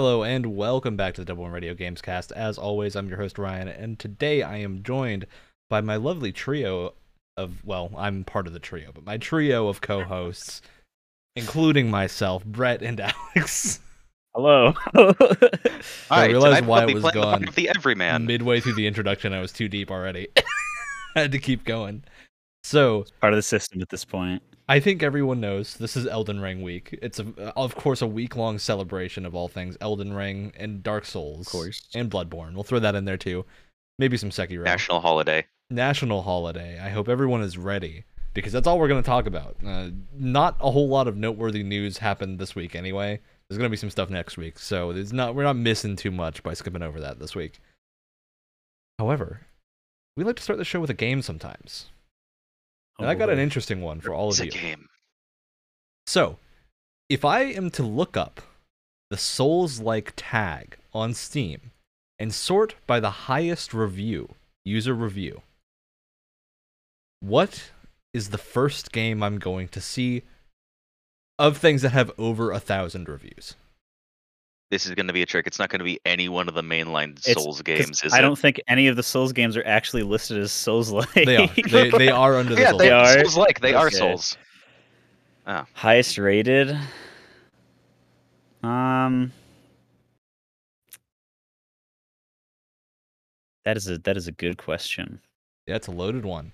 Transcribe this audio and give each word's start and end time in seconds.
Hello 0.00 0.22
and 0.22 0.56
welcome 0.56 0.96
back 0.96 1.12
to 1.12 1.20
the 1.20 1.26
Double 1.26 1.42
One 1.42 1.52
Radio 1.52 1.74
Games 1.74 2.00
Cast. 2.00 2.32
As 2.32 2.56
always, 2.56 2.96
I'm 2.96 3.10
your 3.10 3.18
host 3.18 3.38
Ryan, 3.38 3.68
and 3.68 3.98
today 3.98 4.42
I 4.42 4.56
am 4.56 4.82
joined 4.82 5.26
by 5.68 5.82
my 5.82 5.96
lovely 5.96 6.32
trio 6.32 6.94
of 7.36 7.62
well, 7.66 7.90
I'm 7.94 8.24
part 8.24 8.46
of 8.46 8.54
the 8.54 8.58
trio, 8.60 8.92
but 8.94 9.04
my 9.04 9.18
trio 9.18 9.68
of 9.68 9.82
co-hosts, 9.82 10.62
including 11.36 11.90
myself, 11.90 12.46
Brett 12.46 12.80
and 12.80 12.98
Alex. 13.36 13.80
Hello. 14.34 14.72
I 16.10 16.28
realized 16.28 16.60
tonight 16.60 16.64
why 16.64 16.78
we'll 16.78 16.84
it 16.84 16.86
be 16.86 16.94
was 16.94 17.02
playing 17.02 17.14
the 17.16 17.20
part 17.20 17.40
gone 17.40 17.48
of 17.48 17.54
the 17.54 17.68
everyman. 17.68 18.24
midway 18.24 18.60
through 18.60 18.76
the 18.76 18.86
introduction. 18.86 19.34
I 19.34 19.42
was 19.42 19.52
too 19.52 19.68
deep 19.68 19.90
already. 19.90 20.28
I 21.14 21.20
had 21.20 21.32
to 21.32 21.38
keep 21.38 21.64
going. 21.66 22.04
So 22.62 23.04
Part 23.20 23.34
of 23.34 23.36
the 23.36 23.42
system 23.42 23.82
at 23.82 23.90
this 23.90 24.06
point. 24.06 24.42
I 24.70 24.78
think 24.78 25.02
everyone 25.02 25.40
knows 25.40 25.74
this 25.74 25.96
is 25.96 26.06
Elden 26.06 26.38
Ring 26.38 26.62
week. 26.62 26.96
It's 27.02 27.18
a, 27.18 27.26
of 27.56 27.74
course 27.74 28.02
a 28.02 28.06
week 28.06 28.36
long 28.36 28.56
celebration 28.60 29.26
of 29.26 29.34
all 29.34 29.48
things 29.48 29.76
Elden 29.80 30.12
Ring 30.12 30.52
and 30.56 30.80
Dark 30.80 31.04
Souls, 31.06 31.48
Of 31.48 31.52
course. 31.52 31.88
and 31.92 32.08
Bloodborne. 32.08 32.54
We'll 32.54 32.62
throw 32.62 32.78
that 32.78 32.94
in 32.94 33.04
there 33.04 33.16
too. 33.16 33.44
Maybe 33.98 34.16
some 34.16 34.30
Sekiro. 34.30 34.62
National 34.62 35.00
holiday. 35.00 35.44
National 35.70 36.22
holiday. 36.22 36.78
I 36.78 36.90
hope 36.90 37.08
everyone 37.08 37.42
is 37.42 37.58
ready 37.58 38.04
because 38.32 38.52
that's 38.52 38.68
all 38.68 38.78
we're 38.78 38.86
going 38.86 39.02
to 39.02 39.06
talk 39.06 39.26
about. 39.26 39.56
Uh, 39.66 39.88
not 40.16 40.56
a 40.60 40.70
whole 40.70 40.88
lot 40.88 41.08
of 41.08 41.16
noteworthy 41.16 41.64
news 41.64 41.98
happened 41.98 42.38
this 42.38 42.54
week 42.54 42.76
anyway. 42.76 43.18
There's 43.48 43.58
going 43.58 43.68
to 43.68 43.72
be 43.72 43.76
some 43.76 43.90
stuff 43.90 44.08
next 44.08 44.36
week, 44.36 44.56
so 44.60 44.92
there's 44.92 45.12
not 45.12 45.34
we're 45.34 45.42
not 45.42 45.56
missing 45.56 45.96
too 45.96 46.12
much 46.12 46.44
by 46.44 46.54
skipping 46.54 46.84
over 46.84 47.00
that 47.00 47.18
this 47.18 47.34
week. 47.34 47.58
However, 49.00 49.40
we 50.16 50.22
like 50.22 50.36
to 50.36 50.42
start 50.44 50.60
the 50.60 50.64
show 50.64 50.78
with 50.78 50.90
a 50.90 50.94
game 50.94 51.22
sometimes. 51.22 51.86
And 53.00 53.08
oh, 53.08 53.10
I 53.10 53.14
got 53.14 53.30
an 53.30 53.38
interesting 53.38 53.80
one 53.80 54.00
for 54.00 54.12
all 54.12 54.28
It's 54.28 54.40
of 54.40 54.42
a 54.42 54.46
you. 54.46 54.52
game. 54.52 54.86
So, 56.06 56.36
if 57.08 57.24
I 57.24 57.40
am 57.44 57.70
to 57.72 57.82
look 57.82 58.14
up 58.14 58.42
the 59.08 59.16
Souls 59.16 59.80
like 59.80 60.12
tag 60.16 60.76
on 60.92 61.14
Steam 61.14 61.70
and 62.18 62.34
sort 62.34 62.74
by 62.86 63.00
the 63.00 63.10
highest 63.10 63.72
review, 63.72 64.34
user 64.66 64.92
review, 64.92 65.40
what 67.20 67.70
is 68.12 68.28
the 68.30 68.38
first 68.38 68.92
game 68.92 69.22
I'm 69.22 69.38
going 69.38 69.68
to 69.68 69.80
see 69.80 70.22
of 71.38 71.56
things 71.56 71.80
that 71.80 71.90
have 71.90 72.12
over 72.18 72.52
a 72.52 72.60
thousand 72.60 73.08
reviews? 73.08 73.54
This 74.70 74.86
is 74.86 74.94
going 74.94 75.08
to 75.08 75.12
be 75.12 75.22
a 75.22 75.26
trick. 75.26 75.46
It's 75.48 75.58
not 75.58 75.68
going 75.68 75.80
to 75.80 75.84
be 75.84 75.98
any 76.06 76.28
one 76.28 76.48
of 76.48 76.54
the 76.54 76.62
mainline 76.62 77.18
It's- 77.26 77.34
Souls 77.34 77.56
'Cause 77.56 77.62
games, 77.62 78.02
is 78.04 78.12
I 78.12 78.18
it? 78.18 78.22
don't 78.22 78.38
think 78.38 78.60
any 78.68 78.86
of 78.86 78.94
the 78.96 79.02
Souls 79.02 79.32
games 79.32 79.56
are 79.56 79.66
actually 79.66 80.04
listed 80.04 80.38
as 80.38 80.52
Souls 80.52 80.90
like. 80.92 81.12
They 81.12 81.36
are. 81.36 81.48
They, 81.68 81.90
they 81.90 82.08
are 82.10 82.36
under 82.36 82.54
the 82.54 82.60
yeah, 82.60 82.68
Souls. 82.70 82.78
they 82.80 82.90
are. 82.90 83.18
Souls 83.24 83.36
like. 83.36 83.60
They 83.60 83.74
are 83.74 83.86
Okay. 83.88 83.96
Souls. 83.96 84.36
Highest 85.74 86.16
rated. 86.18 86.78
Um. 88.62 89.32
That 93.64 93.76
is 93.76 93.88
a 93.88 93.98
that 93.98 94.16
is 94.16 94.28
a 94.28 94.32
good 94.32 94.56
question. 94.56 95.20
Yeah, 95.66 95.76
it's 95.76 95.86
a 95.88 95.92
loaded 95.92 96.24
one. 96.24 96.52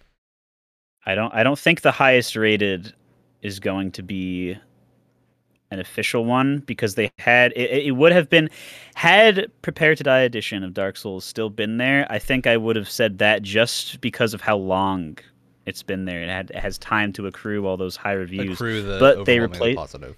I 1.05 1.15
don't 1.15 1.33
I 1.35 1.43
don't 1.43 1.59
think 1.59 1.83
the 1.83 1.93
highest 1.93 2.35
rated 2.35 2.95
is 3.43 3.61
going 3.61 3.93
to 3.93 4.03
be 4.03 4.57
an 5.71 5.81
official 5.81 6.25
one 6.25 6.59
because 6.61 6.95
they 6.95 7.11
had 7.19 7.53
it, 7.57 7.87
it 7.87 7.91
would 7.93 8.13
have 8.13 8.31
been 8.31 8.49
had 8.95 9.51
Prepare 9.63 9.95
to 9.97 10.03
Die 10.05 10.21
edition 10.21 10.63
of 10.63 10.73
Dark 10.75 10.97
Souls 10.97 11.25
still 11.25 11.51
been 11.51 11.77
there. 11.77 12.07
I 12.09 12.19
think 12.19 12.47
I 12.47 12.57
would 12.57 12.77
have 12.77 12.89
said 12.89 13.19
that 13.19 13.43
just 13.43 14.01
because 14.01 14.33
of 14.35 14.41
how 14.41 14.57
long 14.57 15.19
it's 15.67 15.83
been 15.83 16.05
there. 16.05 16.23
It 16.23 16.29
had 16.29 16.51
it 16.51 16.57
has 16.59 16.79
time 16.79 17.13
to 17.15 17.27
accrue 17.27 17.67
all 17.67 17.77
those 17.77 17.97
high 17.97 18.13
reviews. 18.13 18.53
Accrue 18.55 18.83
the 18.83 18.99
but 19.01 19.25
they 19.25 19.41
overwhelmingly 19.41 19.73
repla- 19.73 19.77
positive. 19.77 20.17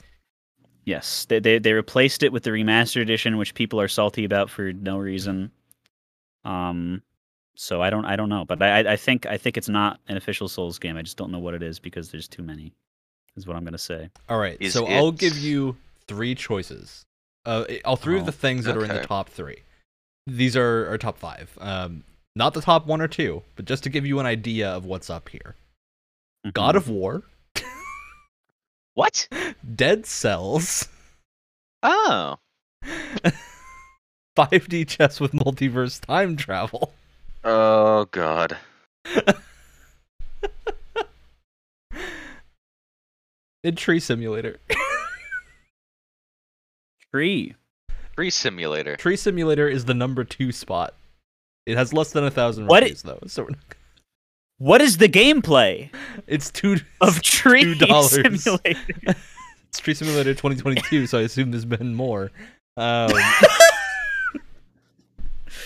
Yes, 0.84 1.24
they, 1.26 1.38
they 1.40 1.58
they 1.58 1.72
replaced 1.72 2.22
it 2.22 2.32
with 2.32 2.42
the 2.42 2.50
remastered 2.50 3.02
edition, 3.02 3.36
which 3.38 3.54
people 3.54 3.80
are 3.80 3.88
salty 3.88 4.24
about 4.24 4.50
for 4.50 4.72
no 4.72 4.98
reason. 4.98 5.50
Um, 6.44 7.02
so 7.56 7.82
I 7.82 7.90
don't 7.90 8.04
I 8.04 8.16
don't 8.16 8.28
know, 8.28 8.44
but 8.44 8.62
I- 8.62 8.92
I 8.92 8.96
think 8.96 9.26
I 9.26 9.36
think 9.38 9.56
it's 9.56 9.68
not 9.68 10.00
an 10.08 10.16
official 10.16 10.48
Souls 10.48 10.78
game. 10.78 10.96
I 10.96 11.02
just 11.02 11.16
don't 11.16 11.30
know 11.32 11.38
what 11.40 11.54
it 11.54 11.62
is 11.62 11.78
because 11.78 12.10
there's 12.10 12.28
too 12.28 12.42
many. 12.42 12.72
Is 13.38 13.46
what 13.46 13.56
I'm 13.56 13.64
gonna 13.64 13.78
say. 13.78 14.10
All 14.28 14.38
right, 14.38 14.56
Is 14.60 14.72
so 14.72 14.84
I'll 14.86 15.12
give 15.12 15.38
you 15.38 15.76
three 16.08 16.34
choices. 16.34 17.04
Uh, 17.46 17.64
I'll 17.84 17.94
through 17.96 18.20
Oh, 18.20 18.24
the 18.24 18.32
things 18.32 18.64
that 18.64 18.76
are 18.76 18.82
in 18.84 18.88
the 18.92 19.02
top 19.06 19.28
three. 19.30 19.62
These 20.26 20.56
are, 20.56 20.92
are 20.92 20.98
top 20.98 21.16
five. 21.18 21.50
Um, 21.60 22.02
not 22.36 22.52
the 22.52 22.60
top 22.60 22.86
one 22.86 23.00
or 23.00 23.06
two, 23.08 23.42
but 23.56 23.64
just 23.64 23.84
to 23.84 23.88
give 23.90 24.04
you 24.04 24.18
an 24.18 24.26
idea 24.26 24.68
of 24.70 24.84
what's 24.84 25.08
up 25.08 25.28
here. 25.28 25.54
God 26.52 26.74
Mhm. 26.74 26.78
of 26.78 26.88
War, 26.90 27.22
What? 28.94 29.28
Dead 29.76 30.04
Cells, 30.04 30.88
Oh. 31.82 32.38
5D 34.36 34.88
chess 34.88 35.20
with 35.20 35.32
multiverse 35.32 36.00
time 36.00 36.36
travel, 36.36 36.92
Oh 37.44 38.06
God. 38.10 38.56
and 43.64 43.76
Tree 43.76 44.00
Simulator. 44.00 44.58
Tree. 47.12 47.54
Tree 48.14 48.30
simulator. 48.30 48.96
Tree 48.96 49.16
Simulator 49.16 49.68
is 49.68 49.84
the 49.84 49.94
number 49.94 50.24
two 50.24 50.50
spot. 50.52 50.94
It 51.66 51.76
has 51.76 51.92
less 51.92 52.12
than 52.12 52.24
a 52.24 52.30
thousand 52.30 52.66
What 52.66 52.82
reviews 52.82 53.02
though, 53.02 53.20
so 53.26 53.44
we're 53.44 53.50
not- 53.50 53.58
What 54.58 54.80
is 54.80 54.96
the 54.98 55.08
gameplay 55.08 55.90
it's 56.26 56.50
two. 56.50 56.76
of 57.00 57.22
Tree 57.28 57.74
$2. 57.76 58.40
Simulator? 58.40 59.14
It's 59.68 59.78
Tree 59.80 59.94
Simulator 59.94 60.34
2022, 60.34 61.06
so 61.06 61.18
I 61.18 61.22
assume 61.22 61.50
there's 61.50 61.64
been 61.64 61.94
more. 61.94 62.30
Um, 62.76 63.10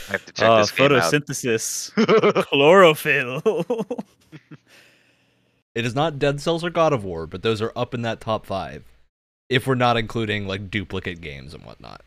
I 0.08 0.12
have 0.12 0.24
to 0.26 0.32
check 0.32 0.48
Oh, 0.48 0.58
this 0.58 0.70
out. 0.72 0.76
photosynthesis, 0.76 2.44
chlorophyll. 2.46 3.40
It 5.74 5.86
is 5.86 5.94
not 5.94 6.18
Dead 6.18 6.40
Cells 6.40 6.64
or 6.64 6.70
God 6.70 6.92
of 6.92 7.04
War, 7.04 7.26
but 7.26 7.42
those 7.42 7.62
are 7.62 7.72
up 7.74 7.94
in 7.94 8.02
that 8.02 8.20
top 8.20 8.44
five. 8.46 8.84
If 9.48 9.66
we're 9.66 9.74
not 9.74 9.96
including 9.96 10.46
like 10.46 10.70
duplicate 10.70 11.20
games 11.20 11.54
and 11.54 11.64
whatnot. 11.64 12.02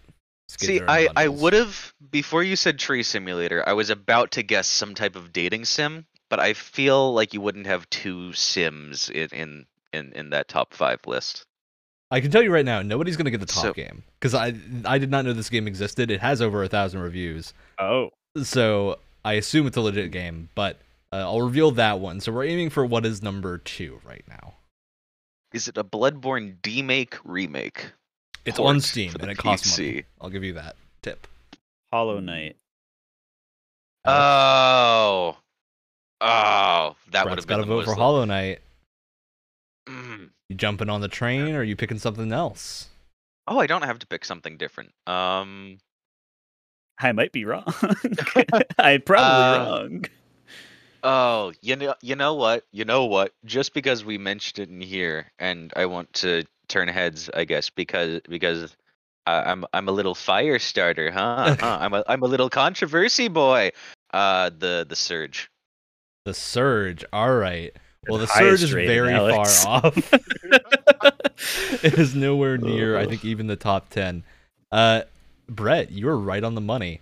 Skins 0.47 0.67
See, 0.67 0.79
that 0.79 0.89
I, 0.89 1.07
I 1.15 1.27
would 1.27 1.53
have 1.53 1.93
before 2.11 2.43
you 2.43 2.55
said 2.55 2.77
tree 2.77 3.03
simulator. 3.03 3.67
I 3.67 3.73
was 3.73 3.89
about 3.89 4.31
to 4.31 4.43
guess 4.43 4.67
some 4.67 4.93
type 4.93 5.15
of 5.15 5.33
dating 5.33 5.65
sim, 5.65 6.05
but 6.29 6.39
I 6.39 6.53
feel 6.53 7.13
like 7.13 7.33
you 7.33 7.41
wouldn't 7.41 7.65
have 7.67 7.89
two 7.89 8.33
sims 8.33 9.09
in 9.09 9.27
in 9.31 9.65
in, 9.93 10.11
in 10.13 10.29
that 10.31 10.47
top 10.47 10.73
five 10.73 10.99
list. 11.07 11.45
I 12.11 12.21
can 12.21 12.29
tell 12.29 12.43
you 12.43 12.51
right 12.53 12.65
now, 12.65 12.83
nobody's 12.83 13.17
gonna 13.17 13.31
get 13.31 13.39
the 13.39 13.47
top 13.47 13.63
So- 13.63 13.73
game 13.73 14.03
because 14.19 14.35
I 14.35 14.53
I 14.85 14.99
did 14.99 15.09
not 15.09 15.25
know 15.25 15.33
this 15.33 15.49
game 15.49 15.67
existed. 15.67 16.11
It 16.11 16.21
has 16.21 16.41
over 16.41 16.63
a 16.63 16.67
thousand 16.67 16.99
reviews, 17.01 17.53
oh, 17.79 18.09
so 18.43 18.99
I 19.23 19.33
assume 19.33 19.65
it's 19.65 19.77
a 19.77 19.81
legit 19.81 20.11
game. 20.11 20.49
But 20.53 20.79
uh, 21.21 21.23
I'll 21.23 21.41
reveal 21.41 21.71
that 21.71 21.99
one. 21.99 22.19
So 22.19 22.31
we're 22.31 22.45
aiming 22.45 22.69
for 22.69 22.85
what 22.85 23.05
is 23.05 23.21
number 23.23 23.57
two 23.57 23.99
right 24.05 24.23
now. 24.27 24.53
Is 25.53 25.67
it 25.67 25.77
a 25.77 25.83
Bloodborne 25.83 26.57
demake 26.61 27.15
remake? 27.23 27.91
It's 28.45 28.59
on 28.59 28.81
Steam 28.81 29.11
and 29.13 29.23
the 29.23 29.29
it 29.31 29.37
costs 29.37 29.77
money. 29.77 30.03
I'll 30.21 30.29
give 30.29 30.43
you 30.43 30.53
that 30.53 30.75
tip. 31.01 31.27
Hollow 31.91 32.19
Knight. 32.19 32.57
Oh, 34.05 35.37
oh, 36.21 36.95
that 37.11 37.27
would 37.27 37.37
have 37.39 37.47
got 37.47 37.57
to 37.57 37.63
vote 37.63 37.85
for 37.85 37.91
most- 37.91 37.97
Hollow 37.99 38.25
Knight. 38.25 38.59
Mm. 39.87 40.29
You 40.49 40.55
jumping 40.55 40.89
on 40.89 41.01
the 41.01 41.07
train 41.07 41.55
or 41.55 41.59
are 41.59 41.63
you 41.63 41.75
picking 41.75 41.97
something 41.97 42.31
else? 42.31 42.89
Oh, 43.47 43.59
I 43.59 43.67
don't 43.67 43.83
have 43.83 43.99
to 43.99 44.07
pick 44.07 44.25
something 44.25 44.57
different. 44.57 44.91
Um, 45.07 45.77
I 46.99 47.11
might 47.13 47.31
be 47.31 47.45
wrong. 47.45 47.63
I'm 48.77 49.01
probably 49.01 49.25
Uh, 49.25 49.65
wrong. 49.79 50.05
Oh, 51.07 51.53
you 51.61 51.75
know, 51.75 51.93
you 52.01 52.15
know 52.15 52.33
what? 52.33 52.63
You 52.71 52.83
know 52.83 53.05
what? 53.05 53.31
Just 53.45 53.75
because 53.75 54.03
we 54.03 54.17
mentioned 54.17 54.59
it 54.59 54.73
in 54.73 54.81
here, 54.81 55.31
and 55.37 55.71
I 55.75 55.85
want 55.85 56.11
to 56.13 56.45
turn 56.67 56.87
heads, 56.87 57.29
I 57.31 57.45
guess, 57.45 57.69
because 57.69 58.21
because 58.27 58.75
uh, 59.27 59.43
I'm 59.45 59.65
I'm 59.71 59.87
a 59.87 59.91
little 59.91 60.15
fire 60.15 60.57
starter, 60.57 61.11
huh? 61.11 61.55
huh? 61.59 61.77
I'm 61.81 61.93
a 61.93 62.03
I'm 62.07 62.23
a 62.23 62.27
little 62.27 62.49
controversy 62.49 63.27
boy. 63.27 63.71
Uh, 64.11 64.49
the 64.49 64.83
the 64.89 64.95
surge. 64.95 65.51
The 66.25 66.33
Surge. 66.33 67.05
All 67.13 67.35
right. 67.35 67.71
Well, 68.09 68.17
the 68.17 68.25
Surge 68.25 68.63
is 68.63 68.71
very 68.71 69.13
Alex. 69.13 69.63
far 69.63 69.83
off. 69.83 70.13
it 71.83 71.99
is 71.99 72.15
nowhere 72.15 72.57
near, 72.57 72.97
I 72.97 73.05
think, 73.05 73.23
even 73.23 73.45
the 73.45 73.55
top 73.55 73.89
10. 73.91 74.23
Uh, 74.71 75.01
Brett, 75.47 75.91
you 75.91 76.07
were 76.07 76.17
right 76.17 76.43
on 76.43 76.55
the 76.55 76.61
money. 76.61 77.01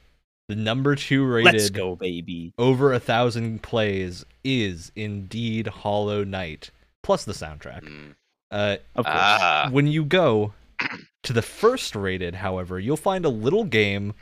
The 0.53 0.61
number 0.61 0.95
two 0.95 1.25
rated 1.25 1.53
Let's 1.53 1.69
go, 1.71 1.95
baby. 1.95 2.53
over 2.59 2.94
a 2.94 3.00
thousand 3.00 3.63
plays 3.63 4.23
is 4.44 4.91
indeed 4.95 5.65
Hollow 5.65 6.23
Knight, 6.23 6.69
plus 7.01 7.25
the 7.25 7.33
soundtrack. 7.33 7.81
Mm. 7.81 8.13
Uh, 8.51 8.77
Of 8.95 9.05
course. 9.05 9.17
Ah, 9.17 9.69
when 9.71 9.88
you 9.88 10.05
go 10.05 10.53
to 11.23 11.33
the 11.33 11.41
first 11.41 11.95
rated, 11.95 12.35
however, 12.35 12.79
you'll 12.79 12.97
find 12.97 13.25
a 13.25 13.29
little 13.29 13.63
game 13.63 14.13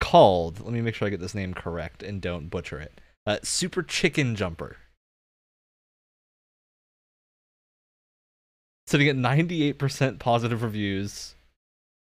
called, 0.00 0.60
let 0.60 0.74
me 0.74 0.82
make 0.82 0.94
sure 0.94 1.06
I 1.08 1.10
get 1.10 1.20
this 1.20 1.34
name 1.34 1.54
correct 1.54 2.02
and 2.02 2.20
don't 2.20 2.50
butcher 2.50 2.78
it 2.78 3.00
uh, 3.26 3.38
Super 3.42 3.82
Chicken 3.82 4.36
Jumper. 4.36 4.76
Sitting 8.86 9.08
at 9.08 9.16
98% 9.16 10.18
positive 10.18 10.62
reviews, 10.62 11.36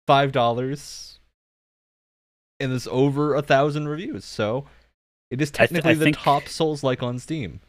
$5. 0.08 1.18
And 2.62 2.72
there's 2.72 2.86
over 2.88 3.34
a 3.34 3.42
thousand 3.42 3.88
reviews. 3.88 4.24
So 4.24 4.64
it 5.30 5.40
is 5.42 5.50
I 5.58 5.60
th- 5.60 5.60
I 5.60 5.66
technically 5.66 5.94
the 5.94 6.04
think- 6.04 6.16
top 6.18 6.48
Souls 6.48 6.82
like 6.82 7.02
on 7.02 7.18
Steam. 7.18 7.60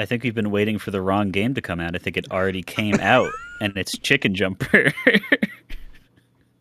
I 0.00 0.06
think 0.06 0.22
we've 0.22 0.34
been 0.34 0.52
waiting 0.52 0.78
for 0.78 0.92
the 0.92 1.02
wrong 1.02 1.32
game 1.32 1.54
to 1.54 1.60
come 1.60 1.80
out. 1.80 1.96
I 1.96 1.98
think 1.98 2.16
it 2.16 2.30
already 2.30 2.62
came 2.62 2.94
out, 3.00 3.32
and 3.60 3.76
it's 3.76 3.98
Chicken 3.98 4.32
Jumper. 4.34 4.92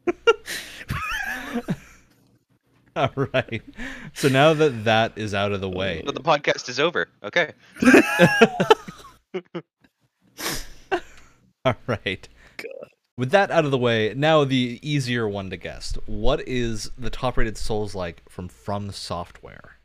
All 2.96 3.12
right. 3.16 3.62
So 4.16 4.28
now 4.28 4.54
that 4.56 4.86
that 4.86 5.14
is 5.18 5.36
out 5.36 5.52
of 5.52 5.62
the 5.62 5.70
way, 5.70 6.02
So 6.06 6.12
the 6.12 6.20
podcast 6.22 6.68
is 6.68 6.80
over. 6.80 7.08
Okay. 7.24 7.52
all 11.66 11.76
right. 11.86 12.28
With 13.18 13.32
that 13.32 13.50
out 13.50 13.66
of 13.66 13.72
the 13.72 13.78
way, 13.80 14.14
now 14.16 14.44
the 14.44 14.80
easier 14.84 15.28
one 15.28 15.50
to 15.50 15.58
guess. 15.58 15.98
What 16.06 16.48
is 16.48 16.92
the 16.98 17.10
top-rated 17.10 17.58
Souls 17.58 17.96
like 17.96 18.22
from 18.30 18.48
From 18.48 18.92
Software 18.92 19.78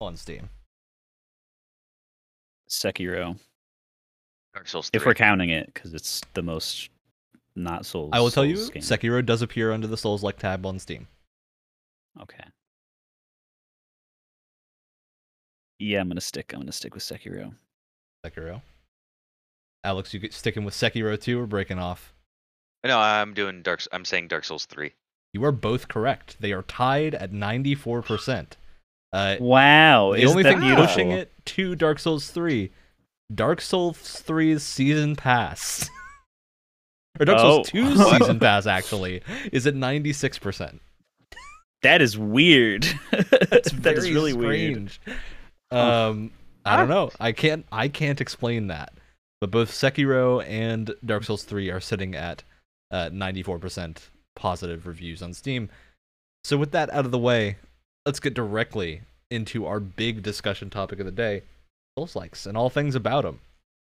on 0.00 0.16
Steam? 0.16 0.50
Sekiro, 2.68 3.38
Dark 4.54 4.66
Souls. 4.66 4.90
if 4.92 5.06
we're 5.06 5.14
counting 5.14 5.50
it, 5.50 5.72
because 5.72 5.94
it's 5.94 6.20
the 6.34 6.42
most 6.42 6.90
not 7.54 7.86
Souls. 7.86 8.10
I 8.12 8.20
will 8.20 8.32
tell 8.32 8.44
you, 8.44 8.56
game. 8.70 8.82
Sekiro 8.82 9.24
does 9.24 9.42
appear 9.42 9.70
under 9.70 9.86
the 9.86 9.96
Souls 9.96 10.24
like 10.24 10.38
tab 10.38 10.66
on 10.66 10.80
Steam. 10.80 11.06
Okay. 12.20 12.44
Yeah, 15.78 16.00
I'm 16.00 16.08
gonna 16.08 16.20
stick. 16.20 16.52
I'm 16.52 16.60
gonna 16.60 16.72
stick 16.72 16.94
with 16.94 17.04
Sekiro. 17.04 17.54
Sekiro. 18.24 18.62
Alex, 19.84 20.12
you 20.14 20.28
sticking 20.30 20.64
with 20.64 20.74
Sekiro 20.74 21.20
2 21.20 21.38
or 21.38 21.46
breaking 21.46 21.78
off? 21.78 22.12
No, 22.84 22.98
I'm 22.98 23.34
doing 23.34 23.62
Dark. 23.62 23.80
S- 23.80 23.88
I'm 23.92 24.04
saying 24.04 24.28
Dark 24.28 24.44
Souls 24.44 24.64
three. 24.66 24.92
You 25.32 25.44
are 25.44 25.52
both 25.52 25.88
correct. 25.88 26.36
They 26.40 26.52
are 26.52 26.62
tied 26.62 27.14
at 27.14 27.32
94%. 27.32 28.52
Uh, 29.12 29.36
Wow, 29.40 30.12
the 30.14 30.26
only 30.26 30.42
thing 30.42 30.60
beautiful? 30.60 30.86
pushing 30.86 31.10
it 31.12 31.32
to 31.46 31.74
Dark 31.76 31.98
Souls 32.00 32.30
3, 32.30 32.70
Dark 33.34 33.60
Souls 33.60 33.96
3's 33.96 34.62
season 34.62 35.14
pass, 35.16 35.88
or 37.20 37.24
Dark 37.26 37.38
Souls 37.38 37.68
Oh. 37.72 37.76
2's 37.78 38.10
season 38.18 38.38
pass 38.40 38.66
actually, 38.66 39.22
is 39.52 39.66
at 39.68 39.74
96%. 39.74 40.80
That 41.82 42.00
is 42.02 42.16
weird. 42.18 42.84
That's 43.10 43.70
that 43.72 43.98
is 43.98 44.04
very 44.04 44.12
really 44.14 44.32
weird. 44.32 44.92
Um, 45.70 46.30
I 46.64 46.76
don't 46.76 46.88
know. 46.88 47.10
I 47.20 47.32
can't. 47.32 47.66
I 47.70 47.88
can't 47.88 48.20
explain 48.22 48.68
that. 48.68 48.94
But 49.44 49.50
both 49.50 49.70
Sekiro 49.70 50.42
and 50.48 50.94
Dark 51.04 51.22
Souls 51.22 51.44
3 51.44 51.70
are 51.70 51.78
sitting 51.78 52.14
at 52.14 52.42
uh, 52.90 53.10
94% 53.10 53.98
positive 54.34 54.86
reviews 54.86 55.20
on 55.20 55.34
Steam. 55.34 55.68
So 56.44 56.56
with 56.56 56.70
that 56.70 56.90
out 56.94 57.04
of 57.04 57.10
the 57.10 57.18
way, 57.18 57.58
let's 58.06 58.20
get 58.20 58.32
directly 58.32 59.02
into 59.30 59.66
our 59.66 59.80
big 59.80 60.22
discussion 60.22 60.70
topic 60.70 60.98
of 60.98 61.04
the 61.04 61.12
day: 61.12 61.42
Souls 61.94 62.16
likes 62.16 62.46
and 62.46 62.56
all 62.56 62.70
things 62.70 62.94
about 62.94 63.24
them. 63.24 63.40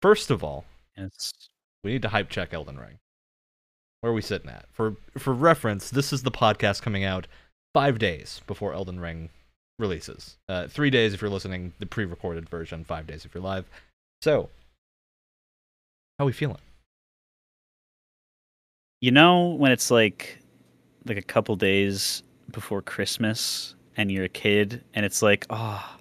First 0.02 0.32
of 0.32 0.44
all, 0.44 0.66
It's 0.98 1.32
we 1.82 1.94
need 1.94 2.02
to 2.02 2.10
hype 2.10 2.30
check 2.30 2.54
Elden 2.54 2.78
Ring. 2.78 3.00
Where 4.02 4.12
are 4.12 4.16
we 4.16 4.22
sitting 4.22 4.50
at? 4.50 4.66
For 4.74 4.98
for 5.18 5.34
reference, 5.34 5.90
this 5.90 6.12
is 6.12 6.24
the 6.24 6.30
podcast 6.30 6.82
coming 6.82 7.06
out 7.06 7.26
five 7.74 8.00
days 8.00 8.42
before 8.48 8.74
Elden 8.74 9.00
Ring 9.00 9.30
releases. 9.80 10.36
Uh, 10.50 10.68
three 10.68 10.90
days 10.90 11.14
if 11.14 11.22
you're 11.22 11.30
listening, 11.32 11.72
the 11.80 11.86
pre-recorded 11.86 12.50
version. 12.50 12.84
Five 12.84 13.08
days 13.08 13.24
if 13.24 13.34
you're 13.34 13.42
live. 13.42 13.64
So, 14.22 14.50
how 16.18 16.26
we 16.26 16.32
feeling? 16.32 16.58
you 19.02 19.12
know 19.12 19.50
when 19.50 19.72
it's 19.72 19.92
like 19.92 20.40
like 21.06 21.18
a 21.18 21.22
couple 21.22 21.56
days 21.56 22.24
before 22.52 22.82
Christmas 22.82 23.76
and 23.96 24.12
you're 24.12 24.26
a 24.26 24.30
kid 24.30 24.84
and 24.94 25.06
it's 25.06 25.22
like 25.22 25.46
oh 25.50 25.98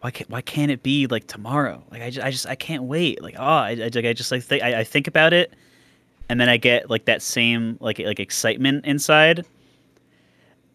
why 0.00 0.10
can't 0.10 0.28
why 0.28 0.42
can't 0.42 0.70
it 0.70 0.82
be 0.82 1.06
like 1.06 1.26
tomorrow? 1.26 1.82
Like 1.90 2.02
I 2.02 2.10
just 2.10 2.26
I 2.26 2.30
just 2.30 2.46
I 2.46 2.54
can't 2.54 2.84
wait. 2.84 3.22
Like 3.22 3.36
oh 3.38 3.42
I, 3.42 3.70
I, 3.70 3.90
like, 3.94 4.04
I 4.04 4.12
just 4.12 4.30
like 4.30 4.42
think 4.42 4.62
I, 4.62 4.80
I 4.80 4.84
think 4.84 5.06
about 5.06 5.32
it 5.32 5.54
and 6.28 6.40
then 6.40 6.48
I 6.48 6.56
get 6.56 6.90
like 6.90 7.06
that 7.06 7.22
same 7.22 7.78
like 7.80 7.98
like 7.98 8.20
excitement 8.20 8.84
inside. 8.84 9.46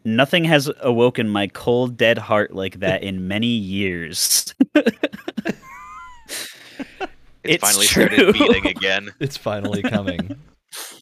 Nothing 0.06 0.46
has 0.46 0.72
awoken 0.80 1.28
my 1.30 1.48
cold 1.48 1.98
dead 1.98 2.18
heart 2.18 2.56
like 2.56 2.80
that 2.80 3.04
in 3.10 3.28
many 3.28 3.48
years 3.48 4.54
It's, 7.44 7.56
It's 7.56 7.64
finally 7.64 7.86
true. 7.88 8.08
started 8.08 8.34
beating 8.34 8.68
again. 8.68 9.10
It's 9.20 9.38
finally 9.38 9.82
coming. 9.82 10.36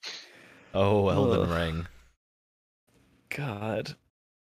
oh, 0.73 1.09
Elden 1.09 1.49
Ugh. 1.49 1.57
Ring. 1.57 1.87
god 3.35 3.95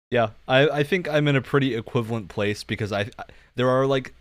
Yeah, 0.09 0.29
I, 0.47 0.67
I 0.69 0.83
think 0.83 1.07
I'm 1.09 1.27
in 1.27 1.35
a 1.35 1.41
pretty 1.41 1.75
equivalent 1.75 2.29
place 2.29 2.63
because 2.63 2.91
I, 2.91 3.01
I 3.19 3.23
there 3.55 3.69
are 3.69 3.85
like 3.85 4.13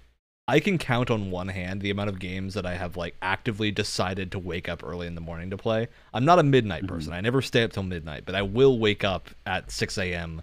I 0.48 0.58
can 0.58 0.78
count 0.78 1.10
on 1.10 1.30
one 1.30 1.48
hand 1.48 1.80
the 1.80 1.90
amount 1.90 2.08
of 2.10 2.18
games 2.18 2.54
that 2.54 2.66
I 2.66 2.74
have 2.74 2.96
like 2.96 3.14
actively 3.22 3.70
decided 3.70 4.32
to 4.32 4.38
wake 4.38 4.68
up 4.68 4.82
early 4.84 5.06
in 5.06 5.14
the 5.14 5.20
morning 5.20 5.48
to 5.50 5.56
play. 5.56 5.86
I'm 6.12 6.24
not 6.24 6.40
a 6.40 6.42
midnight 6.42 6.82
Mhm. 6.84 6.88
person. 6.88 7.12
I 7.12 7.20
never 7.20 7.40
stay 7.40 7.62
up 7.62 7.72
till 7.72 7.84
midnight, 7.84 8.24
but 8.26 8.34
I 8.34 8.42
will 8.42 8.78
wake 8.78 9.04
up 9.04 9.30
at 9.46 9.70
6 9.70 9.96
a.m. 9.98 10.42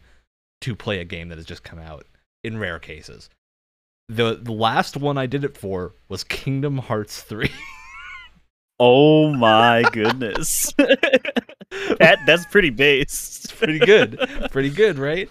to 0.62 0.76
play 0.76 1.00
a 1.00 1.04
game 1.06 1.28
that 1.30 1.38
has 1.38 1.46
just 1.46 1.64
come 1.64 1.80
out. 1.80 2.06
In 2.44 2.58
rare 2.58 2.80
cases, 2.80 3.30
the 4.10 4.36
the 4.42 4.54
last 4.54 4.96
one 4.98 5.18
I 5.18 5.26
did 5.26 5.44
it 5.44 5.58
for 5.58 5.94
was 6.10 6.24
Kingdom 6.24 6.78
Hearts 6.78 7.22
3. 7.22 7.50
oh 8.80 9.34
my 9.34 9.84
goodness 9.92 10.72
that 10.78 12.20
that's 12.28 12.46
pretty 12.46 12.70
base 12.70 13.48
pretty 13.58 13.80
good, 13.80 14.20
pretty 14.52 14.70
good, 14.70 14.98
right? 15.00 15.30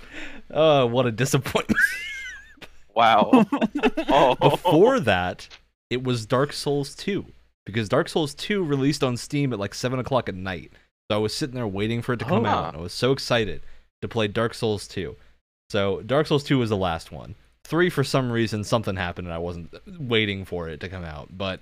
Oh, 0.51 0.87
what 0.87 1.07
a 1.07 1.13
disappointment. 1.13 1.79
Wow. 2.95 3.31
oh. 4.09 4.35
before 4.37 5.01
that, 5.01 5.49
it 5.91 6.03
was 6.03 6.25
Dark 6.27 6.53
Souls 6.53 6.95
2 6.95 7.27
because 7.67 7.89
Dark 7.89 8.09
Souls 8.09 8.35
2 8.35 8.65
released 8.65 9.05
on 9.05 9.17
Steam 9.17 9.53
at 9.53 9.59
like 9.59 9.75
seven 9.75 9.99
o'clock 9.99 10.29
at 10.29 10.35
night. 10.35 10.73
So 11.11 11.17
I 11.17 11.21
was 11.21 11.35
sitting 11.35 11.55
there 11.55 11.67
waiting 11.69 12.01
for 12.03 12.15
it 12.15 12.19
to 12.19 12.25
come 12.25 12.47
Oh. 12.47 12.49
out. 12.49 12.75
I 12.75 12.81
was 12.81 12.93
so 12.93 13.13
excited 13.13 13.63
to 14.03 14.09
play 14.09 14.29
Dark 14.29 14.55
Souls 14.55 14.89
2. 14.89 15.15
So 15.71 16.01
Dark 16.03 16.27
Souls 16.27 16.43
2 16.45 16.59
was 16.59 16.71
the 16.71 16.77
last 16.77 17.13
one. 17.13 17.35
Three, 17.67 17.91
for 17.91 18.05
some 18.05 18.31
reason, 18.31 18.63
something 18.63 18.95
happened 18.95 19.27
and 19.27 19.35
I 19.35 19.39
wasn't 19.39 19.75
waiting 19.99 20.45
for 20.45 20.69
it 20.69 20.79
to 20.81 20.89
come 20.89 21.03
out. 21.05 21.37
But 21.37 21.61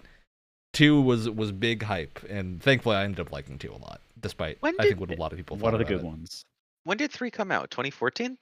two 0.75 1.01
was 1.01 1.31
was 1.31 1.51
big 1.51 1.83
hype, 1.83 2.23
and 2.29 2.63
thankfully 2.63 2.97
I 2.97 3.05
ended 3.05 3.21
up 3.21 3.33
liking 3.33 3.59
two 3.59 3.73
a 3.73 3.79
lot, 3.81 4.03
despite 4.21 4.59
When 4.61 4.75
I 4.79 4.85
think 4.85 5.01
what 5.01 5.11
a 5.11 5.15
lot 5.15 5.33
of 5.33 5.39
people. 5.39 5.57
what 5.57 5.71
thought 5.71 5.75
are 5.77 5.79
the 5.79 5.85
good 5.85 6.01
it. 6.01 6.05
ones 6.05 6.45
When 6.85 6.99
did 6.99 7.11
three 7.11 7.31
come 7.31 7.51
out? 7.51 7.71
2014. 7.71 8.37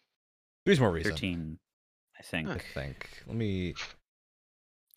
Three's 0.66 0.81
more 0.81 0.90
recent. 0.90 1.14
13 1.14 1.59
i 2.19 2.23
think 2.23 2.49
I 2.49 2.59
think. 2.59 3.09
Let 3.28 3.37
me. 3.37 3.75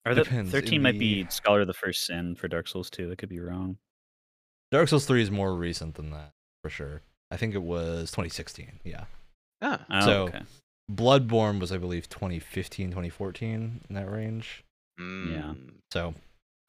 or 0.05 0.15
the 0.15 0.23
depends, 0.23 0.51
13 0.51 0.73
in 0.75 0.81
might 0.81 0.91
the- 0.93 1.23
be 1.23 1.29
scholar 1.29 1.61
of 1.61 1.67
the 1.67 1.73
first 1.73 2.05
sin 2.05 2.35
for 2.35 2.47
dark 2.47 2.67
souls 2.67 2.89
2 2.89 3.11
i 3.11 3.15
could 3.15 3.29
be 3.29 3.39
wrong 3.39 3.77
Dark 4.71 4.89
Souls 4.89 5.05
3 5.05 5.21
is 5.21 5.29
more 5.31 5.53
recent 5.53 5.93
than 5.95 6.09
that, 6.09 6.31
for 6.63 6.69
sure. 6.69 7.01
I 7.29 7.37
think 7.37 7.53
it 7.53 7.61
was 7.61 8.09
2016. 8.09 8.79
Yeah. 8.83 9.05
Ah. 9.61 9.85
oh, 9.91 10.01
So- 10.05 10.23
okay 10.29 10.41
Bloodborne 10.91 11.59
was, 11.59 11.71
I 11.71 11.77
believe, 11.77 12.09
2015, 12.09 12.89
2014 12.89 13.81
in 13.89 13.95
that 13.95 14.09
range. 14.09 14.63
Mm. 14.99 15.71
So, 15.91 16.13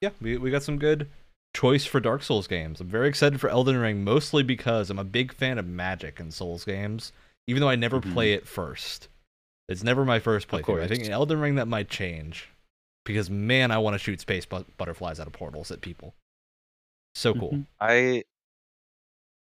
yeah, 0.00 0.10
we, 0.20 0.36
we 0.38 0.50
got 0.50 0.62
some 0.62 0.78
good 0.78 1.08
choice 1.54 1.84
for 1.84 2.00
Dark 2.00 2.22
Souls 2.22 2.46
games. 2.46 2.80
I'm 2.80 2.88
very 2.88 3.08
excited 3.08 3.40
for 3.40 3.48
Elden 3.48 3.76
Ring, 3.76 4.04
mostly 4.04 4.42
because 4.42 4.90
I'm 4.90 4.98
a 4.98 5.04
big 5.04 5.32
fan 5.32 5.58
of 5.58 5.66
magic 5.66 6.18
in 6.20 6.30
Souls 6.30 6.64
games, 6.64 7.12
even 7.46 7.60
though 7.60 7.68
I 7.68 7.76
never 7.76 8.00
Mhm. 8.00 8.12
play 8.12 8.32
it 8.32 8.46
first. 8.46 9.08
It's 9.68 9.82
never 9.82 10.04
my 10.04 10.18
first 10.18 10.50
Of 10.52 10.60
playthrough. 10.62 10.82
I 10.82 10.88
think 10.88 11.04
in 11.04 11.10
Elden 11.12 11.40
Ring 11.40 11.56
that 11.56 11.66
might 11.68 11.88
change 11.88 12.48
because, 13.04 13.28
man, 13.30 13.70
I 13.70 13.78
want 13.78 13.94
to 13.94 13.98
shoot 13.98 14.20
space 14.20 14.46
bu- 14.46 14.64
butterflies 14.76 15.18
out 15.20 15.26
of 15.26 15.32
portals 15.32 15.70
at 15.70 15.80
people. 15.80 16.14
So 17.14 17.34
cool. 17.34 17.50
Mhm. 17.52 17.66
I 17.80 18.24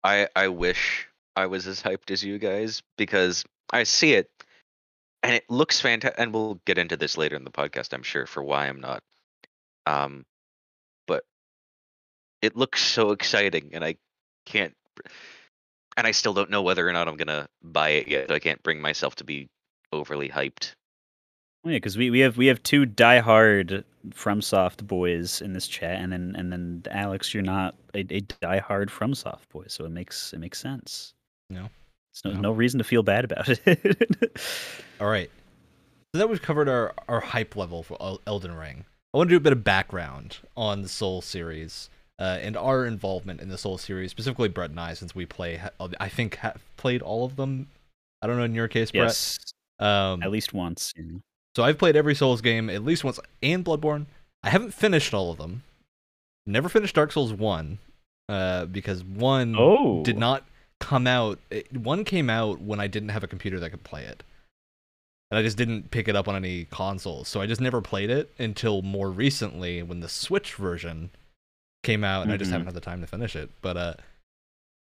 I 0.05 0.29
I 0.37 0.49
wish 0.49 1.09
I 1.37 1.47
was 1.47 1.67
as 1.67 1.83
hyped 1.83 2.11
as 2.11 2.23
you 2.25 2.39
guys 2.39 2.83
because 2.97 3.45
I 3.73 3.83
see 3.83 4.15
it 4.15 4.31
and 5.29 5.37
it 5.37 5.45
looks 5.51 5.79
fantastic 5.79 6.19
and 6.19 6.33
we'll 6.33 6.59
get 6.65 6.79
into 6.79 6.97
this 6.97 7.19
later 7.19 7.37
in 7.37 7.45
the 7.45 7.51
podcast 7.51 7.93
I'm 7.93 8.03
sure 8.03 8.27
for 8.27 8.43
why 8.43 8.67
I'm 8.67 8.81
not 8.81 9.03
um 9.87 10.25
but 11.07 11.23
it 12.43 12.57
looks 12.57 12.83
so 12.83 13.11
exciting 13.11 13.71
and 13.75 13.85
I 13.85 13.97
can't 14.47 14.75
and 15.99 16.07
I 16.07 16.13
still 16.13 16.33
don't 16.33 16.49
know 16.49 16.63
whether 16.63 16.89
or 16.89 16.93
not 16.93 17.09
I'm 17.09 17.17
going 17.17 17.27
to 17.27 17.49
buy 17.61 17.91
it 17.91 18.07
yet. 18.07 18.31
I 18.31 18.39
can't 18.39 18.63
bring 18.63 18.81
myself 18.81 19.17
to 19.17 19.25
be 19.25 19.49
overly 19.93 20.29
hyped. 20.29 20.75
Yeah, 21.65 21.73
because 21.73 21.99
we, 21.99 22.11
we 22.11 22.21
have 22.21 22.37
we 22.37 22.47
have 22.47 22.63
two 22.63 22.87
diehard 22.87 23.83
FromSoft 24.11 24.87
boys 24.87 25.43
in 25.43 25.53
this 25.55 25.67
chat, 25.67 26.01
and 26.01 26.13
then 26.13 26.35
and 26.39 26.53
then 26.53 26.85
Alex, 26.89 27.35
you're 27.35 27.43
not 27.43 27.75
a, 27.95 28.01
a 28.01 28.21
diehard 28.21 28.91
FromSoft 28.91 29.49
boy, 29.53 29.65
so 29.67 29.85
it 29.85 29.91
makes 29.91 30.33
it 30.33 30.39
makes 30.39 30.61
sense. 30.61 31.15
No. 31.51 31.69
There's 32.23 32.35
no, 32.37 32.41
No. 32.43 32.53
reason 32.53 32.79
to 32.79 32.85
feel 32.85 33.03
bad 33.03 33.25
about 33.25 33.49
it. 33.67 34.41
All 35.01 35.09
right. 35.09 35.31
So 36.15 36.19
that 36.21 36.29
we've 36.29 36.41
covered 36.43 36.69
our, 36.69 36.95
our 37.09 37.21
hype 37.21 37.55
level 37.57 37.83
for 37.83 37.97
Elden 38.27 38.55
Ring. 38.57 38.85
I 39.15 39.19
want 39.19 39.29
to 39.29 39.33
do 39.33 39.37
a 39.37 39.41
bit 39.41 39.53
of 39.53 39.63
background 39.65 40.39
on 40.57 40.83
the 40.83 40.89
Soul 40.89 41.21
series 41.23 41.91
uh, 42.19 42.39
and 42.41 42.57
our 42.57 42.87
involvement 42.87 43.41
in 43.41 43.49
the 43.49 43.59
Soul 43.59 43.79
series, 43.79 44.11
specifically 44.11 44.49
Brett 44.49 44.71
and 44.71 44.81
I, 44.81 44.95
since 44.95 45.15
we 45.15 45.27
play, 45.27 45.61
I 46.01 46.09
think 46.09 46.37
have 46.37 46.61
played 46.77 47.03
all 47.03 47.25
of 47.25 47.37
them. 47.37 47.69
I 48.23 48.27
don't 48.27 48.37
know 48.39 48.43
in 48.45 48.55
your 48.55 48.69
case, 48.69 48.91
Brett. 48.91 49.05
Yes, 49.09 49.39
Um, 49.79 50.23
at 50.23 50.31
least 50.31 50.53
once. 50.53 50.93
so 51.57 51.63
I've 51.63 51.79
played 51.79 51.95
every 51.97 52.15
Souls 52.15 52.41
game 52.41 52.69
at 52.71 52.85
least 52.85 53.05
once, 53.05 53.21
and 53.43 53.65
Bloodborne. 53.65 54.07
I 54.43 54.51
haven't 54.51 54.73
finished 54.75 55.13
all 55.15 55.31
of 55.31 55.39
them. 55.39 55.63
Never 56.47 56.69
finished 56.69 56.95
Dark 56.95 57.13
Souls 57.13 57.33
one, 57.33 57.79
uh, 58.29 58.65
because 58.67 59.05
one 59.05 59.55
Oh, 59.59 60.03
did 60.03 60.19
not 60.19 60.45
come 60.81 61.07
out. 61.07 61.39
It, 61.51 61.77
one 61.77 62.05
came 62.05 62.29
out 62.31 62.61
when 62.61 62.81
I 62.81 62.87
didn't 62.87 63.11
have 63.11 63.25
a 63.25 63.29
computer 63.29 63.59
that 63.61 63.71
could 63.71 63.85
play 63.85 64.05
it, 64.05 64.23
and 65.31 65.39
I 65.39 65.43
just 65.43 65.57
didn't 65.57 65.91
pick 65.91 66.09
it 66.09 66.17
up 66.17 66.29
on 66.29 66.37
any 66.37 66.65
consoles. 66.65 67.29
So 67.29 67.41
I 67.41 67.47
just 67.47 67.61
never 67.61 67.81
played 67.81 68.11
it 68.11 68.33
until 68.39 68.83
more 68.83 69.11
recently 69.11 69.83
when 69.83 70.01
the 70.01 70.09
Switch 70.09 70.55
version 70.55 71.11
came 71.83 72.05
out, 72.05 72.23
and 72.25 72.33
I 72.33 72.37
just 72.37 72.49
Mhm. 72.51 72.53
haven't 72.53 72.67
had 72.69 72.75
the 72.75 72.81
time 72.81 73.01
to 73.01 73.07
finish 73.07 73.35
it. 73.37 73.51
But 73.63 73.77
uh, 73.77 73.95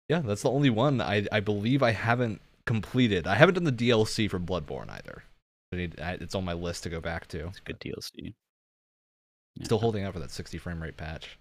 yeah, 0.09 0.19
that's 0.19 0.41
the 0.43 0.50
only 0.51 0.69
one 0.69 1.01
I 1.01 1.27
I 1.31 1.39
believe 1.39 1.81
I 1.83 1.91
haven't 1.91 2.41
completed. 2.65 3.27
I 3.27 3.35
haven't 3.35 3.55
done 3.55 3.63
the 3.65 3.71
DLC 3.71 4.29
for 4.29 4.39
Bloodborne 4.39 4.89
either. 4.89 5.23
I 5.71 5.75
need, 5.75 6.00
I, 6.00 6.12
it's 6.13 6.35
on 6.35 6.45
my 6.45 6.53
list 6.53 6.83
to 6.83 6.89
go 6.89 7.01
back 7.01 7.27
to. 7.29 7.47
It's 7.47 7.57
a 7.59 7.62
good 7.63 7.79
DLC. 7.79 8.33
Yeah. 9.55 9.65
Still 9.65 9.79
holding 9.79 10.03
out 10.03 10.13
for 10.13 10.19
that 10.19 10.31
60 10.31 10.57
frame 10.59 10.81
rate 10.81 10.97
patch. 10.97 11.38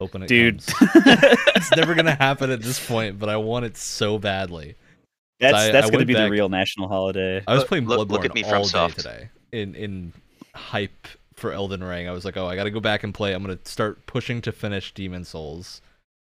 Open 0.00 0.22
it, 0.22 0.28
dude. 0.28 0.64
comes. 0.64 0.90
it's 1.56 1.76
never 1.76 1.94
gonna 1.94 2.14
happen 2.18 2.50
at 2.50 2.62
this 2.62 2.84
point, 2.86 3.18
but 3.18 3.28
I 3.28 3.36
want 3.36 3.64
it 3.66 3.76
so 3.76 4.18
badly. 4.18 4.76
that's 5.38 5.54
I- 5.56 5.72
that's 5.72 5.88
I 5.88 5.90
gonna 5.90 6.04
be 6.06 6.14
back- 6.14 6.24
the 6.26 6.30
real 6.30 6.48
national 6.48 6.88
holiday. 6.88 7.42
I 7.46 7.54
was 7.54 7.64
playing 7.64 7.86
look- 7.86 8.08
Bloodborne 8.08 8.12
look 8.12 8.24
at 8.24 8.34
me 8.34 8.42
all 8.44 8.66
day 8.66 8.88
today 8.88 9.28
in 9.52 9.74
in 9.74 10.12
hype 10.54 11.06
for 11.34 11.52
Elden 11.52 11.82
Ring. 11.84 12.08
I 12.08 12.12
was 12.12 12.24
like, 12.24 12.36
oh, 12.36 12.46
I 12.46 12.56
gotta 12.56 12.70
go 12.70 12.80
back 12.80 13.02
and 13.04 13.12
play. 13.14 13.32
I'm 13.34 13.42
gonna 13.42 13.58
start 13.64 14.06
pushing 14.06 14.40
to 14.42 14.52
finish 14.52 14.92
Demon 14.92 15.24
Souls. 15.24 15.80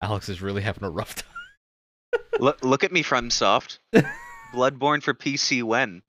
Alex 0.01 0.27
is 0.29 0.41
really 0.41 0.61
having 0.61 0.83
a 0.83 0.89
rough 0.89 1.15
time. 2.11 2.19
Look, 2.39 2.63
look 2.63 2.83
at 2.83 2.91
me 2.91 3.01
from 3.03 3.29
soft. 3.29 3.79
Bloodborne 4.53 5.01
for 5.01 5.13
PC 5.13 5.63
when? 5.63 6.01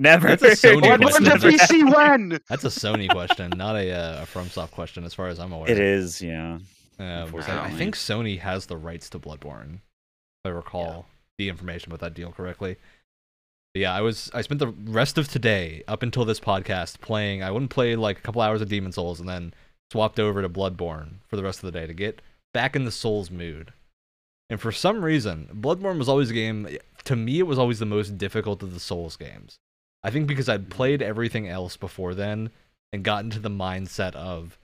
Never. 0.00 0.28
That's 0.34 0.42
a 0.42 0.68
Sony 0.68 0.80
Never. 0.80 0.96
question. 1.04 1.24
Bloodborne 1.26 1.40
for 1.42 1.74
PC 1.74 1.94
when? 1.94 2.40
That's 2.48 2.64
a 2.64 2.68
Sony 2.68 3.06
question, 3.10 3.52
not 3.54 3.76
a 3.76 3.92
uh, 3.92 4.22
a 4.22 4.26
FromSoft 4.26 4.70
question, 4.70 5.04
as 5.04 5.12
far 5.12 5.28
as 5.28 5.38
I'm 5.38 5.52
aware. 5.52 5.70
It 5.70 5.78
is, 5.78 6.22
yeah. 6.22 6.58
Um, 6.98 7.30
'cause 7.30 7.48
I, 7.48 7.66
I 7.66 7.70
think 7.70 7.94
Sony 7.96 8.38
has 8.38 8.64
the 8.64 8.78
rights 8.78 9.10
to 9.10 9.18
Bloodborne, 9.18 9.74
if 9.74 10.46
I 10.46 10.48
recall 10.48 11.04
the 11.36 11.50
information 11.50 11.92
about 11.92 12.00
that 12.00 12.14
deal 12.14 12.32
correctly. 12.32 12.76
But 13.74 13.80
yeah, 13.80 13.92
I 13.92 14.00
was 14.00 14.30
I 14.32 14.40
spent 14.40 14.58
the 14.58 14.68
rest 14.68 15.18
of 15.18 15.28
today 15.28 15.82
up 15.86 16.02
until 16.02 16.24
this 16.24 16.40
podcast 16.40 17.00
playing. 17.02 17.42
I 17.42 17.50
wouldn't 17.50 17.70
play 17.70 17.94
like 17.94 18.18
a 18.18 18.22
couple 18.22 18.40
hours 18.40 18.62
of 18.62 18.68
Demon 18.70 18.92
Souls 18.92 19.20
and 19.20 19.28
then 19.28 19.52
swapped 19.92 20.18
over 20.18 20.40
to 20.40 20.48
Bloodborne 20.48 21.16
for 21.28 21.36
the 21.36 21.42
rest 21.42 21.62
of 21.62 21.70
the 21.70 21.78
day 21.78 21.86
to 21.86 21.92
get 21.94 22.22
back 22.54 22.74
in 22.74 22.84
the 22.86 22.90
Souls 22.90 23.30
mood. 23.30 23.72
And 24.48 24.58
for 24.60 24.72
some 24.72 25.04
reason, 25.04 25.48
Bloodborne 25.54 25.98
was 25.98 26.08
always 26.08 26.30
a 26.30 26.34
game. 26.34 26.68
To 27.04 27.16
me, 27.16 27.38
it 27.38 27.46
was 27.46 27.58
always 27.58 27.78
the 27.80 27.86
most 27.86 28.16
difficult 28.16 28.62
of 28.62 28.72
the 28.74 28.80
Souls 28.80 29.16
games. 29.16 29.58
I 30.02 30.10
think 30.10 30.26
because 30.26 30.48
I'd 30.48 30.70
played 30.70 31.02
everything 31.02 31.48
else 31.48 31.76
before 31.76 32.14
then 32.14 32.50
and 32.92 33.04
gotten 33.04 33.30
to 33.30 33.38
the 33.38 33.50
mindset 33.50 34.14
of 34.14 34.58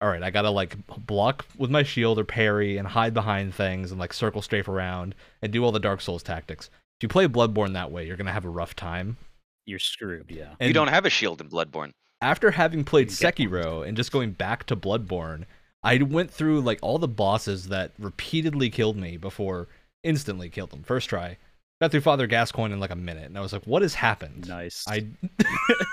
all 0.00 0.10
right, 0.10 0.22
I 0.22 0.30
gotta 0.30 0.50
like 0.50 0.76
block 1.06 1.46
with 1.56 1.70
my 1.70 1.82
shield 1.82 2.18
or 2.18 2.24
parry 2.24 2.76
and 2.76 2.86
hide 2.86 3.14
behind 3.14 3.54
things 3.54 3.90
and 3.90 3.98
like 3.98 4.12
circle 4.12 4.42
strafe 4.42 4.68
around 4.68 5.14
and 5.40 5.50
do 5.52 5.64
all 5.64 5.72
the 5.72 5.80
Dark 5.80 6.00
Souls 6.02 6.22
tactics. 6.22 6.66
If 6.98 7.04
you 7.04 7.08
play 7.08 7.26
Bloodborne 7.26 7.72
that 7.72 7.90
way, 7.90 8.06
you're 8.06 8.16
gonna 8.16 8.32
have 8.32 8.44
a 8.44 8.50
rough 8.50 8.76
time. 8.76 9.16
You're 9.64 9.78
screwed, 9.78 10.30
yeah. 10.30 10.54
And 10.60 10.68
you 10.68 10.74
don't 10.74 10.88
have 10.88 11.06
a 11.06 11.10
shield 11.10 11.40
in 11.40 11.48
Bloodborne. 11.48 11.92
after 12.20 12.50
having 12.50 12.84
played 12.84 13.08
Sekiro 13.08 13.86
and 13.86 13.96
just 13.96 14.12
going 14.12 14.32
back 14.32 14.64
to 14.64 14.76
Bloodborne, 14.76 15.44
I 15.82 15.98
went 15.98 16.30
through 16.30 16.60
like 16.60 16.78
all 16.82 16.98
the 16.98 17.08
bosses 17.08 17.68
that 17.68 17.92
repeatedly 17.98 18.68
killed 18.70 18.96
me 18.96 19.16
before 19.16 19.68
instantly 20.02 20.50
killed 20.50 20.70
them. 20.70 20.82
First 20.82 21.08
try. 21.08 21.38
Got 21.80 21.90
through 21.90 22.00
Father 22.02 22.26
Gascoigne 22.26 22.72
in 22.72 22.80
like 22.80 22.90
a 22.90 22.96
minute, 22.96 23.26
and 23.26 23.36
I 23.36 23.40
was 23.40 23.52
like, 23.52 23.66
what 23.66 23.82
has 23.82 23.94
happened? 23.94 24.48
Nice. 24.48 24.84
I 24.88 25.06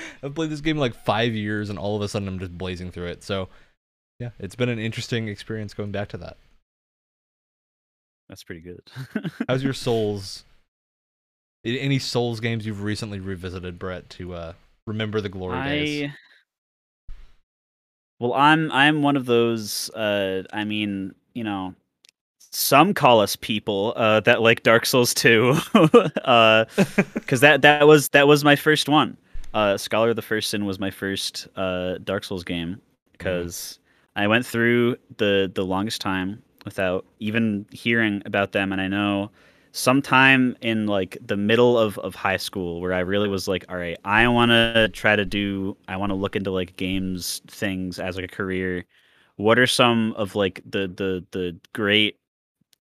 I've 0.22 0.34
played 0.34 0.50
this 0.50 0.60
game 0.60 0.78
like 0.78 0.94
five 1.04 1.34
years, 1.34 1.70
and 1.70 1.78
all 1.78 1.96
of 1.96 2.02
a 2.02 2.08
sudden 2.08 2.28
I'm 2.28 2.38
just 2.38 2.56
blazing 2.56 2.90
through 2.90 3.06
it. 3.06 3.22
So, 3.22 3.48
yeah, 4.18 4.30
it's 4.38 4.54
been 4.54 4.68
an 4.68 4.78
interesting 4.78 5.28
experience 5.28 5.74
going 5.74 5.92
back 5.92 6.08
to 6.08 6.16
that. 6.18 6.36
That's 8.28 8.42
pretty 8.42 8.60
good. 8.60 8.82
How's 9.48 9.62
your 9.62 9.72
Souls? 9.72 10.44
Any 11.64 11.98
Souls 11.98 12.40
games 12.40 12.66
you've 12.66 12.82
recently 12.82 13.20
revisited, 13.20 13.78
Brett, 13.78 14.08
to 14.10 14.34
uh, 14.34 14.52
remember 14.86 15.20
the 15.20 15.28
glory 15.28 15.62
days? 15.64 16.10
Well, 18.18 18.34
I'm 18.34 18.72
I'm 18.72 19.02
one 19.02 19.16
of 19.16 19.26
those. 19.26 19.90
Uh, 19.90 20.44
I 20.52 20.64
mean, 20.64 21.14
you 21.34 21.44
know, 21.44 21.74
some 22.56 22.94
call 22.94 23.20
us 23.20 23.36
people 23.36 23.92
uh, 23.96 24.20
that 24.20 24.40
like 24.40 24.62
Dark 24.62 24.86
Souls 24.86 25.12
2, 25.12 25.52
because 25.74 27.40
that 27.40 27.58
that 27.60 27.86
was 27.86 28.08
that 28.08 28.26
was 28.26 28.44
my 28.44 28.56
first 28.56 28.88
one. 28.88 29.18
Uh, 29.52 29.76
Scholar 29.76 30.10
of 30.10 30.16
the 30.16 30.22
First 30.22 30.50
Sin 30.50 30.64
was 30.64 30.78
my 30.78 30.90
first 30.90 31.48
uh, 31.56 31.98
Dark 31.98 32.24
Souls 32.24 32.44
game 32.44 32.80
because 33.12 33.78
I 34.16 34.26
went 34.26 34.46
through 34.46 34.96
the 35.18 35.52
the 35.54 35.64
longest 35.64 36.00
time 36.00 36.42
without 36.64 37.04
even 37.20 37.66
hearing 37.72 38.22
about 38.24 38.52
them, 38.52 38.72
and 38.72 38.80
I 38.80 38.88
know 38.88 39.30
sometime 39.72 40.56
in 40.62 40.86
like 40.86 41.18
the 41.20 41.36
middle 41.36 41.78
of, 41.78 41.98
of 41.98 42.14
high 42.14 42.38
school 42.38 42.80
where 42.80 42.94
I 42.94 43.00
really 43.00 43.28
was 43.28 43.46
like, 43.46 43.66
all 43.68 43.76
right, 43.76 43.98
I 44.06 44.26
want 44.28 44.48
to 44.50 44.88
try 44.94 45.14
to 45.14 45.26
do, 45.26 45.76
I 45.88 45.98
want 45.98 46.08
to 46.08 46.14
look 46.14 46.34
into 46.34 46.50
like 46.50 46.74
games 46.76 47.42
things 47.48 47.98
as 47.98 48.16
like 48.16 48.24
a 48.24 48.28
career. 48.28 48.86
What 49.36 49.58
are 49.58 49.66
some 49.66 50.14
of 50.14 50.34
like 50.34 50.62
the 50.64 50.88
the 50.88 51.22
the 51.32 51.54
great 51.74 52.18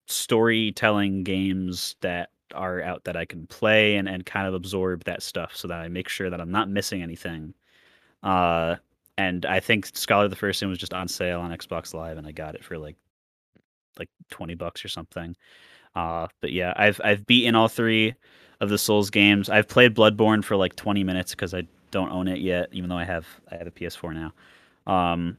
storytelling 0.09 1.23
games 1.23 1.95
that 2.01 2.29
are 2.55 2.81
out 2.81 3.03
that 3.03 3.15
I 3.15 3.25
can 3.25 3.45
play 3.47 3.95
and, 3.95 4.09
and 4.09 4.25
kind 4.25 4.47
of 4.47 4.53
absorb 4.53 5.03
that 5.05 5.21
stuff 5.21 5.55
so 5.55 5.67
that 5.67 5.79
I 5.79 5.87
make 5.87 6.09
sure 6.09 6.29
that 6.29 6.41
I'm 6.41 6.51
not 6.51 6.69
missing 6.69 7.01
anything. 7.03 7.53
Uh, 8.23 8.75
and 9.17 9.45
I 9.45 9.59
think 9.59 9.85
Scholar 9.95 10.27
the 10.27 10.35
First 10.35 10.59
Sin 10.59 10.69
was 10.69 10.77
just 10.77 10.93
on 10.93 11.07
sale 11.07 11.41
on 11.41 11.51
Xbox 11.51 11.93
Live, 11.93 12.17
and 12.17 12.25
I 12.25 12.31
got 12.31 12.55
it 12.55 12.63
for 12.63 12.77
like 12.77 12.95
like 13.97 14.09
twenty 14.29 14.55
bucks 14.55 14.83
or 14.83 14.87
something. 14.87 15.35
Uh, 15.95 16.27
but 16.41 16.51
yeah, 16.51 16.73
I've 16.75 17.01
I've 17.03 17.25
beaten 17.25 17.55
all 17.55 17.67
three 17.67 18.15
of 18.59 18.69
the 18.69 18.77
Souls 18.77 19.09
games. 19.09 19.49
I've 19.49 19.67
played 19.67 19.95
Bloodborne 19.95 20.43
for 20.43 20.55
like 20.55 20.75
20 20.75 21.03
minutes 21.03 21.31
because 21.31 21.53
I 21.53 21.63
don't 21.91 22.11
own 22.11 22.27
it 22.27 22.39
yet, 22.39 22.69
even 22.71 22.89
though 22.89 22.97
I 22.97 23.05
have 23.05 23.25
I 23.51 23.55
have 23.57 23.67
a 23.67 23.71
PS4 23.71 24.13
now. 24.13 24.33
Um, 24.91 25.37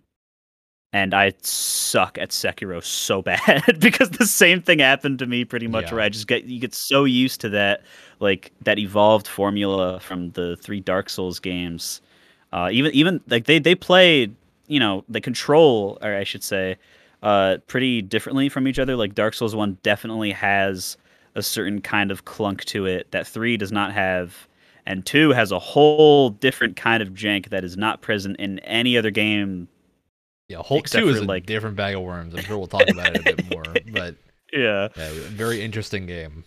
and 0.92 1.14
I 1.14 1.32
suck 1.42 2.18
at 2.18 2.30
Sekiro 2.30 2.82
so 2.82 3.22
bad 3.30 3.78
because 3.80 4.10
the 4.10 4.26
same 4.26 4.60
thing 4.62 4.80
happened 4.80 5.18
to 5.20 5.26
me 5.26 5.44
pretty 5.44 5.68
much 5.68 5.86
Yeah. 5.86 5.94
where 5.94 6.02
I 6.04 6.08
just 6.08 6.26
get 6.26 6.44
you 6.44 6.60
get 6.60 6.74
so 6.74 7.04
used 7.04 7.40
to 7.42 7.48
that 7.50 7.82
like 8.18 8.52
that 8.62 8.78
evolved 8.78 9.26
formula 9.28 10.00
from 10.00 10.30
the 10.32 10.56
three 10.56 10.80
Dark 10.80 11.08
Souls 11.08 11.38
games. 11.38 12.00
Uh, 12.52 12.68
even 12.72 12.92
even 12.92 13.20
like 13.28 13.44
they 13.44 13.58
they 13.58 13.74
play 13.74 14.28
you 14.66 14.80
know 14.80 15.04
they 15.08 15.20
control 15.20 15.98
or 16.02 16.14
I 16.16 16.24
should 16.24 16.42
say 16.42 16.76
uh, 17.22 17.58
pretty 17.66 18.02
differently 18.02 18.48
from 18.48 18.66
each 18.66 18.78
other. 18.78 18.96
Like 18.96 19.14
Dark 19.14 19.34
Souls 19.34 19.54
one 19.54 19.78
definitely 19.82 20.32
has 20.32 20.96
a 21.36 21.42
certain 21.42 21.80
kind 21.80 22.10
of 22.10 22.24
clunk 22.24 22.64
to 22.64 22.86
it 22.86 23.06
that 23.12 23.26
three 23.26 23.56
does 23.56 23.70
not 23.70 23.92
have, 23.92 24.48
and 24.86 25.06
two 25.06 25.30
has 25.30 25.52
a 25.52 25.58
whole 25.60 26.30
different 26.30 26.74
kind 26.76 27.00
of 27.02 27.10
jank 27.10 27.50
that 27.50 27.62
is 27.62 27.76
not 27.76 28.00
present 28.00 28.36
in 28.38 28.58
any 28.60 28.96
other 28.98 29.10
game. 29.12 29.68
Yeah, 30.50 30.62
Hulk 30.64 30.80
Except 30.80 31.04
2 31.04 31.08
is 31.10 31.18
a 31.20 31.24
like- 31.24 31.46
different 31.46 31.76
bag 31.76 31.94
of 31.94 32.02
worms. 32.02 32.34
I'm 32.34 32.42
sure 32.42 32.58
we'll 32.58 32.66
talk 32.66 32.88
about 32.90 33.14
it 33.14 33.20
a 33.26 33.36
bit 33.36 33.50
more, 33.54 33.62
but 33.92 34.16
Yeah, 34.52 34.88
yeah, 34.96 35.10
very 35.28 35.62
interesting 35.62 36.06
game. 36.06 36.44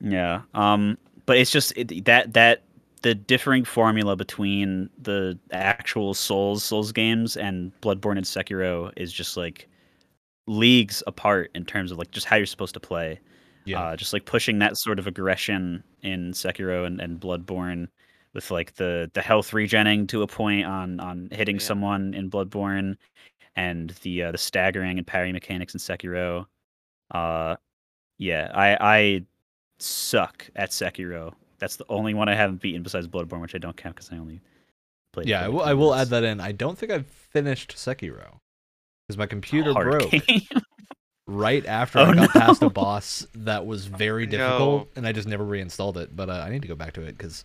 yeah. 0.00 0.42
Um, 0.54 0.96
but 1.26 1.36
it's 1.36 1.50
just 1.50 1.72
it, 1.76 2.04
that 2.04 2.32
that 2.34 2.62
the 3.02 3.14
differing 3.14 3.64
formula 3.64 4.14
between 4.16 4.88
the 5.02 5.38
actual 5.52 6.14
Souls 6.14 6.62
Souls 6.64 6.92
games 6.92 7.36
and 7.36 7.72
Bloodborne 7.80 8.16
and 8.18 8.24
Sekiro 8.24 8.92
is 8.96 9.12
just 9.12 9.36
like 9.36 9.68
leagues 10.46 11.02
apart 11.06 11.50
in 11.54 11.64
terms 11.64 11.92
of 11.92 11.98
like 11.98 12.10
just 12.12 12.26
how 12.26 12.36
you're 12.36 12.46
supposed 12.46 12.74
to 12.74 12.80
play. 12.80 13.18
Yeah. 13.64 13.80
uh, 13.82 13.96
just 13.96 14.12
like 14.14 14.24
pushing 14.24 14.60
that 14.60 14.78
sort 14.78 14.98
of 14.98 15.06
aggression 15.06 15.82
in 16.02 16.32
Sekiro 16.32 16.86
and, 16.86 17.00
and 17.02 17.20
Bloodborne 17.20 17.88
with 18.38 18.52
like 18.52 18.74
the 18.76 19.10
the 19.14 19.20
health 19.20 19.50
regenning 19.50 20.06
to 20.08 20.22
a 20.22 20.26
point 20.28 20.64
on 20.64 21.00
on 21.00 21.28
hitting 21.32 21.56
Yeah. 21.56 21.62
someone 21.62 22.14
in 22.14 22.30
Bloodborne 22.30 22.96
and 23.56 23.90
the 24.02 24.22
uh, 24.22 24.30
the 24.32 24.38
staggering 24.38 24.96
and 24.98 25.04
parry 25.06 25.32
mechanics 25.32 25.74
in 25.74 25.80
Sekiro. 25.80 26.46
Uh 27.10 27.56
yeah, 28.18 28.50
I 28.54 28.76
I 28.80 29.24
suck 29.80 30.48
at 30.54 30.70
Sekiro. 30.70 31.34
That's 31.58 31.74
the 31.76 31.86
only 31.88 32.14
one 32.14 32.28
I 32.28 32.36
haven't 32.36 32.60
beaten 32.60 32.84
besides 32.84 33.08
Bloodborne, 33.08 33.40
which 33.40 33.56
I 33.56 33.58
don't 33.58 33.76
count 33.76 33.96
because 33.96 34.12
I 34.12 34.18
only 34.18 34.40
played. 35.12 35.26
yeah, 35.26 35.44
I 35.44 35.48
will, 35.48 35.62
I 35.62 35.74
will 35.74 35.92
add 35.94 36.10
that 36.10 36.22
in. 36.22 36.40
I 36.40 36.52
don't 36.52 36.78
think 36.78 36.92
I've 36.92 37.06
finished 37.06 37.74
Sekiro 37.74 38.38
because 39.08 39.18
my 39.18 39.26
computer 39.26 39.72
Hard 39.72 39.88
broke 39.88 40.10
game. 40.26 40.42
right 41.26 41.66
after 41.66 41.98
Oh, 41.98 42.04
I 42.04 42.14
got 42.14 42.30
past 42.30 42.62
a 42.62 42.70
boss 42.70 43.26
that 43.34 43.66
was 43.66 43.86
very 43.86 44.26
No. 44.30 44.30
difficult, 44.30 44.88
and 44.96 45.06
I 45.06 45.12
just 45.12 45.26
never 45.28 45.44
reinstalled 45.44 45.98
it. 45.98 46.14
But 46.14 46.30
uh, 46.30 46.44
I 46.46 46.50
need 46.50 46.62
to 46.62 46.68
go 46.68 46.76
back 46.76 46.92
to 46.94 47.02
it 47.02 47.18
because 47.18 47.42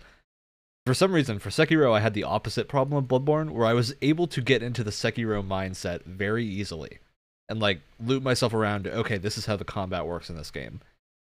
for 0.86 0.94
some 0.94 1.14
reason 1.14 1.40
for 1.40 1.50
Sekiro 1.50 1.94
I 1.94 2.00
had 2.00 2.14
the 2.14 2.24
opposite 2.24 2.68
problem 2.68 2.98
of 2.98 3.10
Bloodborne 3.10 3.52
where 3.52 3.66
I 3.66 3.74
was 3.74 3.96
able 4.02 4.28
to 4.28 4.42
get 4.42 4.64
into 4.64 4.84
the 4.84 4.92
Sekiro 4.92 5.46
mindset 5.46 6.04
very 6.04 6.46
easily 6.46 7.00
and 7.50 7.60
like 7.60 7.82
loop 8.00 8.24
myself 8.24 8.54
around 8.54 8.88
okay 8.88 9.18
this 9.18 9.38
is 9.38 9.46
how 9.46 9.56
the 9.56 9.66
combat 9.66 10.06
works 10.06 10.30
in 10.30 10.36
this 10.36 10.52
game. 10.52 10.82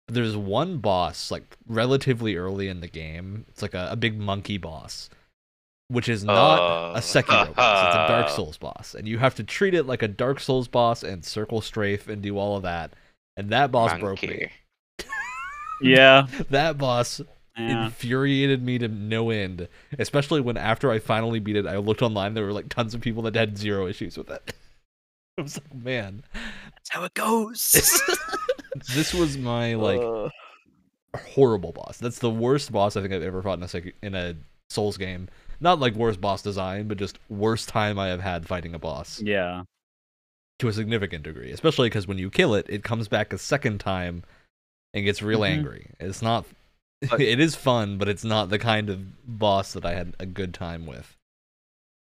But 0.08 0.16
there's 0.16 0.36
one 0.36 0.78
boss 0.80 1.32
like 1.32 1.58
relatively 1.68 2.36
early 2.36 2.68
in 2.68 2.82
the 2.82 2.88
game. 2.88 3.46
It's 3.50 3.62
like 3.62 3.74
a, 3.74 3.90
a 3.92 3.96
big 3.96 4.20
monkey 4.20 4.58
boss 4.58 5.10
which 5.90 6.10
is 6.10 6.24
not 6.24 6.60
Uh, 6.60 6.98
a 6.98 7.02
Sekiro 7.02 7.54
boss. 7.56 7.88
It's 7.88 7.96
a 7.96 8.08
Dark 8.08 8.30
Souls 8.36 8.58
boss, 8.58 8.96
and 8.96 9.08
you 9.08 9.20
have 9.20 9.36
to 9.36 9.44
treat 9.44 9.74
it 9.76 9.84
like 9.86 10.02
a 10.02 10.08
Dark 10.08 10.40
Souls 10.40 10.68
boss 10.68 11.04
and 11.04 11.24
circle 11.24 11.62
strafe 11.62 12.08
and 12.08 12.22
do 12.22 12.38
all 12.38 12.58
of 12.58 12.64
that. 12.64 12.94
And 13.38 13.50
that 13.50 13.72
boss 13.72 13.98
broke 14.00 14.22
me. 14.24 14.48
Yeah. 15.82 16.28
That 16.50 16.78
boss 16.78 17.22
yeah. 17.58 17.86
infuriated 17.86 18.64
me 18.64 18.78
to 18.80 18.88
no 18.88 19.30
end. 19.30 19.68
Especially 20.00 20.42
when 20.42 20.58
after 20.58 20.92
I 20.92 21.00
finally 21.00 21.40
beat 21.40 21.56
it, 21.56 21.68
I 21.68 21.78
looked 21.78 22.02
online. 22.02 22.34
There 22.34 22.46
were 22.46 22.54
like 22.54 22.70
tons 22.70 22.94
of 22.94 23.02
people 23.02 23.24
that 23.24 23.36
had 23.36 23.58
zero 23.58 23.88
issues 23.88 24.18
with 24.18 24.30
it. 24.30 24.54
I 25.38 25.42
was 25.42 25.58
like, 25.58 25.74
man, 25.84 26.24
That's 26.34 26.90
how 26.90 27.04
it 27.06 27.14
goes. 27.16 28.02
this 28.96 29.14
was 29.14 29.38
my 29.38 29.74
like 29.76 30.00
Uh, 30.02 30.30
horrible 31.34 31.72
boss. 31.72 31.98
That's 31.98 32.20
the 32.20 32.30
worst 32.30 32.72
boss 32.72 32.96
I 32.96 33.02
think 33.02 33.14
I've 33.14 33.24
ever 33.24 33.42
fought 33.42 33.58
in 33.58 33.64
a 33.64 33.68
Sek- 33.68 33.96
in 34.02 34.16
a 34.16 34.36
Souls 34.70 34.98
game. 34.98 35.28
Not 35.60 35.80
like 35.80 35.94
worst 35.96 36.20
boss 36.20 36.42
design, 36.42 36.88
but 36.88 36.98
just 36.98 37.20
worst 37.30 37.70
time 37.70 37.98
I 38.00 38.08
have 38.08 38.22
had 38.22 38.48
fighting 38.48 38.74
a 38.76 38.80
boss. 38.80 39.22
yeah. 39.22 39.64
to 40.60 40.68
a 40.68 40.74
significant 40.74 41.24
degree, 41.24 41.52
especially 41.52 41.90
because 41.90 42.08
when 42.08 42.18
you 42.20 42.30
kill 42.30 42.54
it, 42.54 42.66
it 42.70 42.84
comes 42.84 43.08
back 43.08 43.34
a 43.34 43.38
second 43.38 43.80
time 43.80 44.24
and 44.94 45.04
gets 45.04 45.22
real 45.22 45.40
Mhm. 45.42 45.50
angry. 45.50 45.92
It's 46.00 46.22
not. 46.22 46.46
But- 47.10 47.22
it 47.22 47.40
is 47.40 47.56
fun, 47.56 47.98
but 47.98 48.10
it's 48.10 48.24
not 48.24 48.50
the 48.50 48.60
kind 48.60 48.90
of 48.90 49.00
boss 49.40 49.74
that 49.74 49.86
I 49.86 49.94
had 49.94 50.16
a 50.20 50.26
good 50.26 50.54
time 50.54 50.86
with. 50.86 51.16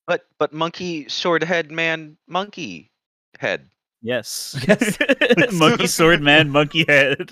But 0.07 0.25
but 0.37 0.53
monkey 0.53 1.09
sword 1.09 1.43
head 1.43 1.71
man 1.71 2.17
monkey 2.27 2.91
head. 3.39 3.69
Yes. 4.01 4.55
Yes. 4.67 4.97
monkey 5.53 5.87
sword 5.87 6.21
man, 6.21 6.49
monkey 6.49 6.85
head. 6.87 7.31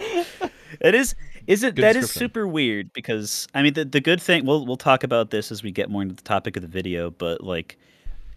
it 0.00 0.94
is 0.94 1.14
is 1.46 1.62
it 1.62 1.76
Good 1.76 1.82
that 1.84 1.96
is 1.96 2.10
super 2.10 2.48
weird 2.48 2.92
because 2.92 3.46
I 3.54 3.62
mean 3.62 3.74
the 3.74 3.84
the 3.84 4.00
good 4.00 4.20
thing 4.20 4.44
we'll 4.44 4.66
we'll 4.66 4.76
talk 4.76 5.04
about 5.04 5.30
this 5.30 5.52
as 5.52 5.62
we 5.62 5.70
get 5.70 5.88
more 5.88 6.02
into 6.02 6.14
the 6.14 6.22
topic 6.22 6.56
of 6.56 6.62
the 6.62 6.68
video, 6.68 7.10
but 7.10 7.42
like 7.42 7.78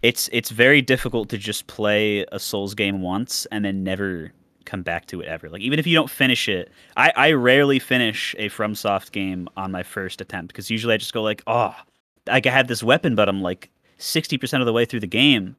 it's 0.02 0.28
it's 0.32 0.50
very 0.50 0.80
difficult 0.80 1.28
to 1.30 1.38
just 1.38 1.66
play 1.66 2.24
a 2.30 2.38
Souls 2.38 2.74
game 2.74 3.02
once 3.02 3.46
and 3.50 3.64
then 3.64 3.82
never 3.82 4.32
come 4.62 4.82
back 4.82 5.06
to 5.06 5.20
it 5.20 5.28
ever. 5.28 5.48
Like 5.48 5.62
even 5.62 5.78
if 5.78 5.86
you 5.86 5.94
don't 5.94 6.10
finish 6.10 6.48
it, 6.48 6.70
I 6.96 7.12
I 7.16 7.32
rarely 7.32 7.78
finish 7.78 8.34
a 8.38 8.48
FromSoft 8.48 9.12
game 9.12 9.48
on 9.56 9.72
my 9.72 9.82
first 9.82 10.20
attempt 10.20 10.48
because 10.48 10.70
usually 10.70 10.94
I 10.94 10.96
just 10.96 11.12
go 11.12 11.22
like, 11.22 11.42
oh, 11.46 11.74
like 12.26 12.46
I 12.46 12.50
had 12.50 12.68
this 12.68 12.82
weapon, 12.82 13.14
but 13.14 13.28
I'm 13.28 13.40
like 13.40 13.70
sixty 13.98 14.38
percent 14.38 14.60
of 14.60 14.66
the 14.66 14.72
way 14.72 14.84
through 14.84 15.00
the 15.00 15.06
game. 15.06 15.56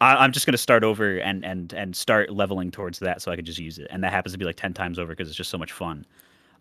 I, 0.00 0.16
I'm 0.16 0.32
just 0.32 0.46
gonna 0.46 0.58
start 0.58 0.84
over 0.84 1.18
and 1.18 1.44
and 1.44 1.72
and 1.72 1.96
start 1.96 2.30
leveling 2.30 2.70
towards 2.70 2.98
that 3.00 3.22
so 3.22 3.30
I 3.30 3.36
could 3.36 3.46
just 3.46 3.58
use 3.58 3.78
it, 3.78 3.86
and 3.90 4.02
that 4.04 4.12
happens 4.12 4.32
to 4.32 4.38
be 4.38 4.44
like 4.44 4.56
ten 4.56 4.74
times 4.74 4.98
over 4.98 5.12
because 5.12 5.28
it's 5.28 5.36
just 5.36 5.50
so 5.50 5.58
much 5.58 5.72
fun. 5.72 6.04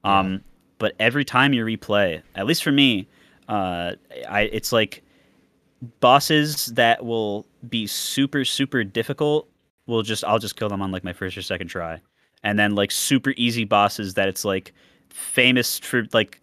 Yeah. 0.06 0.20
Um, 0.20 0.44
but 0.80 0.94
every 1.00 1.26
time 1.26 1.54
you 1.54 1.64
replay, 1.66 2.22
at 2.36 2.46
least 2.46 2.64
for 2.64 2.72
me, 2.72 3.08
uh, 3.48 3.94
I 4.28 4.42
it's 4.52 4.72
like 4.72 5.04
bosses 6.00 6.68
that 6.68 7.06
will 7.06 7.46
be 7.68 7.88
super 7.88 8.46
super 8.46 8.84
difficult. 8.84 9.48
Will 9.86 10.02
just 10.02 10.24
I'll 10.24 10.40
just 10.40 10.56
kill 10.56 10.70
them 10.70 10.82
on 10.82 10.92
like 10.92 11.04
my 11.04 11.14
first 11.14 11.38
or 11.38 11.42
second 11.42 11.68
try, 11.68 12.00
and 12.44 12.58
then 12.58 12.76
like 12.76 12.92
super 12.92 13.34
easy 13.36 13.66
bosses 13.66 14.14
that 14.14 14.28
it's 14.30 14.46
like 14.46 14.74
famous 15.10 15.80
for 15.80 16.06
like 16.14 16.40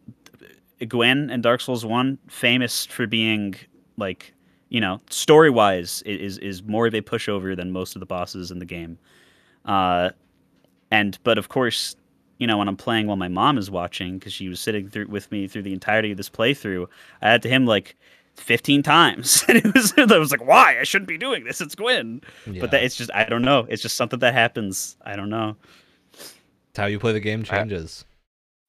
Gwyn 0.87 1.31
and 1.31 1.43
Dark 1.43 1.61
Souls 1.61 1.85
One, 1.85 2.19
famous 2.29 2.87
for 2.87 3.07
being 3.07 3.55
like 3.97 4.35
you 4.69 4.81
know 4.81 5.01
story 5.11 5.51
wise 5.51 6.03
is 6.03 6.39
is 6.39 6.63
more 6.63 6.87
of 6.87 6.95
a 6.95 7.01
pushover 7.01 7.57
than 7.57 7.71
most 7.71 7.97
of 7.97 8.01
the 8.01 8.07
bosses 8.07 8.51
in 8.51 8.59
the 8.59 8.67
game. 8.67 8.99
Uh, 9.65 10.11
and 10.91 11.19
but 11.25 11.39
of 11.39 11.49
course, 11.49 11.97
you 12.39 12.47
know 12.47 12.59
when 12.59 12.69
I'm 12.69 12.77
playing 12.77 13.07
while 13.07 13.17
my 13.17 13.29
mom 13.29 13.57
is 13.59 13.71
watching 13.71 14.19
because 14.19 14.33
she 14.33 14.49
was 14.49 14.61
sitting 14.61 14.89
through 14.89 15.09
with 15.09 15.31
me 15.33 15.49
through 15.49 15.63
the 15.63 15.73
entirety 15.73 16.11
of 16.11 16.17
this 16.17 16.31
playthrough, 16.31 16.87
I 17.23 17.31
had 17.31 17.43
to 17.43 17.49
him 17.49 17.67
like. 17.67 17.97
15 18.37 18.83
times 18.83 19.45
and 19.49 19.59
it 19.59 19.75
was 19.75 19.93
I 19.97 20.19
was 20.19 20.31
like 20.31 20.45
why 20.45 20.79
I 20.81 20.85
shouldn't 20.85 21.09
be 21.09 21.19
doing 21.19 21.45
this 21.45 21.61
it's 21.61 21.75
Gwyn 21.75 22.23
Yeah. 22.47 22.61
but 22.61 22.71
that 22.71 22.83
it's 22.83 22.97
just 22.97 23.11
I 23.15 23.25
don't 23.25 23.43
know 23.43 23.67
it's 23.69 23.83
just 23.83 23.97
something 23.97 24.19
that 24.21 24.35
happens 24.35 24.97
I 25.05 25.15
don't 25.17 25.31
know 25.31 25.57
It's 26.71 26.79
how 26.79 26.87
you 26.87 26.99
play 26.99 27.13
the 27.13 27.21
game 27.21 27.43
changes. 27.43 28.05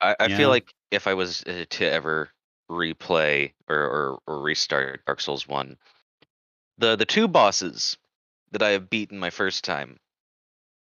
I, 0.02 0.16
I 0.20 0.28
Yeah. 0.28 0.38
feel 0.38 0.50
like 0.50 0.74
if 0.90 1.08
I 1.08 1.14
was 1.14 1.44
uh, 1.44 1.66
to 1.70 1.86
ever 1.90 2.30
replay 2.70 3.52
or, 3.70 3.78
or 3.78 4.20
or 4.28 4.42
restart 4.42 5.06
Dark 5.06 5.22
Souls 5.22 5.48
One, 5.48 5.78
the 6.78 6.96
the 6.96 7.06
two 7.06 7.28
bosses 7.28 7.98
that 8.52 8.64
I 8.64 8.70
have 8.70 8.90
beaten 8.90 9.20
my 9.20 9.30
first 9.30 9.64
time, 9.64 9.98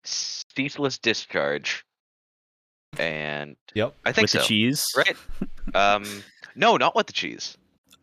Ceaseless 0.05 0.97
Discharge, 0.97 1.85
and 2.97 3.55
Yep. 3.75 3.95
I 4.05 4.11
think 4.13 4.23
with 4.23 4.31
so. 4.31 4.39
the 4.39 4.45
cheese 4.45 4.85
Right? 4.95 5.17
Um, 5.75 6.23
no, 6.55 6.77
not 6.77 6.95
with 6.95 7.05
the 7.07 7.13
cheese. 7.13 7.55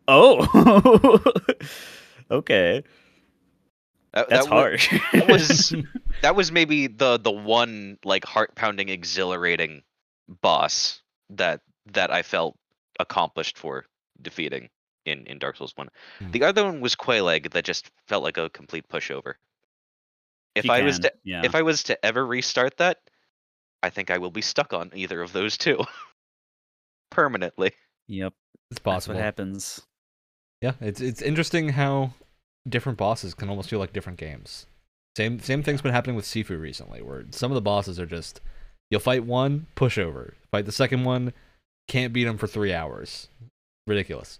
Oh, 0.07 1.21
okay. 2.31 2.83
That, 4.13 4.29
That's 4.29 4.45
that 4.45 4.51
wa- 4.53 4.61
harsh. 4.61 4.99
that 5.13 5.27
was 5.27 5.75
that 6.21 6.35
was 6.35 6.51
maybe 6.51 6.87
the 6.87 7.17
the 7.17 7.31
one 7.31 7.97
like 8.03 8.25
heart 8.25 8.55
pounding, 8.55 8.89
exhilarating 8.89 9.83
boss 10.41 11.01
that 11.31 11.61
that 11.93 12.11
I 12.11 12.23
felt 12.23 12.57
accomplished 12.99 13.57
for 13.57 13.85
defeating 14.21 14.69
in 15.05 15.25
in 15.27 15.39
Dark 15.39 15.57
Souls 15.57 15.73
One. 15.75 15.89
Hmm. 16.19 16.31
The 16.31 16.43
other 16.43 16.63
one 16.63 16.79
was 16.81 16.95
Quelaag 16.95 17.51
that 17.51 17.65
just 17.65 17.91
felt 18.07 18.23
like 18.23 18.37
a 18.37 18.49
complete 18.49 18.87
pushover. 18.89 19.33
If 20.55 20.65
You 20.65 20.71
I 20.71 20.81
was 20.81 20.99
to 20.99 21.13
yeah. 21.23 21.41
if 21.43 21.53
I 21.53 21.61
was 21.61 21.83
to 21.83 22.03
ever 22.05 22.25
restart 22.25 22.77
that, 22.77 22.97
I 23.83 23.89
think 23.91 24.09
I 24.09 24.17
will 24.17 24.31
be 24.31 24.41
stuck 24.41 24.73
on 24.73 24.89
either 24.95 25.21
of 25.21 25.33
those 25.33 25.57
two 25.57 25.83
permanently. 27.11 27.71
yep, 28.07 28.33
It's 28.71 28.79
that's 28.79 28.79
possible. 28.79 29.15
what 29.15 29.23
happens. 29.23 29.81
Yeah, 30.61 30.73
it's 30.81 31.01
it's 31.01 31.21
interesting 31.21 31.69
how 31.69 32.13
different 32.67 32.97
bosses 32.97 33.33
can 33.33 33.49
almost 33.49 33.69
feel 33.69 33.79
like 33.79 33.93
different 33.93 34.19
games. 34.19 34.65
Same 35.15 35.39
same 35.39 35.63
thing's 35.63 35.81
been 35.81 35.93
happening 35.93 36.15
with 36.15 36.25
Sifu 36.25 36.59
recently, 36.59 37.01
where 37.01 37.25
some 37.31 37.51
of 37.51 37.55
the 37.55 37.61
bosses 37.61 37.99
are 37.99 38.05
just 38.05 38.41
you'll 38.89 38.99
fight 38.99 39.25
one, 39.25 39.67
pushover. 39.75 40.33
Fight 40.51 40.65
the 40.65 40.71
second 40.71 41.03
one, 41.03 41.33
can't 41.87 42.13
beat 42.13 42.25
them 42.25 42.37
for 42.37 42.47
three 42.47 42.73
hours. 42.73 43.27
Ridiculous. 43.85 44.39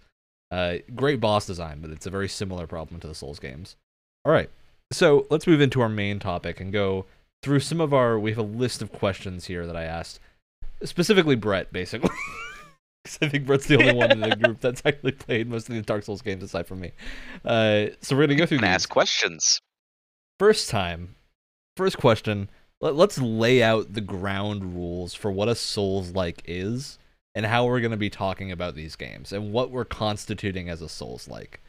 Uh, 0.50 0.76
great 0.94 1.20
boss 1.20 1.46
design, 1.46 1.80
but 1.80 1.90
it's 1.90 2.06
a 2.06 2.10
very 2.10 2.28
similar 2.28 2.66
problem 2.66 3.00
to 3.00 3.06
the 3.06 3.14
Souls 3.14 3.38
games. 3.38 3.76
All 4.24 4.32
right, 4.32 4.50
so 4.90 5.26
let's 5.30 5.46
move 5.46 5.60
into 5.60 5.80
our 5.80 5.88
main 5.88 6.18
topic 6.18 6.60
and 6.60 6.72
go 6.72 7.06
through 7.42 7.60
some 7.60 7.80
of 7.80 7.94
our. 7.94 8.18
We 8.18 8.30
have 8.30 8.38
a 8.38 8.42
list 8.42 8.82
of 8.82 8.92
questions 8.92 9.46
here 9.46 9.66
that 9.66 9.76
I 9.76 9.84
asked, 9.84 10.20
specifically 10.82 11.36
Brett, 11.36 11.72
basically. 11.72 12.10
'Cause 13.08 13.18
I 13.22 13.28
think 13.28 13.46
Brett's 13.46 13.66
the 13.66 13.76
only 13.78 13.94
one 13.94 14.12
in 14.12 14.20
the 14.20 14.36
group 14.42 14.60
that's 14.60 14.82
actually 14.84 15.12
played 15.12 15.48
most 15.48 15.68
of 15.68 15.74
the 15.74 15.82
Dark 15.82 16.04
Souls 16.04 16.20
games 16.22 16.42
aside 16.42 16.66
from 16.66 16.80
me. 16.80 16.92
Uh, 17.44 17.86
so 18.02 18.14
we're 18.14 18.26
gonna 18.26 18.34
go 18.36 18.44
through 18.46 18.58
And 18.58 18.64
these. 18.66 18.74
ask 18.74 18.88
questions. 18.88 19.60
First 20.38 20.68
time, 20.70 21.14
first 21.76 21.96
question. 21.98 22.50
Let, 22.80 22.94
let's 22.94 23.18
lay 23.18 23.62
out 23.62 23.94
the 23.94 24.00
ground 24.00 24.74
rules 24.76 25.14
for 25.14 25.30
what 25.32 25.48
a 25.48 25.54
Souls 25.54 26.10
like 26.12 26.42
is, 26.44 26.98
and 27.34 27.46
how 27.46 27.66
we're 27.66 27.80
gonna 27.80 27.96
be 27.96 28.10
talking 28.10 28.52
about 28.52 28.74
these 28.74 28.94
games, 28.94 29.32
and 29.32 29.52
what 29.52 29.70
we're 29.70 29.84
constituting 29.84 30.68
as 30.68 30.82
a 30.82 30.88
Souls 30.88 31.26
like. 31.28 31.60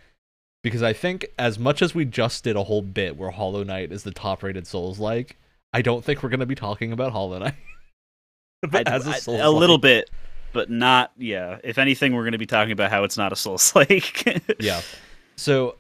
Because 0.62 0.84
I 0.84 0.92
think 0.94 1.26
as 1.40 1.58
much 1.58 1.82
as 1.82 1.96
we 1.96 2.04
just 2.04 2.44
did 2.44 2.58
a 2.58 2.64
whole 2.66 2.82
bit 2.82 3.16
where 3.16 3.32
Hollow 3.32 3.64
Knight 3.64 3.94
is 3.94 4.04
the 4.04 4.12
top-rated 4.12 4.68
Souls 4.68 5.00
like, 5.00 5.38
I 5.72 5.82
don't 5.82 6.04
think 6.04 6.22
we're 6.22 6.30
gonna 6.30 6.46
be 6.46 6.54
talking 6.56 6.92
about 6.92 7.14
Hollow 7.14 7.40
Knight. 7.40 7.54
I, 8.74 8.84
as 8.86 9.08
I- 9.08 9.18
Souls 9.20 9.40
a 9.42 9.50
little 9.50 9.78
bit, 9.78 10.10
but 10.54 10.70
not. 10.70 11.12
Yeah, 11.18 11.60
if 11.64 11.78
anything, 11.78 12.14
we're 12.14 12.24
going 12.24 12.34
to 12.34 12.38
be 12.38 12.46
talking 12.46 12.72
about 12.72 12.92
how 12.92 13.04
it's 13.04 13.18
not 13.18 13.32
a 13.32 13.36
Souls 13.36 13.76
like. 13.76 14.60
yeah. 14.60 14.82
So 15.36 15.76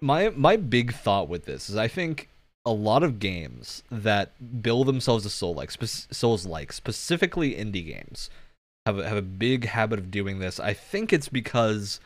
my 0.00 0.30
my 0.30 0.56
big 0.56 0.94
thought 0.94 1.28
with 1.28 1.44
this 1.46 1.68
is 1.68 1.76
I 1.76 1.88
think 1.88 2.28
a 2.66 2.72
lot 2.72 3.02
of 3.02 3.18
games 3.18 3.82
that 3.90 4.62
bill 4.62 4.84
themselves 4.84 5.26
as 5.26 5.34
soul 5.34 5.54
like 5.54 5.70
souls 5.70 6.46
like 6.46 6.72
specifically 6.72 7.54
indie 7.54 7.84
games 7.84 8.30
have 8.86 8.98
a, 8.98 9.08
have 9.08 9.18
a 9.18 9.22
big 9.22 9.66
habit 9.66 9.98
of 9.98 10.10
doing 10.10 10.38
this. 10.38 10.60
I 10.60 10.74
think 10.74 11.12
it's 11.12 11.28
because 11.28 12.00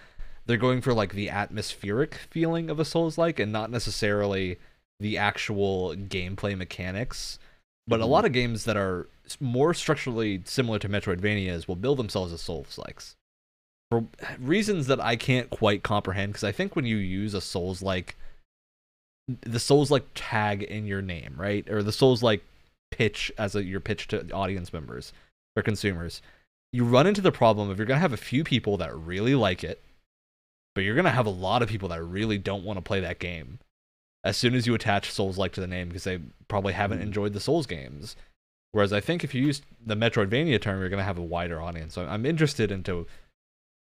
they're 0.46 0.56
going 0.56 0.80
for 0.80 0.94
like 0.94 1.12
the 1.12 1.28
atmospheric 1.28 2.14
feeling 2.14 2.70
of 2.70 2.80
a 2.80 2.84
souls 2.84 3.18
like 3.18 3.38
and 3.38 3.52
not 3.52 3.70
necessarily 3.70 4.58
the 5.00 5.18
actual 5.18 5.94
gameplay 5.94 6.56
mechanics. 6.56 7.38
But 7.88 8.00
a 8.00 8.04
Mhm. 8.04 8.08
lot 8.10 8.24
of 8.26 8.32
games 8.32 8.64
that 8.64 8.76
are 8.76 9.08
more 9.40 9.72
structurally 9.74 10.42
similar 10.44 10.78
to 10.78 10.88
Metroidvanias 10.88 11.66
will 11.66 11.76
build 11.76 11.98
themselves 11.98 12.32
as 12.32 12.40
souls 12.42 12.78
likes 12.78 13.16
for 13.90 14.04
reasons 14.38 14.86
that 14.88 15.00
I 15.00 15.16
can't 15.16 15.50
quite 15.50 15.82
comprehend 15.82 16.32
because 16.32 16.44
I 16.44 16.52
think 16.52 16.76
when 16.76 16.84
you 16.84 16.96
use 16.96 17.34
a 17.34 17.40
souls 17.40 17.82
like 17.82 18.16
the 19.42 19.58
souls 19.60 19.90
like 19.90 20.06
tag 20.14 20.62
in 20.62 20.86
your 20.86 21.02
name, 21.02 21.34
right? 21.36 21.68
Or 21.68 21.82
the 21.82 21.92
souls 21.92 22.22
like 22.22 22.42
pitch 22.90 23.30
as 23.36 23.54
a 23.54 23.62
your 23.64 23.80
pitch 23.80 24.08
to 24.08 24.30
audience 24.32 24.72
members 24.72 25.12
or 25.56 25.62
consumers. 25.62 26.22
you 26.72 26.84
run 26.84 27.06
into 27.06 27.22
the 27.22 27.32
problem 27.32 27.70
of 27.70 27.78
you're 27.78 27.86
gonna 27.86 27.98
have 28.00 28.12
a 28.12 28.16
few 28.18 28.44
people 28.44 28.76
that 28.76 28.94
really 28.94 29.34
like 29.34 29.64
it, 29.64 29.82
but 30.74 30.84
you're 30.84 30.94
gonna 30.94 31.10
have 31.10 31.24
a 31.26 31.30
lot 31.30 31.62
of 31.62 31.68
people 31.70 31.88
that 31.88 32.02
really 32.02 32.36
don't 32.36 32.62
want 32.64 32.76
to 32.76 32.82
play 32.82 33.00
that 33.00 33.18
game. 33.18 33.58
As 34.24 34.36
soon 34.36 34.54
as 34.54 34.66
you 34.66 34.74
attach 34.74 35.10
Souls 35.10 35.38
like 35.38 35.52
to 35.52 35.60
the 35.60 35.66
name, 35.66 35.88
because 35.88 36.04
they 36.04 36.18
probably 36.48 36.72
haven't 36.72 36.98
Mhm. 36.98 37.02
enjoyed 37.04 37.32
the 37.32 37.40
Souls 37.40 37.66
games. 37.66 38.16
Whereas 38.72 38.92
I 38.92 39.00
think 39.00 39.24
if 39.24 39.34
you 39.34 39.46
use 39.46 39.62
the 39.84 39.94
Metroidvania 39.94 40.60
term, 40.60 40.80
you're 40.80 40.88
gonna 40.88 41.04
have 41.04 41.18
a 41.18 41.22
wider 41.22 41.60
audience. 41.62 41.94
So 41.94 42.06
I'm 42.06 42.26
interested 42.26 42.70
into 42.70 43.06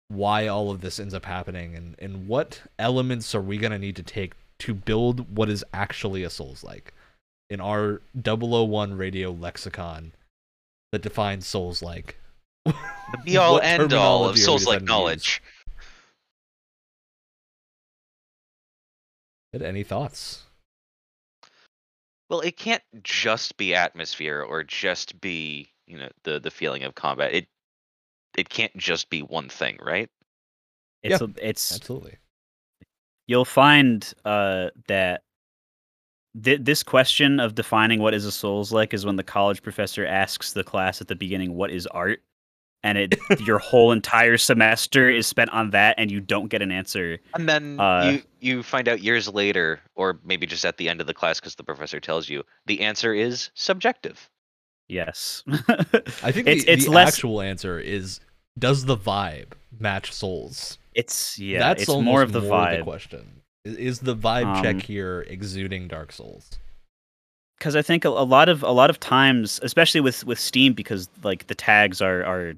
why 0.08 0.46
all 0.46 0.70
of 0.70 0.80
this 0.80 1.00
ends 1.00 1.14
up 1.14 1.24
happening 1.24 1.74
and, 1.74 1.94
and 1.98 2.28
what 2.28 2.62
elements 2.78 3.34
are 3.34 3.40
we 3.40 3.58
gonna 3.58 3.78
need 3.78 3.96
to 3.96 4.02
take 4.02 4.34
to 4.60 4.74
build 4.74 5.36
what 5.36 5.48
is 5.48 5.64
actually 5.74 6.22
a 6.22 6.30
Souls 6.30 6.62
like 6.62 6.94
in 7.50 7.60
our 7.60 8.00
001 8.14 8.94
radio 8.96 9.30
lexicon 9.30 10.12
that 10.92 11.02
defines 11.02 11.46
Souls 11.46 11.82
like. 11.82 12.16
The 13.12 13.18
be 13.24 13.36
all 13.36 13.54
What 13.54 13.64
end 13.64 13.92
all 13.92 14.24
of 14.26 14.36
terminology 14.36 14.40
are 14.40 14.44
Souls 14.44 14.66
like 14.66 14.80
deciding 14.80 14.86
to 14.86 15.12
use? 15.14 15.40
Knowledge. 19.52 19.62
Ed, 19.62 19.68
Any 19.68 19.82
thoughts? 19.82 20.42
Well, 22.28 22.40
it 22.40 22.56
can't 22.56 22.82
just 23.02 23.56
be 23.56 23.74
atmosphere 23.74 24.42
or 24.42 24.64
just 24.64 25.20
be, 25.20 25.68
you 25.86 25.98
know, 25.98 26.08
the 26.24 26.40
the 26.40 26.50
feeling 26.50 26.82
of 26.84 26.94
combat. 26.94 27.34
It 27.34 27.46
it 28.36 28.48
can't 28.48 28.74
just 28.76 29.10
be 29.10 29.20
one 29.20 29.48
thing, 29.48 29.78
right? 29.82 30.08
It's 31.02 31.20
a, 31.20 31.30
it's 31.42 31.74
Absolutely. 31.74 32.16
you'll 33.26 33.44
find 33.44 34.12
uh, 34.24 34.68
that 34.86 35.24
th- 36.42 36.60
this 36.62 36.82
question 36.82 37.40
of 37.40 37.54
defining 37.54 38.00
what 38.00 38.14
is 38.14 38.24
a 38.24 38.32
souls 38.32 38.72
like 38.72 38.94
is 38.94 39.04
when 39.04 39.16
the 39.16 39.24
college 39.24 39.62
professor 39.62 40.06
asks 40.06 40.52
the 40.52 40.64
class 40.64 41.00
at 41.00 41.08
the 41.08 41.16
beginning 41.16 41.54
what 41.54 41.70
is 41.70 41.86
art 41.88 42.22
and 42.84 42.98
it 42.98 43.14
your 43.40 43.58
whole 43.58 43.92
entire 43.92 44.36
semester 44.36 45.08
is 45.08 45.26
spent 45.26 45.50
on 45.50 45.70
that 45.70 45.94
and 45.98 46.10
you 46.10 46.20
don't 46.20 46.48
get 46.48 46.62
an 46.62 46.72
answer 46.72 47.18
And 47.34 47.48
then 47.48 47.78
Uh, 47.80 48.12
you 48.12 48.22
you 48.40 48.62
find 48.62 48.88
out 48.88 49.00
years 49.02 49.28
later, 49.28 49.80
or 49.94 50.18
maybe 50.24 50.46
just 50.46 50.64
at 50.64 50.76
the 50.78 50.88
end 50.88 51.00
of 51.00 51.06
the 51.06 51.14
class, 51.14 51.38
because 51.40 51.54
the 51.54 51.64
professor 51.64 52.00
tells 52.00 52.28
you 52.28 52.42
the 52.66 52.80
answer 52.80 53.14
is 53.14 53.50
subjective. 53.54 54.28
yes 54.88 55.42
I 56.22 56.32
think 56.32 56.46
it's 56.52 56.64
the, 56.64 56.72
it's 56.72 56.84
the 56.86 56.90
less 56.90 57.08
actual 57.14 57.40
answer 57.40 57.78
is 57.78 58.20
does 58.58 58.84
the 58.84 58.96
vibe 58.96 59.52
match 59.78 60.12
Souls? 60.12 60.78
it's 60.94 61.38
yeah 61.38 61.58
That's 61.60 61.82
it's 61.82 61.88
almost 61.90 62.04
more 62.04 62.22
of 62.22 62.32
the 62.32 62.40
more 62.42 62.50
vibe 62.58 62.78
the 62.78 62.84
question. 62.84 63.42
I- 63.66 63.70
Is 63.70 64.00
the 64.00 64.16
vibe 64.16 64.56
Um, 64.56 64.62
check 64.62 64.82
here 64.82 65.24
exuding 65.28 65.86
Dark 65.88 66.10
Souls? 66.12 66.50
because 67.58 67.76
I 67.76 67.82
think 67.82 68.04
a, 68.04 68.08
a 68.08 68.26
lot 68.26 68.48
of 68.48 68.64
a 68.64 68.72
lot 68.72 68.90
of 68.90 68.98
times, 68.98 69.60
especially 69.62 70.00
with 70.00 70.24
with 70.26 70.38
Steam, 70.40 70.72
because 70.74 71.08
like 71.22 71.46
the 71.46 71.54
tags 71.54 72.02
are 72.02 72.24
are 72.24 72.54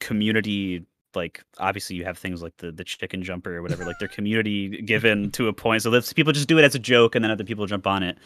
community 0.00 0.84
like 1.16 1.42
obviously 1.58 1.96
you 1.96 2.04
have 2.04 2.16
things 2.16 2.40
like 2.40 2.56
the 2.58 2.70
the 2.70 2.84
chicken 2.84 3.22
jumper 3.22 3.56
or 3.56 3.62
whatever 3.62 3.84
like 3.84 3.98
they're 3.98 4.08
community 4.08 4.80
given 4.82 5.30
to 5.32 5.48
a 5.48 5.52
point. 5.52 5.82
So 5.82 5.90
that's 5.90 6.12
people 6.12 6.32
just 6.32 6.48
do 6.48 6.58
it 6.58 6.64
as 6.64 6.74
a 6.74 6.78
joke 6.78 7.14
and 7.14 7.24
then 7.24 7.30
other 7.30 7.44
people 7.44 7.66
jump 7.66 7.86
on 7.86 8.02
it. 8.02 8.16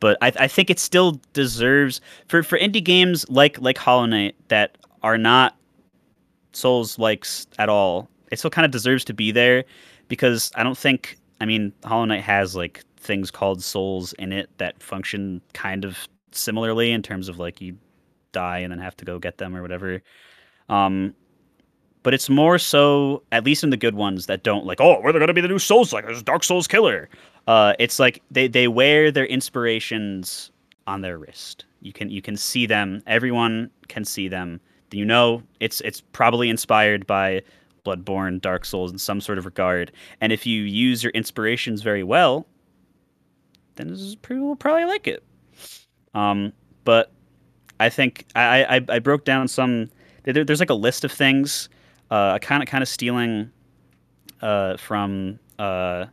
But 0.00 0.18
I, 0.20 0.32
I 0.38 0.48
think 0.48 0.70
it 0.70 0.78
still 0.78 1.20
deserves 1.32 2.00
for 2.28 2.42
for 2.42 2.58
indie 2.58 2.84
games 2.84 3.28
like 3.28 3.60
like 3.60 3.78
hollow 3.78 4.06
knight 4.06 4.36
that 4.48 4.76
are 5.02 5.18
not 5.18 5.56
souls 6.52 6.98
likes 6.98 7.46
at 7.58 7.68
all 7.68 8.08
it 8.30 8.38
still 8.38 8.50
kind 8.50 8.64
of 8.64 8.70
deserves 8.70 9.04
to 9.04 9.12
be 9.12 9.32
there 9.32 9.64
because 10.06 10.52
i 10.54 10.62
don't 10.62 10.78
think 10.78 11.18
i 11.40 11.44
mean 11.44 11.72
hollow 11.84 12.04
knight 12.04 12.22
has 12.22 12.54
like 12.54 12.84
things 12.96 13.28
called 13.28 13.60
souls 13.60 14.12
in 14.14 14.32
it 14.32 14.48
that 14.58 14.80
function 14.80 15.40
kind 15.52 15.84
of 15.84 16.06
similarly 16.30 16.90
in 16.90 17.02
terms 17.02 17.28
of 17.28 17.38
like 17.40 17.60
you 17.60 17.76
die 18.32 18.58
and 18.58 18.72
then 18.72 18.78
have 18.78 18.96
to 18.96 19.04
go 19.04 19.18
get 19.18 19.38
them 19.38 19.56
or 19.56 19.62
whatever. 19.62 20.02
Um 20.68 21.14
but 22.04 22.14
it's 22.14 22.28
more 22.28 22.58
so 22.58 23.22
at 23.32 23.44
least 23.44 23.64
in 23.64 23.70
the 23.70 23.76
good 23.76 23.96
ones 23.96 24.26
that 24.26 24.44
don't 24.44 24.64
like 24.64 24.80
oh 24.80 25.00
we're 25.02 25.10
going 25.10 25.26
to 25.26 25.34
be 25.34 25.40
the 25.40 25.48
new 25.48 25.58
souls 25.58 25.92
like 25.92 26.04
there's 26.06 26.22
dark 26.22 26.44
souls 26.44 26.68
killer. 26.68 27.08
Uh 27.48 27.74
it's 27.80 27.98
like 27.98 28.22
they 28.30 28.46
they 28.46 28.68
wear 28.68 29.10
their 29.10 29.26
inspirations 29.26 30.52
on 30.86 31.00
their 31.00 31.18
wrist. 31.18 31.64
You 31.80 31.92
can 31.92 32.08
you 32.10 32.22
can 32.22 32.36
see 32.36 32.66
them. 32.66 33.02
Everyone 33.08 33.70
can 33.88 34.04
see 34.04 34.28
them. 34.28 34.60
You 34.92 35.04
know 35.04 35.42
it's 35.58 35.80
it's 35.80 36.00
probably 36.12 36.48
inspired 36.48 37.04
by 37.06 37.42
bloodborne 37.84 38.40
dark 38.40 38.64
souls 38.64 38.92
in 38.92 38.98
some 38.98 39.20
sort 39.20 39.36
of 39.36 39.44
regard. 39.44 39.90
And 40.20 40.32
if 40.32 40.46
you 40.46 40.62
use 40.62 41.02
your 41.02 41.10
inspirations 41.10 41.82
very 41.82 42.04
well 42.04 42.46
then 43.76 43.88
this 43.88 44.14
pretty 44.14 44.40
will 44.40 44.54
probably 44.54 44.84
like 44.84 45.08
it. 45.08 45.24
Um 46.14 46.52
but 46.84 47.10
i 47.80 47.88
think 47.88 48.24
i 48.36 48.76
i, 48.76 48.80
I 48.88 48.98
broke 49.00 49.24
down 49.24 49.48
some 49.48 49.90
there, 50.22 50.44
there's 50.44 50.60
like 50.60 50.70
a 50.70 50.74
list 50.74 51.02
of 51.02 51.10
things 51.10 51.68
uh 52.10 52.38
kind 52.38 52.62
of 52.62 52.68
kind 52.68 52.82
of 52.82 52.88
stealing 52.88 53.50
uh 54.42 54.76
from 54.76 55.38
uh 55.58 56.06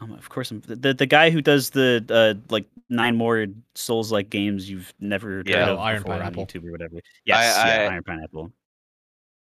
um, 0.00 0.12
of 0.12 0.28
course 0.28 0.50
I'm, 0.50 0.60
the 0.66 0.92
the 0.94 1.06
guy 1.06 1.30
who 1.30 1.40
does 1.40 1.70
the 1.70 2.04
uh 2.10 2.34
like 2.50 2.66
nine 2.88 3.16
more 3.16 3.46
souls 3.74 4.12
like 4.12 4.30
games 4.30 4.68
you've 4.70 4.92
never 5.00 5.42
Yeah. 5.46 5.60
heard 5.60 5.68
Oh, 5.70 5.74
of 5.74 5.78
Iron 5.80 5.98
before 6.02 6.14
Pineapple. 6.14 6.42
on 6.42 6.46
YouTube 6.48 6.68
or 6.68 6.70
whatever 6.72 6.96
yes 7.24 7.56
I- 7.58 7.68
yeah, 7.68 7.88
iron 7.90 8.02
pineapple 8.04 8.52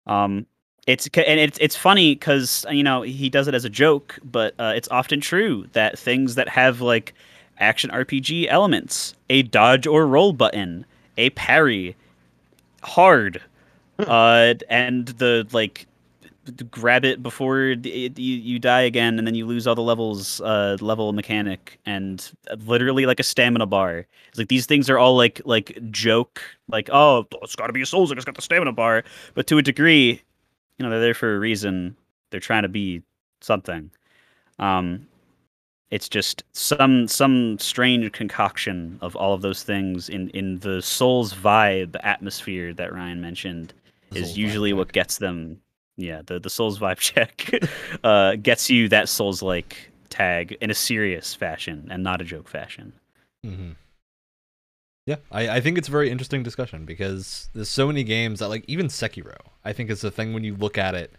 um 0.06 0.46
it's 0.86 1.06
and 1.08 1.40
it's 1.40 1.58
it's 1.60 1.76
funny 1.76 2.16
because 2.16 2.66
you 2.72 2.84
know 2.84 3.02
he 3.02 3.30
does 3.30 3.50
it 3.50 3.54
as 3.54 3.66
a 3.66 3.70
joke, 3.70 4.18
but 4.24 4.54
uh, 4.58 4.72
it's 4.74 4.88
often 4.88 5.20
true 5.20 5.68
that 5.74 6.00
things 6.00 6.36
that 6.36 6.48
have 6.48 6.80
like 6.80 7.14
action 7.60 7.90
RPG 7.90 8.48
elements, 8.48 9.14
a 9.30 9.42
dodge 9.44 9.86
or 9.86 10.08
roll 10.08 10.32
button, 10.32 10.86
a 11.18 11.30
parry, 11.32 11.98
hard, 12.84 13.42
uh, 14.00 14.54
and 14.70 15.08
the 15.08 15.48
like 15.52 15.88
grab 16.72 17.04
it 17.06 17.22
before 17.22 17.62
it, 17.70 17.86
you 17.86 18.36
you 18.36 18.60
die 18.60 18.82
again, 18.82 19.18
and 19.18 19.28
then 19.28 19.36
you 19.36 19.46
lose 19.46 19.68
all 19.68 19.76
the 19.76 19.82
levels, 19.82 20.42
uh, 20.42 20.78
level 20.80 21.14
mechanic, 21.14 21.80
and 21.86 22.32
uh, 22.50 22.56
literally 22.66 23.06
like 23.06 23.20
a 23.20 23.24
stamina 23.24 23.66
bar. 23.66 24.06
It's 24.30 24.38
like 24.38 24.48
these 24.48 24.66
things 24.66 24.90
are 24.90 24.98
all 24.98 25.16
like 25.16 25.42
like 25.46 25.78
joke, 25.92 26.42
like 26.70 26.90
oh 26.92 27.28
it's 27.42 27.56
got 27.56 27.68
to 27.68 27.74
be 27.74 27.82
a 27.82 27.86
souls, 27.86 28.12
it's 28.12 28.26
got 28.26 28.36
the 28.36 28.42
stamina 28.42 28.72
bar, 28.72 29.04
but 29.34 29.48
to 29.48 29.58
a 29.58 29.62
degree, 29.62 30.22
you 30.78 30.84
know 30.84 30.90
they're 30.90 31.02
there 31.02 31.14
for 31.14 31.36
a 31.36 31.40
reason. 31.40 31.96
They're 32.30 32.40
trying 32.40 32.64
to 32.64 32.70
be 32.70 33.02
something. 33.42 33.90
Um, 34.60 35.08
it's 35.92 36.10
just 36.10 36.44
some 36.54 37.08
some 37.08 37.58
strange 37.60 38.12
concoction 38.12 38.98
of 39.02 39.16
all 39.16 39.34
of 39.34 39.42
those 39.42 39.64
things 39.64 40.10
in 40.10 40.30
in 40.32 40.60
the 40.60 40.82
Souls 40.82 41.34
vibe 41.34 41.96
atmosphere 42.04 42.74
that 42.74 42.94
Ryan 42.94 43.22
mentioned 43.22 43.74
is 44.14 44.38
usually 44.38 44.74
what 44.74 44.92
gets 44.92 45.18
them. 45.18 45.62
Yeah, 45.98 46.22
the 46.26 46.40
the 46.40 46.50
Souls 46.50 46.80
vibe 46.80 46.98
check 47.00 47.50
uh, 48.04 48.36
gets 48.36 48.70
you 48.70 48.90
that 48.90 49.10
Souls 49.10 49.42
like 49.42 49.92
tag 50.10 50.58
in 50.62 50.70
a 50.72 50.76
serious 50.76 51.34
fashion 51.36 51.88
and 51.92 52.04
not 52.04 52.22
a 52.22 52.24
joke 52.26 52.48
fashion. 52.48 52.94
hmm 53.44 53.72
Yeah, 55.06 55.18
I, 55.32 55.50
I 55.50 55.62
think 55.62 55.78
it's 55.78 55.88
a 55.88 55.92
very 55.92 56.10
interesting 56.10 56.44
discussion 56.44 56.86
because 56.86 57.50
there's 57.54 57.70
so 57.70 57.88
many 57.88 58.04
games 58.04 58.40
that 58.40 58.50
like 58.50 58.66
even 58.68 58.88
Sekiro, 58.88 59.38
I 59.64 59.72
think 59.74 59.90
it's 59.90 60.04
a 60.04 60.12
thing 60.12 60.34
when 60.34 60.44
you 60.44 60.56
look 60.56 60.78
at 60.78 60.96
it, 60.96 61.14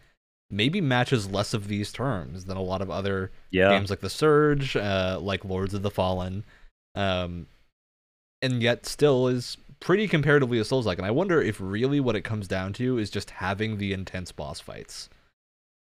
maybe 0.51 0.81
matches 0.81 1.31
less 1.31 1.55
of 1.55 1.69
these 1.69 1.91
terms 1.93 2.45
than 2.45 2.57
a 2.57 2.63
lot 2.63 2.83
of 2.83 2.91
other 2.91 3.31
Yeah, 3.51 3.71
games 3.71 3.91
like 3.91 4.01
The 4.01 4.11
Surge, 4.11 4.77
uh, 4.77 5.19
like 5.21 5.45
Lords 5.45 5.73
of 5.75 5.83
the 5.83 5.91
Fallen, 5.91 6.45
um, 6.95 7.47
and 8.43 8.63
yet 8.63 8.85
still 8.87 9.27
is 9.27 9.57
pretty 9.81 10.09
comparatively 10.09 10.59
a 10.59 10.65
Souls 10.65 10.87
like. 10.87 10.99
And 10.99 11.07
I 11.07 11.11
wonder 11.11 11.41
if 11.41 11.59
really 11.61 12.01
what 12.01 12.17
it 12.17 12.23
comes 12.23 12.49
down 12.49 12.73
to 12.75 12.99
is 12.99 13.11
just 13.11 13.31
having 13.31 13.79
the 13.79 13.93
intense 13.93 14.33
boss 14.33 14.61
fights. 14.61 15.09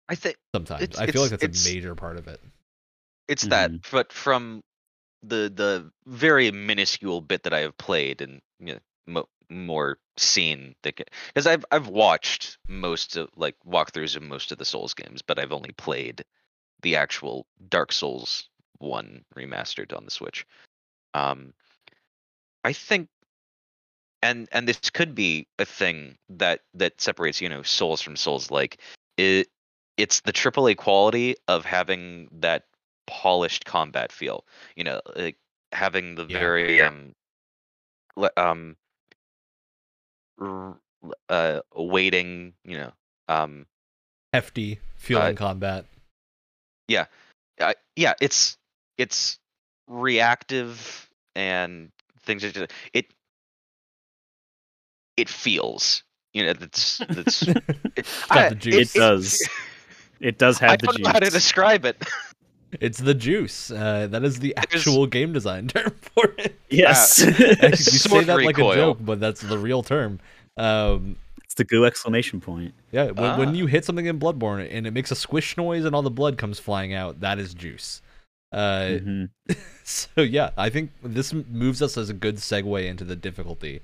I 0.09 0.15
think 0.15 0.37
Sometimes 0.55 0.83
It's- 0.83 0.99
I 1.01 1.07
feel 1.11 1.23
like 1.23 1.33
it's- 1.33 1.49
that's 1.51 1.67
a 1.67 1.73
major 1.75 1.95
part 1.95 2.17
of 2.17 2.27
it. 2.29 2.41
it's 3.29 3.45
that, 3.45 3.71
Mhm. 3.71 3.91
but 3.93 4.13
from 4.13 4.63
the 5.23 5.53
the 5.55 5.93
very 6.07 6.51
minuscule 6.51 7.21
bit 7.21 7.43
that 7.45 7.53
I 7.53 7.61
have 7.61 7.77
played 7.77 8.21
and 8.23 8.41
you 8.59 8.75
know, 8.75 8.81
mo- 9.07 9.29
more 9.49 9.99
seen 10.17 10.75
because 10.83 11.47
I've 11.47 11.65
I've 11.71 11.87
watched 11.89 12.59
most 12.69 13.17
of 13.17 13.31
like 13.37 13.55
walkthroughs 13.67 14.17
of 14.17 14.23
most 14.23 14.51
of 14.51 14.59
the 14.59 14.65
Souls 14.65 14.95
games, 14.95 15.23
but 15.23 15.39
I've 15.39 15.53
only 15.53 15.73
played 15.73 16.25
the 16.83 16.97
actual 16.97 17.47
Dark 17.69 17.93
Souls 17.93 18.49
one 18.79 19.25
remastered 19.37 19.95
on 19.97 20.05
the 20.07 20.11
Switch. 20.11 20.47
Um, 21.15 21.53
I 22.65 22.73
think, 22.73 23.09
and 24.23 24.49
and 24.53 24.69
this 24.69 24.91
could 24.91 25.15
be 25.15 25.47
a 25.59 25.65
thing 25.65 26.19
that 26.29 26.61
that 26.75 27.01
separates 27.01 27.41
you 27.41 27.49
know 27.49 27.63
Souls 27.63 28.01
from 28.01 28.17
Souls 28.17 28.51
like 28.51 28.81
it. 29.17 29.49
It's 29.97 30.21
the 30.21 30.33
AAA 30.33 30.77
quality 30.77 31.37
of 31.47 31.65
having 31.65 32.29
that 32.41 32.65
polished 33.07 33.65
combat 33.67 34.13
feel. 34.13 34.45
You 34.77 34.85
know, 34.85 35.01
like 35.17 35.37
having 35.73 36.15
the 36.15 36.25
Yeah. 36.25 36.39
very 36.39 36.81
um, 36.81 37.15
um, 38.37 38.77
uh, 41.29 41.61
waiting. 41.75 42.55
You 42.65 42.77
know, 42.79 42.93
um, 43.29 43.67
Hefty 44.33 44.79
feeling 44.97 45.35
Uh, 45.35 45.39
combat. 45.39 45.87
uh, 47.61 47.75
yeah, 47.97 48.15
it's 48.21 48.57
it's 48.97 49.39
reactive 49.87 51.09
and 51.35 51.91
things 52.23 52.45
are 52.45 52.51
just 52.51 52.73
it 52.93 53.07
it 55.21 55.29
feels 55.29 56.03
You 56.33 56.47
know, 56.47 56.53
that's 56.55 56.99
that's. 57.09 57.43
Got 58.29 58.39
I- 58.39 58.49
the 58.51 58.55
juice. 58.55 58.95
It 58.95 58.99
does. 58.99 59.49
It 60.21 60.39
does 60.39 60.61
I 60.63 60.67
have 60.71 60.79
the 60.81 60.87
don't 60.87 61.01
know 61.03 61.11
how 61.11 61.19
to 61.21 61.31
describe 61.31 61.85
it. 61.85 61.97
It's 62.81 62.99
the 62.99 63.15
juice. 63.15 63.73
Uh, 63.73 64.07
that 64.13 64.23
is 64.23 64.39
the 64.39 64.55
There's- 64.55 64.87
actual 64.87 65.07
game 65.09 65.33
design 65.33 65.67
term 65.75 65.91
for 66.15 66.33
it. 66.39 66.55
Yes, 66.71 67.21
Actually, 67.21 67.67
you 67.69 67.77
say 67.77 68.09
Sword 68.09 68.27
that 68.27 68.37
like 68.45 68.59
a 68.59 68.75
joke, 68.75 68.99
but 69.01 69.19
that's 69.19 69.41
the 69.41 69.59
real 69.59 69.83
term. 69.83 70.21
Um, 70.57 71.17
it's 71.43 71.55
the 71.55 71.65
goo 71.65 71.85
exclamation 71.85 72.41
point. 72.41 72.73
yeah, 72.93 73.07
when, 73.11 73.39
when 73.41 73.49
Ah. 73.49 73.53
you 73.59 73.67
hit 73.67 73.85
something 73.85 74.07
in 74.07 74.21
Bloodborne 74.21 74.69
and 74.71 74.87
it 74.87 74.93
makes 74.93 75.11
a 75.11 75.17
squish 75.17 75.57
noise 75.57 75.85
and 75.85 75.97
all 75.97 76.03
the 76.03 76.11
blood 76.21 76.39
comes 76.39 76.61
flying 76.61 76.95
out, 76.95 77.19
that 77.27 77.41
is 77.41 77.55
juice. 77.55 78.03
Uh, 78.53 78.99
Mhm. 79.03 79.31
so 79.83 80.21
yeah, 80.23 80.51
I 80.57 80.71
think 80.71 80.93
this 81.03 81.33
moves 81.33 81.83
us 81.83 81.97
as 81.99 82.09
a 82.09 82.15
good 82.15 82.37
segue 82.37 82.87
into 82.87 83.03
the 83.03 83.17
difficulty 83.17 83.81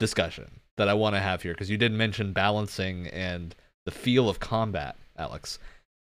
discussion 0.00 0.48
that 0.76 0.88
I 0.88 0.94
want 0.94 1.14
to 1.16 1.20
have 1.20 1.42
here 1.42 1.52
because 1.52 1.70
you 1.70 1.76
did 1.76 1.92
mention 1.92 2.32
balancing 2.32 3.06
and 3.08 3.54
the 3.86 3.90
feel 3.92 4.28
of 4.28 4.40
combat, 4.40 4.96
Alex. 5.16 5.58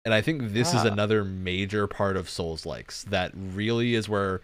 And 0.05 0.15
I 0.15 0.21
think 0.21 0.53
this 0.53 0.69
is 0.75 0.85
Ah. 0.85 0.89
another 0.89 1.25
major 1.25 1.87
part 1.87 2.17
of 2.17 2.29
Souls 2.29 2.65
likes 2.65 3.03
that 3.05 3.33
really 3.35 3.95
is 3.95 4.09
where 4.09 4.41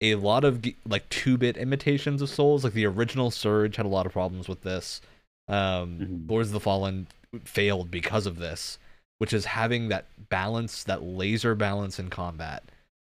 a 0.00 0.14
lot 0.16 0.42
of 0.44 0.64
like 0.86 1.08
2-bit 1.10 1.56
imitations 1.56 2.22
of 2.22 2.28
Souls, 2.28 2.64
like 2.64 2.72
the 2.72 2.86
original 2.86 3.30
Surge 3.30 3.76
had 3.76 3.86
a 3.86 3.90
lot 3.90 4.06
of 4.06 4.12
problems 4.12 4.48
with 4.48 4.62
this. 4.62 5.00
Um 5.48 5.98
Mhm. 5.98 6.30
Lords 6.30 6.48
of 6.48 6.54
the 6.54 6.60
Fallen 6.60 7.06
failed 7.44 7.90
because 7.90 8.26
of 8.26 8.36
this, 8.38 8.78
which 9.18 9.32
is 9.32 9.44
having 9.46 9.88
that 9.88 10.06
balance, 10.28 10.82
that 10.84 11.02
laser 11.02 11.54
balance 11.54 11.98
in 11.98 12.10
combat 12.10 12.62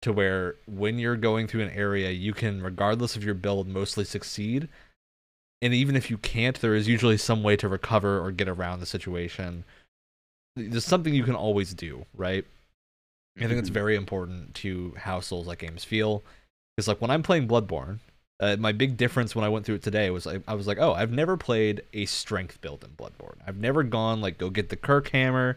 to 0.03 0.13
where 0.13 0.57
when 0.67 0.99
you're 0.99 1.17
going 1.17 1.47
through 1.47 1.63
an 1.63 1.71
area, 1.71 2.11
you 2.11 2.33
can, 2.33 2.63
regardless 2.63 3.17
of 3.17 3.23
your 3.25 3.35
build, 3.35 3.69
mostly 3.69 4.05
succeed. 4.05 4.69
And 5.63 5.75
even 5.75 5.95
if 5.97 6.11
you 6.11 6.17
can't, 6.19 6.59
there 6.61 6.75
is 6.75 6.89
usually 6.89 7.17
some 7.19 7.43
way 7.43 7.57
to 7.57 7.69
recover 7.69 8.19
or 8.25 8.31
get 8.31 8.49
around 8.49 8.81
the 8.81 8.87
situation. 8.87 9.65
There's 10.57 10.85
something 10.85 11.15
you 11.15 11.25
can 11.25 11.35
always 11.35 11.75
do, 11.75 12.07
right? 12.17 12.45
I 13.39 13.47
think 13.47 13.59
it's 13.61 13.71
Mhm. 13.71 13.75
very 13.75 13.97
important 13.97 14.55
to 14.57 14.95
how 14.99 15.21
Souls 15.21 15.47
like 15.47 15.59
games 15.61 15.85
feel. 15.85 16.23
Because 16.77 16.89
like 16.89 17.01
when 17.01 17.11
I'm 17.11 17.23
playing 17.23 17.47
Bloodborne, 17.47 17.99
uh, 18.41 18.57
my 18.59 18.73
big 18.73 18.97
difference 18.97 19.35
when 19.37 19.45
I 19.45 19.49
went 19.51 19.67
through 19.67 19.77
it 19.77 19.83
today 19.83 20.11
was 20.11 20.27
I, 20.27 20.41
I 20.49 20.55
was 20.55 20.67
like, 20.67 20.79
oh, 20.79 20.95
I've 20.95 21.13
never 21.13 21.37
played 21.37 21.83
a 21.93 22.07
strength 22.07 22.61
build 22.63 22.83
in 22.83 22.91
Bloodborne. 22.91 23.37
I've 23.47 23.59
never 23.59 23.83
gone 23.83 24.21
like 24.21 24.39
go 24.39 24.49
get 24.51 24.71
the 24.71 24.77
Kirkhammer, 24.77 25.57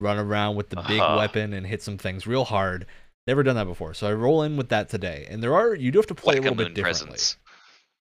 run 0.00 0.18
around 0.18 0.56
with 0.56 0.70
the 0.70 0.76
big 0.88 1.00
Uh-huh. 1.00 1.16
weapon 1.16 1.52
and 1.52 1.66
hit 1.66 1.80
some 1.82 1.96
things 1.96 2.26
real 2.26 2.44
hard. 2.44 2.86
Never 3.26 3.42
done 3.42 3.56
that 3.56 3.64
before. 3.66 3.94
So 3.94 4.06
I 4.08 4.12
roll 4.12 4.42
in 4.42 4.56
with 4.56 4.68
that 4.68 4.88
today. 4.88 5.26
And 5.30 5.42
there 5.42 5.54
are 5.54 5.74
you 5.74 5.90
do 5.92 5.98
have 5.98 6.06
to 6.08 6.14
play 6.14 6.34
like 6.34 6.40
a 6.40 6.42
little 6.42 6.56
bit 6.56 6.74
differently. 6.74 7.06
presence. 7.08 7.36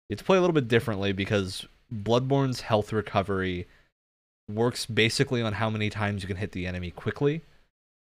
You 0.10 0.16
have 0.16 0.20
to 0.20 0.26
play 0.26 0.38
a 0.38 0.42
little 0.42 0.54
bit 0.54 0.68
differently 0.68 1.12
because 1.14 1.66
Bloodborne's 1.94 2.62
health 2.62 2.92
recovery 2.94 3.68
works 4.50 4.86
basically 4.86 5.42
on 5.42 5.54
how 5.54 5.70
many 5.70 5.90
times 5.90 6.22
you 6.22 6.28
can 6.28 6.38
hit 6.38 6.52
the 6.52 6.68
enemy 6.68 6.92
quickly. 6.92 7.42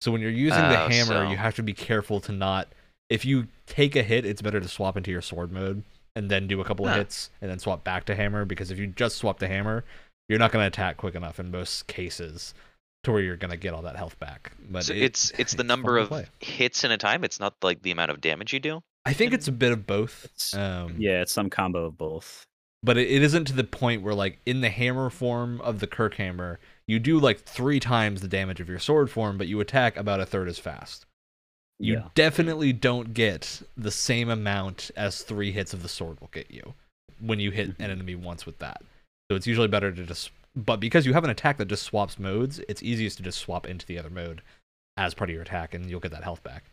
So 0.02 0.12
when 0.12 0.21
you're 0.21 0.30
using 0.32 0.62
the 0.69 0.84
Oh, 0.86 0.88
hammer, 0.88 1.25
so- 1.25 1.30
you 1.30 1.38
have 1.38 1.56
to 1.56 1.63
be 1.63 1.73
careful 1.73 2.19
to 2.21 2.32
not. 2.32 2.69
If 3.10 3.25
you 3.25 3.47
take 3.65 3.95
a 3.95 4.04
hit, 4.04 4.23
it's 4.25 4.41
better 4.41 4.60
to 4.60 4.67
swap 4.67 4.95
into 4.95 5.10
your 5.12 5.21
sword 5.23 5.52
mode 5.52 5.84
and 6.15 6.30
then 6.30 6.47
do 6.47 6.62
a 6.62 6.63
couple 6.63 6.88
of 6.88 6.93
hits 6.95 7.32
and 7.41 7.49
then 7.49 7.58
swap 7.60 7.84
back 7.84 8.06
to 8.06 8.15
hammer 8.15 8.45
because 8.45 8.69
if 8.69 8.78
you 8.78 8.86
just 8.88 9.17
swap 9.17 9.39
to 9.39 9.47
hammer, 9.47 9.84
you're 10.28 10.38
not 10.39 10.52
going 10.52 10.62
to 10.63 10.67
attack 10.67 10.97
quick 10.97 11.15
enough 11.15 11.39
in 11.39 11.49
most 11.49 11.88
cases 11.88 12.54
to 13.04 13.12
where 13.12 13.21
you're 13.21 13.36
going 13.36 13.49
to 13.52 13.58
get 13.58 13.73
all 13.73 13.82
that 13.82 13.95
health 13.95 14.19
back. 14.19 14.52
But 14.69 14.84
So 14.84 14.93
it- 14.93 15.02
it's 15.02 15.32
it's 15.39 15.52
the 15.54 15.58
fun 15.63 15.67
number 15.67 15.97
of 15.97 16.10
play. 16.10 16.28
hits 16.39 16.84
in 16.84 16.91
a 16.91 16.97
time. 16.99 17.23
It's 17.23 17.39
not 17.39 17.56
like 17.63 17.82
the 17.82 17.89
amount 17.91 18.12
of 18.12 18.21
damage 18.21 18.54
you 18.54 18.60
do. 18.60 18.84
I 19.05 19.13
think 19.13 19.33
it's 19.33 19.47
a 19.47 19.51
bit 19.51 19.71
of 19.71 19.88
both. 19.88 20.53
Um, 20.55 20.95
Yeah, 20.97 21.21
it's 21.21 21.31
some 21.31 21.49
combo 21.49 21.85
of 21.85 21.97
both. 21.97 22.43
but 22.83 22.97
it, 22.97 23.09
it 23.09 23.21
isn't 23.23 23.45
to 23.45 23.53
the 23.53 23.63
point 23.63 24.01
where 24.01 24.13
like 24.13 24.39
in 24.45 24.62
the 24.62 24.69
hammer 24.69 25.09
form 25.09 25.62
of 25.62 25.79
the 25.79 25.88
Kirkhammer, 25.88 26.57
you 26.88 26.99
do 26.99 27.19
like 27.19 27.39
three 27.39 27.79
times 27.79 28.21
the 28.21 28.27
damage 28.27 28.59
of 28.59 28.69
your 28.69 28.79
sword 28.79 29.09
form, 29.09 29.38
but 29.38 29.47
you 29.47 29.59
attack 29.59 29.97
about 29.97 30.19
a 30.19 30.25
third 30.25 30.47
as 30.47 30.59
fast. 30.59 31.05
You 31.79 31.93
Yeah. 31.95 32.07
definitely 32.13 32.73
don't 32.73 33.13
get 33.13 33.62
the 33.77 33.91
same 33.91 34.29
amount 34.29 34.91
as 34.97 35.21
three 35.23 35.51
hits 35.51 35.73
of 35.73 35.81
the 35.81 35.89
sword 35.89 36.19
will 36.19 36.29
get 36.33 36.51
you 36.51 36.73
when 37.19 37.39
you 37.39 37.51
hit 37.51 37.67
an 37.69 37.75
Mhm. 37.75 37.81
enemy 37.89 38.15
once 38.15 38.45
with 38.45 38.59
that. 38.59 38.81
So 39.31 39.35
it's 39.35 39.47
usually 39.47 39.67
better 39.67 39.91
to 39.91 40.05
just 40.05 40.31
but 40.55 40.79
because 40.79 41.05
you 41.05 41.13
have 41.13 41.23
an 41.23 41.29
attack 41.29 41.57
that 41.57 41.67
just 41.67 41.83
swaps 41.83 42.17
modes, 42.19 42.59
it's 42.67 42.81
easiest 42.83 43.17
to 43.17 43.23
just 43.23 43.38
swap 43.38 43.67
into 43.67 43.85
the 43.85 43.97
other 43.99 44.09
mode 44.09 44.41
as 44.97 45.13
part 45.13 45.29
of 45.29 45.33
your 45.33 45.43
attack 45.43 45.73
and 45.73 45.89
you'll 45.89 45.99
get 45.99 46.12
that 46.12 46.23
health 46.23 46.43
back. 46.43 46.65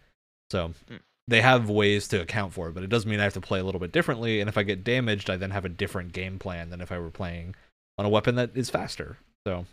So 0.51 0.73
Hmm. 0.89 0.97
They 1.29 1.41
have 1.41 1.69
ways 1.69 2.07
to 2.09 2.21
account 2.21 2.53
for 2.53 2.69
it, 2.69 2.75
but 2.75 2.83
it 2.85 2.91
does 2.91 3.05
mean 3.07 3.19
I 3.21 3.25
have 3.25 3.35
to 3.35 3.41
play 3.41 3.59
a 3.59 3.65
little 3.65 3.81
bit 3.81 3.93
differently. 3.93 4.41
And 4.41 4.49
if 4.49 4.57
I 4.57 4.63
get 4.63 4.85
damaged, 4.85 5.29
I 5.29 5.37
then 5.37 5.51
have 5.51 5.65
a 5.65 5.69
different 5.71 6.13
game 6.13 6.39
plan 6.39 6.71
than 6.71 6.81
if 6.81 6.93
I 6.93 6.99
were 6.99 7.11
playing 7.11 7.55
on 7.99 8.07
a 8.07 8.09
weapon 8.09 8.37
that 8.37 8.51
is 8.55 8.71
faster. 8.71 9.19
So 9.47 9.67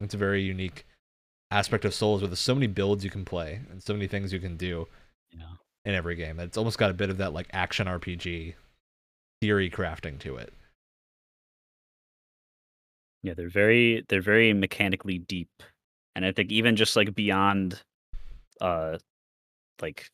it's 0.00 0.14
a 0.14 0.18
very 0.18 0.42
unique 0.42 0.86
aspect 1.50 1.84
of 1.84 1.94
Souls 1.94 2.20
where 2.20 2.28
there's 2.28 2.40
so 2.40 2.54
many 2.54 2.66
builds 2.66 3.04
you 3.04 3.10
can 3.10 3.24
play 3.24 3.60
and 3.70 3.82
so 3.82 3.92
many 3.92 4.06
things 4.06 4.32
you 4.32 4.40
can 4.40 4.56
do 4.56 4.86
Yeah. 5.32 5.54
in 5.84 5.94
every 5.94 6.14
game. 6.14 6.38
It's 6.38 6.56
almost 6.56 6.78
got 6.78 6.90
a 6.90 6.94
bit 6.94 7.10
of 7.10 7.18
that 7.18 7.32
like 7.32 7.48
action 7.52 7.86
RPG 7.88 8.54
theory 9.40 9.70
crafting 9.70 10.18
to 10.20 10.36
it. 10.36 10.52
Yeah, 13.22 13.34
they're 13.34 13.48
very 13.48 14.04
they're 14.08 14.20
very 14.22 14.52
mechanically 14.52 15.18
deep. 15.18 15.48
And 16.14 16.24
I 16.24 16.32
think 16.32 16.52
even 16.52 16.76
just 16.76 16.94
like 16.94 17.14
beyond 17.14 17.82
uh 18.60 18.98
like 19.80 20.08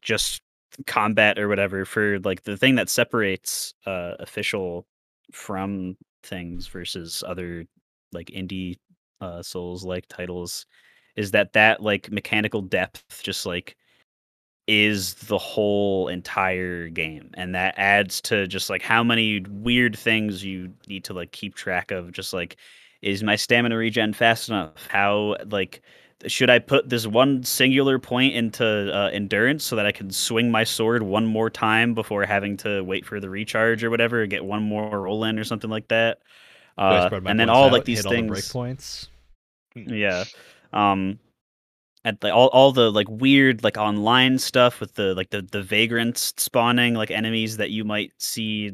just 0.00 0.42
combat 0.86 1.38
or 1.38 1.48
whatever 1.48 1.84
for 1.84 2.18
like 2.20 2.42
the 2.44 2.56
thing 2.56 2.76
that 2.76 2.88
separates 2.88 3.74
uh 3.86 4.14
official 4.20 4.86
from 5.32 5.96
things 6.22 6.66
versus 6.66 7.22
other 7.26 7.64
like 8.12 8.28
indie 8.28 8.76
uh 9.20 9.42
souls 9.42 9.84
like 9.84 10.06
titles 10.08 10.66
is 11.16 11.30
that 11.32 11.52
that 11.52 11.82
like 11.82 12.10
mechanical 12.10 12.62
depth 12.62 13.22
just 13.22 13.44
like 13.44 13.76
is 14.68 15.14
the 15.14 15.36
whole 15.38 16.08
entire 16.08 16.88
game 16.88 17.30
and 17.34 17.54
that 17.54 17.74
adds 17.76 18.20
to 18.20 18.46
just 18.46 18.70
like 18.70 18.80
how 18.80 19.02
many 19.02 19.44
weird 19.50 19.98
things 19.98 20.44
you 20.44 20.72
need 20.86 21.04
to 21.04 21.12
like 21.12 21.32
keep 21.32 21.54
track 21.54 21.90
of 21.90 22.12
just 22.12 22.32
like 22.32 22.56
is 23.02 23.22
my 23.22 23.36
stamina 23.36 23.76
regen 23.76 24.12
fast 24.12 24.48
enough? 24.48 24.86
How 24.88 25.36
like 25.50 25.82
should 26.26 26.50
i 26.50 26.58
put 26.58 26.88
this 26.88 27.06
one 27.06 27.42
singular 27.42 27.98
point 27.98 28.34
into 28.34 28.64
uh, 28.64 29.08
endurance 29.10 29.64
so 29.64 29.76
that 29.76 29.86
i 29.86 29.92
can 29.92 30.10
swing 30.10 30.50
my 30.50 30.64
sword 30.64 31.02
one 31.02 31.26
more 31.26 31.50
time 31.50 31.94
before 31.94 32.24
having 32.24 32.56
to 32.56 32.82
wait 32.82 33.04
for 33.04 33.20
the 33.20 33.28
recharge 33.28 33.82
or 33.82 33.90
whatever 33.90 34.26
get 34.26 34.44
one 34.44 34.62
more 34.62 35.00
roll 35.00 35.24
in 35.24 35.38
or 35.38 35.44
something 35.44 35.70
like 35.70 35.88
that? 35.88 36.18
Uh, 36.78 37.08
and 37.26 37.38
then 37.38 37.50
all 37.50 37.66
out, 37.66 37.72
like 37.72 37.84
these 37.84 37.98
hit 37.98 38.06
all 38.06 38.12
the 38.12 38.22
break 38.22 38.42
things 38.42 38.52
points. 38.52 39.08
yeah. 39.74 40.24
Um 40.72 41.18
and 42.04 42.18
the, 42.20 42.32
all, 42.32 42.48
all 42.48 42.72
the 42.72 42.90
like 42.90 43.08
weird 43.08 43.62
like 43.62 43.76
online 43.76 44.38
stuff 44.38 44.80
with 44.80 44.94
the 44.94 45.14
like 45.14 45.30
the 45.30 45.42
the 45.42 45.62
vagrants 45.62 46.32
spawning 46.36 46.94
like 46.94 47.10
enemies 47.10 47.58
that 47.58 47.70
you 47.70 47.84
might 47.84 48.12
see 48.18 48.72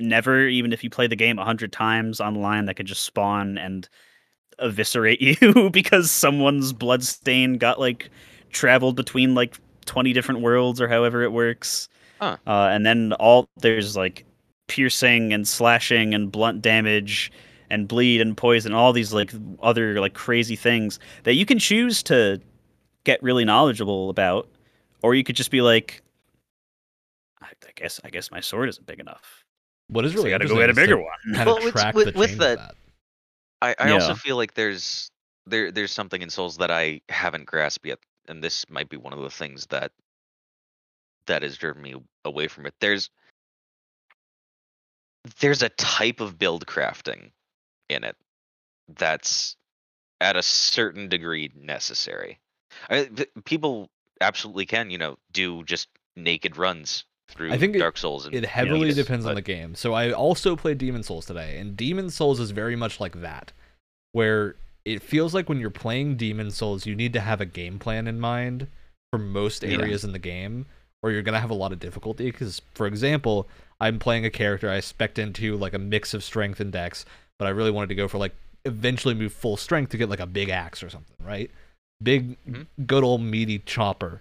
never 0.00 0.46
even 0.46 0.72
if 0.72 0.82
you 0.82 0.90
play 0.90 1.06
the 1.06 1.16
game 1.16 1.38
a 1.38 1.44
hundred 1.44 1.72
times 1.72 2.20
online 2.20 2.64
that 2.64 2.74
could 2.74 2.86
just 2.86 3.04
spawn 3.04 3.56
and 3.56 3.88
eviscerate 4.58 5.20
you 5.20 5.70
because 5.72 6.10
someone's 6.10 6.72
blood 6.72 7.02
stain 7.02 7.58
got 7.58 7.78
like 7.78 8.10
traveled 8.50 8.96
between 8.96 9.34
like 9.34 9.56
20 9.84 10.12
different 10.12 10.40
worlds 10.40 10.80
or 10.80 10.88
however 10.88 11.22
it 11.22 11.32
works. 11.32 11.88
Huh. 12.20 12.38
uh, 12.46 12.68
and 12.72 12.86
then 12.86 13.12
all 13.14 13.46
there's 13.58 13.94
like 13.96 14.24
piercing 14.68 15.32
and 15.34 15.46
slashing 15.46 16.14
and 16.14 16.32
blunt 16.32 16.62
damage 16.62 17.30
and 17.68 17.86
bleed 17.86 18.20
and 18.22 18.36
poison 18.36 18.72
all 18.72 18.92
these 18.94 19.12
like 19.12 19.32
other 19.62 20.00
like 20.00 20.14
crazy 20.14 20.56
things 20.56 20.98
that 21.24 21.34
you 21.34 21.44
can 21.44 21.58
choose 21.58 22.02
to 22.04 22.40
get 23.04 23.22
really 23.22 23.44
knowledgeable 23.44 24.08
about. 24.08 24.48
Or 25.02 25.14
you 25.14 25.22
could 25.24 25.36
just 25.36 25.50
be 25.50 25.60
like 25.60 26.02
i, 27.42 27.46
I 27.46 27.70
guess 27.76 28.00
i 28.02 28.08
guess 28.10 28.30
my 28.30 28.40
sword 28.40 28.68
isn't 28.70 28.86
big 28.86 28.98
enough. 28.98 29.44
What 29.88 30.04
is 30.04 30.12
so 30.12 30.18
really 30.18 30.32
i 30.32 30.38
gotta 30.38 30.48
go 30.48 30.56
get 30.56 30.70
a 30.70 30.70
interesting 30.70 30.84
is 30.84 30.88
to 30.88 30.96
bigger 30.96 31.02
one. 31.02 31.34
Kind 31.36 31.48
of 31.50 31.54
Well, 31.56 31.66
it's 31.66 31.72
track 31.72 31.94
with- 31.94 32.14
the 32.14 32.18
with 32.18 32.28
change 32.30 32.40
the- 32.40 32.70
I, 33.66 33.74
I 33.78 33.90
also 33.90 34.14
feel 34.14 34.36
like 34.36 34.54
there's 34.54 35.10
there 35.46 35.72
there's 35.72 35.92
something 35.92 36.22
in 36.22 36.30
Souls 36.30 36.58
that 36.58 36.70
I 36.70 37.00
haven't 37.08 37.46
grasped 37.46 37.86
yet, 37.86 37.98
and 38.28 38.42
this 38.42 38.68
might 38.70 38.88
be 38.88 38.96
one 38.96 39.12
of 39.12 39.20
the 39.20 39.30
things 39.30 39.66
that 39.66 39.92
that 41.26 41.42
has 41.42 41.56
driven 41.56 41.82
me 41.82 41.94
away 42.24 42.48
from 42.48 42.66
it. 42.66 42.74
There's 42.80 43.10
there's 45.40 45.62
a 45.62 45.68
type 45.70 46.20
of 46.20 46.38
build 46.38 46.66
crafting 46.66 47.32
in 47.88 48.04
it 48.04 48.16
that's 48.96 49.56
at 50.20 50.36
a 50.36 50.42
certain 50.42 51.08
degree 51.08 51.50
necessary. 51.56 52.38
I, 52.88 53.10
people 53.44 53.90
absolutely 54.20 54.66
can, 54.66 54.90
you 54.90 54.98
know, 54.98 55.18
do 55.32 55.64
just 55.64 55.88
naked 56.14 56.56
runs 56.56 57.04
through 57.28 57.52
I 57.52 57.58
think 57.58 57.76
Dark 57.76 57.96
Souls 57.98 58.26
and 58.26 58.34
It 58.34 58.44
heavily 58.44 58.92
depends 58.92 59.26
on 59.26 59.34
the 59.34 59.42
game. 59.42 59.74
So 59.74 59.92
I 59.94 60.12
also 60.12 60.56
played 60.56 60.78
Demon 60.78 61.02
Souls 61.02 61.26
today, 61.26 61.58
and 61.58 61.76
Demon 61.76 62.10
Souls 62.10 62.40
is 62.40 62.50
very 62.50 62.76
much 62.76 63.00
like 63.00 63.20
that, 63.20 63.52
where 64.12 64.56
it 64.84 65.02
feels 65.02 65.34
like 65.34 65.48
when 65.48 65.58
you're 65.58 65.70
playing 65.70 66.16
Demon 66.16 66.50
Souls, 66.50 66.86
you 66.86 66.94
need 66.94 67.12
to 67.12 67.20
have 67.20 67.40
a 67.40 67.46
game 67.46 67.78
plan 67.78 68.06
in 68.06 68.20
mind 68.20 68.68
for 69.12 69.18
most 69.18 69.62
Yeah. 69.62 69.78
areas 69.78 70.04
in 70.04 70.12
the 70.12 70.18
game, 70.18 70.66
or 71.02 71.10
you're 71.10 71.22
gonna 71.22 71.40
have 71.40 71.50
a 71.50 71.54
lot 71.54 71.72
of 71.72 71.80
difficulty. 71.80 72.30
Because, 72.30 72.62
for 72.74 72.86
example, 72.86 73.48
I'm 73.80 73.98
playing 73.98 74.24
a 74.24 74.30
character 74.30 74.70
I 74.70 74.80
spec 74.80 75.18
into 75.18 75.56
like 75.56 75.74
a 75.74 75.78
mix 75.78 76.14
of 76.14 76.22
strength 76.22 76.60
and 76.60 76.72
dex, 76.72 77.04
but 77.38 77.46
I 77.46 77.50
really 77.50 77.70
wanted 77.70 77.88
to 77.88 77.94
go 77.96 78.08
for 78.08 78.18
like 78.18 78.34
eventually 78.64 79.14
move 79.14 79.32
full 79.32 79.56
strength 79.56 79.90
to 79.90 79.96
get 79.96 80.08
like 80.08 80.20
a 80.20 80.26
big 80.26 80.48
axe 80.48 80.82
or 80.82 80.90
something, 80.90 81.16
right? 81.24 81.50
Big, 82.02 82.36
Mhm. 82.46 82.66
good 82.86 83.04
old 83.04 83.22
meaty 83.22 83.58
chopper. 83.60 84.20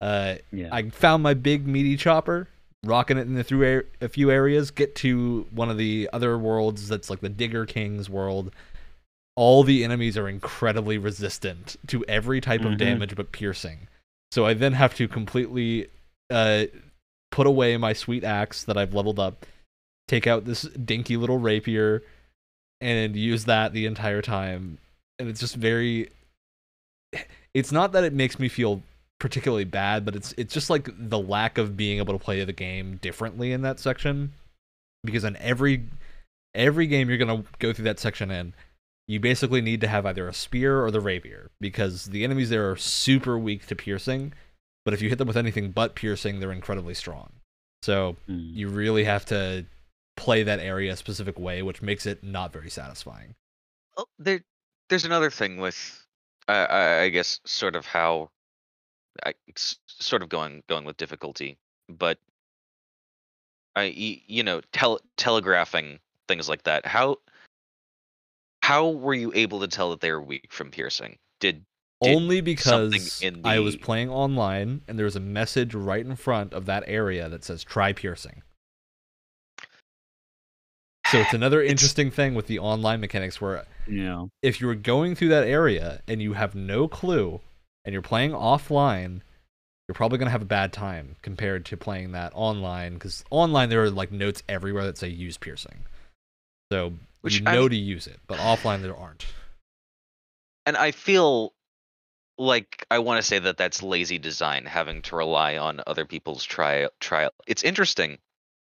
Uh, 0.00 0.36
Yeah. 0.52 0.68
I 0.72 0.90
found 0.90 1.22
my 1.22 1.34
big 1.34 1.66
meaty 1.66 1.96
chopper, 1.96 2.48
rocking 2.84 3.18
it 3.18 3.22
in 3.22 3.34
the 3.34 3.44
through 3.44 3.82
a, 4.00 4.04
a 4.04 4.08
few 4.08 4.30
areas. 4.30 4.70
Get 4.70 4.94
to 4.96 5.46
one 5.50 5.70
of 5.70 5.76
the 5.78 6.08
other 6.12 6.38
worlds 6.38 6.88
that's 6.88 7.10
like 7.10 7.20
the 7.20 7.28
Digger 7.28 7.66
King's 7.66 8.08
world. 8.08 8.52
All 9.36 9.62
the 9.64 9.84
enemies 9.84 10.16
are 10.18 10.28
incredibly 10.28 10.98
resistant 10.98 11.76
to 11.88 12.04
every 12.06 12.40
type 12.40 12.62
of 12.62 12.72
Mhm. 12.72 12.78
damage 12.78 13.14
but 13.16 13.32
piercing. 13.32 13.88
So 14.32 14.44
I 14.46 14.54
then 14.54 14.72
have 14.74 14.94
to 14.96 15.08
completely 15.08 15.88
uh, 16.30 16.66
put 17.30 17.46
away 17.46 17.76
my 17.78 17.92
sweet 17.94 18.22
axe 18.24 18.62
that 18.64 18.76
I've 18.76 18.92
leveled 18.92 19.18
up, 19.18 19.46
take 20.08 20.26
out 20.26 20.44
this 20.44 20.62
dinky 20.62 21.16
little 21.16 21.38
rapier, 21.38 22.02
and 22.82 23.16
use 23.16 23.46
that 23.46 23.72
the 23.72 23.86
entire 23.86 24.20
time. 24.22 24.78
And 25.18 25.28
it's 25.28 25.40
just 25.40 25.56
very. 25.56 26.10
It's 27.54 27.72
not 27.72 27.92
that 27.92 28.04
it 28.04 28.12
makes 28.12 28.38
me 28.38 28.48
feel 28.48 28.82
particularly 29.18 29.64
bad, 29.64 30.04
but 30.04 30.14
it's 30.16 30.32
it's 30.36 30.54
just 30.54 30.70
like 30.70 30.88
the 30.96 31.18
lack 31.18 31.58
of 31.58 31.76
being 31.76 31.98
able 31.98 32.16
to 32.16 32.24
play 32.24 32.42
the 32.44 32.52
game 32.52 32.96
differently 32.96 33.52
in 33.52 33.62
that 33.62 33.80
section. 33.80 34.32
Because 35.04 35.24
in 35.24 35.36
every 35.36 35.84
every 36.54 36.86
game 36.86 37.08
you're 37.08 37.18
gonna 37.18 37.44
go 37.58 37.72
through 37.72 37.84
that 37.84 38.00
section 38.00 38.30
in, 38.30 38.54
you 39.06 39.20
basically 39.20 39.60
need 39.60 39.80
to 39.80 39.88
have 39.88 40.06
either 40.06 40.28
a 40.28 40.34
spear 40.34 40.82
or 40.84 40.90
the 40.90 41.00
rapier 41.00 41.50
because 41.60 42.06
the 42.06 42.24
enemies 42.24 42.50
there 42.50 42.70
are 42.70 42.76
super 42.76 43.38
weak 43.38 43.66
to 43.66 43.76
piercing, 43.76 44.32
but 44.84 44.94
if 44.94 45.00
you 45.02 45.08
hit 45.08 45.18
them 45.18 45.28
with 45.28 45.36
anything 45.36 45.70
but 45.70 45.94
piercing, 45.94 46.40
they're 46.40 46.52
incredibly 46.52 46.94
strong. 46.94 47.30
So 47.82 48.16
Mm. 48.28 48.54
you 48.54 48.68
really 48.68 49.04
have 49.04 49.24
to 49.26 49.66
play 50.16 50.42
that 50.42 50.58
area 50.58 50.92
a 50.92 50.96
specific 50.96 51.38
way, 51.38 51.62
which 51.62 51.80
makes 51.80 52.04
it 52.06 52.24
not 52.24 52.52
very 52.52 52.70
satisfying. 52.70 53.34
Oh, 53.96 54.06
there, 54.18 54.40
there's 54.88 55.04
another 55.04 55.30
thing 55.30 55.58
with, 55.58 56.04
uh, 56.48 56.66
I, 56.68 57.00
I 57.02 57.08
guess, 57.08 57.40
sort 57.44 57.76
of 57.76 57.86
how, 57.86 58.30
I 59.24 59.34
sort 59.56 60.22
of 60.22 60.28
going 60.28 60.62
going 60.68 60.84
with 60.84 60.96
difficulty, 60.96 61.58
but 61.88 62.18
I, 63.76 63.84
you 63.84 64.42
know, 64.42 64.60
tel- 64.72 65.00
telegraphing 65.16 66.00
things 66.26 66.48
like 66.48 66.64
that. 66.64 66.84
How, 66.84 67.18
how 68.62 68.88
were 68.90 69.14
you 69.14 69.32
able 69.34 69.60
to 69.60 69.68
tell 69.68 69.90
that 69.90 70.00
they 70.00 70.10
were 70.10 70.22
weak 70.22 70.52
from 70.52 70.70
piercing? 70.70 71.18
Did 71.40 71.64
Did 72.02 72.16
Only 72.16 72.40
because 72.40 73.22
in 73.22 73.42
I 73.44 73.60
was 73.60 73.76
playing 73.76 74.10
online 74.10 74.82
and 74.88 74.98
there 74.98 75.04
was 75.04 75.16
a 75.16 75.20
message 75.20 75.74
right 75.74 76.04
in 76.04 76.16
front 76.16 76.52
of 76.52 76.66
that 76.66 76.82
area 76.86 77.28
that 77.28 77.44
says 77.44 77.62
try 77.62 77.92
piercing. 77.92 78.42
So 81.10 81.18
it's 81.18 81.32
another 81.32 81.60
It's- 81.60 81.70
interesting 81.70 82.10
thing 82.10 82.34
with 82.34 82.48
the 82.48 82.58
online 82.58 83.00
mechanics 83.00 83.40
where 83.40 83.64
Yeah. 83.86 84.26
if 84.42 84.60
you're 84.60 84.74
going 84.74 85.14
through 85.14 85.28
that 85.30 85.46
area 85.46 86.02
and 86.06 86.20
you 86.20 86.34
have 86.34 86.54
no 86.54 86.86
clue 86.88 87.40
and 87.88 87.94
you're 87.94 88.02
playing 88.02 88.32
offline, 88.32 89.22
you're 89.88 89.94
probably 89.94 90.18
going 90.18 90.26
to 90.26 90.30
have 90.32 90.42
a 90.42 90.44
bad 90.44 90.74
time 90.74 91.16
compared 91.22 91.64
to 91.64 91.74
playing 91.78 92.12
that 92.12 92.32
online 92.34 92.92
because 92.92 93.24
online 93.30 93.70
there 93.70 93.82
are 93.82 93.90
like 93.90 94.12
notes 94.12 94.42
everywhere 94.46 94.84
that 94.84 94.98
say 94.98 95.08
use 95.08 95.38
piercing. 95.38 95.86
So 96.70 96.92
Which, 97.22 97.40
you 97.40 97.44
I 97.46 97.54
know 97.54 97.62
mean- 97.62 97.70
to 97.70 97.76
use 97.76 98.06
it, 98.06 98.20
but 98.26 98.38
offline 98.40 98.82
there 98.82 98.94
aren't. 98.94 99.24
and 100.66 100.76
I 100.76 100.90
feel 100.90 101.54
like 102.36 102.84
I 102.90 102.98
want 102.98 103.22
to 103.22 103.26
say 103.26 103.38
that 103.38 103.56
that's 103.56 103.82
lazy 103.82 104.18
design, 104.18 104.66
having 104.66 105.00
to 105.02 105.16
rely 105.16 105.56
on 105.56 105.80
other 105.86 106.04
people's 106.04 106.44
trial. 106.44 106.90
Trial. 107.00 107.30
It's 107.46 107.62
interesting, 107.62 108.18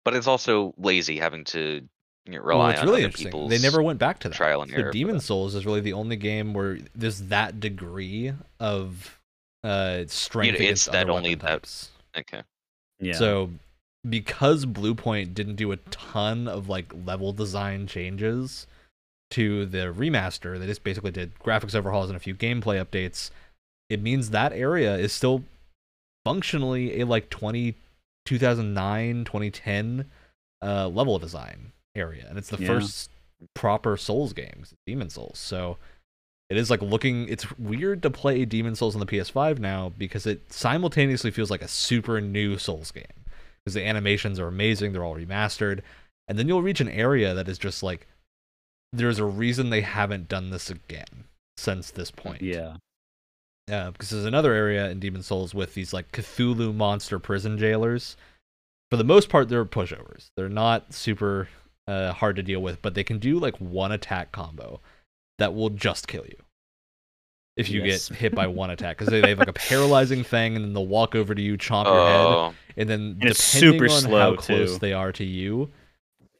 but 0.02 0.16
it's 0.16 0.26
also 0.26 0.72
lazy 0.78 1.18
having 1.18 1.44
to 1.44 1.86
you 2.32 2.38
know, 2.38 2.44
Well, 2.44 2.68
it's 2.68 2.80
on 2.80 2.86
really 2.86 2.98
other 3.00 3.06
interesting. 3.06 3.28
people's. 3.28 3.50
They 3.50 3.58
never 3.58 3.82
went 3.82 3.98
back 3.98 4.18
to 4.20 4.28
that. 4.28 4.34
trial 4.34 4.62
and 4.62 4.70
so 4.70 4.76
error 4.78 4.90
Demon. 4.92 5.20
Souls 5.20 5.54
is 5.54 5.64
really 5.66 5.80
the 5.80 5.92
only 5.92 6.16
game 6.16 6.54
where 6.54 6.78
there's 6.94 7.22
that 7.24 7.60
degree 7.60 8.32
of 8.58 9.18
uh 9.62 10.04
strength 10.06 10.54
it's 10.54 10.60
against 10.60 10.92
that 10.92 11.04
other 11.04 11.12
only 11.12 11.34
weapon 11.36 11.46
that- 11.46 11.88
Okay. 12.20 12.42
Yeah. 12.98 13.12
So 13.14 13.50
because 14.08 14.64
Bluepoint 14.66 15.34
didn't 15.34 15.56
do 15.56 15.72
a 15.72 15.76
ton 15.76 16.48
of 16.48 16.68
like 16.68 16.92
level 17.04 17.32
design 17.32 17.86
changes 17.86 18.66
to 19.32 19.66
the 19.66 19.92
remaster, 19.92 20.58
they 20.58 20.66
just 20.66 20.82
basically 20.82 21.10
did 21.10 21.34
graphics 21.40 21.74
overhauls 21.74 22.08
and 22.08 22.16
a 22.16 22.20
few 22.20 22.34
gameplay 22.34 22.82
updates. 22.84 23.30
It 23.90 24.00
means 24.02 24.30
that 24.30 24.52
area 24.52 24.96
is 24.96 25.12
still 25.12 25.44
functionally 26.24 27.00
a 27.00 27.06
like 27.06 27.28
20 27.30 27.74
2009 28.26 29.24
2010 29.24 30.04
uh 30.62 30.86
level 30.88 31.18
design 31.18 31.72
area 31.94 32.26
and 32.28 32.38
it's 32.38 32.48
the 32.50 32.58
Yeah. 32.58 32.66
first 32.68 33.10
proper 33.54 33.96
souls 33.96 34.32
game 34.32 34.64
demon 34.86 35.08
souls 35.10 35.38
so 35.38 35.78
it 36.50 36.56
is 36.56 36.70
like 36.70 36.82
looking 36.82 37.28
it's 37.28 37.50
weird 37.58 38.02
to 38.02 38.10
play 38.10 38.44
demon 38.44 38.74
souls 38.76 38.94
on 38.94 39.00
the 39.00 39.06
ps5 39.06 39.58
now 39.58 39.92
because 39.96 40.26
it 40.26 40.52
simultaneously 40.52 41.30
feels 41.30 41.50
like 41.50 41.62
a 41.62 41.68
super 41.68 42.20
new 42.20 42.58
souls 42.58 42.90
game 42.90 43.04
because 43.64 43.74
the 43.74 43.84
animations 43.86 44.38
are 44.38 44.48
amazing 44.48 44.92
they're 44.92 45.04
all 45.04 45.16
remastered 45.16 45.80
and 46.28 46.38
then 46.38 46.46
you'll 46.46 46.62
reach 46.62 46.80
an 46.80 46.88
area 46.88 47.34
that 47.34 47.48
is 47.48 47.58
just 47.58 47.82
like 47.82 48.06
there's 48.92 49.18
a 49.18 49.24
reason 49.24 49.70
they 49.70 49.80
haven't 49.82 50.28
done 50.28 50.50
this 50.50 50.68
again 50.70 51.24
since 51.56 51.90
this 51.90 52.10
point 52.10 52.42
yeah. 52.42 52.76
uh, 53.70 53.90
because 53.90 54.10
there's 54.10 54.24
another 54.24 54.52
area 54.52 54.90
in 54.90 54.98
Demon 54.98 55.22
Souls 55.22 55.54
with 55.54 55.74
these 55.74 55.92
like 55.92 56.10
Cthulhu 56.10 56.74
monster 56.74 57.18
prison 57.18 57.56
jailers. 57.58 58.16
For 58.90 58.96
the 58.96 59.04
most 59.04 59.28
part, 59.28 59.48
they're 59.48 59.64
pushovers. 59.64 60.30
They're 60.36 60.48
not 60.48 60.92
super 60.92 61.48
uh, 61.86 62.12
hard 62.12 62.36
to 62.36 62.42
deal 62.42 62.60
with, 62.60 62.80
but 62.82 62.94
they 62.94 63.04
can 63.04 63.18
do 63.18 63.38
like 63.38 63.56
one 63.58 63.92
attack 63.92 64.32
combo 64.32 64.80
that 65.38 65.54
will 65.54 65.70
just 65.70 66.06
kill 66.08 66.24
you 66.26 66.36
if 67.56 67.68
you 67.68 67.82
Yes. 67.82 68.08
get 68.08 68.18
hit 68.18 68.34
by 68.34 68.46
one 68.62 68.70
attack. 68.70 68.96
Because 68.98 69.10
they, 69.10 69.20
they 69.20 69.30
have 69.30 69.38
like 69.38 69.48
a 69.48 69.52
paralyzing 69.52 70.22
thing, 70.24 70.56
and 70.56 70.64
then 70.64 70.72
they'll 70.72 70.86
walk 70.86 71.14
over 71.14 71.34
to 71.34 71.42
you, 71.42 71.56
chomp 71.58 71.86
your 71.86 71.94
head, 71.94 72.26
Oh, 72.26 72.54
and 72.76 72.88
then 72.88 73.16
And 73.20 73.30
it's 73.30 73.52
depending 73.52 73.80
super 73.80 73.92
on 73.92 74.00
slow, 74.02 74.18
how 74.18 74.36
close 74.36 74.72
too. 74.74 74.78
they 74.78 74.92
are 74.92 75.12
to 75.12 75.24
you, 75.24 75.70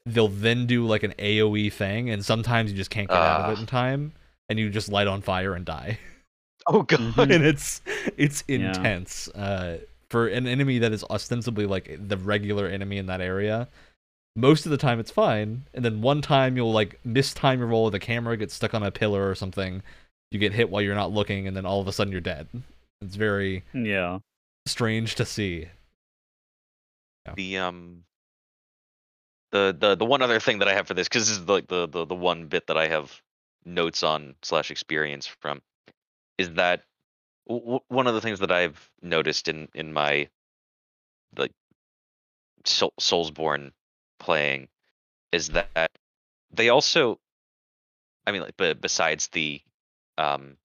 they'll 0.05 0.27
then 0.29 0.65
do 0.67 0.85
like 0.85 1.03
an 1.03 1.13
AOE 1.19 1.71
thing, 1.73 2.09
and 2.09 2.23
sometimes 2.25 2.71
you 2.71 2.77
just 2.77 2.89
can't 2.91 3.07
get 3.09 3.17
out 3.17 3.41
of 3.41 3.47
Ah. 3.47 3.51
it 3.51 3.59
in 3.59 3.65
time, 3.65 4.13
and 4.49 4.57
you 4.59 4.69
just 4.69 4.89
light 4.89 5.07
on 5.07 5.21
fire 5.21 5.53
and 5.53 5.65
die. 5.65 5.99
oh 6.67 6.83
god. 6.83 6.99
Mhm. 6.99 7.35
and 7.35 7.43
it's 7.45 7.81
it's 8.17 8.43
Yeah. 8.47 8.57
intense 8.77 9.27
uh 9.29 9.79
for 10.09 10.27
an 10.27 10.45
enemy 10.45 10.77
that 10.79 10.91
is 10.91 11.03
ostensibly 11.09 11.65
like 11.65 11.97
the 12.07 12.17
regular 12.17 12.67
enemy 12.67 12.97
in 12.97 13.05
that 13.07 13.21
area 13.21 13.67
most 14.35 14.65
of 14.65 14.71
the 14.71 14.77
time 14.77 14.99
it's 14.99 15.11
fine 15.11 15.63
and 15.73 15.83
then 15.83 16.01
one 16.01 16.21
time 16.21 16.55
you'll 16.55 16.71
like 16.71 16.99
mistime 17.05 17.57
your 17.59 17.67
roll 17.67 17.85
with 17.85 17.91
the 17.93 17.99
camera 17.99 18.37
gets 18.37 18.53
stuck 18.53 18.73
on 18.73 18.83
a 18.83 18.91
pillar 18.91 19.29
or 19.29 19.35
something 19.35 19.83
you 20.31 20.39
get 20.39 20.53
hit 20.53 20.69
while 20.69 20.81
you're 20.81 20.95
not 20.95 21.11
looking 21.11 21.47
and 21.47 21.55
then 21.57 21.65
all 21.65 21.81
of 21.81 21.87
a 21.87 21.91
sudden 21.91 22.11
you're 22.11 22.21
dead. 22.21 22.47
It's 23.01 23.15
very 23.15 23.63
Yeah. 23.73 24.19
strange 24.65 25.15
to 25.15 25.25
see. 25.25 25.67
The 27.35 27.57
um 27.57 28.03
the 29.51 29.75
the 29.77 29.95
the 29.95 30.05
one 30.05 30.21
other 30.21 30.39
thing 30.39 30.59
that 30.59 30.67
I 30.67 30.73
have 30.73 30.87
for 30.87 30.93
this 30.93 31.07
because 31.07 31.27
this 31.27 31.37
is 31.37 31.47
like 31.47 31.67
the, 31.67 31.87
the 31.87 32.05
the 32.05 32.15
one 32.15 32.47
bit 32.47 32.67
that 32.67 32.77
I 32.77 32.87
have 32.87 33.21
notes 33.65 34.03
on 34.03 34.35
slash 34.41 34.71
experience 34.71 35.27
from 35.27 35.61
is 36.37 36.51
that 36.53 36.83
w- 37.47 37.63
w- 37.63 37.83
one 37.89 38.07
of 38.07 38.13
the 38.13 38.21
things 38.21 38.39
that 38.39 38.51
I've 38.51 38.89
noticed 39.01 39.47
in 39.49 39.67
in 39.73 39.91
my 39.93 40.29
like 41.37 41.51
Soul, 42.65 42.93
Soulsborne 42.99 43.71
playing 44.21 44.67
is 45.31 45.49
that 45.49 45.91
they 46.53 46.69
also 46.69 47.19
I 48.27 48.31
mean 48.31 48.41
like 48.41 48.55
but 48.57 48.79
besides 48.79 49.27
the 49.29 49.61
um 50.17 50.57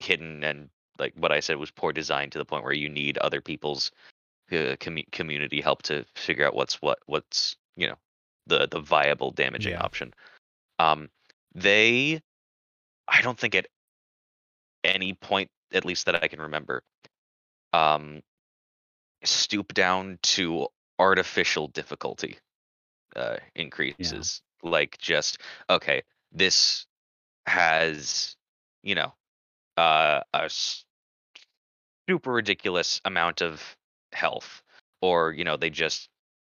hidden 0.00 0.44
and 0.44 0.70
like 0.98 1.14
what 1.16 1.32
I 1.32 1.40
said 1.40 1.56
was 1.56 1.70
poor 1.70 1.92
design 1.92 2.30
to 2.30 2.38
the 2.38 2.44
point 2.44 2.64
where 2.64 2.72
you 2.72 2.88
need 2.88 3.18
other 3.18 3.40
people's 3.40 3.90
uh, 4.52 4.76
commu- 4.80 5.10
community 5.12 5.60
help 5.60 5.82
to 5.82 6.04
figure 6.14 6.46
out 6.46 6.54
what's 6.54 6.80
what 6.82 6.98
what's 7.06 7.56
you 7.76 7.88
know 7.88 7.96
the 8.46 8.68
the 8.70 8.80
viable 8.80 9.30
damaging 9.32 9.72
Yeah. 9.72 9.82
option 9.82 10.12
um 10.78 11.08
they 11.54 12.20
i 13.08 13.20
don't 13.22 13.38
think 13.38 13.54
at 13.54 13.66
any 14.84 15.14
point 15.14 15.50
at 15.72 15.84
least 15.84 16.06
that 16.06 16.22
i 16.22 16.28
can 16.28 16.40
remember 16.40 16.82
um 17.72 18.22
stoop 19.24 19.74
down 19.74 20.18
to 20.22 20.66
artificial 20.98 21.68
difficulty 21.68 22.38
uh 23.16 23.36
increases 23.54 24.42
like 24.62 24.98
just 24.98 25.38
okay 25.68 26.02
this 26.32 26.86
has 27.46 28.36
you 28.82 28.94
know 28.94 29.12
uh 29.78 30.20
a 30.34 30.44
s- 30.44 30.84
super 32.08 32.32
ridiculous 32.32 33.00
amount 33.04 33.40
of 33.42 33.76
health 34.12 34.62
or 35.00 35.32
you 35.32 35.44
know 35.44 35.56
they 35.56 35.70
just 35.70 36.08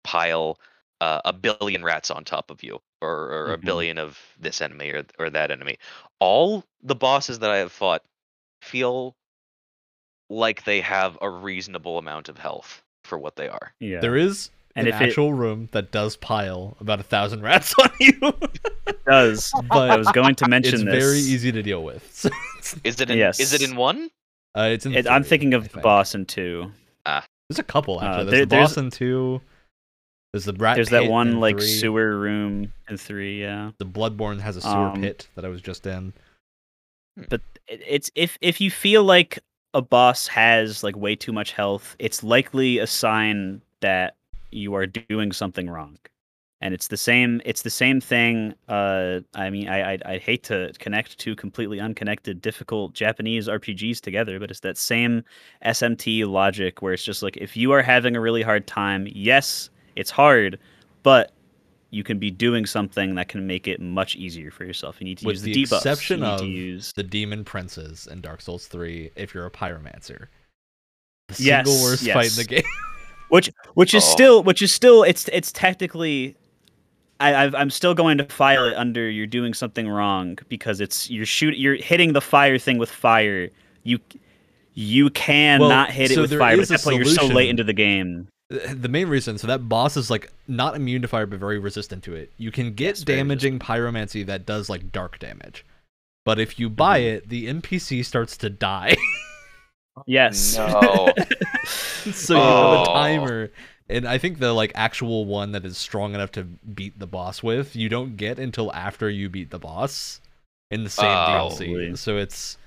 pile 0.04 0.58
uh, 1.00 1.20
a 1.26 1.32
billion 1.32 1.84
rats 1.84 2.10
on 2.10 2.24
top 2.24 2.50
of 2.50 2.62
you 2.62 2.78
or, 3.02 3.10
or 3.10 3.52
a 3.52 3.58
Mhm. 3.58 3.64
billion 3.64 3.98
of 3.98 4.18
this 4.38 4.60
enemy 4.60 4.90
or, 4.90 5.04
or 5.18 5.30
that 5.30 5.50
enemy 5.50 5.76
all 6.20 6.64
the 6.82 6.94
bosses 6.94 7.38
that 7.40 7.50
i 7.50 7.58
have 7.58 7.72
fought 7.72 8.02
feel 8.62 9.16
like 10.28 10.64
they 10.64 10.80
have 10.80 11.18
a 11.20 11.28
reasonable 11.30 11.98
amount 11.98 12.28
of 12.28 12.38
health 12.38 12.82
for 13.04 13.18
what 13.18 13.36
they 13.36 13.48
are 13.48 13.74
Yeah. 13.80 14.00
there 14.00 14.16
is 14.16 14.50
And 14.76 14.86
an 14.88 14.94
if 14.94 15.00
it 15.00 15.04
actual 15.08 15.32
room 15.32 15.68
that 15.72 15.90
does 15.90 16.16
pile 16.16 16.76
about 16.80 17.00
a 17.00 17.02
thousand 17.02 17.42
rats 17.42 17.74
on 17.82 17.90
you. 17.98 18.12
it 18.86 19.04
does, 19.06 19.50
but 19.68 19.90
I 19.90 19.96
was 19.96 20.08
going 20.12 20.34
to 20.36 20.48
mention 20.48 20.72
this. 20.72 20.82
it's 20.82 20.92
this. 20.92 21.04
very 21.04 21.18
easy 21.18 21.52
to 21.52 21.62
deal 21.62 21.82
with. 21.82 22.02
So 22.66 22.78
Is 22.84 23.00
it 23.00 23.10
in? 23.10 23.16
Yes. 23.18 23.38
Is 23.40 23.52
it 23.52 23.62
in 23.62 23.76
one? 23.76 24.10
uh, 24.56 24.70
it's 24.72 24.84
in 24.86 24.94
It, 24.94 25.08
I'm 25.08 25.22
thinking 25.22 25.54
of 25.54 25.62
the 25.64 25.68
think. 25.68 25.82
boss 25.84 26.14
in 26.14 26.26
two. 26.26 26.72
Ah. 27.06 27.24
There's 27.48 27.58
a 27.60 27.62
couple 27.62 28.00
Uh, 28.00 28.02
actually. 28.04 28.24
there- 28.24 28.30
there's 28.32 28.40
the 28.40 28.46
there's- 28.56 28.68
boss 28.70 28.76
in 28.76 28.90
two. 28.90 29.40
There's 30.32 30.44
the 30.46 30.52
rat. 30.54 30.74
There's 30.74 30.88
that 30.90 31.06
one 31.06 31.38
like 31.40 31.56
three. 31.58 31.66
sewer 31.66 32.18
room 32.18 32.72
in 32.90 32.96
three. 32.98 33.40
Yeah. 33.40 33.70
The 33.78 33.86
Bloodborne 33.86 34.40
has 34.40 34.56
a 34.56 34.60
sewer 34.60 34.72
Um, 34.90 35.00
pit 35.00 35.28
that 35.36 35.44
I 35.44 35.48
was 35.48 35.62
just 35.62 35.86
in. 35.86 36.12
but 37.28 37.40
it's 37.68 38.10
if 38.16 38.36
if 38.42 38.60
you 38.60 38.70
feel 38.70 39.04
like 39.04 39.38
a 39.72 39.80
boss 39.80 40.26
has 40.26 40.82
like 40.82 40.96
way 40.96 41.14
too 41.14 41.32
much 41.32 41.52
health, 41.52 41.94
it's 42.00 42.22
likely 42.24 42.78
a 42.78 42.86
sign 42.86 43.62
that 43.80 44.15
you 44.50 44.74
are 44.74 44.86
doing 44.86 45.32
something 45.32 45.68
wrong. 45.68 45.98
And 46.62 46.72
it's 46.72 46.88
the 46.88 46.96
same. 46.96 47.42
It's 47.44 47.60
the 47.62 47.70
same 47.70 48.00
thing. 48.00 48.54
Uh, 48.66 49.20
I 49.34 49.50
mean, 49.50 49.68
I 49.68 49.92
I 49.94 49.98
I 50.06 50.18
hate 50.18 50.42
to 50.44 50.72
connect 50.78 51.18
two 51.18 51.36
completely 51.36 51.80
unconnected, 51.80 52.40
difficult 52.40 52.94
Japanese 52.94 53.46
RPGs 53.46 54.00
together, 54.00 54.38
but 54.40 54.50
it's 54.50 54.60
that 54.60 54.78
same 54.78 55.22
SMT 55.62 56.24
logic 56.24 56.80
where 56.80 56.94
it's 56.94 57.04
just 57.04 57.22
like 57.22 57.36
if 57.36 57.58
you 57.58 57.72
are 57.72 57.82
having 57.82 58.16
a 58.16 58.20
really 58.20 58.42
hard 58.42 58.66
time, 58.66 59.06
yes, 59.10 59.68
it's 59.96 60.10
hard, 60.10 60.58
but 61.02 61.32
you 61.90 62.02
can 62.02 62.18
be 62.18 62.30
doing 62.30 62.64
something 62.66 63.14
that 63.16 63.28
can 63.28 63.46
make 63.46 63.68
it 63.68 63.80
much 63.80 64.16
easier 64.16 64.50
for 64.50 64.64
yourself. 64.64 64.96
You 65.00 65.04
need 65.04 65.18
to 65.18 65.26
With 65.26 65.36
use 65.36 65.42
the 65.42 65.52
the 65.52 65.64
debuffs. 65.66 65.76
exception 65.76 66.22
of 66.22 66.40
use 66.40 66.92
The 66.94 67.02
demon 67.02 67.44
princes 67.44 68.06
in 68.06 68.20
Dark 68.22 68.40
Souls 68.40 68.66
3 68.66 69.10
if 69.16 69.34
you're 69.34 69.46
a 69.46 69.50
pyromancer. 69.50 70.28
The 71.28 71.34
Yes, 71.38 71.66
single 71.66 71.82
worst 71.82 72.10
fight 72.10 72.30
in 72.30 72.36
the 72.36 72.44
game. 72.44 72.62
which 73.28 73.50
which 73.74 73.94
is 73.94 74.04
Oh. 74.04 74.10
still 74.12 74.42
which 74.42 74.62
is 74.62 74.72
still 74.74 75.02
it's 75.02 75.28
it's 75.32 75.52
technically 75.52 76.36
I, 77.18 77.34
I've, 77.44 77.54
I'm 77.54 77.70
still 77.70 77.94
going 77.94 78.18
to 78.18 78.24
file 78.24 78.66
it 78.66 78.74
under 78.76 79.08
you're 79.08 79.26
doing 79.26 79.54
something 79.54 79.88
wrong 79.88 80.38
because 80.48 80.80
it's 80.82 81.08
you're 81.10 81.24
shoot 81.26 81.56
you're 81.56 81.76
hitting 81.76 82.12
the 82.12 82.20
fire 82.20 82.58
thing 82.58 82.76
with 82.78 82.90
fire. 82.90 83.48
You 83.84 83.98
you 84.74 85.08
can 85.10 85.60
Well, 85.60 85.70
not 85.70 85.90
hit 85.90 86.10
it 86.10 86.18
with 86.18 86.30
fire 86.38 86.56
but 86.56 86.62
at 86.64 86.68
that 86.68 86.82
point 86.82 86.96
you're 86.96 87.04
so 87.14 87.26
late 87.26 87.48
into 87.48 87.64
the 87.64 87.72
game. 87.72 88.28
The 88.50 88.88
main 88.88 89.08
reason 89.08 89.38
so 89.38 89.46
that 89.46 89.68
boss 89.68 89.96
is 89.96 90.10
like 90.10 90.30
not 90.46 90.76
immune 90.76 91.00
to 91.02 91.08
fire 91.08 91.24
but 91.26 91.38
very 91.40 91.58
resistant 91.58 92.04
to 92.04 92.14
it. 92.14 92.30
You 92.36 92.52
can 92.52 92.74
get 92.74 92.96
Yes, 92.98 93.02
damaging 93.02 93.58
pyromancy 93.58 94.24
that 94.26 94.44
does 94.46 94.68
like 94.68 94.92
dark 94.92 95.18
damage. 95.18 95.64
But 96.26 96.38
if 96.38 96.58
you 96.58 96.68
buy 96.68 97.00
Mm-hmm. 97.00 97.16
it 97.16 97.28
the 97.30 97.46
npc 97.48 98.04
starts 98.04 98.36
to 98.36 98.50
die 98.50 98.96
yes 100.06 100.56
No. 100.56 101.12
so 102.12 102.34
you 102.34 102.40
have 102.40 102.72
a 102.72 102.80
Oh. 102.80 102.84
timer 102.92 103.50
and 103.88 104.06
i 104.06 104.18
think 104.18 104.38
the 104.38 104.52
like 104.52 104.72
actual 104.74 105.24
one 105.24 105.52
that 105.52 105.64
is 105.64 105.78
strong 105.78 106.14
enough 106.14 106.32
to 106.32 106.44
beat 106.44 106.98
the 106.98 107.06
boss 107.06 107.42
with 107.42 107.74
you 107.76 107.88
don't 107.88 108.16
get 108.16 108.38
until 108.38 108.72
after 108.72 109.08
you 109.08 109.28
beat 109.28 109.50
the 109.50 109.58
boss 109.58 110.20
in 110.70 110.84
the 110.84 110.90
same 110.90 111.06
Oh. 111.06 111.48
dlc 111.50 111.96
so 111.98 112.16
it's 112.18 112.58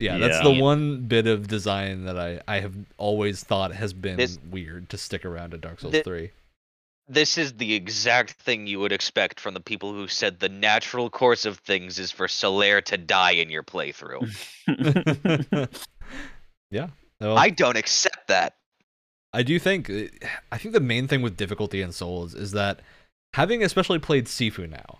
yeah, 0.00 0.18
that's 0.18 0.40
the 0.40 0.50
one 0.60 1.02
bit 1.02 1.28
of 1.28 1.46
design 1.46 2.06
that 2.06 2.18
I, 2.18 2.40
I 2.48 2.58
have 2.58 2.74
always 2.98 3.44
thought 3.44 3.72
has 3.72 3.92
been 3.92 4.16
This- 4.16 4.36
weird 4.50 4.88
to 4.88 4.98
stick 4.98 5.24
around 5.24 5.54
in 5.54 5.60
Dark 5.60 5.78
Souls 5.78 5.92
Thi- 5.92 6.02
3. 6.02 6.30
this 7.08 7.38
is 7.38 7.52
the 7.52 7.72
exact 7.74 8.32
thing 8.32 8.66
you 8.66 8.80
would 8.80 8.90
expect 8.90 9.38
from 9.38 9.54
the 9.54 9.60
people 9.60 9.92
who 9.92 10.08
said 10.08 10.40
the 10.40 10.48
natural 10.48 11.08
course 11.08 11.44
of 11.44 11.58
things 11.58 12.00
is 12.00 12.10
for 12.10 12.26
Solaire 12.26 12.82
to 12.86 12.98
die 12.98 13.32
in 13.32 13.48
your 13.48 13.62
playthrough. 13.62 14.26
yeah. 16.72 16.88
Well, 17.20 17.38
I 17.38 17.50
don't 17.50 17.76
accept 17.76 18.26
that. 18.28 18.56
I 19.32 19.42
do 19.42 19.58
think 19.58 19.88
uh, 19.88 20.04
I 20.50 20.58
think 20.58 20.74
the 20.74 20.80
main 20.80 21.06
thing 21.06 21.22
with 21.22 21.36
difficulty 21.36 21.80
in 21.82 21.92
Souls 21.92 22.34
is 22.34 22.52
that 22.52 22.80
having 23.34 23.62
especially 23.62 23.98
played 23.98 24.26
Sifu 24.26 24.68
now, 24.68 24.98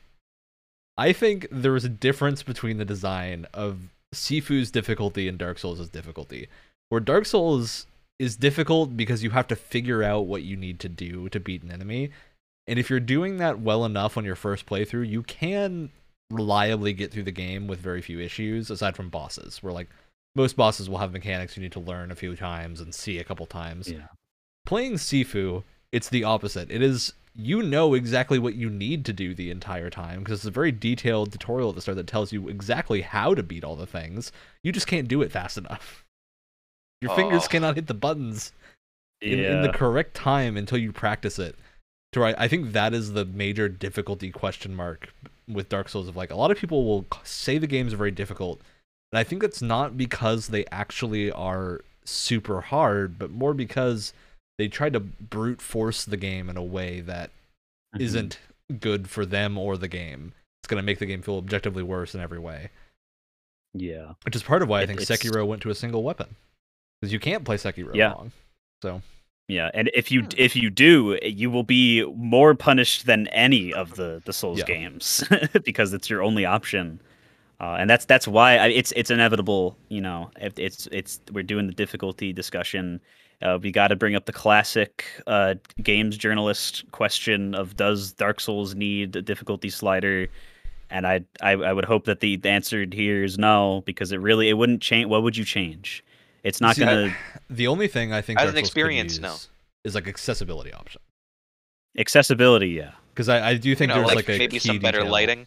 I 0.97 1.12
think 1.12 1.49
there 1.51 1.75
is 1.75 1.85
a 1.85 1.89
difference 1.89 2.43
between 2.43 2.79
the 2.79 2.85
design 2.85 3.47
of 3.53 3.81
Sifu's 4.14 4.70
difficulty 4.70 5.27
and 5.27 5.39
Dark 5.39 5.59
Souls' 5.59 5.89
difficulty. 5.89 6.49
Where 6.91 7.01
Dark 7.01 7.27
Souls 7.27 7.87
is 8.18 8.37
difficult 8.37 8.97
because 8.97 9.25
you 9.25 9.31
have 9.31 9.49
to 9.49 9.57
figure 9.57 10.03
out 10.03 10.27
what 10.27 10.43
you 10.43 10.57
need 10.57 10.79
to 10.81 10.89
do 10.89 11.29
to 11.31 11.41
beat 11.41 11.62
an 11.62 11.73
enemy. 11.73 12.11
And 12.68 12.79
if 12.79 12.89
you're 12.89 13.01
doing 13.01 13.39
that 13.39 13.61
well 13.61 13.85
enough 13.85 14.16
on 14.16 14.25
your 14.25 14.37
first 14.37 14.66
playthrough, 14.66 15.09
you 15.09 15.23
can 15.23 15.91
reliably 16.31 16.93
get 16.93 17.11
through 17.11 17.25
the 17.25 17.33
game 17.33 17.66
with 17.66 17.81
very 17.81 18.01
few 18.01 18.20
issues 18.20 18.70
aside 18.70 18.95
from 18.95 19.09
bosses, 19.09 19.62
where 19.62 19.73
like 19.73 19.89
most 20.35 20.57
bosses 20.57 20.89
will 20.89 20.99
have 20.99 21.12
mechanics 21.12 21.57
you 21.57 21.62
need 21.62 21.72
to 21.72 21.80
learn 21.80 22.11
a 22.11 22.16
few 22.16 22.35
times 22.37 22.80
and 22.80 22.95
see 22.95 23.18
a 23.18 23.24
couple 23.24 23.47
times 23.47 23.91
yeah 23.91 24.07
playing 24.64 24.95
Sifu, 24.95 25.64
it's 25.91 26.09
the 26.09 26.24
opposite. 26.24 26.70
It 26.70 26.83
is 26.83 27.12
you 27.35 27.62
know 27.62 27.95
exactly 27.95 28.39
what 28.39 28.55
you 28.55 28.68
need 28.68 29.05
to 29.07 29.12
do 29.12 29.35
the 29.35 29.51
entire 29.51 29.89
time 29.89 30.20
because 30.20 30.41
it's 30.41 30.47
a 30.47 30.51
very 30.51 30.70
detailed 30.70 31.33
tutorial 31.33 31.70
at 31.70 31.74
the 31.74 31.80
start 31.80 31.97
that 31.97 32.07
tells 32.07 32.33
you 32.33 32.49
exactly 32.49 33.01
how 33.01 33.35
to 33.35 33.43
beat 33.43 33.64
all 33.64 33.76
the 33.76 33.87
things. 33.87 34.33
You 34.62 34.70
just 34.70 34.87
can't 34.87 35.09
do 35.09 35.22
it 35.22 35.33
fast 35.33 35.57
enough. 35.57 36.05
Your 37.01 37.14
fingers 37.16 37.45
Oh. 37.45 37.49
cannot 37.49 37.74
hit 37.74 37.87
the 37.87 37.95
buttons 37.95 38.53
in, 39.20 39.39
yeah 39.39 39.57
in 39.57 39.62
the 39.62 39.72
correct 39.72 40.14
time 40.14 40.57
until 40.57 40.78
you 40.78 40.93
practice 40.93 41.39
it. 41.39 41.57
So 42.14 42.22
I, 42.22 42.45
I 42.45 42.49
think 42.49 42.72
that 42.72 42.93
is 42.93 43.14
the 43.14 43.24
major 43.24 43.68
difficulty 43.68 44.30
question 44.30 44.74
mark 44.74 45.12
with 45.49 45.68
Dark 45.68 45.89
Souls. 45.89 46.09
Of 46.09 46.16
like 46.16 46.30
a 46.30 46.37
lot 46.37 46.51
of 46.51 46.59
people 46.59 46.85
will 46.85 47.07
say 47.24 47.59
the 47.59 47.66
game's 47.66 47.95
are 47.95 47.97
very 47.99 48.11
difficult, 48.11 48.61
and 49.13 49.19
I 49.19 49.25
think 49.25 49.43
that's 49.43 49.63
not 49.63 49.97
because 49.97 50.49
they 50.49 50.65
actually 50.73 51.31
are 51.31 51.83
super 52.05 52.61
hard, 52.63 53.19
but 53.19 53.31
more 53.31 53.55
because 53.55 54.13
they 54.59 54.69
tried 54.69 54.93
to 54.95 55.01
brute 55.01 55.61
force 55.63 56.05
the 56.05 56.17
game 56.17 56.49
in 56.51 56.57
a 56.57 56.63
way 56.63 57.01
that 57.01 57.31
Mhm. 57.95 58.01
not 58.15 58.39
good 58.81 59.09
for 59.11 59.25
them 59.27 59.59
or 59.59 59.77
the 59.77 59.89
game. 59.89 60.33
It's 60.63 60.69
going 60.69 60.81
to 60.81 60.87
make 60.87 60.99
the 60.99 61.07
game 61.07 61.23
feel 61.23 61.37
objectively 61.37 61.83
worse 61.83 62.15
in 62.15 62.21
every 62.21 62.39
way, 62.39 62.71
yeah 63.75 64.13
which 64.25 64.37
is 64.37 64.43
part 64.43 64.63
of 64.63 64.69
why 64.69 64.81
I 64.83 64.87
think 64.87 65.01
it's- 65.01 65.19
Sekiro 65.23 65.47
went 65.47 65.63
to 65.63 65.71
a 65.71 65.75
single 65.75 66.03
weapon 66.03 66.37
because 67.01 67.13
you 67.13 67.19
can't 67.21 67.45
play 67.45 67.57
Sekiro 67.57 67.95
Yeah. 67.95 68.13
long. 68.13 68.33
So 68.83 69.03
Yeah, 69.49 69.71
and 69.75 69.91
if 69.93 70.11
you 70.11 70.23
Hmm. 70.23 70.29
if 70.39 70.55
you 70.57 70.71
do, 70.71 71.19
you 71.23 71.51
will 71.51 71.65
be 71.65 72.05
more 72.15 72.55
punished 72.55 73.07
than 73.07 73.27
any 73.29 73.73
of 73.73 73.97
the 73.97 74.23
the 74.25 74.33
Souls 74.33 74.61
Yeah. 74.61 74.65
games 74.67 75.25
because 75.65 75.93
it's 75.93 76.09
your 76.09 76.23
only 76.23 76.45
option, 76.47 77.01
uh, 77.63 77.77
and 77.79 77.89
that's 77.89 78.05
that's 78.05 78.29
why 78.29 78.57
I, 78.59 78.67
it's 78.69 78.93
it's 78.97 79.11
inevitable. 79.11 79.77
You 79.89 80.01
know, 80.03 80.31
if 80.41 80.59
it's 80.59 80.89
it's 80.93 81.21
we're 81.33 81.43
doing 81.45 81.67
the 81.69 81.75
difficulty 81.75 82.33
discussion. 82.33 83.01
Uh, 83.41 83.59
we 83.61 83.73
got 83.73 83.89
to 83.89 83.97
bring 83.97 84.15
up 84.15 84.25
the 84.27 84.33
classic 84.33 85.05
uh, 85.27 85.55
games 85.83 86.17
journalist 86.17 86.85
question 86.93 87.57
of 87.57 87.77
does 87.77 88.13
Dark 88.13 88.39
Souls 88.39 88.77
need 88.77 89.17
a 89.17 89.23
difficulty 89.23 89.69
slider? 89.69 90.29
And 90.91 91.07
I, 91.09 91.25
I 91.41 91.53
I 91.53 91.73
would 91.73 91.85
hope 91.87 92.05
that 92.05 92.21
the 92.21 92.41
answer 92.45 92.87
here 92.93 93.25
is 93.25 93.39
no 93.39 93.83
because 93.85 94.13
it 94.13 94.19
really 94.21 94.49
it 94.49 94.53
wouldn't 94.53 94.81
change. 94.81 95.09
What 95.09 95.25
would 95.25 95.37
you 95.37 95.45
change? 95.45 96.05
It's 96.45 96.61
not 96.61 96.77
See, 96.77 96.85
gonna 96.85 97.17
the 97.51 97.67
only 97.67 97.89
thing 97.89 98.13
I 98.13 98.23
think 98.23 98.39
As 98.39 98.45
Dark 98.45 98.55
an 98.55 98.65
Souls 98.65 98.69
experience, 98.69 99.19
no. 99.19 99.37
is 99.85 99.95
like 99.97 100.07
accessibility 100.07 100.73
option 100.73 101.03
accessibility. 101.99 102.71
Yeah. 102.71 102.93
because 103.15 103.29
I, 103.29 103.51
I 103.51 103.55
do 103.57 103.75
You 103.75 103.75
think 103.75 103.89
know, 103.89 103.97
there's 103.97 104.15
like, 104.15 104.29
like, 104.29 104.29
a 104.29 104.39
maybe 104.39 104.59
key 104.59 104.59
some 104.61 104.79
better 104.79 104.99
detail. 104.99 105.13
lighting. 105.13 105.47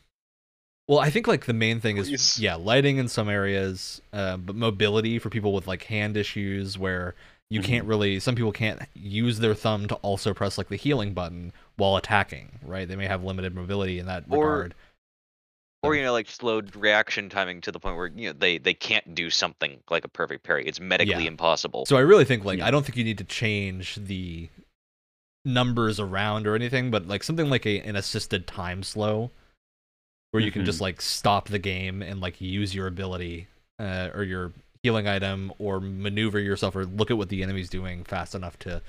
Well, 0.87 0.99
I 0.99 1.09
think 1.09 1.27
like 1.27 1.45
the 1.45 1.53
main 1.53 1.79
thing 1.79 1.97
is 1.97 2.39
yeah, 2.39 2.55
lighting 2.55 2.97
in 2.97 3.07
some 3.07 3.27
areas, 3.27 4.01
uh, 4.13 4.37
but 4.37 4.55
mobility 4.55 5.17
for 5.19 5.29
people 5.29 5.51
with 5.53 5.67
like 5.67 5.83
hand 5.83 6.15
issues 6.15 6.77
where 6.77 7.15
you 7.49 7.59
Mm-hmm. 7.59 7.67
can't 7.67 7.85
really. 7.85 8.19
Some 8.19 8.35
people 8.35 8.51
can't 8.51 8.81
use 8.95 9.39
their 9.39 9.53
thumb 9.53 9.87
to 9.87 9.95
also 9.95 10.33
press 10.33 10.57
like 10.57 10.67
the 10.69 10.75
healing 10.75 11.13
button 11.13 11.53
while 11.77 11.95
attacking. 11.95 12.59
Right? 12.63 12.87
They 12.87 12.95
may 12.95 13.07
have 13.07 13.23
limited 13.23 13.55
mobility 13.55 13.99
in 13.99 14.05
that 14.07 14.25
Or- 14.29 14.43
regard. 14.51 14.75
Or 15.83 15.93
you 15.95 16.01
know, 16.01 16.13
like 16.13 16.27
slowed 16.27 16.75
reaction 16.75 17.29
timing 17.29 17.61
to 17.61 17.71
the 17.71 17.79
point 17.79 17.95
where 17.95 18.07
you 18.07 18.29
know 18.29 18.33
they 18.33 18.57
they 18.57 18.73
can't 18.73 19.13
do 19.13 19.29
something 19.29 19.79
like 19.91 20.03
a 20.05 20.07
perfect 20.07 20.43
parry. 20.43 20.65
It's 20.65 20.79
medically 20.79 21.23
Yeah. 21.23 21.29
impossible. 21.29 21.85
So 21.85 21.95
I 21.97 21.99
really 22.01 22.25
think 22.25 22.43
like 22.43 22.57
Yeah. 22.57 22.65
I 22.67 22.71
don't 22.71 22.83
think 22.83 22.97
you 22.97 23.03
need 23.03 23.19
to 23.19 23.23
change 23.23 23.95
the 23.95 24.49
numbers 25.43 25.99
around 25.99 26.47
or 26.47 26.55
anything, 26.55 26.89
but 26.89 27.07
like 27.07 27.23
something 27.23 27.49
like 27.51 27.67
a 27.67 27.79
an 27.81 27.95
assisted 27.95 28.47
time 28.47 28.81
slow, 28.81 29.29
where 30.35 30.43
you 30.43 30.51
can 30.51 30.65
just 30.65 30.81
like 30.81 30.99
stop 30.99 31.47
the 31.47 31.59
game 31.59 32.01
and 32.01 32.19
like 32.19 32.41
use 32.41 32.75
your 32.75 32.87
ability 32.87 33.47
uh, 33.79 34.09
or 34.13 34.21
your 34.21 34.51
healing 34.83 35.07
item 35.07 35.53
or 35.59 35.79
maneuver 35.79 36.39
yourself 36.39 36.75
or 36.75 36.85
look 36.85 37.09
at 37.09 37.17
what 37.17 37.29
the 37.29 37.41
enemy's 37.41 37.69
doing 37.69 38.03
fast 38.03 38.35
enough 38.35 38.59
to 38.59 38.81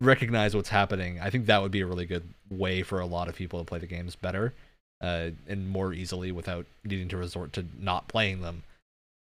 recognize 0.00 0.56
what's 0.56 0.68
happening. 0.68 1.20
I 1.20 1.30
think 1.30 1.46
that 1.46 1.62
would 1.62 1.70
be 1.70 1.82
a 1.82 1.86
really 1.86 2.04
good 2.04 2.28
way 2.50 2.82
for 2.82 2.98
a 2.98 3.06
lot 3.06 3.28
of 3.28 3.36
people 3.36 3.60
to 3.60 3.64
play 3.64 3.78
the 3.78 3.86
games 3.86 4.16
better 4.16 4.54
uh, 5.00 5.30
and 5.46 5.70
more 5.70 5.92
easily 5.92 6.32
without 6.32 6.66
needing 6.84 7.06
to 7.10 7.16
resort 7.16 7.52
to 7.52 7.64
not 7.78 8.08
playing 8.08 8.40
them. 8.40 8.64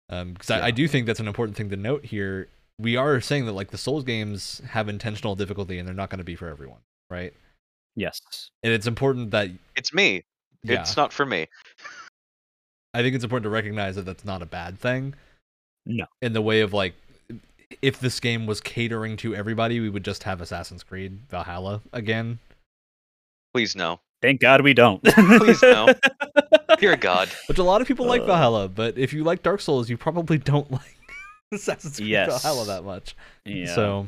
Because 0.08 0.50
I, 0.50 0.68
I 0.68 0.70
do 0.70 0.88
think 0.88 1.06
that's 1.06 1.20
an 1.20 1.28
important 1.28 1.58
thing 1.58 1.68
to 1.68 1.76
note 1.76 2.06
here. 2.06 2.48
We 2.78 2.96
are 2.96 3.20
saying 3.20 3.44
that 3.44 3.52
like 3.52 3.70
the 3.70 3.78
Souls 3.78 4.04
games 4.04 4.62
have 4.70 4.88
intentional 4.88 5.36
difficulty 5.36 5.78
and 5.78 5.86
they're 5.86 5.94
not 5.94 6.08
going 6.08 6.18
to 6.18 6.24
be 6.24 6.36
for 6.36 6.48
everyone, 6.48 6.80
right? 7.10 7.34
Yes. 7.96 8.20
And 8.62 8.72
it's 8.72 8.86
important 8.86 9.30
that 9.32 9.50
it's 9.76 9.92
me. 9.92 10.24
Yeah, 10.64 10.80
It's 10.80 10.96
not 10.96 11.12
for 11.12 11.24
me. 11.26 11.46
I 12.92 13.02
think 13.02 13.14
it's 13.14 13.24
important 13.24 13.44
to 13.44 13.50
recognize 13.50 13.96
that 13.96 14.02
that's 14.06 14.24
not 14.24 14.42
a 14.42 14.46
bad 14.46 14.78
thing. 14.78 15.14
No. 15.86 16.06
In 16.22 16.32
the 16.32 16.42
way 16.42 16.60
of 16.60 16.72
like, 16.72 16.94
if 17.82 17.98
this 18.00 18.20
game 18.20 18.46
was 18.46 18.60
catering 18.60 19.16
to 19.18 19.34
everybody, 19.34 19.80
we 19.80 19.88
would 19.90 20.04
just 20.04 20.22
have 20.24 20.40
Assassin's 20.40 20.82
Creed 20.82 21.18
Valhalla 21.28 21.80
again. 21.92 22.38
Please 23.52 23.74
no. 23.76 24.00
Thank 24.22 24.40
God 24.40 24.62
we 24.62 24.74
don't. 24.74 25.02
Please 25.04 25.60
no. 25.62 25.88
Dear 26.78 26.96
God. 26.96 27.28
Which 27.48 27.58
a 27.58 27.62
lot 27.62 27.80
of 27.80 27.88
people 27.88 28.06
like 28.06 28.22
Uh. 28.22 28.26
Valhalla, 28.26 28.68
but 28.68 28.96
if 28.96 29.12
you 29.12 29.22
like 29.24 29.42
Dark 29.42 29.60
Souls, 29.60 29.90
you 29.90 29.96
probably 29.96 30.38
don't 30.38 30.70
like 30.72 30.96
Assassin's 31.52 31.96
Creed 31.96 32.08
Yes. 32.10 32.42
Valhalla 32.42 32.66
that 32.66 32.84
much. 32.84 33.16
yeah. 33.44 33.74
So 33.74 34.06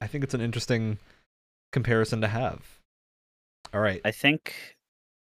I 0.00 0.06
think 0.08 0.24
it's 0.24 0.34
an 0.34 0.40
interesting 0.40 0.98
comparison 1.72 2.20
to 2.20 2.28
have. 2.28 2.60
All 3.72 3.80
right. 3.80 4.00
I 4.04 4.10
think 4.10 4.73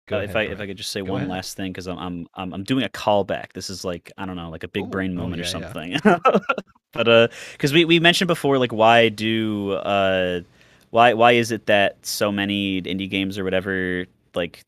Go 0.07 0.17
uh, 0.17 0.19
ahead, 0.19 0.29
if 0.29 0.35
I 0.35 0.41
if 0.43 0.59
I 0.61 0.67
could 0.67 0.77
just 0.77 0.91
say 0.91 1.01
Go 1.01 1.11
one 1.11 1.21
ahead. 1.21 1.29
last 1.29 1.55
thing 1.57 1.71
because 1.71 1.87
I'm 1.87 1.97
I'm 1.97 2.27
I'm 2.35 2.53
I'm 2.53 2.63
doing 2.63 2.83
a 2.83 2.89
callback. 2.89 3.53
This 3.53 3.69
is 3.69 3.85
like 3.85 4.11
I 4.17 4.25
don't 4.25 4.35
know 4.35 4.49
like 4.49 4.63
a 4.63 4.67
big 4.67 4.83
Ooh. 4.83 4.87
brain 4.91 5.15
Oh, 5.17 5.17
moment 5.17 5.41
or 5.41 5.45
yeah, 5.45 5.59
yeah. 5.59 5.73
something. 5.73 5.99
but 6.93 7.07
uh, 7.07 7.27
because 7.53 7.73
we 7.73 7.85
we 7.85 7.99
mentioned 7.99 8.27
before 8.27 8.57
like 8.57 8.73
why 8.73 9.09
do 9.09 9.73
uh 9.73 10.41
why 10.89 11.13
why 11.13 11.33
is 11.33 11.51
it 11.51 11.65
that 11.67 12.05
so 12.05 12.31
many 12.31 12.81
indie 12.81 13.09
games 13.09 13.39
or 13.39 13.43
whatever 13.43 14.05
like 14.35 14.63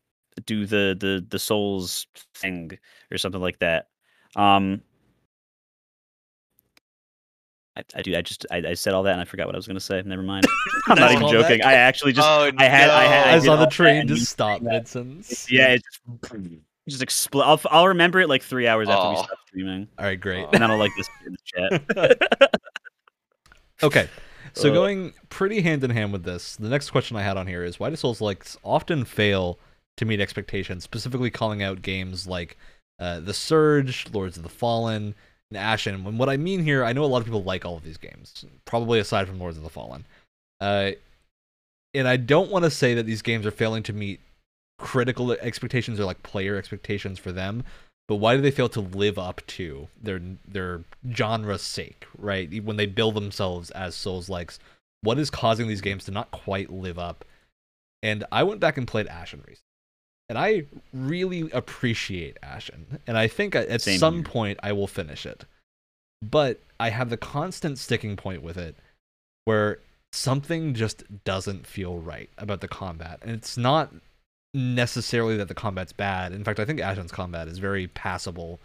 do 0.46 0.66
the 0.66 0.96
the 0.98 1.24
the 1.28 1.38
Souls 1.38 2.06
thing 2.34 2.78
or 3.10 3.18
something 3.18 3.40
like 3.40 3.58
that. 3.60 3.88
Um. 4.36 4.82
I, 7.76 7.82
I 7.94 8.02
do. 8.02 8.16
I 8.16 8.22
just 8.22 8.46
I, 8.50 8.56
I 8.68 8.74
said 8.74 8.94
all 8.94 9.02
that 9.02 9.12
and 9.12 9.20
I 9.20 9.24
forgot 9.24 9.46
what 9.46 9.54
I 9.54 9.58
was 9.58 9.66
gonna 9.66 9.80
say. 9.80 10.02
Never 10.04 10.22
mind. 10.22 10.46
I'm 10.86 10.98
not 10.98 11.12
even 11.12 11.28
joking. 11.28 11.58
that- 11.58 11.66
I 11.66 11.74
actually 11.74 12.12
just 12.12 12.26
oh, 12.28 12.50
I 12.58 12.64
had- 12.64 12.88
I 12.90 13.04
had- 13.04 13.26
I 13.28 13.32
I 13.32 13.34
was 13.36 13.46
on 13.48 13.58
the 13.60 13.66
train 13.66 14.06
that 14.06 14.14
to 14.14 14.20
stop 14.20 14.60
that- 14.62 14.72
mid-sentence. 14.72 15.50
Yeah, 15.50 15.74
it 15.74 15.82
just 15.84 16.42
just 16.88 17.02
explode. 17.02 17.42
I'll, 17.42 17.60
I'll 17.70 17.88
remember 17.88 18.20
it 18.20 18.28
like 18.28 18.42
three 18.42 18.66
hours 18.68 18.88
after 18.88 19.08
we 19.10 19.14
Aw. 19.16 19.22
stop 19.24 19.38
streaming, 19.48 19.88
All 19.98 20.04
right, 20.04 20.20
great. 20.20 20.44
And 20.52 20.62
then 20.62 20.70
I'll 20.70 20.78
like 20.78 20.92
this 20.96 21.08
in 21.26 21.32
the 21.32 21.78
chat. 21.98 22.50
Okay. 23.82 24.08
So 24.54 24.70
Uh, 24.70 24.74
going 24.74 25.12
pretty 25.28 25.60
hand 25.60 25.84
in 25.84 25.90
hand 25.90 26.12
with 26.12 26.24
this, 26.24 26.56
the 26.56 26.68
next 26.68 26.90
question 26.90 27.16
I 27.16 27.22
had 27.22 27.36
on 27.36 27.46
here 27.46 27.62
is 27.62 27.78
why 27.78 27.90
do 27.90 27.96
Souls 27.96 28.22
likes 28.22 28.56
often 28.64 29.04
fail 29.04 29.58
to 29.98 30.06
meet 30.06 30.18
expectations, 30.20 30.82
specifically 30.84 31.30
calling 31.30 31.62
out 31.62 31.82
games 31.82 32.26
like 32.26 32.56
uh, 32.98 33.20
The 33.20 33.34
Surge, 33.34 34.06
Lords 34.12 34.38
of 34.38 34.42
the 34.44 34.48
Fallen, 34.48 35.14
and 35.50 35.58
Ashen. 35.58 35.94
And 36.06 36.18
what 36.18 36.28
I 36.28 36.36
mean 36.36 36.62
here, 36.62 36.84
I 36.84 36.92
know 36.92 37.04
a 37.04 37.06
lot 37.06 37.18
of 37.18 37.24
people 37.24 37.42
like 37.42 37.64
all 37.64 37.76
of 37.76 37.84
these 37.84 37.96
games, 37.96 38.44
probably 38.64 38.98
aside 38.98 39.26
from 39.26 39.38
Lords 39.38 39.56
of 39.56 39.62
the 39.62 39.70
Fallen. 39.70 40.04
Uh, 40.60 40.92
and 41.94 42.08
I 42.08 42.16
don't 42.16 42.50
want 42.50 42.64
to 42.64 42.70
say 42.70 42.94
that 42.94 43.06
these 43.06 43.22
games 43.22 43.46
are 43.46 43.50
failing 43.50 43.82
to 43.84 43.92
meet 43.92 44.20
critical 44.78 45.32
expectations 45.32 45.98
or 45.98 46.04
like 46.04 46.22
player 46.22 46.56
expectations 46.56 47.18
for 47.18 47.32
them, 47.32 47.64
but 48.08 48.16
why 48.16 48.36
do 48.36 48.42
they 48.42 48.50
fail 48.50 48.68
to 48.70 48.80
live 48.80 49.18
up 49.18 49.40
to 49.46 49.88
their 50.00 50.20
their 50.46 50.84
genre's 51.12 51.62
sake, 51.62 52.06
right? 52.18 52.62
When 52.62 52.76
they 52.76 52.86
bill 52.86 53.12
themselves 53.12 53.70
as 53.70 53.94
Souls 53.94 54.28
likes, 54.28 54.58
what 55.00 55.18
is 55.18 55.30
causing 55.30 55.68
these 55.68 55.80
games 55.80 56.04
to 56.04 56.10
not 56.10 56.30
quite 56.30 56.70
live 56.70 56.98
up? 56.98 57.24
And 58.02 58.24
I 58.30 58.42
went 58.42 58.60
back 58.60 58.76
and 58.76 58.86
played 58.86 59.06
Ashen 59.06 59.40
recently. 59.40 59.65
And 60.28 60.38
I 60.38 60.64
really 60.92 61.50
appreciate 61.52 62.36
Ashen. 62.42 62.98
And 63.06 63.16
I 63.16 63.28
think 63.28 63.54
at 63.54 63.80
Same 63.80 63.98
some 63.98 64.14
here. 64.16 64.24
point 64.24 64.58
I 64.62 64.72
will 64.72 64.88
finish 64.88 65.24
it. 65.24 65.44
But 66.22 66.60
I 66.80 66.90
have 66.90 67.10
the 67.10 67.16
constant 67.16 67.78
sticking 67.78 68.16
point 68.16 68.42
with 68.42 68.56
it 68.56 68.74
where 69.44 69.78
something 70.12 70.74
just 70.74 71.04
doesn't 71.24 71.66
feel 71.66 71.98
right 71.98 72.28
about 72.38 72.60
the 72.60 72.68
combat. 72.68 73.20
And 73.22 73.30
it's 73.30 73.56
not 73.56 73.92
necessarily 74.52 75.36
that 75.36 75.48
the 75.48 75.54
combat's 75.54 75.92
bad. 75.92 76.32
In 76.32 76.42
fact, 76.42 76.58
I 76.58 76.64
think 76.64 76.80
Ashen's 76.80 77.12
combat 77.12 77.46
is 77.46 77.58
very 77.58 77.86
passable 77.86 78.58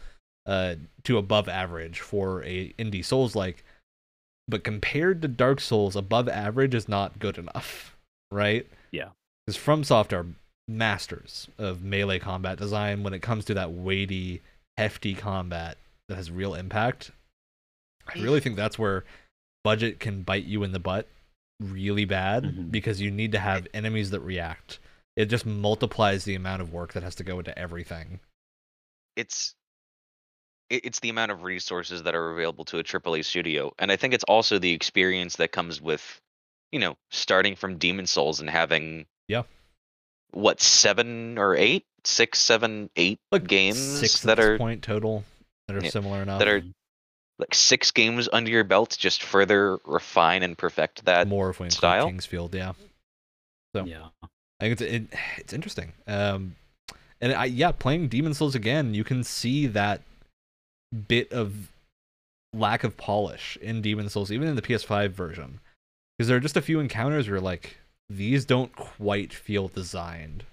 uh, 0.47 0.76
to 1.03 1.18
above 1.18 1.47
average 1.47 1.99
for 1.99 2.43
a 2.43 2.74
indie 2.80 3.05
Souls 3.05 3.36
like. 3.36 3.64
But 4.47 4.64
compared 4.64 5.22
to 5.22 5.28
Dark 5.28 5.59
Souls, 5.62 5.95
above 5.95 6.28
average 6.28 6.74
is 6.74 6.89
not 6.89 7.20
good 7.20 7.38
enough, 7.38 7.95
right? 8.32 8.68
Yeah. 8.91 9.09
Because 9.45 9.62
FromSoft 9.62 10.14
are 10.14 10.26
masters 10.78 11.47
of 11.57 11.84
melee 11.84 12.19
combat 12.19 12.57
design 12.57 13.03
when 13.03 13.13
it 13.13 13.22
comes 13.22 13.45
to 13.45 13.53
that 13.55 13.72
weighty, 13.72 14.41
hefty 14.78 15.13
combat 15.13 15.78
that 16.07 16.15
has 16.15 16.32
real 16.32 16.55
impact. 16.55 17.11
I 18.07 18.19
really 18.19 18.39
think 18.39 18.55
that's 18.55 18.80
where 18.80 19.03
budget 19.63 19.99
can 19.99 20.24
bite 20.24 20.45
you 20.45 20.63
in 20.63 20.72
the 20.72 20.80
butt 20.80 21.07
really 21.59 22.05
bad 22.05 22.43
Mhm. 22.43 22.72
because 22.72 22.99
you 22.99 23.11
need 23.11 23.32
to 23.34 23.39
have 23.39 23.67
enemies 23.74 24.09
that 24.09 24.22
react. 24.22 24.80
It 25.15 25.26
just 25.26 25.45
multiplies 25.45 26.24
the 26.26 26.34
amount 26.36 26.61
of 26.63 26.74
work 26.74 26.93
that 26.93 27.03
has 27.03 27.13
to 27.15 27.24
go 27.24 27.38
into 27.39 27.57
everything. 27.57 28.19
it's 29.17 29.53
it's 30.69 31.01
the 31.01 31.09
amount 31.09 31.32
of 31.34 31.43
resources 31.43 32.03
that 32.03 32.15
are 32.15 32.32
available 32.32 32.63
to 32.63 32.80
a 32.80 32.84
AAA 32.84 33.22
studio, 33.26 33.74
and 33.78 33.91
I 33.91 33.97
think 33.97 34.13
it's 34.13 34.24
also 34.24 34.57
the 34.57 34.72
experience 34.72 35.36
that 35.36 35.51
comes 35.51 35.82
with, 35.82 36.22
you 36.72 36.80
know, 36.80 36.95
starting 37.11 37.57
from 37.57 37.78
Demon 37.78 38.07
Souls 38.07 38.39
and 38.39 38.49
having 38.49 39.05
Yeah. 39.28 39.43
What 40.32 40.61
seven 40.61 41.38
or 41.38 41.55
eight, 41.55 41.86
six, 42.03 42.39
seven, 42.39 42.89
eight 42.95 43.19
Like 43.32 43.47
games 43.47 43.77
six 43.77 44.21
that 44.21 44.39
are 44.39 44.57
point 44.57 44.82
total 44.84 45.23
that 45.67 45.77
are 45.77 45.84
Yeah, 45.84 45.89
similar 45.89 46.21
enough. 46.21 46.39
that 46.39 46.47
are 46.47 46.63
like 47.39 47.53
six 47.55 47.91
games 47.91 48.29
under 48.32 48.51
your 48.51 48.63
belt, 48.63 48.91
to 48.91 48.99
just 48.99 49.23
further 49.23 49.77
refine 49.86 50.43
and 50.43 50.57
perfect 50.57 51.05
that. 51.05 51.27
more 51.27 51.49
if 51.49 51.59
we 51.59 51.65
include 51.65 51.77
style? 51.77 52.05
King's 52.07 52.25
Field, 52.25 52.53
yeah. 52.53 52.73
So 53.75 53.86
yeah. 53.86 54.07
I 54.23 54.27
think 54.59 54.73
it's 54.73 54.82
it, 54.82 55.03
it's 55.38 55.53
interesting. 55.53 55.93
Um, 56.07 56.55
and 57.19 57.34
I 57.34 57.45
yeah, 57.45 57.71
playing 57.71 58.07
Demon 58.09 58.34
Souls 58.34 58.55
again, 58.55 58.93
you 58.93 59.03
can 59.03 59.23
see 59.23 59.67
that 59.67 60.01
bit 61.07 61.32
of 61.32 61.71
lack 62.53 62.84
of 62.84 62.95
polish 62.97 63.57
in 63.61 63.82
Demon 63.82 64.09
Souls, 64.09 64.32
even 64.32 64.47
in 64.47 64.55
the 64.55 64.61
PS5 64.61 65.11
version, 65.11 65.59
because 66.17 66.27
there 66.27 66.38
are 66.38 66.41
just 66.41 66.57
a 66.57 66.61
few 66.61 66.79
encounters 66.79 67.29
where 67.29 67.39
like 67.41 67.77
these 68.16 68.45
don't 68.45 68.76
quite 68.76 69.34
feel 69.34 69.68
designed 69.68 70.43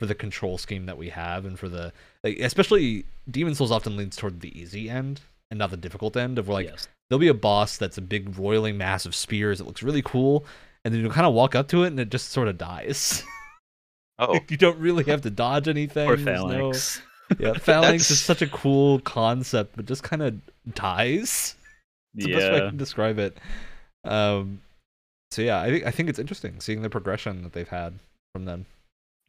for 0.00 0.06
the 0.06 0.14
control 0.14 0.58
scheme 0.58 0.86
that 0.86 0.98
we 0.98 1.08
have, 1.08 1.44
and 1.44 1.58
for 1.58 1.68
the 1.68 1.92
like, 2.22 2.38
especially 2.38 3.04
Demon 3.30 3.54
Souls 3.54 3.72
often 3.72 3.96
leans 3.96 4.16
toward 4.16 4.40
the 4.40 4.58
easy 4.58 4.88
end 4.88 5.20
and 5.50 5.58
not 5.58 5.70
the 5.70 5.76
difficult 5.76 6.16
end 6.16 6.38
of 6.38 6.48
where 6.48 6.56
like 6.56 6.66
yes. 6.66 6.88
there'll 7.08 7.20
be 7.20 7.28
a 7.28 7.34
boss 7.34 7.76
that's 7.76 7.98
a 7.98 8.02
big 8.02 8.38
roiling 8.38 8.76
mass 8.78 9.06
of 9.06 9.14
spears. 9.14 9.60
It 9.60 9.66
looks 9.66 9.82
really 9.82 10.02
cool, 10.02 10.44
and 10.84 10.94
then 10.94 11.00
you 11.00 11.10
kind 11.10 11.26
of 11.26 11.34
walk 11.34 11.54
up 11.54 11.68
to 11.68 11.84
it 11.84 11.88
and 11.88 12.00
it 12.00 12.10
just 12.10 12.30
sort 12.30 12.48
of 12.48 12.58
dies. 12.58 13.22
Oh, 14.20 14.40
you 14.48 14.56
don't 14.56 14.78
really 14.80 15.04
have 15.04 15.20
to 15.22 15.30
dodge 15.30 15.68
anything. 15.68 16.08
Or 16.08 16.16
there's 16.16 16.26
no- 16.26 16.48
phalanx. 16.48 17.02
Yeah, 17.38 17.52
phalanx 17.58 18.10
is 18.10 18.20
such 18.20 18.40
a 18.42 18.46
cool 18.48 19.00
concept, 19.00 19.76
but 19.76 19.84
just 19.84 20.02
kind 20.02 20.22
of 20.22 20.40
dies. 20.74 21.54
It's 22.16 22.24
the 22.26 22.32
best 22.32 22.50
way 22.50 22.54
I 22.56 22.62
Yeah. 22.62 22.68
can 22.70 22.78
describe 22.78 23.18
it. 23.18 23.36
Um, 24.02 24.60
so 25.38 25.42
yeah, 25.42 25.60
I 25.62 25.70
think 25.70 25.86
I 25.86 25.92
think 25.92 26.08
it's 26.08 26.18
interesting 26.18 26.58
seeing 26.58 26.82
the 26.82 26.90
progression 26.90 27.44
that 27.44 27.52
they've 27.52 27.68
had 27.68 28.00
from 28.32 28.44
them. 28.44 28.66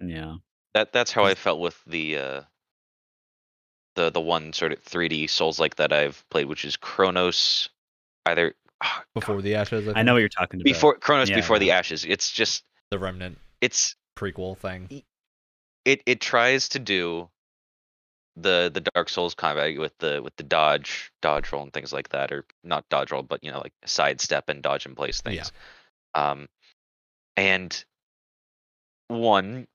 Yeah. 0.02 0.38
that 0.74 0.92
that's 0.92 1.12
how 1.12 1.24
I 1.24 1.36
felt 1.36 1.60
with 1.60 1.80
the 1.86 2.18
uh 2.18 2.42
the 3.94 4.10
the 4.10 4.20
one 4.20 4.52
sort 4.54 4.72
of 4.72 4.84
3D 4.84 5.30
Souls 5.30 5.60
like 5.60 5.76
that 5.76 5.94
I've 5.94 6.28
played, 6.32 6.46
which 6.48 6.66
is 6.66 6.78
Chronos. 6.78 7.70
Either 8.26 8.56
ah, 8.82 9.04
Before 9.14 9.40
the 9.44 9.54
ashes, 9.54 9.88
I, 9.88 10.00
I 10.00 10.02
know 10.02 10.14
what 10.14 10.20
you're 10.22 10.30
talking 10.30 10.60
about. 10.60 10.64
before 10.64 10.96
Chronos 10.96 11.30
Yeah, 11.30 11.36
before 11.36 11.60
the. 11.60 11.70
Ashes. 11.70 12.06
It's 12.06 12.32
just 12.32 12.64
the 12.90 12.98
remnant 12.98 13.38
it's 13.62 13.96
prequel 14.18 14.58
thing. 14.58 15.04
it 15.86 16.02
it 16.08 16.22
tries 16.22 16.70
to 16.70 16.80
do 16.80 17.30
the 18.36 18.72
the 18.74 18.82
Dark 18.96 19.10
Souls 19.10 19.36
combat 19.36 19.78
with 19.78 19.96
the 20.00 20.22
with 20.24 20.36
the 20.38 20.44
dodge 20.44 21.12
dodge 21.22 21.52
roll 21.52 21.62
and 21.62 21.72
things 21.72 21.94
like 21.94 22.10
that, 22.10 22.32
or 22.32 22.46
not 22.64 22.90
dodge 22.90 23.12
roll, 23.12 23.22
but 23.22 23.44
you 23.44 23.52
know 23.52 23.60
like 23.60 23.74
sidestep 23.86 24.50
and 24.50 24.64
dodge 24.64 24.88
in 24.88 24.96
place 24.96 25.22
things. 25.22 25.36
Yeah. 25.36 25.44
Um, 26.14 26.48
and 27.38 27.84
one, 29.08 29.68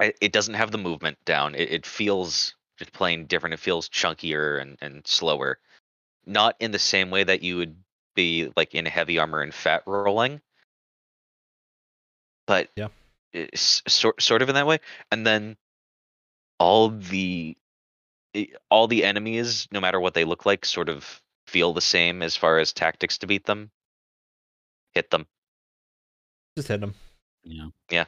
it 0.00 0.32
doesn't 0.32 0.54
have 0.54 0.70
the 0.70 0.78
movement 0.78 1.18
down. 1.24 1.54
It, 1.54 1.72
it 1.72 1.86
feels 1.86 2.54
just 2.78 2.92
plain 2.92 3.26
different. 3.26 3.54
It 3.54 3.60
feels 3.60 3.88
chunkier 3.88 4.60
and 4.60 4.78
and 4.80 5.06
slower, 5.06 5.58
not 6.26 6.56
in 6.60 6.70
the 6.70 6.78
same 6.78 7.10
way 7.10 7.24
that 7.24 7.42
you 7.42 7.56
would 7.56 7.76
be 8.14 8.52
like 8.56 8.74
in 8.74 8.86
heavy 8.86 9.18
armor 9.18 9.42
and 9.42 9.54
fat 9.54 9.82
rolling. 9.86 10.40
But 12.46 12.70
Yeah. 12.76 12.88
it's 13.32 13.82
sort 13.88 14.22
sort 14.22 14.42
of 14.42 14.48
in 14.48 14.54
that 14.54 14.66
way. 14.66 14.80
And 15.10 15.26
then 15.26 15.56
all 16.58 16.90
the 16.90 17.56
all 18.70 18.86
the 18.86 19.04
enemies, 19.04 19.68
no 19.72 19.80
matter 19.80 20.00
what 20.00 20.14
they 20.14 20.24
look 20.24 20.46
like, 20.46 20.64
sort 20.64 20.88
of 20.88 21.22
feel 21.46 21.72
the 21.72 21.80
same 21.80 22.22
as 22.22 22.36
far 22.36 22.58
as 22.58 22.72
tactics 22.72 23.18
to 23.18 23.26
beat 23.26 23.44
them. 23.44 23.70
Hit 24.94 25.10
them. 25.10 25.26
Just 26.56 26.68
hit 26.68 26.80
them. 26.80 26.94
Yeah. 27.44 27.68
Yeah. 27.90 28.04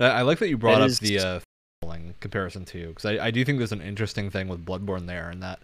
I 0.00 0.22
like 0.22 0.38
that 0.38 0.48
you 0.48 0.56
brought 0.58 0.80
It 0.80 0.84
up 0.84 0.88
is- 0.90 0.98
the 0.98 1.18
uh, 1.18 1.40
falling 1.82 2.14
comparison 2.20 2.64
too, 2.64 2.88
because 2.88 3.04
I, 3.04 3.26
I 3.26 3.30
do 3.30 3.44
think 3.44 3.58
there's 3.58 3.72
an 3.72 3.80
interesting 3.82 4.30
thing 4.30 4.48
with 4.48 4.64
Bloodborne 4.64 5.06
there, 5.06 5.30
and 5.30 5.42
that 5.42 5.60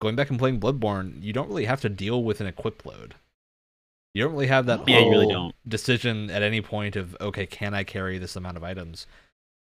going 0.00 0.16
back 0.16 0.30
and 0.30 0.38
playing 0.38 0.60
Bloodborne, 0.60 1.22
you 1.22 1.32
don't 1.32 1.48
really 1.48 1.66
have 1.66 1.80
to 1.82 1.88
deal 1.88 2.22
with 2.22 2.40
an 2.40 2.46
equip 2.46 2.86
load. 2.86 3.14
You 4.14 4.22
don't 4.22 4.32
really 4.32 4.46
have 4.46 4.66
that 4.66 4.88
Yeah, 4.88 5.00
you 5.00 5.10
really 5.10 5.24
whole 5.24 5.32
don't. 5.48 5.54
decision 5.68 6.30
at 6.30 6.42
any 6.42 6.60
point 6.60 6.94
of 6.96 7.16
okay, 7.20 7.46
can 7.46 7.74
I 7.74 7.84
carry 7.84 8.16
this 8.18 8.36
amount 8.36 8.56
of 8.56 8.62
items? 8.64 9.06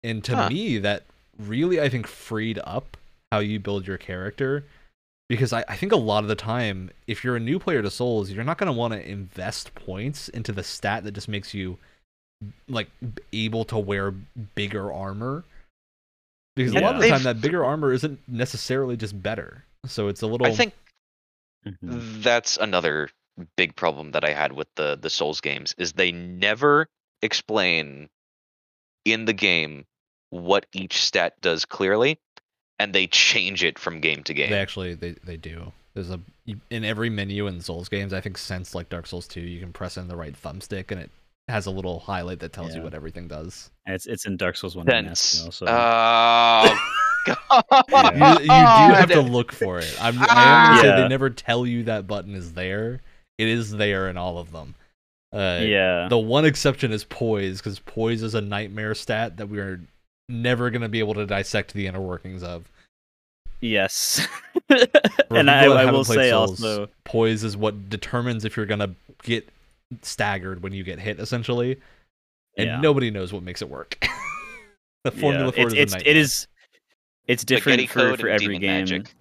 And 0.03 0.23
to 0.23 0.35
Huh. 0.35 0.49
me, 0.49 0.77
that 0.79 1.03
really 1.37 1.81
I 1.81 1.89
think 1.89 2.07
freed 2.07 2.59
up 2.63 2.97
how 3.31 3.39
you 3.39 3.59
build 3.59 3.85
your 3.85 3.97
character 3.97 4.63
because 5.29 5.53
I, 5.53 5.63
I 5.67 5.75
think 5.75 5.91
a 5.91 5.97
lot 5.97 6.23
of 6.23 6.29
the 6.29 6.35
time, 6.35 6.89
if 7.07 7.23
you're 7.23 7.35
a 7.35 7.39
new 7.39 7.59
player 7.59 7.81
to 7.81 7.89
Souls, 7.89 8.31
you're 8.31 8.43
not 8.43 8.57
going 8.57 8.71
to 8.71 8.77
want 8.77 8.93
to 8.93 9.09
invest 9.09 9.75
points 9.75 10.29
into 10.29 10.51
the 10.51 10.63
stat 10.63 11.03
that 11.03 11.11
just 11.11 11.27
makes 11.27 11.53
you 11.53 11.77
like 12.69 12.89
able 13.33 13.65
to 13.65 13.77
wear 13.77 14.11
bigger 14.55 14.91
armor. 14.91 15.43
Because 16.55 16.73
a 16.73 16.79
lot 16.79 16.95
of 16.95 17.01
the 17.01 17.07
Yeah. 17.07 17.13
time, 17.13 17.23
that 17.23 17.41
bigger 17.41 17.63
armor 17.63 17.93
isn't 17.93 18.19
necessarily 18.27 18.97
just 18.97 19.21
better. 19.21 19.63
So 19.85 20.07
it's 20.07 20.21
a 20.21 20.27
little. 20.27 20.47
I 20.47 20.51
think 20.51 20.73
Mhm. 21.65 22.23
that's 22.23 22.57
another 22.57 23.09
big 23.55 23.75
problem 23.75 24.11
that 24.11 24.23
I 24.23 24.33
had 24.33 24.53
with 24.53 24.67
the 24.75 24.95
the 24.95 25.09
Souls 25.09 25.41
games 25.41 25.75
is 25.77 25.93
they 25.93 26.11
never 26.11 26.87
explain 27.21 28.09
in 29.05 29.25
the 29.25 29.33
game 29.33 29.85
what 30.29 30.65
each 30.73 31.03
stat 31.03 31.39
does 31.41 31.65
clearly, 31.65 32.19
and 32.79 32.93
they 32.93 33.07
change 33.07 33.63
it 33.63 33.77
from 33.79 33.99
game 34.01 34.23
to 34.23 34.33
game. 34.33 34.49
They 34.49 34.59
actually 34.59 34.93
they, 34.95 35.15
they 35.23 35.37
do. 35.37 35.71
There's 35.93 36.11
a 36.11 36.19
in 36.69 36.83
every 36.85 37.09
menu 37.09 37.47
in 37.47 37.59
Souls 37.61 37.89
games. 37.89 38.13
I 38.13 38.21
think 38.21 38.37
since 38.37 38.75
like 38.75 38.89
Dark 38.89 39.07
Souls 39.07 39.27
2, 39.27 39.41
you 39.41 39.59
can 39.59 39.73
press 39.73 39.97
in 39.97 40.07
the 40.07 40.15
right 40.15 40.35
thumbstick 40.39 40.91
and 40.91 41.01
it 41.01 41.09
has 41.47 41.65
a 41.65 41.71
little 41.71 41.99
highlight 41.99 42.39
that 42.39 42.53
tells 42.53 42.75
you 42.75 42.81
what 42.81 42.93
everything 42.93 43.27
does. 43.27 43.71
And 43.85 43.95
It's 43.95 44.05
it's 44.05 44.25
in 44.27 44.37
Dark 44.37 44.57
Souls 44.57 44.75
one. 44.75 44.87
and 44.89 45.07
Sense. 45.17 45.43
also. 45.45 45.65
Oh 45.67 46.79
god! 47.25 48.15
You, 48.15 48.41
you 48.41 48.45
do 48.45 48.47
have 48.95 49.09
to 49.11 49.21
look 49.21 49.51
for 49.51 49.79
it. 49.79 49.95
I'm, 49.99 50.17
I 50.19 50.21
am 50.21 50.67
gonna 50.69 50.81
say 50.81 50.87
Yeah. 50.89 50.95
they 51.01 51.07
never 51.07 51.29
tell 51.29 51.65
you 51.65 51.83
that 51.83 52.05
button 52.07 52.35
is 52.35 52.53
there. 52.53 53.01
It 53.37 53.47
is 53.47 53.71
there 53.71 54.07
in 54.09 54.17
all 54.17 54.37
of 54.37 54.51
them. 54.51 54.75
Uh, 55.33 55.59
yeah. 55.61 56.07
The 56.09 56.17
one 56.17 56.45
exception 56.45 56.91
is 56.91 57.03
poise, 57.03 57.57
because 57.59 57.79
poise 57.79 58.23
is 58.23 58.33
a 58.35 58.41
nightmare 58.41 58.95
stat 58.95 59.37
that 59.37 59.47
we 59.49 59.59
are 59.59 59.81
never 60.29 60.69
gonna 60.69 60.89
be 60.89 60.99
able 60.99 61.13
to 61.15 61.25
dissect 61.25 61.73
the 61.73 61.87
inner 61.87 62.01
workings 62.01 62.43
of. 62.43 62.69
Yes. 63.61 64.27
And 65.29 65.49
I, 65.49 65.65
I 65.65 65.91
will 65.91 66.03
say 66.03 66.29
Souls, 66.29 66.63
also. 66.63 66.87
poise 67.03 67.43
is 67.43 67.57
what 67.57 67.89
determines 67.89 68.45
if 68.45 68.55
you're 68.55 68.65
gonna 68.65 68.93
get 69.23 69.47
staggered 70.01 70.61
when 70.61 70.73
you 70.73 70.83
get 70.83 70.99
hit, 70.99 71.19
essentially. 71.19 71.79
And 72.57 72.67
Yeah. 72.67 72.81
nobody 72.81 73.11
knows 73.11 73.31
what 73.33 73.43
makes 73.43 73.61
it 73.61 73.69
work. 73.69 73.97
the 75.03 75.11
formula 75.11 75.53
yeah, 75.55 75.63
for 75.63 75.67
it 75.69 75.73
it's, 75.73 75.73
is 75.73 75.77
a 75.77 75.81
it's 75.81 75.93
it 75.93 75.97
nightmare. 75.97 76.15
is 76.17 76.47
it's 77.27 77.43
different 77.43 77.89
for, 77.89 78.17
for 78.17 78.29
every 78.29 78.57
game. 78.57 78.61
magic. 78.61 79.13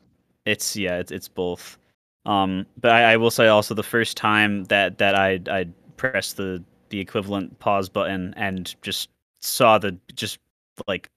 It's 0.45 0.77
yeah, 0.77 0.99
it's 0.99 1.13
it's 1.13 1.29
both. 1.29 1.79
Um, 2.25 2.67
but 2.81 2.91
I, 2.93 3.13
I 3.13 3.17
will 3.17 3.31
say 3.31 3.49
also 3.49 3.75
the 3.75 3.83
first 3.83 4.17
time 4.17 4.65
that 4.65 4.99
that 4.99 5.15
I 5.15 5.41
I 5.49 5.67
pressed 5.97 6.37
the 6.37 6.63
the 6.91 6.99
equivalent 7.01 7.59
pause 7.59 7.89
button 7.89 8.33
and 8.37 8.75
just 8.83 9.11
saw 9.43 9.79
the 9.79 9.97
just 10.15 10.39
like 10.87 11.09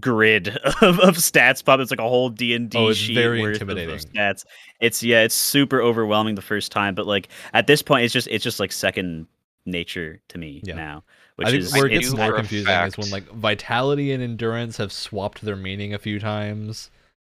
grid 0.00 0.48
of, 0.80 0.98
of 1.00 1.16
stats 1.16 1.64
pop. 1.64 1.80
It's 1.80 1.90
like 1.90 2.00
a 2.00 2.08
whole 2.08 2.28
D 2.30 2.54
and 2.54 2.74
Oh, 2.74 2.88
D 2.88 2.94
sheet 2.94 3.14
very 3.14 3.40
worth 3.42 3.60
of- 3.60 3.68
of 3.68 3.76
intimidating. 3.78 4.10
stats. 4.10 4.44
It's 4.80 5.02
yeah, 5.02 5.22
it's 5.22 5.34
super 5.34 5.80
overwhelming 5.82 6.34
the 6.34 6.42
first 6.42 6.72
time, 6.72 6.94
but 6.94 7.06
like 7.06 7.28
at 7.52 7.66
this 7.66 7.82
point, 7.82 8.04
it's 8.04 8.12
just 8.12 8.28
it's 8.30 8.44
just 8.44 8.58
like 8.60 8.72
second 8.72 9.26
nature 9.66 10.20
to 10.28 10.38
me 10.38 10.60
Yeah. 10.64 10.74
now. 10.74 11.04
Which 11.36 11.48
I 11.48 11.50
think 11.52 11.62
is 11.62 11.72
where 11.72 11.86
it 11.86 11.90
gets 11.90 12.12
more 12.14 12.26
for 12.26 12.32
a 12.34 12.36
confusing 12.38 12.74
is 12.74 12.98
when 12.98 13.10
like 13.10 13.24
vitality 13.30 14.12
and 14.12 14.22
endurance 14.22 14.76
have 14.76 14.92
swapped 14.92 15.40
their 15.42 15.56
meaning 15.56 15.94
a 15.94 15.98
few 15.98 16.18
times. 16.20 16.90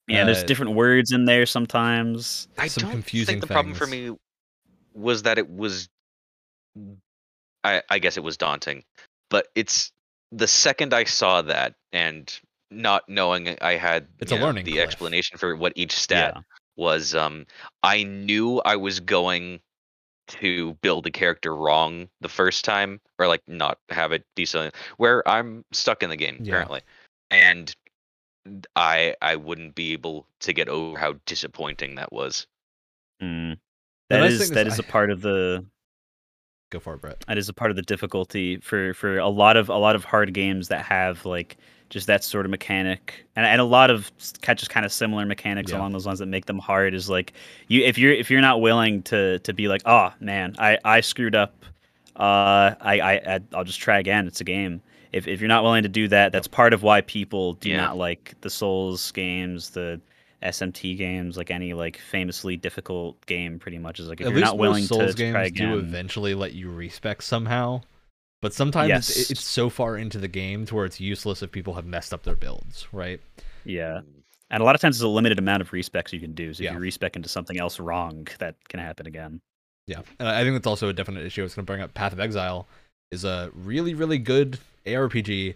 yeah, 0.07 0.25
there's 0.25 0.43
uh, 0.43 0.47
different 0.47 0.73
words 0.75 1.11
in 1.11 1.25
there 1.25 1.47
sometimes. 1.47 2.47
I 2.59 2.69
some 2.69 2.83
don't 2.85 2.91
confusing 2.93 3.27
think 3.35 3.41
the 3.41 3.47
problem 3.49 3.75
for 3.75 3.87
me 3.87 4.13
was 4.95 5.23
that 5.25 5.39
it 5.39 5.51
was. 5.51 5.89
I 7.65 7.83
I 7.91 7.99
guess 7.99 8.17
it 8.17 8.23
was 8.23 8.37
daunting, 8.37 8.85
but 9.31 9.49
it's 9.55 9.91
the 10.33 10.47
second 10.47 10.93
I 10.95 11.05
saw 11.05 11.43
that 11.43 11.75
and 11.93 12.39
not 12.71 13.09
knowing 13.09 13.57
I 13.63 13.77
had 13.77 14.09
It's 14.19 14.31
a 14.33 14.37
know, 14.37 14.47
learning 14.47 14.65
the 14.65 14.73
cliff. 14.73 14.85
explanation 14.85 15.39
for 15.39 15.57
what 15.57 15.73
each 15.77 15.93
stat 15.93 16.35
Yeah. 16.37 16.43
was. 16.77 17.15
Um, 17.15 17.47
I 17.83 18.03
knew 18.03 18.61
I 18.61 18.77
was 18.77 19.01
going 19.01 19.61
to 20.29 20.75
build 20.83 21.07
a 21.07 21.11
character 21.11 21.57
wrong 21.57 22.11
the 22.21 22.29
first 22.29 22.65
time, 22.67 23.01
or 23.19 23.27
like 23.27 23.43
not 23.49 23.79
have 23.89 24.13
it 24.13 24.27
decent. 24.37 24.75
Where 24.99 25.27
I'm 25.27 25.65
stuck 25.73 26.03
in 26.03 26.11
the 26.11 26.17
game 26.17 26.39
Yeah. 26.43 26.53
currently, 26.53 26.83
and 27.31 27.75
I 28.77 29.15
I 29.23 29.37
wouldn't 29.37 29.75
be 29.75 29.95
able 29.95 30.27
to 30.41 30.53
get 30.53 30.69
over 30.69 30.99
how 30.99 31.15
disappointing 31.25 31.95
that 31.95 32.13
was. 32.13 32.47
Mm. 33.23 33.59
The 34.11 34.17
That 34.17 34.21
nice 34.21 34.33
is 34.33 34.39
thing 34.41 34.45
is 34.49 34.51
that 34.51 34.67
is 34.67 34.79
I- 34.79 34.83
a 34.83 34.87
part 34.87 35.11
of 35.11 35.23
the 35.23 35.65
Go 36.71 36.79
for 36.81 36.95
it, 36.95 37.01
Brett. 37.01 37.25
that 37.27 37.39
is 37.39 37.49
a 37.49 37.55
part 37.55 37.71
of 37.71 37.77
the 37.77 37.83
difficulty 37.83 38.59
for 38.59 38.93
for 38.95 39.19
a 39.19 39.29
lot 39.29 39.57
of 39.57 39.69
a 39.71 39.77
lot 39.77 39.97
of 39.97 40.05
hard 40.05 40.35
games 40.35 40.69
that 40.69 40.85
have 40.85 41.25
like 41.25 41.57
just 41.89 42.07
that 42.09 42.23
sort 42.23 42.45
of 42.45 42.51
mechanic 42.51 43.25
and, 43.37 43.47
and 43.47 43.59
a 43.63 43.65
lot 43.65 43.89
of 43.91 44.13
s- 44.19 44.35
ki- 44.43 44.53
just 44.55 44.69
kind 44.71 44.85
of 44.85 44.93
similar 44.93 45.25
mechanics 45.25 45.71
Yeah. 45.73 45.79
along 45.79 45.93
those 45.93 46.05
lines 46.05 46.19
that 46.19 46.27
make 46.27 46.45
them 46.45 46.59
hard 46.59 46.93
is 46.93 47.09
like 47.09 47.33
you 47.69 47.83
if 47.85 47.97
you're 47.97 48.13
if 48.13 48.31
you're 48.31 48.43
not 48.43 48.61
willing 48.61 49.01
to 49.05 49.39
to 49.39 49.55
be 49.55 49.67
like 49.69 49.81
oh 49.87 50.13
man 50.21 50.55
I 50.59 50.77
I 50.85 51.01
screwed 51.01 51.35
up 51.35 51.65
uh 52.17 52.75
I 52.81 53.01
I 53.01 53.13
I- 53.37 53.41
I'll 53.55 53.65
just 53.65 53.81
try 53.81 53.99
again 53.99 54.27
it's 54.27 54.43
a 54.43 54.45
game 54.45 54.83
if 55.13 55.27
if 55.27 55.41
you're 55.41 55.49
not 55.49 55.63
willing 55.63 55.85
to 55.85 55.89
do 55.89 56.07
that 56.09 56.33
that's 56.33 56.49
part 56.49 56.75
of 56.75 56.83
why 56.83 57.01
people 57.01 57.55
do 57.55 57.71
Yeah. 57.71 57.79
not 57.79 57.97
like 57.97 58.35
the 58.43 58.51
Souls 58.51 59.11
games 59.13 59.71
the 59.71 59.99
SMT 60.43 60.97
games 60.97 61.37
like 61.37 61.51
any 61.51 61.75
like 61.75 61.99
famously 61.99 62.57
difficult 62.57 63.25
game 63.27 63.59
pretty 63.59 63.79
much 63.79 63.99
is 63.99 64.09
like 64.09 64.21
if 64.21 64.27
At 64.29 64.33
you're 64.33 64.41
not 64.41 64.59
willing 64.59 64.83
to, 64.83 64.89
Souls 64.89 65.15
to 65.17 65.33
try 65.33 65.49
games 65.49 65.59
do 65.59 65.79
eventually 65.79 66.35
let 66.35 66.53
you 66.55 66.71
respec 66.71 67.23
somehow. 67.23 67.81
But 68.41 68.55
sometimes 68.55 68.91
it's, 69.09 69.19
Yes. 69.19 69.31
it's 69.33 69.45
so 69.45 69.69
far 69.69 69.97
into 69.97 70.19
the 70.19 70.29
game 70.29 70.65
to 70.67 70.75
where 70.77 70.85
it's 70.85 71.01
useless 71.01 71.43
if 71.43 71.51
people 71.51 71.75
have 71.75 71.87
messed 71.87 72.15
up 72.15 72.23
their 72.23 72.37
builds, 72.37 72.87
right? 72.93 73.21
yeah 73.65 74.01
And 74.51 74.63
a 74.63 74.65
lot 74.65 74.75
of 74.77 74.81
times 74.81 74.97
there's 74.99 75.05
a 75.05 75.09
limited 75.09 75.39
amount 75.41 75.61
of 75.61 75.71
respecs 75.73 76.13
you 76.13 76.21
can 76.21 76.35
do. 76.35 76.55
So 76.55 76.63
Yeah. 76.63 76.71
if 76.71 76.75
you 76.75 76.81
respec 76.81 77.17
into 77.17 77.29
something 77.29 77.59
else 77.59 77.81
wrong, 77.81 78.29
that 78.39 78.55
can 78.69 78.79
happen 78.81 79.07
again. 79.07 79.41
Yeah, 79.89 80.03
and 80.21 80.29
I 80.29 80.43
think 80.45 80.55
that's 80.55 80.67
also 80.67 80.89
a 80.89 80.93
definite 80.93 81.25
issue. 81.27 81.41
I 81.43 81.45
was 81.45 81.55
going 81.55 81.65
to 81.65 81.71
bring 81.71 81.81
up 81.81 81.95
Path 81.95 82.13
of 82.13 82.21
Exile 82.21 82.67
is 83.11 83.25
a 83.25 83.51
really, 83.55 83.95
really 83.95 84.19
good 84.19 84.59
ARPG 84.87 85.55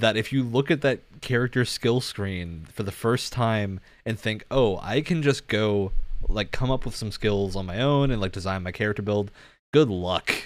that 0.00 0.16
if 0.16 0.32
you 0.32 0.42
look 0.42 0.70
at 0.70 0.80
that 0.82 1.00
character 1.20 1.64
skill 1.64 2.00
screen 2.00 2.66
for 2.72 2.82
the 2.82 2.92
first 2.92 3.32
time 3.32 3.80
and 4.06 4.18
think, 4.18 4.44
oh, 4.50 4.78
I 4.82 5.00
can 5.00 5.22
just 5.22 5.46
go 5.48 5.92
like 6.28 6.50
come 6.50 6.70
up 6.70 6.84
with 6.84 6.96
some 6.96 7.12
skills 7.12 7.56
on 7.56 7.66
my 7.66 7.80
own 7.80 8.10
and 8.10 8.20
like 8.20 8.32
design 8.32 8.62
my 8.62 8.72
character 8.72 9.02
build, 9.02 9.30
good 9.72 9.88
luck. 9.88 10.32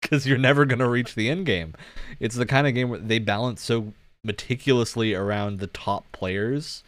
Because 0.00 0.28
you're 0.28 0.38
never 0.38 0.64
going 0.64 0.78
to 0.78 0.88
reach 0.88 1.16
the 1.16 1.28
end 1.28 1.44
game. 1.44 1.74
It's 2.20 2.36
the 2.36 2.46
kind 2.46 2.68
of 2.68 2.74
game 2.74 2.88
where 2.88 3.00
they 3.00 3.18
balance 3.18 3.60
so 3.60 3.94
meticulously 4.22 5.12
around 5.12 5.58
the 5.58 5.66
top 5.66 6.04
players 6.12 6.84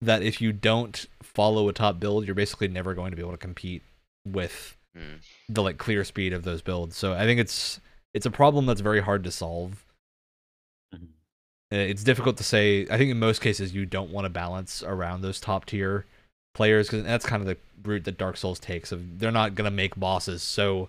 that 0.00 0.22
if 0.22 0.40
you 0.40 0.50
don't 0.50 1.04
follow 1.22 1.68
a 1.68 1.74
top 1.74 2.00
build, 2.00 2.24
you're 2.24 2.34
basically 2.34 2.68
never 2.68 2.94
going 2.94 3.10
to 3.10 3.16
be 3.16 3.22
able 3.22 3.32
to 3.32 3.36
compete 3.38 3.82
with 4.26 4.78
Hmm. 4.96 5.16
the 5.48 5.62
like 5.62 5.78
clear 5.78 6.04
speed 6.04 6.32
of 6.32 6.44
those 6.44 6.62
builds. 6.62 6.96
So 6.96 7.12
I 7.12 7.24
think 7.24 7.38
it's 7.38 7.80
it's 8.14 8.26
a 8.26 8.30
problem 8.30 8.66
that's 8.66 8.80
very 8.80 9.00
hard 9.00 9.24
to 9.24 9.30
solve. 9.30 9.84
Uh, 11.72 11.76
It's 11.76 12.04
difficult 12.04 12.36
to 12.36 12.44
say. 12.44 12.82
I 12.90 12.98
think 12.98 13.10
in 13.10 13.18
most 13.18 13.40
cases 13.40 13.74
you 13.74 13.86
don't 13.86 14.10
want 14.10 14.26
to 14.26 14.28
balance 14.30 14.82
around 14.82 15.22
those 15.22 15.40
top 15.40 15.64
tier 15.64 16.04
players 16.54 16.88
because 16.88 17.04
that's 17.04 17.24
kind 17.24 17.40
of 17.40 17.46
the 17.46 17.56
route 17.88 18.04
that 18.04 18.18
Dark 18.18 18.36
Souls 18.36 18.58
takes. 18.60 18.92
Of 18.92 19.18
they're 19.18 19.32
not 19.32 19.54
gonna 19.54 19.70
make 19.70 19.96
bosses 19.96 20.42
so 20.42 20.88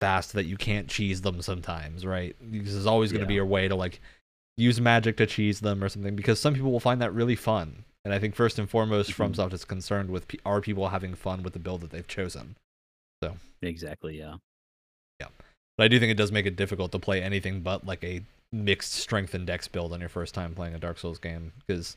fast 0.00 0.32
that 0.34 0.44
you 0.44 0.56
can't 0.56 0.88
cheese 0.88 1.22
them 1.22 1.42
sometimes, 1.42 2.06
right? 2.06 2.36
Because 2.50 2.72
there's 2.74 2.86
always 2.86 3.12
gonna 3.12 3.26
be 3.26 3.38
a 3.38 3.44
way 3.44 3.66
to 3.68 3.74
like 3.74 4.00
use 4.56 4.80
magic 4.80 5.16
to 5.16 5.26
cheese 5.26 5.60
them 5.60 5.82
or 5.82 5.88
something. 5.88 6.14
Because 6.14 6.38
some 6.40 6.54
people 6.54 6.70
will 6.70 6.80
find 6.80 7.00
that 7.02 7.12
really 7.12 7.36
fun. 7.36 7.84
And 8.04 8.12
I 8.12 8.18
think 8.18 8.34
first 8.34 8.58
and 8.58 8.68
foremost, 8.68 9.10
Mhm. 9.10 9.32
FromSoft 9.32 9.52
is 9.52 9.64
concerned 9.64 10.10
with 10.10 10.26
are 10.44 10.60
people 10.60 10.88
having 10.88 11.14
fun 11.14 11.42
with 11.42 11.52
the 11.52 11.58
build 11.58 11.80
that 11.82 11.90
they've 11.90 12.06
chosen. 12.06 12.56
So 13.22 13.36
exactly. 13.60 14.18
Yeah, 14.18 14.36
yeah. 15.20 15.28
But 15.76 15.84
I 15.84 15.88
do 15.88 15.98
think 15.98 16.10
it 16.10 16.16
does 16.16 16.32
make 16.32 16.46
it 16.46 16.56
difficult 16.56 16.92
to 16.92 16.98
play 16.98 17.22
anything 17.22 17.60
but 17.60 17.86
like 17.86 18.02
a 18.04 18.22
mixed 18.52 18.92
strength 18.92 19.34
and 19.34 19.46
dex 19.46 19.66
build 19.68 19.92
on 19.92 20.00
your 20.00 20.08
first 20.08 20.34
time 20.34 20.54
playing 20.54 20.74
a 20.74 20.78
Dark 20.78 20.98
Souls 20.98 21.18
game 21.18 21.52
because 21.66 21.96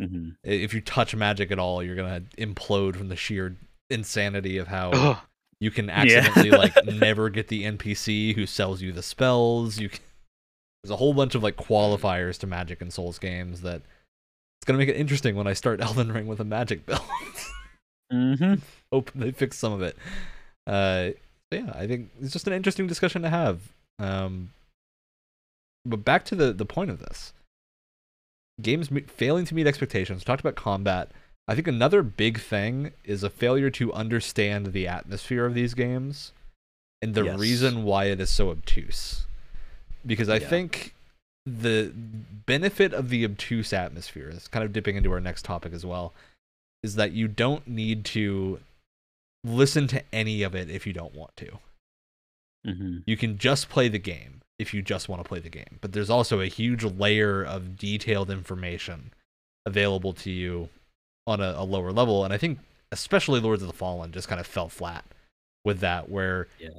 hmm 0.00 0.30
if 0.42 0.74
you 0.74 0.80
touch 0.80 1.14
magic 1.14 1.50
at 1.52 1.58
all, 1.58 1.82
you're 1.82 1.96
gonna 1.96 2.22
implode 2.38 2.96
from 2.96 3.08
the 3.08 3.16
sheer 3.16 3.56
insanity 3.90 4.58
of 4.58 4.68
how 4.68 4.90
Ugh. 4.92 5.16
you 5.60 5.70
can 5.70 5.88
accidentally 5.90 6.50
Yeah. 6.50 6.56
like 6.56 6.74
never 6.86 7.28
get 7.30 7.48
the 7.48 7.64
NPC 7.64 8.34
who 8.34 8.46
sells 8.46 8.80
you 8.82 8.90
the 8.92 9.02
spells. 9.02 9.78
You 9.78 9.90
can... 9.90 10.00
there's 10.82 10.90
a 10.90 10.96
whole 10.96 11.14
bunch 11.14 11.34
of 11.34 11.42
like 11.42 11.56
qualifiers 11.56 12.38
to 12.38 12.46
magic 12.46 12.80
and 12.80 12.92
Souls 12.92 13.18
games 13.18 13.60
that 13.62 13.82
it's 14.58 14.64
gonna 14.66 14.78
make 14.78 14.88
it 14.88 14.96
interesting 14.96 15.36
when 15.36 15.46
I 15.46 15.52
start 15.52 15.80
Elden 15.82 16.10
Ring 16.12 16.26
with 16.26 16.40
a 16.40 16.44
magic 16.44 16.84
build. 16.86 17.00
hmm 18.10 18.54
hope 18.92 19.10
they 19.14 19.30
fix 19.30 19.58
some 19.58 19.72
of 19.72 19.82
it. 19.82 19.96
Uh, 20.66 21.10
yeah, 21.50 21.70
I 21.74 21.86
think 21.86 22.10
it's 22.20 22.32
just 22.32 22.46
an 22.46 22.52
interesting 22.54 22.86
discussion 22.86 23.22
to 23.22 23.28
have. 23.30 23.60
Um, 23.98 24.50
but 25.84 26.04
back 26.04 26.24
to 26.26 26.34
the 26.34 26.52
the 26.52 26.66
point 26.66 26.90
of 26.90 26.98
this, 27.00 27.32
games 28.60 28.90
me- 28.90 29.02
failing 29.02 29.44
to 29.46 29.54
meet 29.54 29.66
expectations. 29.66 30.20
We 30.20 30.24
talked 30.24 30.40
about 30.40 30.54
combat. 30.54 31.10
I 31.48 31.54
think 31.54 31.66
another 31.66 32.02
big 32.02 32.38
thing 32.40 32.92
is 33.04 33.22
a 33.22 33.30
failure 33.30 33.70
to 33.70 33.92
understand 33.92 34.68
the 34.72 34.86
atmosphere 34.86 35.44
of 35.44 35.54
these 35.54 35.74
games 35.74 36.32
and 37.00 37.14
the 37.14 37.24
Yes. 37.24 37.38
reason 37.38 37.82
why 37.82 38.04
it 38.04 38.20
is 38.20 38.30
so 38.30 38.50
obtuse. 38.50 39.26
Because 40.06 40.28
I 40.28 40.36
Yeah. 40.36 40.48
think 40.48 40.94
the 41.44 41.92
benefit 42.46 42.92
of 42.92 43.08
the 43.08 43.24
obtuse 43.24 43.72
atmosphere 43.72 44.28
is 44.28 44.46
kind 44.46 44.64
of 44.64 44.72
dipping 44.72 44.94
into 44.94 45.10
our 45.10 45.20
next 45.20 45.44
topic 45.44 45.72
as 45.72 45.84
well 45.84 46.14
is 46.84 46.94
that 46.94 47.10
you 47.12 47.26
don't 47.26 47.66
need 47.66 48.04
to 48.04 48.60
listen 49.42 49.88
to 49.88 50.04
any 50.14 50.44
of 50.44 50.54
it 50.54 50.70
if 50.70 50.86
you 50.86 50.92
don't 50.92 51.14
want 51.14 51.36
to. 51.38 51.58
hmm 52.64 52.98
You 53.06 53.16
can 53.16 53.38
just 53.38 53.68
play 53.68 53.88
the 53.88 53.98
game 53.98 54.41
if 54.58 54.72
you 54.74 54.82
just 54.82 55.08
want 55.08 55.22
to 55.22 55.28
play 55.28 55.40
the 55.40 55.48
game. 55.48 55.78
But 55.80 55.92
there's 55.92 56.10
also 56.10 56.40
a 56.40 56.46
huge 56.46 56.84
layer 56.84 57.42
of 57.42 57.76
detailed 57.76 58.30
information 58.30 59.12
available 59.66 60.12
to 60.14 60.30
you 60.30 60.68
on 61.26 61.40
a, 61.40 61.54
a 61.56 61.64
lower 61.64 61.92
level. 61.92 62.24
And 62.24 62.32
I 62.32 62.38
think 62.38 62.58
especially 62.90 63.40
Lords 63.40 63.62
of 63.62 63.68
the 63.68 63.74
Fallen 63.74 64.12
just 64.12 64.28
kind 64.28 64.40
of 64.40 64.46
fell 64.46 64.68
flat 64.68 65.04
with 65.64 65.80
that, 65.80 66.08
where 66.08 66.48
Yeah. 66.58 66.70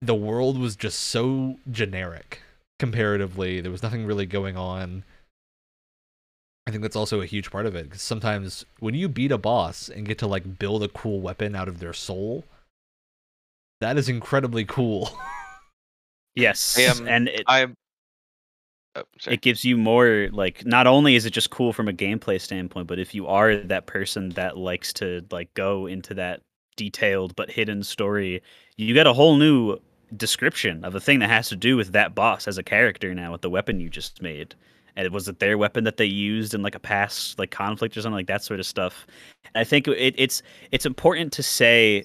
the 0.00 0.14
world 0.14 0.58
was 0.58 0.74
just 0.76 0.98
so 0.98 1.58
generic 1.70 2.40
comparatively. 2.78 3.60
There 3.60 3.70
was 3.70 3.82
nothing 3.82 4.04
really 4.06 4.26
going 4.26 4.56
on. 4.56 5.04
I 6.66 6.70
think 6.70 6.82
that's 6.82 6.96
also 6.96 7.20
a 7.20 7.26
huge 7.26 7.50
part 7.50 7.66
of 7.66 7.74
it 7.74 7.84
because 7.84 8.02
sometimes 8.02 8.64
when 8.78 8.94
you 8.94 9.08
beat 9.08 9.32
a 9.32 9.38
boss 9.38 9.88
and 9.88 10.06
get 10.06 10.18
to 10.18 10.26
like 10.26 10.58
build 10.58 10.82
a 10.82 10.88
cool 10.88 11.20
weapon 11.20 11.54
out 11.56 11.68
of 11.68 11.80
their 11.80 11.92
soul, 11.92 12.44
that 13.80 13.98
is 13.98 14.08
incredibly 14.08 14.64
cool. 14.64 15.10
Yes, 16.34 16.78
I 16.78 16.82
am- 16.82 17.08
and 17.08 17.28
it, 17.28 17.44
I'm. 17.46 17.76
Oh, 18.94 19.04
it 19.26 19.40
gives 19.40 19.64
you 19.64 19.78
more 19.78 20.28
like 20.32 20.66
not 20.66 20.86
only 20.86 21.14
is 21.16 21.24
it 21.24 21.30
just 21.30 21.48
cool 21.48 21.72
from 21.72 21.88
a 21.88 21.94
gameplay 21.94 22.38
standpoint 22.38 22.86
but 22.88 22.98
if 22.98 23.14
you 23.14 23.26
are 23.26 23.56
that 23.56 23.86
person 23.86 24.28
that 24.30 24.58
likes 24.58 24.92
to 24.94 25.24
like 25.30 25.52
go 25.54 25.86
into 25.86 26.12
that 26.12 26.42
detailed 26.76 27.34
but 27.34 27.50
hidden 27.50 27.82
story 27.82 28.42
you 28.76 28.92
get 28.92 29.06
a 29.06 29.14
whole 29.14 29.36
new 29.36 29.78
description 30.14 30.84
of 30.84 30.94
a 30.94 31.00
thing 31.00 31.20
that 31.20 31.30
has 31.30 31.48
to 31.48 31.56
do 31.56 31.74
with 31.74 31.92
that 31.92 32.14
boss 32.14 32.46
as 32.46 32.58
a 32.58 32.62
character 32.62 33.14
now 33.14 33.32
with 33.32 33.40
the 33.40 33.48
weapon 33.48 33.80
you 33.80 33.88
just 33.88 34.20
made 34.20 34.54
and 34.94 35.10
was 35.10 35.26
it 35.26 35.38
their 35.38 35.56
weapon 35.56 35.84
that 35.84 35.96
they 35.96 36.04
used 36.04 36.52
in 36.52 36.60
like 36.60 36.74
a 36.74 36.78
past 36.78 37.38
like 37.38 37.50
conflict 37.50 37.96
or 37.96 38.02
something 38.02 38.16
like 38.16 38.26
that 38.26 38.44
sort 38.44 38.60
of 38.60 38.66
stuff 38.66 39.06
and 39.46 39.52
i 39.58 39.64
think 39.64 39.88
it, 39.88 40.14
it's 40.18 40.42
it's 40.70 40.84
important 40.84 41.32
to 41.32 41.42
say 41.42 42.04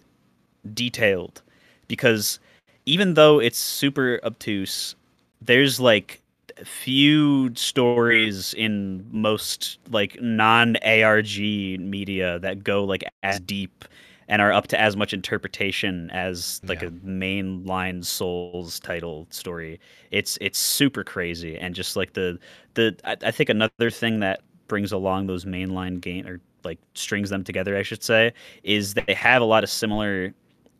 detailed 0.73 1.41
because 1.89 2.39
even 2.87 3.15
though 3.15 3.39
it's 3.39 3.59
super 3.59 4.21
obtuse 4.25 4.95
there's 5.41 5.79
like 5.79 6.23
few 6.65 7.53
stories 7.55 8.55
in 8.55 9.05
most 9.11 9.79
like 9.91 10.19
non 10.21 10.77
ARG 10.77 11.37
media 11.79 12.39
that 12.39 12.63
go 12.65 12.83
like 12.85 13.05
as 13.23 13.39
deep 13.41 13.85
and 14.29 14.41
are 14.41 14.51
up 14.51 14.67
to 14.67 14.79
as 14.81 14.97
much 14.97 15.13
interpretation 15.13 16.09
as 16.11 16.61
like 16.67 16.81
Yeah. 16.81 16.83
a 16.83 16.91
mainline 16.91 18.03
Souls 18.03 18.79
title 18.79 19.27
story. 19.29 19.79
It's 20.11 20.37
it's 20.41 20.59
super 20.59 21.03
crazy 21.03 21.57
and 21.57 21.75
just 21.75 21.95
like 21.95 22.13
the 22.13 22.39
the 22.75 22.97
I, 23.05 23.17
I 23.23 23.31
think 23.31 23.49
another 23.49 23.91
thing 23.91 24.19
that 24.21 24.41
brings 24.67 24.91
along 24.91 25.27
those 25.27 25.45
mainline 25.45 26.01
game 26.01 26.27
or 26.27 26.41
like 26.63 26.79
strings 26.95 27.29
them 27.29 27.43
together, 27.43 27.77
I 27.77 27.83
should 27.83 28.03
say, 28.03 28.33
is 28.63 28.95
they 28.95 29.13
have 29.13 29.41
a 29.41 29.45
lot 29.45 29.63
of 29.63 29.69
similar 29.69 30.33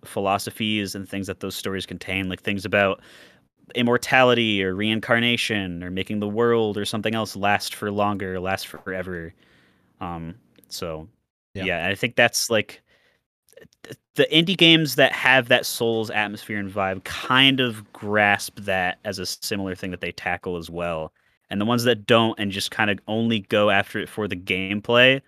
philosophies 0.06 0.96
and 0.96 1.08
things 1.08 1.28
that 1.28 1.40
those 1.40 1.56
stories 1.56 1.86
contain, 1.86 2.30
like 2.30 2.42
things 2.42 2.66
about 2.66 3.02
immortality 3.76 4.64
or 4.64 4.76
reincarnation 4.76 5.84
or 5.84 5.92
making 5.92 6.20
the 6.20 6.28
world 6.28 6.78
or 6.78 6.86
something 6.86 7.16
else 7.16 7.36
last 7.36 7.76
for 7.76 7.92
longer, 7.92 8.40
last 8.40 8.68
forever. 8.68 9.34
Um, 10.02 10.36
so 10.70 11.10
Yeah. 11.54 11.64
yeah. 11.66 11.88
I 11.88 11.96
think 11.96 12.16
that's 12.16 12.50
like 12.50 12.82
the 14.16 14.28
indie 14.32 14.58
games 14.58 14.96
that 14.96 15.12
have 15.12 15.48
that 15.50 15.66
Souls 15.66 16.10
atmosphere 16.10 16.58
and 16.60 16.72
vibe 16.72 17.04
kind 17.04 17.60
of 17.60 17.92
grasp 17.94 18.60
that 18.62 18.98
as 19.06 19.20
a 19.20 19.26
similar 19.26 19.76
thing 19.76 19.92
that 19.92 20.02
they 20.02 20.12
tackle 20.12 20.58
as 20.58 20.70
well. 20.70 21.14
And 21.50 21.62
the 21.62 21.66
ones 21.66 21.84
that 21.84 22.06
don't 22.06 22.38
and 22.40 22.52
just 22.52 22.72
kind 22.72 22.90
of 22.90 23.00
only 23.08 23.40
go 23.42 23.70
after 23.70 24.00
it 24.00 24.10
for 24.10 24.28
the 24.28 24.36
gameplay 24.36 25.22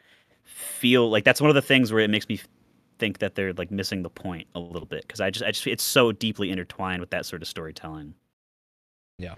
feel 0.43 1.09
like 1.09 1.23
that's 1.23 1.41
one 1.41 1.49
of 1.49 1.55
the 1.55 1.61
things 1.61 1.91
where 1.93 2.01
it 2.03 2.09
makes 2.09 2.27
me 2.27 2.39
think 2.99 3.19
that 3.19 3.35
they're 3.35 3.53
like 3.53 3.71
missing 3.71 4.03
the 4.03 4.09
point 4.09 4.47
a 4.53 4.59
little 4.59 4.85
bit 4.85 5.01
because 5.01 5.21
I 5.21 5.29
just 5.31 5.43
I 5.43 5.51
just 5.51 5.65
it's 5.65 5.83
so 5.83 6.11
deeply 6.11 6.51
intertwined 6.51 6.99
with 6.99 7.09
that 7.11 7.25
sort 7.25 7.41
of 7.41 7.47
storytelling. 7.47 8.13
Yeah. 9.17 9.35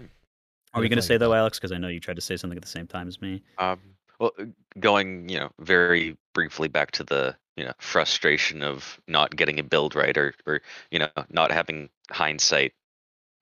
Are 0.74 0.80
we 0.80 0.88
going 0.88 0.96
to 0.96 1.02
say 1.02 1.16
though. 1.16 1.34
Alex? 1.34 1.58
Because 1.58 1.72
I 1.72 1.78
know 1.78 1.88
you 1.88 2.00
tried 2.00 2.16
to 2.16 2.22
say 2.22 2.36
something 2.36 2.56
at 2.56 2.62
the 2.62 2.68
same 2.68 2.86
time 2.86 3.08
as 3.08 3.20
me. 3.20 3.42
Um, 3.58 3.78
well, 4.18 4.32
uh, 4.38 4.44
going, 4.80 5.28
you 5.28 5.38
know, 5.38 5.50
very 5.60 6.16
briefly 6.34 6.68
back 6.68 6.92
to 6.92 7.04
the, 7.04 7.36
you 7.56 7.64
know, 7.64 7.72
frustration 7.78 8.62
of 8.62 9.00
not 9.06 9.36
getting 9.36 9.58
a 9.58 9.62
build 9.62 9.94
right, 9.94 10.16
or, 10.16 10.34
or 10.46 10.62
you 10.90 10.98
know, 10.98 11.08
not 11.28 11.50
having 11.50 11.90
hindsight, 12.10 12.72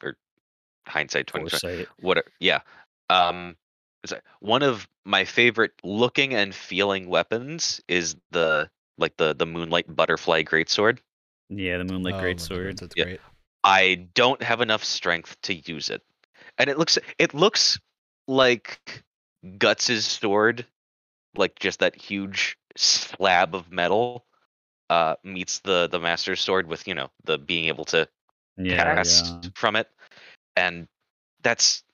or 0.03 0.17
hindsight 0.87 1.29
twenty 1.29 1.49
twenty. 1.49 1.61
Foresight. 1.61 1.89
What? 2.01 2.25
Yeah. 2.41 2.61
Um, 3.11 3.57
one 4.41 4.63
of 4.63 4.89
my 5.05 5.25
favorite 5.25 5.73
looking 5.85 6.35
and 6.35 6.55
feeling 6.55 7.09
weapons 7.09 7.81
is 7.87 8.17
the 8.31 8.69
like 9.01 9.17
the 9.17 9.35
the 9.35 9.47
moonlight 9.47 9.95
butterfly 9.95 10.45
greatsword. 10.45 11.01
Yeah, 11.51 11.79
the 11.79 11.85
Moonlight 11.85 12.17
Oh 12.17 12.19
Greatsword. 12.19 12.79
That's 12.79 12.95
Yeah. 12.95 13.05
great. 13.05 13.21
I 13.65 14.09
don't 14.15 14.43
have 14.43 14.61
enough 14.61 14.85
strength 14.85 15.41
to 15.43 15.55
use 15.55 15.91
it. 15.91 16.03
And 16.59 16.71
it 16.71 16.79
looks 16.79 16.99
it 17.19 17.35
looks 17.35 17.79
like 18.29 19.05
Guts's 19.59 20.07
sword, 20.07 20.67
like 21.37 21.59
just 21.59 21.81
that 21.81 21.97
huge 21.97 22.59
slab 22.77 23.55
of 23.55 23.71
metal, 23.73 24.27
uh, 24.91 25.17
meets 25.25 25.61
the 25.61 25.89
the 25.89 26.01
master's 26.01 26.41
sword 26.41 26.67
with, 26.69 26.87
you 26.89 26.95
know, 26.95 27.11
the 27.25 27.39
being 27.39 27.67
able 27.67 27.85
to 27.87 28.09
Yeah, 28.57 28.95
cast 28.95 29.37
yeah. 29.45 29.51
from 29.55 29.77
it. 29.77 29.89
And 30.57 30.89
that's 31.43 31.85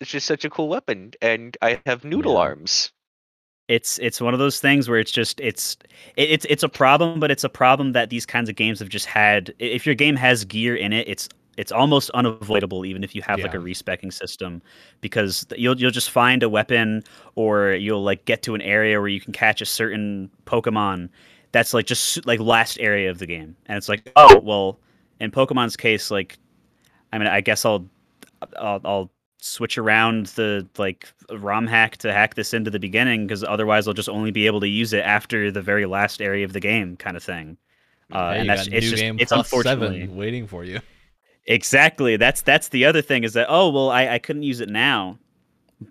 it's 0.00 0.10
just 0.10 0.26
such 0.26 0.44
a 0.44 0.50
cool 0.50 0.68
weapon. 0.68 1.12
And 1.22 1.56
I 1.62 1.82
have 1.86 2.04
noodle 2.04 2.36
Yeah. 2.36 2.38
arms. 2.38 2.92
It's 3.68 3.98
it's 3.98 4.20
one 4.20 4.32
of 4.32 4.38
those 4.38 4.60
things 4.60 4.88
where 4.88 5.00
it's 5.00 5.10
just 5.10 5.40
it's 5.40 5.76
it, 6.16 6.30
it's 6.30 6.46
it's 6.48 6.62
a 6.62 6.68
problem, 6.68 7.18
but 7.18 7.32
it's 7.32 7.42
a 7.44 7.48
problem 7.48 7.92
that 7.92 8.10
these 8.10 8.24
kinds 8.24 8.48
of 8.48 8.54
games 8.54 8.78
have 8.78 8.88
just 8.88 9.06
had. 9.06 9.52
If 9.58 9.84
your 9.86 9.96
game 9.96 10.14
has 10.16 10.44
gear 10.44 10.76
in 10.76 10.92
it, 10.92 11.08
it's 11.08 11.28
it's 11.56 11.72
almost 11.72 12.10
unavoidable, 12.10 12.84
even 12.86 13.02
if 13.02 13.14
you 13.14 13.22
have 13.22 13.42
like 13.42 13.54
a 13.54 13.58
Yeah. 13.58 13.60
respecking 13.60 14.12
system, 14.12 14.62
because 15.00 15.44
you'll 15.56 15.76
you'll 15.80 15.90
just 15.90 16.10
find 16.10 16.44
a 16.44 16.48
weapon 16.48 17.02
or 17.34 17.72
you'll 17.72 18.04
like 18.04 18.24
get 18.24 18.42
to 18.42 18.54
an 18.54 18.60
area 18.62 19.00
where 19.00 19.08
you 19.08 19.20
can 19.20 19.32
catch 19.32 19.60
a 19.60 19.66
certain 19.66 20.30
Pokemon 20.46 21.08
that's 21.50 21.74
like 21.74 21.86
just 21.86 22.24
like 22.24 22.38
last 22.38 22.78
area 22.78 23.10
of 23.10 23.18
the 23.18 23.26
game, 23.26 23.56
and 23.66 23.76
it's 23.76 23.88
like 23.88 24.12
oh 24.14 24.38
well, 24.44 24.78
in 25.18 25.32
Pokemon's 25.32 25.76
case, 25.76 26.08
like 26.12 26.38
I 27.12 27.18
mean 27.18 27.28
I 27.28 27.40
guess 27.40 27.64
I'll 27.64 27.86
I'll, 28.58 28.80
I'll 28.84 29.10
switch 29.38 29.78
around 29.78 30.26
the 30.28 30.66
like 30.78 31.08
ROM 31.30 31.66
hack 31.66 31.96
to 31.98 32.12
hack 32.12 32.34
this 32.34 32.52
into 32.54 32.70
the 32.70 32.78
beginning 32.80 33.26
because 33.26 33.44
otherwise 33.44 33.86
I'll 33.86 33.94
just 33.94 34.08
only 34.08 34.30
be 34.30 34.46
able 34.46 34.60
to 34.60 34.68
use 34.68 34.92
it 34.92 35.04
after 35.04 35.50
the 35.50 35.62
very 35.62 35.86
last 35.86 36.20
area 36.22 36.44
of 36.44 36.52
the 36.52 36.60
game, 36.60 36.96
kind 36.96 37.16
of 37.16 37.22
thing. 37.22 37.56
Uh, 38.12 38.32
Hey, 38.34 38.38
and 38.40 38.46
you 38.46 38.52
it's 38.54 38.68
new 38.68 38.80
just 38.80 38.96
game 38.96 39.16
it's 39.18 39.32
unfortunately 39.32 40.00
seven 40.02 40.16
waiting 40.16 40.46
for 40.46 40.62
you. 40.64 40.80
exactly 41.46 42.16
that's 42.16 42.42
that's 42.42 42.68
the 42.68 42.84
other 42.84 43.02
thing 43.02 43.24
is 43.24 43.32
that 43.34 43.46
oh 43.48 43.70
well 43.70 43.90
I, 43.90 44.08
I 44.08 44.18
couldn't 44.18 44.42
use 44.44 44.60
it 44.60 44.68
now, 44.68 45.18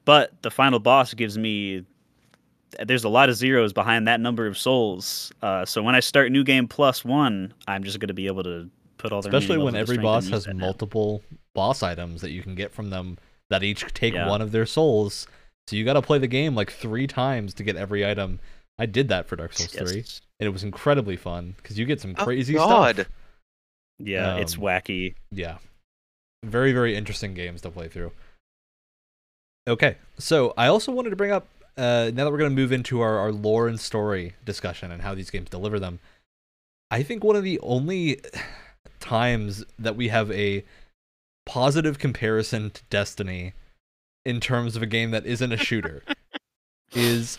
but 0.06 0.32
the 0.42 0.52
final 0.52 0.80
boss 0.80 1.14
gives 1.14 1.38
me 1.38 1.84
there's 2.86 3.04
a 3.06 3.10
lot 3.10 3.30
of 3.30 3.36
zeros 3.36 3.72
behind 3.72 4.08
that 4.08 4.20
number 4.20 4.48
of 4.48 4.58
souls. 4.58 5.32
Uh, 5.42 5.64
so 5.66 5.82
when 5.82 5.96
I 5.96 6.02
start 6.02 6.30
new 6.32 6.44
game 6.44 6.68
plus 6.68 7.06
one, 7.06 7.54
I'm 7.68 7.84
just 7.86 8.00
going 8.00 8.10
to 8.10 8.14
be 8.14 8.28
able 8.28 8.44
to 8.44 8.70
put 8.98 9.14
all 9.14 9.22
the 9.22 9.30
Especially 9.30 9.58
when 9.58 9.76
every 9.76 9.98
boss 9.98 10.28
has 10.30 10.44
that 10.46 10.56
now. 10.56 10.66
multiple 10.66 11.24
boss 11.54 11.84
items 11.84 12.20
that 12.22 12.32
you 12.32 12.42
can 12.44 12.54
get 12.54 12.74
from 12.74 12.90
them 12.90 13.18
that 13.50 13.64
each 13.64 13.94
take 13.94 14.14
Yeah. 14.14 14.28
one 14.28 14.42
of 14.42 14.52
their 14.52 14.66
souls. 14.66 15.28
So 15.68 15.76
you 15.76 15.84
got 15.86 15.94
to 15.94 16.02
play 16.02 16.18
the 16.20 16.28
game 16.28 16.56
like 16.56 16.72
three 16.72 17.08
times 17.08 17.54
to 17.56 17.64
get 17.64 17.76
every 17.76 18.06
item. 18.06 18.40
I 18.78 18.86
did 18.86 19.08
that 19.10 19.28
for 19.28 19.36
Dark 19.36 19.54
Souls 19.54 19.74
Yes. 19.74 19.90
3, 19.92 20.00
and 20.40 20.48
it 20.48 20.50
was 20.50 20.64
incredibly 20.64 21.16
fun 21.16 21.56
because 21.58 21.80
you 21.80 21.86
get 21.86 22.02
some 22.02 22.14
crazy 22.14 22.58
Oh, 22.58 22.66
crazy 22.66 22.70
God. 22.70 22.96
stuff. 22.96 23.08
Yeah, 24.00 24.36
it's 24.38 24.56
Um, 24.56 24.62
wacky. 24.62 25.16
Yeah. 25.32 25.58
Very, 26.44 26.74
very 26.74 26.96
interesting 26.96 27.34
games 27.34 27.62
to 27.62 27.72
play 27.72 27.88
through. 27.88 28.12
Okay, 29.68 29.98
so 30.20 30.54
I 30.58 30.68
also 30.68 30.92
wanted 30.92 31.10
to 31.12 31.16
bring 31.16 31.32
up, 31.32 31.48
uh, 31.78 32.12
now 32.14 32.26
that 32.26 32.32
we're 32.32 32.38
going 32.38 32.52
to 32.52 32.56
move 32.56 32.72
into 32.72 33.02
our, 33.02 33.18
our 33.18 33.32
lore 33.32 33.68
and 33.68 33.80
story 33.80 34.34
discussion 34.46 34.92
and 34.92 35.02
how 35.02 35.16
these 35.16 35.30
games 35.32 35.50
deliver 35.50 35.80
them, 35.80 36.00
I 36.92 37.02
think 37.02 37.24
one 37.24 37.36
of 37.36 37.44
the 37.44 37.60
only 37.62 38.22
times 39.00 39.64
that 39.80 39.96
we 39.96 40.10
have 40.10 40.30
a 40.32 40.64
positive 41.46 42.00
comparison 42.00 42.70
to 42.72 42.82
Destiny 42.90 43.54
in 44.26 44.40
terms 44.40 44.76
of 44.76 44.82
a 44.82 44.88
game 44.88 45.12
that 45.12 45.26
isn't 45.26 45.52
a 45.52 45.58
shooter 45.58 46.02
is 46.94 47.38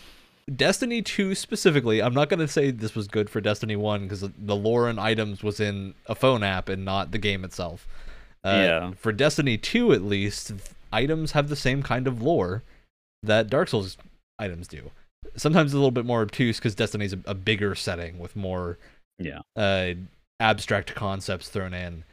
Destiny 0.53 1.01
2 1.01 1.35
specifically. 1.35 2.01
I'm 2.01 2.13
not 2.13 2.29
going 2.29 2.39
to 2.39 2.47
say 2.47 2.71
this 2.71 2.95
was 2.95 3.07
good 3.07 3.29
for 3.29 3.41
Destiny 3.41 3.75
1 3.75 4.03
because 4.03 4.21
the 4.21 4.55
lore 4.55 4.87
and 4.87 4.99
items 4.99 5.43
was 5.43 5.59
in 5.59 5.93
a 6.05 6.15
phone 6.15 6.43
app 6.43 6.69
and 6.69 6.85
not 6.85 7.11
the 7.11 7.17
game 7.17 7.43
itself. 7.43 7.87
Uh, 8.45 8.49
Yeah. 8.65 8.91
For 8.97 9.11
Destiny 9.11 9.57
2, 9.57 9.91
at 9.91 10.01
least, 10.03 10.53
items 10.93 11.33
have 11.33 11.49
the 11.49 11.55
same 11.57 11.83
kind 11.83 12.07
of 12.07 12.21
lore 12.21 12.63
that 13.23 13.49
Dark 13.49 13.67
Souls 13.67 13.97
items 14.39 14.67
do. 14.69 14.91
Sometimes 15.35 15.73
a 15.73 15.75
little 15.77 15.91
bit 15.91 16.05
more 16.05 16.21
obtuse 16.21 16.57
because 16.59 16.75
Destiny's 16.75 17.11
a, 17.13 17.19
a 17.25 17.33
bigger 17.33 17.75
setting 17.75 18.17
with 18.17 18.35
more 18.37 18.77
Yeah. 19.19 19.41
uh, 19.57 19.95
abstract 20.39 20.95
concepts 20.95 21.49
thrown 21.49 21.73
in. 21.73 22.05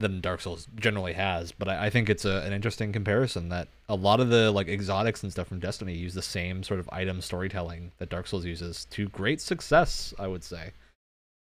Than 0.00 0.20
Dark 0.20 0.40
Souls 0.40 0.66
generally 0.76 1.12
has. 1.12 1.52
But 1.52 1.68
I, 1.68 1.86
I 1.86 1.90
think 1.90 2.10
it's 2.10 2.24
a, 2.24 2.42
an 2.42 2.52
interesting 2.52 2.92
comparison 2.92 3.48
that 3.50 3.68
a 3.88 3.94
lot 3.94 4.20
of 4.20 4.28
the 4.28 4.50
like 4.50 4.68
exotics 4.68 5.22
and 5.22 5.30
stuff 5.30 5.48
from 5.48 5.60
Destiny 5.60 5.94
use 5.94 6.14
the 6.14 6.22
same 6.22 6.62
sort 6.62 6.80
of 6.80 6.88
item 6.92 7.20
storytelling 7.20 7.92
that 7.98 8.10
Dark 8.10 8.26
Souls 8.26 8.44
uses 8.44 8.86
to 8.86 9.08
great 9.08 9.40
success. 9.40 10.12
I 10.18 10.26
would 10.26 10.44
say. 10.44 10.72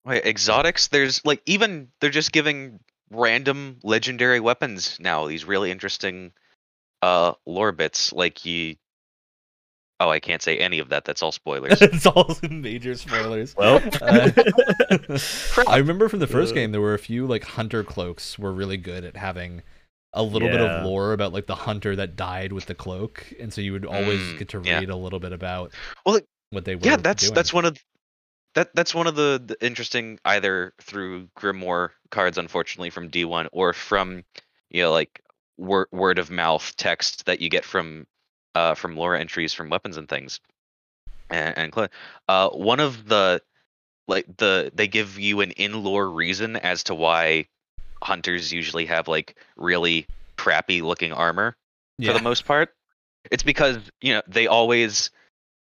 Wait, 0.05 0.25
exotics? 0.25 0.87
There's 0.87 1.23
like 1.25 1.41
even 1.45 1.89
they're 1.99 2.09
just 2.09 2.31
giving 2.31 2.79
random 3.11 3.77
legendary 3.83 4.39
weapons 4.39 4.97
now. 4.99 5.27
These 5.27 5.45
really 5.45 5.71
interesting 5.71 6.31
uh 7.01 7.33
lore 7.45 7.71
bits. 7.71 8.11
Like 8.13 8.45
you. 8.45 8.75
Oh, 10.02 10.10
I 10.10 10.20
can't 10.20 10.41
say 10.41 10.58
any 10.58 10.80
of 10.80 10.89
that. 10.89 11.06
That's 11.06 11.22
all 11.22 11.32
spoilers. 11.32 11.80
it's 11.82 12.06
all 12.08 12.36
major 12.49 12.95
spoilers. 12.95 13.56
Well, 13.56 13.82
Uh, 14.02 14.32
I 15.68 15.78
remember 15.78 16.10
from 16.10 16.20
the 16.20 16.28
first 16.28 16.54
game 16.56 16.72
there 16.72 16.82
were 16.82 16.93
a 16.93 16.99
few 16.99 17.28
like 17.28 17.43
hunter 17.43 17.84
cloaks 17.84 18.39
were 18.39 18.52
really 18.52 18.78
good 18.78 19.04
at 19.04 19.16
having 19.16 19.62
a 20.14 20.24
little 20.24 20.49
bit 20.49 20.60
of 20.60 20.84
lore 20.86 21.14
about 21.14 21.34
like 21.34 21.45
the 21.47 21.56
hunter 21.56 21.95
that 21.95 22.16
died 22.16 22.52
with 22.52 22.66
the 22.66 22.76
cloak, 22.76 23.32
and 23.39 23.54
so 23.54 23.62
you 23.62 23.72
would 23.74 23.86
always 23.86 24.20
Mm, 24.22 24.38
get 24.39 24.49
to 24.49 24.62
yeah. 24.64 24.80
read 24.80 24.89
a 24.89 24.95
little 24.95 25.20
bit 25.20 25.32
about 25.34 25.72
Well, 26.06 26.16
it- 26.16 26.26
what 26.49 26.66
they 26.66 26.76
were. 26.76 26.82
yeah, 26.84 26.97
that's 26.97 27.24
doing. 27.26 27.34
that's 27.34 27.54
one 27.54 27.66
of 27.66 27.78
that 28.56 28.76
that's 28.76 28.93
one 28.93 29.08
of 29.08 29.16
the, 29.16 29.41
the 29.45 29.56
interesting 29.66 30.20
either 30.26 30.74
through 30.82 31.28
Grimoire 31.38 31.91
cards, 32.10 32.38
unfortunately, 32.38 32.89
from 32.89 33.10
D1 33.10 33.47
or 33.54 33.72
from 33.72 34.24
you 34.70 34.82
know 34.82 34.91
like 34.91 35.22
word 35.58 35.88
word 35.91 36.18
of 36.20 36.30
mouth 36.32 36.74
text 36.76 37.26
that 37.28 37.39
you 37.39 37.49
get 37.49 37.64
from 37.64 38.06
uh 38.56 38.76
from 38.76 38.95
lore 38.95 39.16
entries 39.16 39.54
from 39.54 39.70
weapons 39.70 39.97
and 39.97 40.08
things. 40.10 40.39
And, 41.30 41.58
and 41.58 41.89
uh, 42.28 42.49
one 42.49 42.82
of 42.82 43.08
the 43.08 43.41
like 44.08 44.26
the 44.38 44.72
they 44.76 44.88
give 44.88 45.18
you 45.18 45.41
an 45.41 45.52
in 45.52 45.84
lore 45.84 46.10
reason 46.10 46.58
as 46.58 46.84
to 46.84 46.95
why 46.95 47.47
hunters 48.04 48.52
usually 48.52 48.86
have 48.86 49.08
like 49.08 49.36
really 49.56 50.08
crappy 50.38 50.82
looking 50.82 51.14
armor 51.14 51.56
yeah. 51.97 52.12
for 52.12 52.18
the 52.18 52.24
most 52.24 52.45
part. 52.45 52.74
It's 53.30 53.43
because 53.43 53.78
you 54.02 54.14
know 54.14 54.22
they 54.28 54.47
always 54.47 55.12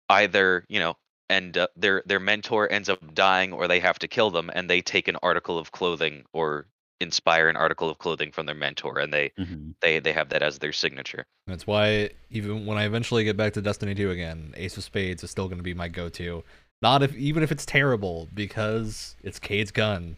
either 0.09 0.65
you 0.69 0.79
know 0.79 0.97
and 1.29 1.57
uh, 1.57 1.69
their 1.77 2.03
their 2.07 2.21
mentor 2.21 2.71
ends 2.71 2.89
up 2.89 3.15
dying 3.15 3.53
or 3.53 3.69
they 3.69 3.81
have 3.81 3.99
to 3.99 4.09
kill 4.09 4.31
them 4.31 4.51
and 4.55 4.69
they 4.69 4.81
take 4.81 5.09
an 5.09 5.17
article 5.23 5.59
of 5.59 5.73
clothing 5.73 6.25
or 6.33 6.67
inspire 7.01 7.49
an 7.49 7.57
article 7.57 7.89
of 7.89 7.99
clothing 7.99 8.33
from 8.33 8.47
their 8.47 8.55
mentor 8.55 8.99
and 8.99 9.13
they 9.15 9.31
Mhm. 9.39 9.75
they 9.81 9.99
they 10.01 10.13
have 10.13 10.31
that 10.31 10.43
as 10.43 10.59
their 10.59 10.73
signature. 10.73 11.27
That's 11.47 11.67
why 11.67 12.11
even 12.31 12.67
when 12.67 12.77
I 12.79 12.85
eventually 12.85 13.25
get 13.25 13.37
back 13.37 13.53
to 13.55 13.63
Destiny 13.63 13.95
2 13.95 14.11
again, 14.11 14.53
Ace 14.57 14.77
of 14.77 14.85
Spades 14.85 15.23
is 15.23 15.31
still 15.31 15.47
going 15.47 15.59
to 15.59 15.63
be 15.65 15.75
my 15.75 15.89
go-to. 15.89 16.45
Not 16.83 17.03
if 17.03 17.15
even 17.17 17.43
if 17.43 17.51
it's 17.53 17.65
terrible 17.67 18.29
because 18.35 19.17
it's 19.23 19.39
Cayde's 19.39 19.71
gun. 19.71 20.17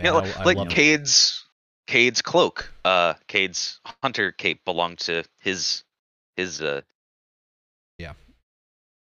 Yeah, 0.00 0.16
and 0.18 0.26
li- 0.26 0.32
I- 0.34 0.40
I 0.40 0.44
like 0.44 0.56
love 0.56 0.66
it. 0.68 0.74
Cayde's 0.74 1.44
Cayde's 1.86 2.20
cloak, 2.22 2.70
uh, 2.84 3.14
Cayde's 3.28 3.80
hunter 4.02 4.30
cape 4.32 4.64
belonged 4.64 4.98
to 5.00 5.24
his 5.40 5.84
his 6.36 6.60
uh. 6.62 6.82
Yeah. 7.98 8.14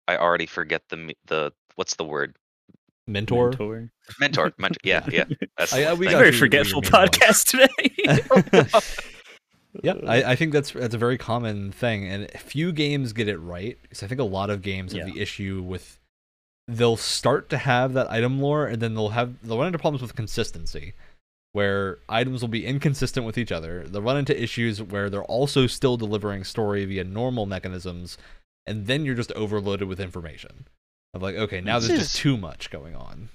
I 0.06 0.16
already 0.18 0.46
forget 0.46 0.82
the 0.88 1.14
the 1.26 1.52
what's 1.76 1.96
the 1.96 2.04
word 2.04 2.36
mentor. 3.06 3.50
Mentor. 3.50 3.90
mentor 4.20 4.52
mentor 4.58 4.78
yeah 4.84 5.04
yeah 5.10 5.24
that's 5.58 5.72
the 5.72 5.86
I- 5.86 5.90
I- 5.90 5.94
we 5.94 6.06
Thank 6.06 6.12
got 6.14 6.18
Very 6.20 6.32
forgetful 6.32 6.80
remain 6.82 6.92
one. 6.92 7.08
podcast 7.08 7.46
today. 7.48 8.80
Yeah, 9.82 9.94
I, 10.06 10.22
I 10.22 10.36
think 10.36 10.52
that's 10.52 10.70
that's 10.70 10.94
a 10.94 10.98
very 10.98 11.18
common 11.18 11.72
thing, 11.72 12.06
and 12.08 12.30
a 12.32 12.38
few 12.38 12.70
games 12.70 13.12
get 13.12 13.26
it 13.26 13.38
right. 13.38 13.76
Because 13.82 14.04
I 14.04 14.06
think 14.06 14.20
a 14.20 14.24
lot 14.24 14.48
of 14.48 14.62
games 14.62 14.92
have 14.92 15.08
Yeah. 15.08 15.12
the 15.12 15.20
issue 15.20 15.64
with 15.66 15.98
they'll 16.68 16.96
start 16.96 17.50
to 17.50 17.58
have 17.58 17.92
that 17.94 18.08
item 18.08 18.40
lore, 18.40 18.66
and 18.68 18.80
then 18.80 18.94
they'll 18.94 19.08
have 19.08 19.34
they'll 19.42 19.58
run 19.58 19.66
into 19.66 19.80
problems 19.80 20.00
with 20.00 20.14
consistency, 20.14 20.92
where 21.52 21.98
items 22.08 22.40
will 22.40 22.48
be 22.48 22.64
inconsistent 22.64 23.26
with 23.26 23.36
each 23.36 23.50
other. 23.50 23.82
They'll 23.88 24.00
run 24.00 24.16
into 24.16 24.40
issues 24.40 24.80
where 24.80 25.10
they're 25.10 25.24
also 25.24 25.66
still 25.66 25.96
delivering 25.96 26.44
story 26.44 26.84
via 26.84 27.02
normal 27.02 27.44
mechanisms, 27.44 28.16
and 28.66 28.86
then 28.86 29.04
you're 29.04 29.16
just 29.16 29.32
overloaded 29.32 29.88
with 29.88 29.98
information. 29.98 30.68
Of 31.14 31.22
like, 31.22 31.36
okay, 31.36 31.60
now 31.60 31.78
This 31.78 31.88
there's 31.88 32.00
just 32.00 32.14
is- 32.16 32.20
too 32.20 32.36
much 32.36 32.70
going 32.70 32.94
on. 32.96 33.28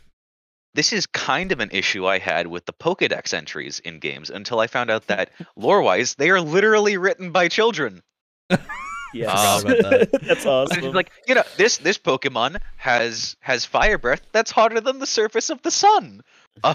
this 0.75 0.93
is 0.93 1.05
kind 1.07 1.51
of 1.51 1.59
an 1.59 1.69
issue 1.71 2.05
I 2.05 2.19
had 2.19 2.47
with 2.47 2.65
the 2.65 2.73
Pokedex 2.73 3.33
entries 3.33 3.79
in 3.79 3.99
games 3.99 4.29
until 4.29 4.59
I 4.59 4.67
found 4.67 4.91
out 4.91 5.07
that 5.07 5.31
lore-wise 5.55 6.15
they 6.15 6.29
are 6.29 6.41
literally 6.41 6.97
written 6.97 7.31
by 7.31 7.47
children. 7.47 8.01
yes. 9.13 9.61
Forgot 9.63 9.77
that. 10.11 10.21
That's 10.23 10.45
awesome. 10.45 10.81
just 10.81 10.95
like, 10.95 11.11
you 11.27 11.35
know, 11.35 11.43
this 11.57 11.77
this 11.77 11.97
Pokemon 11.97 12.57
has 12.77 13.35
has 13.41 13.65
fire 13.65 13.97
breath 13.97 14.21
that's 14.31 14.51
hotter 14.51 14.79
than 14.81 14.99
the 14.99 15.07
surface 15.07 15.49
of 15.49 15.61
the 15.61 15.71
sun. 15.71 16.21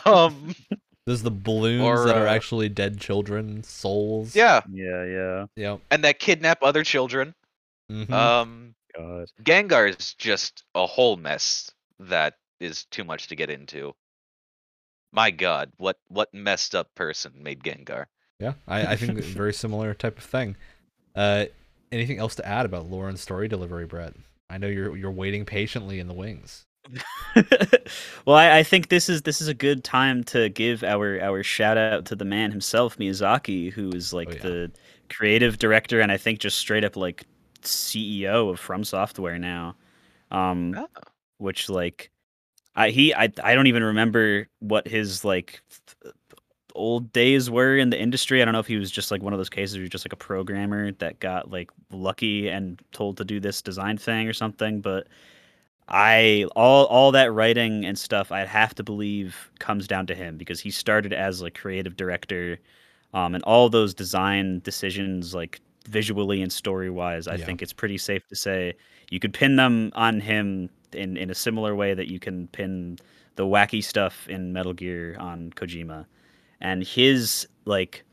Um, 0.06 0.54
There's 1.06 1.22
the 1.22 1.30
balloons 1.30 1.82
Or, 1.84 2.06
that 2.06 2.16
are 2.16 2.26
uh, 2.26 2.32
actually 2.34 2.70
dead 2.70 2.98
children, 2.98 3.62
souls. 3.62 4.34
yeah, 4.34 4.62
yeah, 4.72 5.04
yeah. 5.04 5.46
Yep. 5.56 5.80
and 5.90 6.04
that 6.04 6.18
kidnap 6.18 6.62
other 6.62 6.82
children. 6.82 7.34
mhm. 7.92 8.10
Um, 8.10 8.74
God. 8.96 9.28
Gengar 9.42 9.88
is 9.88 10.14
just 10.14 10.64
a 10.74 10.86
whole 10.86 11.16
mess 11.16 11.70
that 11.98 12.34
is 12.60 12.84
too 12.86 13.04
much 13.04 13.28
to 13.28 13.36
get 13.36 13.50
into. 13.50 13.94
My 15.12 15.30
God, 15.30 15.72
what 15.76 15.98
what 16.08 16.32
messed 16.34 16.74
up 16.74 16.94
person 16.94 17.32
made 17.40 17.62
Gengar? 17.62 18.06
Yeah, 18.40 18.54
I, 18.66 18.86
I 18.92 18.96
think 18.96 19.18
very 19.22 19.52
similar 19.54 19.94
type 19.94 20.18
of 20.18 20.24
thing. 20.24 20.56
Uh, 21.14 21.46
anything 21.92 22.18
else 22.18 22.34
to 22.36 22.46
add 22.46 22.66
about 22.66 22.90
lore 22.90 23.08
and 23.08 23.18
story 23.18 23.46
delivery, 23.48 23.86
Brett? 23.86 24.14
I 24.50 24.58
know 24.58 24.66
you're 24.66 24.96
you're 24.96 25.10
waiting 25.10 25.44
patiently 25.44 26.00
in 26.00 26.08
the 26.08 26.14
wings. 26.14 26.66
well, 28.26 28.36
I, 28.36 28.58
I 28.58 28.62
think 28.62 28.88
this 28.88 29.08
is 29.08 29.22
this 29.22 29.40
is 29.40 29.48
a 29.48 29.54
good 29.54 29.84
time 29.84 30.22
to 30.24 30.48
give 30.50 30.82
our 30.84 31.20
our 31.20 31.42
shout 31.42 31.78
out 31.78 32.04
to 32.06 32.16
the 32.16 32.24
man 32.24 32.50
himself, 32.50 32.98
Miyazaki, 32.98 33.72
who 33.72 33.90
is 33.90 34.12
like 34.12 34.28
Oh, 34.28 34.32
yeah. 34.32 34.42
the 34.42 34.72
creative 35.10 35.58
director 35.58 36.00
and 36.00 36.10
I 36.10 36.16
think 36.16 36.40
just 36.40 36.58
straight 36.58 36.84
up 36.84 36.96
like 36.96 37.24
CEO 37.64 38.50
of 38.50 38.60
From 38.60 38.84
Software 38.84 39.38
now. 39.38 39.76
Um, 40.30 40.74
Oh. 40.76 40.88
which 41.38 41.68
like 41.68 42.10
I 42.76 42.90
he 42.90 43.14
I 43.14 43.30
I 43.42 43.54
don't 43.54 43.66
even 43.68 43.84
remember 43.84 44.48
what 44.60 44.88
his 44.88 45.24
like 45.24 45.62
th- 46.02 46.14
old 46.74 47.12
days 47.12 47.50
were 47.50 47.76
in 47.78 47.90
the 47.90 48.00
industry. 48.00 48.42
I 48.42 48.44
don't 48.44 48.52
know 48.54 48.60
if 48.60 48.66
he 48.66 48.76
was 48.76 48.90
just 48.90 49.10
like 49.10 49.22
one 49.22 49.32
of 49.32 49.38
those 49.38 49.50
cases 49.50 49.76
where 49.76 49.80
he 49.82 49.84
was 49.84 49.90
just 49.90 50.06
like 50.06 50.12
a 50.12 50.16
programmer 50.16 50.92
that 50.92 51.20
got 51.20 51.50
like 51.50 51.70
lucky 51.92 52.48
and 52.48 52.80
told 52.92 53.16
to 53.18 53.24
do 53.24 53.40
this 53.40 53.62
design 53.62 53.96
thing 53.98 54.28
or 54.28 54.32
something, 54.32 54.80
but 54.80 55.06
I 55.88 56.46
all 56.56 56.86
all 56.86 57.12
that 57.12 57.32
writing 57.32 57.84
and 57.84 57.98
stuff 57.98 58.32
I'd 58.32 58.48
have 58.48 58.74
to 58.76 58.82
believe 58.82 59.50
comes 59.58 59.86
down 59.86 60.06
to 60.06 60.14
him 60.14 60.38
because 60.38 60.60
he 60.60 60.70
started 60.70 61.12
as 61.12 61.42
like 61.42 61.54
creative 61.54 61.96
director 61.96 62.58
um 63.14 63.34
and 63.34 63.44
all 63.44 63.68
those 63.68 63.92
design 63.94 64.60
decisions 64.60 65.34
like 65.34 65.60
visually 65.86 66.42
and 66.42 66.52
story 66.52 66.90
wise 66.90 67.28
I 67.28 67.36
Yeah. 67.36 67.44
think 67.46 67.62
it's 67.62 67.72
pretty 67.72 67.98
safe 67.98 68.26
to 68.28 68.36
say 68.36 68.74
you 69.10 69.20
could 69.20 69.34
pin 69.34 69.56
them 69.56 69.92
on 69.94 70.20
him 70.20 70.70
in 70.92 71.16
in 71.16 71.30
a 71.30 71.34
similar 71.34 71.74
way 71.74 71.94
that 71.94 72.08
you 72.08 72.18
can 72.18 72.48
pin 72.48 72.98
the 73.36 73.44
wacky 73.44 73.82
stuff 73.82 74.28
in 74.28 74.52
Metal 74.52 74.72
Gear 74.72 75.16
on 75.18 75.50
Kojima 75.56 76.06
and 76.60 76.82
his 76.84 77.46
like 77.64 78.04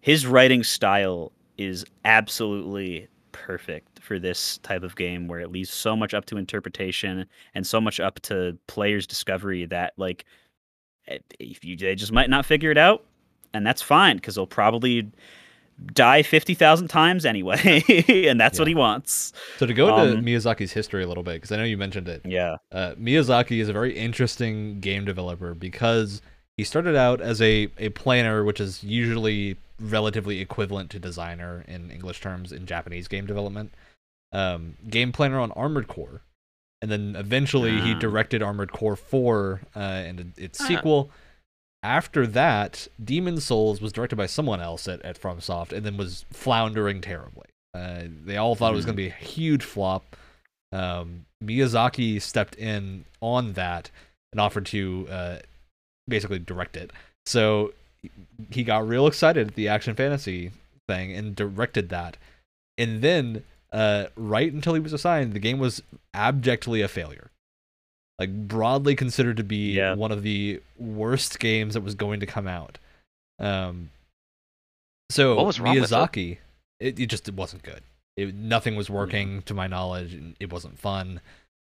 his 0.00 0.26
writing 0.26 0.62
style 0.62 1.32
is 1.56 1.84
absolutely 2.04 3.08
perfect 3.32 4.00
for 4.00 4.18
this 4.18 4.58
type 4.58 4.82
of 4.82 4.96
game 4.96 5.28
where 5.28 5.40
it 5.40 5.50
leaves 5.50 5.70
so 5.70 5.94
much 5.96 6.12
up 6.14 6.24
to 6.26 6.36
interpretation 6.36 7.24
and 7.54 7.66
so 7.66 7.80
much 7.80 8.00
up 8.00 8.20
to 8.20 8.56
players 8.66 9.06
discovery 9.06 9.64
that 9.66 9.92
like 9.96 10.24
eh, 11.06 11.18
if 11.38 11.64
you 11.64 11.76
they 11.76 11.94
just 11.94 12.12
might 12.12 12.30
not 12.30 12.44
figure 12.44 12.70
it 12.70 12.78
out 12.78 13.04
and 13.54 13.66
that's 13.66 13.82
fine 13.82 14.16
because 14.16 14.34
they'll 14.34 14.46
probably 14.46 15.08
die 15.94 16.22
50,000 16.22 16.88
times 16.88 17.24
anyway 17.24 17.82
and 18.08 18.40
that's 18.40 18.58
what 18.58 18.66
he 18.66 18.74
wants 18.74 19.32
So 19.58 19.66
to 19.66 19.72
go 19.74 19.88
into 19.88 20.18
Um, 20.18 20.24
Miyazaki's 20.24 20.72
history 20.72 21.04
a 21.04 21.06
little 21.06 21.22
bit, 21.22 21.34
because 21.34 21.52
I 21.52 21.56
know 21.56 21.64
you 21.64 21.76
mentioned 21.78 22.08
it. 22.08 22.22
yeah 22.24 22.56
Uh, 22.72 22.94
Miyazaki 22.98 23.60
is 23.60 23.68
a 23.68 23.72
very 23.72 23.96
interesting 23.96 24.80
game 24.80 25.04
developer 25.04 25.54
because 25.54 26.20
he 26.56 26.64
started 26.64 26.96
out 26.96 27.20
as 27.20 27.40
a, 27.40 27.68
a 27.78 27.90
planner, 27.90 28.42
which 28.44 28.60
is 28.60 28.82
usually 28.82 29.56
relatively 29.78 30.40
equivalent 30.40 30.90
to 30.90 30.98
designer 30.98 31.64
in 31.68 31.90
English 31.92 32.20
terms 32.20 32.50
in 32.50 32.66
Japanese 32.66 33.06
game 33.06 33.26
development. 33.26 33.72
Um, 34.32 34.74
game 34.90 35.12
planner 35.12 35.38
on 35.38 35.52
Armored 35.52 35.86
Core, 35.86 36.22
and 36.82 36.90
then 36.90 37.14
eventually 37.16 37.80
he 37.80 37.92
Ah. 37.92 37.98
directed 38.00 38.42
Armored 38.42 38.72
Core 38.72 38.96
Four 38.96 39.60
uh, 39.76 39.78
and 39.78 40.32
its 40.36 40.60
Ah. 40.60 40.64
sequel. 40.66 41.10
After 41.82 42.26
that, 42.26 42.88
Demon 43.02 43.40
Souls 43.40 43.80
was 43.80 43.92
directed 43.92 44.16
by 44.16 44.26
someone 44.26 44.60
else 44.60 44.88
at, 44.88 45.00
at 45.02 45.20
FromSoft, 45.20 45.72
and 45.72 45.86
then 45.86 45.96
was 45.96 46.24
floundering 46.32 47.00
terribly. 47.00 47.46
Uh, 47.74 48.02
they 48.24 48.36
all 48.36 48.54
thought 48.54 48.72
it 48.72 48.76
was 48.76 48.84
going 48.84 48.96
to 48.96 49.02
be 49.02 49.08
a 49.08 49.12
huge 49.12 49.62
flop. 49.62 50.16
Um, 50.72 51.26
Miyazaki 51.42 52.20
stepped 52.20 52.56
in 52.56 53.04
on 53.20 53.52
that 53.52 53.90
and 54.32 54.40
offered 54.40 54.66
to 54.66 55.06
uh, 55.10 55.36
basically 56.08 56.40
direct 56.40 56.76
it. 56.76 56.90
So 57.26 57.72
he 58.50 58.64
got 58.64 58.86
real 58.86 59.06
excited 59.06 59.48
at 59.48 59.54
the 59.54 59.68
action 59.68 59.94
fantasy 59.94 60.50
thing 60.88 61.12
and 61.12 61.36
directed 61.36 61.90
that. 61.90 62.16
And 62.76 63.02
then, 63.02 63.44
uh, 63.72 64.06
right 64.16 64.52
until 64.52 64.74
he 64.74 64.80
was 64.80 64.92
assigned, 64.92 65.32
the 65.32 65.38
game 65.40 65.58
was 65.58 65.82
abjectly 66.14 66.80
a 66.80 66.88
failure. 66.88 67.30
Like 68.18 68.48
broadly 68.48 68.96
considered 68.96 69.36
to 69.36 69.44
be 69.44 69.74
Yeah. 69.74 69.94
one 69.94 70.10
of 70.12 70.22
the 70.22 70.60
worst 70.76 71.38
games 71.38 71.74
that 71.74 71.82
was 71.82 71.94
going 71.94 72.20
to 72.20 72.26
come 72.26 72.48
out. 72.48 72.78
Um, 73.38 73.90
so 75.10 75.36
What 75.36 75.46
was 75.46 75.60
wrong 75.60 75.78
with 75.80 75.90
it? 75.90 75.94
Miyazaki, 75.94 76.38
it, 76.80 76.98
it 76.98 77.06
just 77.06 77.28
it 77.28 77.34
wasn't 77.34 77.62
good. 77.62 77.82
It, 78.16 78.34
nothing 78.34 78.74
was 78.74 78.90
working 78.90 79.42
to 79.42 79.54
my 79.54 79.68
knowledge, 79.68 80.12
and 80.12 80.34
it 80.40 80.52
wasn't 80.52 80.78
fun. 80.78 81.20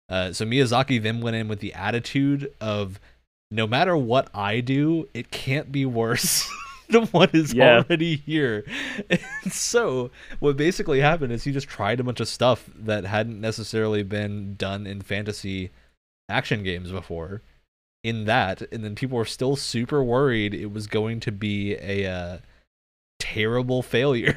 Uh, 0.09 0.33
so 0.33 0.45
Miyazaki 0.45 1.03
then 1.03 1.21
went 1.21 1.35
in 1.37 1.49
with 1.49 1.59
the 1.59 1.75
attitude 1.75 2.53
of, 2.61 3.01
no 3.51 3.67
matter 3.67 3.97
what 3.97 4.29
I 4.33 4.61
do, 4.61 5.09
it 5.15 5.31
can't 5.33 5.73
be 5.73 5.85
worse 5.85 6.49
than 6.89 7.07
what 7.09 7.35
is 7.35 7.53
Yeah. 7.53 7.79
already 7.79 8.17
here. 8.17 8.65
And 9.11 9.21
so 9.53 10.11
what 10.39 10.57
basically 10.57 11.01
happened 11.01 11.33
is 11.33 11.43
he 11.43 11.51
just 11.53 11.67
tried 11.69 11.99
a 11.99 12.05
bunch 12.05 12.21
of 12.21 12.29
stuff 12.29 12.71
that 12.79 13.05
hadn't 13.05 13.41
necessarily 13.41 14.05
been 14.05 14.55
done 14.55 14.87
in 14.87 15.01
fantasy 15.03 15.71
action 16.29 16.63
games 16.63 16.91
before 16.91 17.43
in 18.03 18.25
that 18.27 18.63
and 18.73 18.85
then 18.85 18.95
people 18.95 19.17
were 19.17 19.25
still 19.25 19.57
super 19.57 20.03
worried 20.03 20.55
it 20.55 20.73
was 20.73 20.87
going 20.87 21.21
to 21.21 21.33
be 21.33 21.75
a 21.77 22.07
uh, 22.11 22.39
terrible 23.19 23.83
failure 23.83 24.37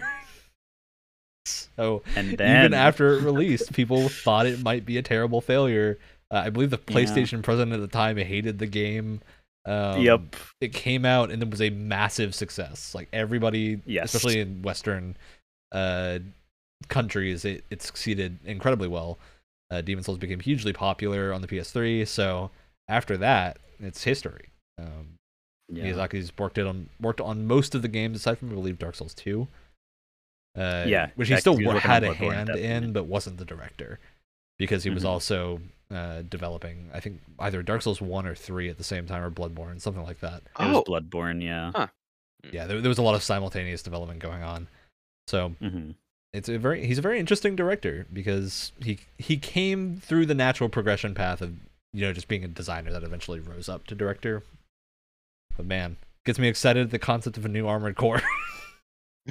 so 1.46 2.04
And 2.16 2.38
then 2.38 2.56
even 2.56 2.74
after 2.74 3.18
it 3.18 3.22
released 3.22 3.74
people 3.74 4.10
thought 4.10 4.46
it 4.46 4.60
might 4.60 4.86
be 4.86 4.98
a 4.98 5.02
terrible 5.02 5.42
failure 5.42 5.98
uh, 6.32 6.44
i 6.46 6.50
believe 6.50 6.70
the 6.70 6.78
Yeah. 6.88 6.94
playstation 6.96 7.42
president 7.44 7.74
at 7.74 7.82
the 7.82 7.88
time 7.88 8.18
hated 8.18 8.60
the 8.60 8.68
game 8.68 9.22
um, 9.66 10.02
Yep. 10.02 10.36
it 10.62 10.74
came 10.74 11.04
out 11.06 11.30
and 11.30 11.44
it 11.44 11.50
was 11.52 11.62
a 11.62 11.70
massive 11.70 12.34
success 12.34 12.96
like 12.96 13.10
everybody 13.14 13.82
Yes. 13.86 14.14
especially 14.14 14.40
in 14.40 14.62
western 14.62 15.16
uh 15.74 16.20
countries 16.88 17.44
it, 17.44 17.66
it 17.70 17.82
succeeded 17.82 18.38
incredibly 18.46 18.88
well 18.88 19.18
uh, 19.72 19.82
demon 19.82 20.04
souls 20.04 20.18
became 20.18 20.40
hugely 20.40 20.74
popular 20.74 21.34
on 21.34 21.42
the 21.42 21.48
ps3 21.48 22.08
so 22.08 22.50
after 22.88 23.18
that 23.18 23.58
it's 23.80 24.04
history. 24.04 24.50
Um, 24.80 25.16
Yeah. 25.70 25.84
Miyazaki's 25.86 26.32
worked 26.38 26.58
it 26.58 26.66
on 26.66 26.90
worked 27.02 27.20
on 27.22 27.46
most 27.46 27.76
of 27.76 27.82
the 27.82 27.88
games 27.90 28.18
aside 28.18 28.38
from 28.38 28.50
I 28.52 28.54
believe 28.54 28.80
Dark 28.80 28.96
Souls 28.96 29.14
2 29.14 29.48
uh, 30.58 30.86
Yeah, 30.88 31.10
which 31.16 31.28
he 31.30 31.38
still 31.38 31.58
he 31.58 31.66
was 31.66 31.68
wa- 31.68 31.74
working 31.76 31.92
had 31.92 32.04
a 32.04 32.08
Bloodborne, 32.16 32.34
hand 32.34 32.50
in 32.50 32.94
but 32.94 33.04
wasn't 33.06 33.38
the 33.38 33.46
director 33.46 34.00
because 34.58 34.84
he 34.84 34.90
was 34.90 35.04
Mhm. 35.04 35.08
also 35.10 35.62
uh, 35.92 36.22
developing 36.24 36.90
I 36.94 37.00
think 37.00 37.22
either 37.40 37.62
Dark 37.64 37.82
Souls 37.82 38.02
1 38.02 38.26
or 38.26 38.36
3 38.36 38.70
at 38.70 38.78
the 38.78 38.84
same 38.84 39.06
time 39.06 39.22
or 39.24 39.30
Bloodborne 39.32 39.80
something 39.82 40.04
like 40.04 40.20
that. 40.22 40.44
It 40.60 40.66
was 40.66 40.78
Oh, 40.78 40.84
Bloodborne, 40.84 41.42
yeah. 41.44 41.72
yeah 42.52 42.66
there, 42.66 42.82
there 42.82 42.90
was 42.90 42.98
a 42.98 43.04
lot 43.04 43.16
of 43.16 43.24
simultaneous 43.24 43.84
development 43.84 44.20
going 44.20 44.44
on. 44.44 44.68
So 45.28 45.50
hmm 45.60 45.92
it's 46.34 46.50
a 46.50 46.58
very 46.58 46.86
he's 46.86 46.98
a 46.98 47.02
very 47.02 47.20
interesting 47.20 47.56
director 47.56 48.06
because 48.12 48.72
he 48.84 49.00
he 49.18 49.38
came 49.38 49.98
through 49.98 50.26
the 50.26 50.36
natural 50.36 50.70
progression 50.70 51.14
path 51.14 51.42
of 51.42 51.54
you 51.94 52.02
know 52.06 52.14
just 52.14 52.28
being 52.28 52.44
a 52.44 52.48
designer 52.48 52.92
that 52.92 53.04
eventually 53.04 53.40
rose 53.40 53.70
up 53.70 53.88
to 53.88 53.96
director 53.96 54.44
but 55.56 55.66
man 55.66 55.98
gets 56.26 56.38
me 56.40 56.48
excited 56.48 56.84
at 56.86 56.92
the 56.92 57.00
concept 57.00 57.38
of 57.38 57.46
a 57.46 57.50
new 57.50 57.68
armored 57.68 57.96
core 57.96 58.22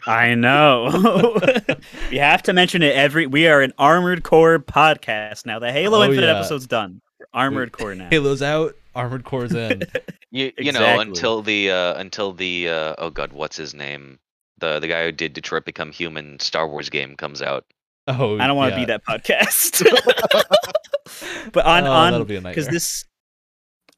I 0.06 0.34
know. 0.34 0.90
we 2.10 2.18
have 2.18 2.42
to 2.42 2.52
mention 2.52 2.82
it 2.82 2.94
every. 2.94 3.26
We 3.26 3.46
are 3.48 3.62
an 3.62 3.72
Armored 3.78 4.24
Core 4.24 4.58
podcast 4.58 5.46
now. 5.46 5.58
The 5.58 5.72
Halo 5.72 6.00
Oh, 6.00 6.02
Infinite 6.02 6.26
yeah. 6.26 6.34
episode's 6.38 6.66
done. 6.66 7.00
We're 7.18 7.24
Armored 7.32 7.72
Core 7.78 7.94
now. 7.94 8.10
halo's 8.10 8.42
out 8.42 8.74
armored 8.94 9.24
core's 9.24 9.54
in 9.54 9.82
you 10.30 10.52
you 10.58 10.72
know 10.72 11.00
until 11.00 11.40
the 11.40 11.70
uh, 11.70 11.94
until 11.98 12.32
the 12.32 12.68
uh, 12.68 12.94
oh 12.98 13.08
god 13.08 13.32
what's 13.32 13.56
his 13.56 13.72
name 13.74 14.18
the 14.58 14.80
the 14.80 14.88
guy 14.88 15.04
who 15.04 15.12
did 15.12 15.32
Detroit 15.32 15.64
Become 15.64 15.92
Human 15.92 16.38
Star 16.40 16.68
Wars 16.68 16.88
game 16.88 17.16
comes 17.16 17.42
out. 17.42 17.64
oh 18.08 18.38
I 18.38 18.46
don't 18.46 18.56
want 18.56 18.74
to 18.74 18.80
yeah. 18.80 18.86
be 18.86 18.92
that 18.92 19.04
podcast. 19.04 19.84
but 21.52 21.66
on 21.66 21.86
Oh, 21.86 21.92
on 21.92 22.12
that'll 22.12 22.26
be 22.26 22.36
a 22.36 22.40
because 22.40 22.68
this 22.68 23.04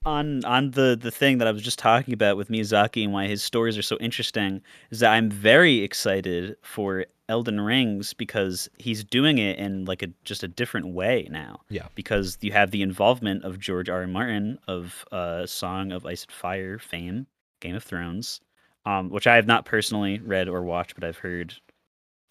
on 0.04 0.44
on 0.44 0.70
the 0.72 0.98
the 1.00 1.10
thing 1.10 1.38
that 1.38 1.48
I 1.48 1.52
was 1.52 1.62
just 1.62 1.78
talking 1.78 2.14
about 2.14 2.36
with 2.36 2.48
Miyazaki 2.48 3.04
and 3.04 3.12
why 3.12 3.26
his 3.26 3.42
stories 3.42 3.76
are 3.76 3.82
so 3.82 3.96
interesting 3.98 4.62
is 4.90 5.00
that 5.00 5.12
I'm 5.12 5.30
very 5.30 5.78
excited 5.80 6.56
for 6.62 7.04
Elden 7.28 7.60
Rings 7.60 8.14
because 8.14 8.68
he's 8.78 9.04
doing 9.04 9.38
it 9.38 9.58
in 9.58 9.84
like 9.84 10.02
a 10.02 10.08
just 10.24 10.42
a 10.42 10.48
different 10.48 10.88
way 10.94 11.28
now. 11.30 11.60
Yeah. 11.68 11.88
Because 11.94 12.38
you 12.40 12.52
have 12.52 12.70
the 12.70 12.82
involvement 12.82 13.44
of 13.44 13.58
George 13.58 13.88
R. 13.88 14.00
R. 14.00 14.06
Martin 14.06 14.58
of 14.66 15.04
uh, 15.12 15.44
Song 15.46 15.92
of 15.92 16.06
Ice 16.06 16.24
and 16.24 16.32
Fire 16.32 16.78
fame, 16.78 17.26
Game 17.60 17.74
of 17.74 17.84
Thrones, 17.84 18.40
um, 18.86 19.10
which 19.10 19.26
I 19.26 19.36
have 19.36 19.46
not 19.46 19.64
personally 19.64 20.18
read 20.20 20.48
or 20.48 20.62
watched, 20.62 20.94
but 20.94 21.04
I've 21.04 21.18
heard. 21.18 21.54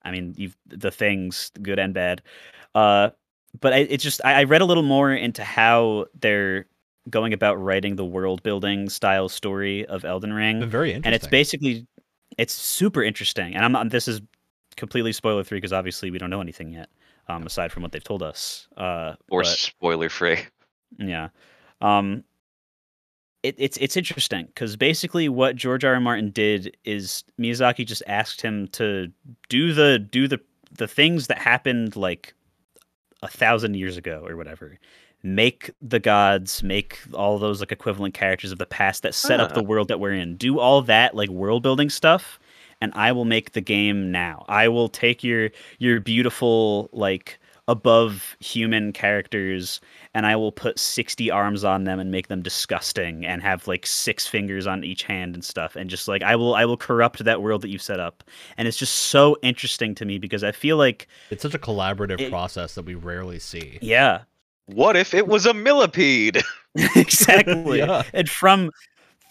I 0.04 0.12
mean, 0.12 0.34
you've 0.38 0.56
the 0.68 0.92
things, 0.92 1.52
good 1.62 1.80
and 1.80 1.94
bad. 1.94 2.22
Uh, 2.74 3.10
but 3.60 3.74
I, 3.74 3.78
it's 3.78 4.04
just 4.04 4.22
I, 4.24 4.42
I 4.42 4.44
read 4.44 4.62
a 4.62 4.66
little 4.66 4.84
more 4.84 5.12
into 5.12 5.44
how 5.44 6.06
they're 6.20 6.66
going 7.10 7.34
about 7.34 7.56
writing 7.56 7.96
the 7.96 8.06
world 8.06 8.44
building 8.44 8.90
style 8.90 9.30
story 9.30 9.86
of 9.86 10.04
Elden 10.06 10.34
Ring, 10.34 10.70
very 10.70 10.90
interesting 10.92 11.06
and 11.06 11.16
it's 11.16 11.28
basically 11.28 11.88
it's 12.38 12.54
super 12.54 13.02
interesting. 13.04 13.56
And 13.56 13.66
I'm 13.66 13.72
not. 13.72 13.90
This 13.90 14.08
is 14.08 14.22
completely 14.76 15.12
spoiler 15.14 15.44
free 15.44 15.58
because 15.58 15.74
obviously 15.74 16.12
we 16.12 16.18
don't 16.20 16.30
know 16.30 16.42
anything 16.42 16.72
yet, 16.72 16.90
um, 17.28 17.46
aside 17.46 17.72
from 17.72 17.82
what 17.84 17.92
they've 17.92 18.04
told 18.04 18.22
us. 18.22 18.68
Uh, 18.78 19.16
Or 19.32 19.42
but- 19.42 19.48
spoiler 19.48 20.10
free. 20.10 20.38
yeah. 21.00 21.30
Um 21.82 22.24
it, 23.48 23.56
it's 23.58 23.78
it's 23.78 23.98
interesting 23.98 24.46
because 24.48 24.76
basically 24.76 25.30
what 25.30 25.56
George 25.56 25.84
R. 25.86 25.94
R. 25.96 26.00
Martin 26.00 26.30
did 26.32 26.76
is 26.86 27.24
Miyazaki 27.40 27.86
just 27.86 28.04
asked 28.08 28.42
him 28.42 28.68
to 28.70 29.12
do 29.50 29.74
the 29.74 30.00
do 30.00 30.28
the 30.28 30.40
the 30.72 30.88
things 30.88 31.28
that 31.28 31.38
happened 31.38 31.96
like 31.96 32.34
a 33.24 33.28
thousand 33.28 33.76
years 33.76 33.98
ago 33.98 34.24
or 34.28 34.36
whatever. 34.36 34.78
Make 35.24 35.72
the 35.82 36.00
gods, 36.00 36.62
make 36.62 37.00
all 37.14 37.40
those 37.40 37.60
like 37.60 37.72
equivalent 37.72 38.14
characters 38.14 38.52
of 38.52 38.60
the 38.60 38.68
past 38.68 39.02
that 39.02 39.16
set 39.16 39.40
up 39.40 39.52
Ah. 39.52 39.56
the 39.56 39.64
world 39.64 39.88
that 39.88 40.00
we're 40.00 40.14
in. 40.14 40.38
Do 40.38 40.60
all 40.60 40.82
that 40.84 41.16
like 41.16 41.30
world 41.30 41.64
building 41.64 41.90
stuff, 41.90 42.40
and 42.82 42.92
I 42.96 43.12
will 43.12 43.26
make 43.26 43.54
the 43.54 43.62
game 43.62 44.12
now. 44.12 44.46
I 44.48 44.68
will 44.68 44.90
take 44.90 45.24
your 45.24 45.50
your 45.80 46.00
beautiful 46.00 46.90
like 46.94 47.40
above 47.68 48.38
human 48.40 48.94
characters 48.94 49.82
and 50.14 50.26
I 50.26 50.36
will 50.38 50.54
put 50.54 50.80
60 50.80 51.30
arms 51.30 51.64
on 51.66 51.84
them 51.84 52.00
and 52.00 52.12
make 52.12 52.28
them 52.30 52.42
disgusting 52.42 53.26
and 53.26 53.42
have 53.42 53.68
like 53.68 53.86
six 53.86 54.26
fingers 54.26 54.66
on 54.66 54.84
each 54.86 55.04
hand 55.04 55.36
and 55.36 55.44
stuff 55.44 55.76
and 55.76 55.90
just 55.90 56.08
like 56.08 56.22
I 56.24 56.36
will 56.36 56.56
I 56.56 56.64
will 56.66 56.78
corrupt 56.78 57.24
that 57.26 57.42
world 57.42 57.62
that 57.64 57.70
you've 57.70 57.82
set 57.82 58.00
up. 58.00 58.24
And 58.58 58.68
it's 58.68 58.78
just 58.78 58.96
so 58.96 59.38
interesting 59.42 59.96
to 59.96 60.06
me 60.06 60.18
because 60.18 60.44
I 60.44 60.54
feel 60.54 60.78
like 60.78 61.08
it's 61.30 61.42
such 61.42 61.54
a 61.56 61.60
collaborative 61.60 62.22
it- 62.22 62.30
process 62.30 62.76
that 62.76 62.86
we 62.86 62.96
rarely 62.96 63.40
see 63.40 63.80
yeah, 63.82 64.22
What 64.68 64.96
if 64.96 65.14
it 65.14 65.28
was 65.28 65.46
a 65.46 65.54
millipede? 65.54 66.42
exactly. 66.96 67.80
Yeah. 67.88 68.04
And 68.14 68.30
from 68.30 68.72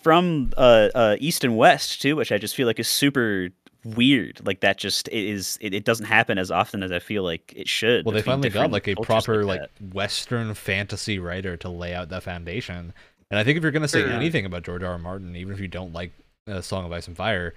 from 0.03 0.53
uh, 0.57 0.89
uh 0.95 1.16
east 1.20 1.43
and 1.43 1.57
west 1.57 2.03
too, 2.03 2.16
which 2.16 2.30
I 2.32 2.39
just 2.39 2.55
feel 2.55 2.66
like 2.66 2.78
is 2.78 2.89
super 2.89 3.49
weird. 3.95 4.45
Like 4.45 4.61
that 4.61 4.78
just 4.78 5.09
it 5.09 5.14
is 5.28 5.59
it, 5.61 5.72
it 5.74 5.84
doesn't 5.84 6.07
happen 6.07 6.39
as 6.39 6.51
often 6.51 6.82
as 6.82 6.91
I 6.93 6.99
feel 6.99 7.22
like 7.22 7.53
it 7.55 7.68
should. 7.68 8.05
well 8.05 8.14
they 8.14 8.22
finally 8.22 8.51
got 8.51 8.70
like 8.70 8.89
a 8.89 8.95
proper 8.97 9.45
like 9.45 9.61
like, 9.61 9.70
western 9.93 10.53
fantasy 10.55 11.18
writer 11.18 11.57
to 11.59 11.68
lay 11.68 11.95
out 11.95 12.09
the 12.09 12.20
foundation 12.20 12.93
and 13.30 13.39
i 13.39 13.45
think 13.45 13.57
if 13.57 13.62
you're 13.62 13.72
going 13.72 13.82
to 13.82 13.89
say 13.89 14.01
Sure. 14.01 14.11
anything 14.11 14.45
about 14.47 14.62
george 14.64 14.82
r. 14.82 14.93
R. 14.93 14.99
martin 14.99 15.37
even 15.37 15.53
if 15.55 15.61
you 15.61 15.68
don't 15.68 15.93
like 15.93 16.12
uh, 16.49 16.61
song 16.61 16.84
of 16.84 16.93
ice 16.93 17.07
and 17.09 17.16
fire 17.16 17.55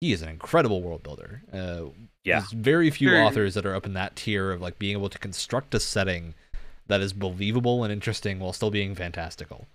he 0.00 0.12
is 0.12 0.22
an 0.22 0.28
incredible 0.28 0.82
world 0.82 1.02
builder 1.02 1.42
uh, 1.52 1.86
Yeah. 2.24 2.40
there's 2.40 2.52
very 2.52 2.90
few 2.90 3.08
Sure. 3.10 3.22
authors 3.22 3.54
that 3.54 3.64
are 3.66 3.74
up 3.74 3.86
in 3.86 3.94
that 3.94 4.14
tier 4.16 4.50
of 4.52 4.60
like 4.60 4.78
being 4.78 4.92
able 4.96 5.08
to 5.08 5.18
construct 5.18 5.74
a 5.74 5.80
setting 5.80 6.34
that 6.88 7.00
is 7.00 7.12
believable 7.12 7.82
and 7.84 7.92
interesting 7.92 8.38
while 8.40 8.52
still 8.52 8.70
being 8.70 8.94
fantastical 8.94 9.66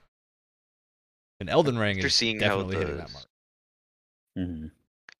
and 1.39 1.49
elden 1.49 1.77
ring 1.77 1.97
After 1.97 2.07
is 2.07 2.15
seeing 2.15 2.39
how 2.39 2.47
definitely 2.49 2.77
hitting 2.77 2.95
the- 2.97 3.01
that 3.03 3.13
mark 3.13 3.25
Mhm. 4.37 4.71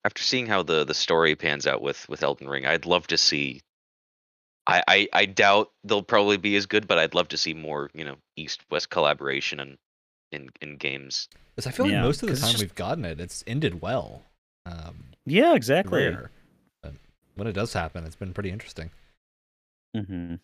After 0.04 0.22
seeing 0.24 0.48
how 0.48 0.64
the 0.64 0.84
the 0.84 0.94
story 0.94 1.36
pans 1.36 1.68
out 1.68 1.82
with 1.82 2.08
with 2.10 2.24
Elden 2.24 2.48
Ring, 2.50 2.66
I'd 2.66 2.86
love 2.86 3.08
to 3.08 3.18
see. 3.18 3.62
I, 4.68 4.84
I 4.88 5.08
I 5.14 5.26
doubt 5.26 5.72
they'll 5.84 6.04
probably 6.04 6.38
be 6.38 6.56
as 6.56 6.66
good, 6.66 6.88
but 6.88 6.98
I'd 6.98 7.14
love 7.16 7.28
to 7.30 7.38
see 7.38 7.54
more, 7.54 7.90
you 7.94 8.06
know, 8.06 8.16
east 8.36 8.62
west 8.70 8.90
collaboration 8.90 9.60
and 9.60 9.78
in 10.32 10.50
in 10.62 10.78
games. 10.78 11.28
because 11.56 11.68
i 11.68 11.72
feel 11.72 11.88
like 11.88 12.02
most 12.02 12.24
of 12.24 12.30
the 12.30 12.36
time 12.36 12.52
just- 12.52 12.60
we've 12.64 12.76
gotten 12.76 13.04
it 13.04 13.20
it's 13.20 13.44
ended 13.46 13.82
well 13.82 14.22
um, 14.66 15.06
Yeah, 15.26 15.56
exactly. 15.56 16.08
rare. 16.08 16.32
But 16.82 16.94
when 17.36 17.48
it 17.48 17.54
does 17.54 17.74
happen, 17.74 18.06
it's 18.06 18.16
been 18.16 18.34
pretty 18.34 18.50
interesting. 18.52 18.92
hmm 19.96 20.36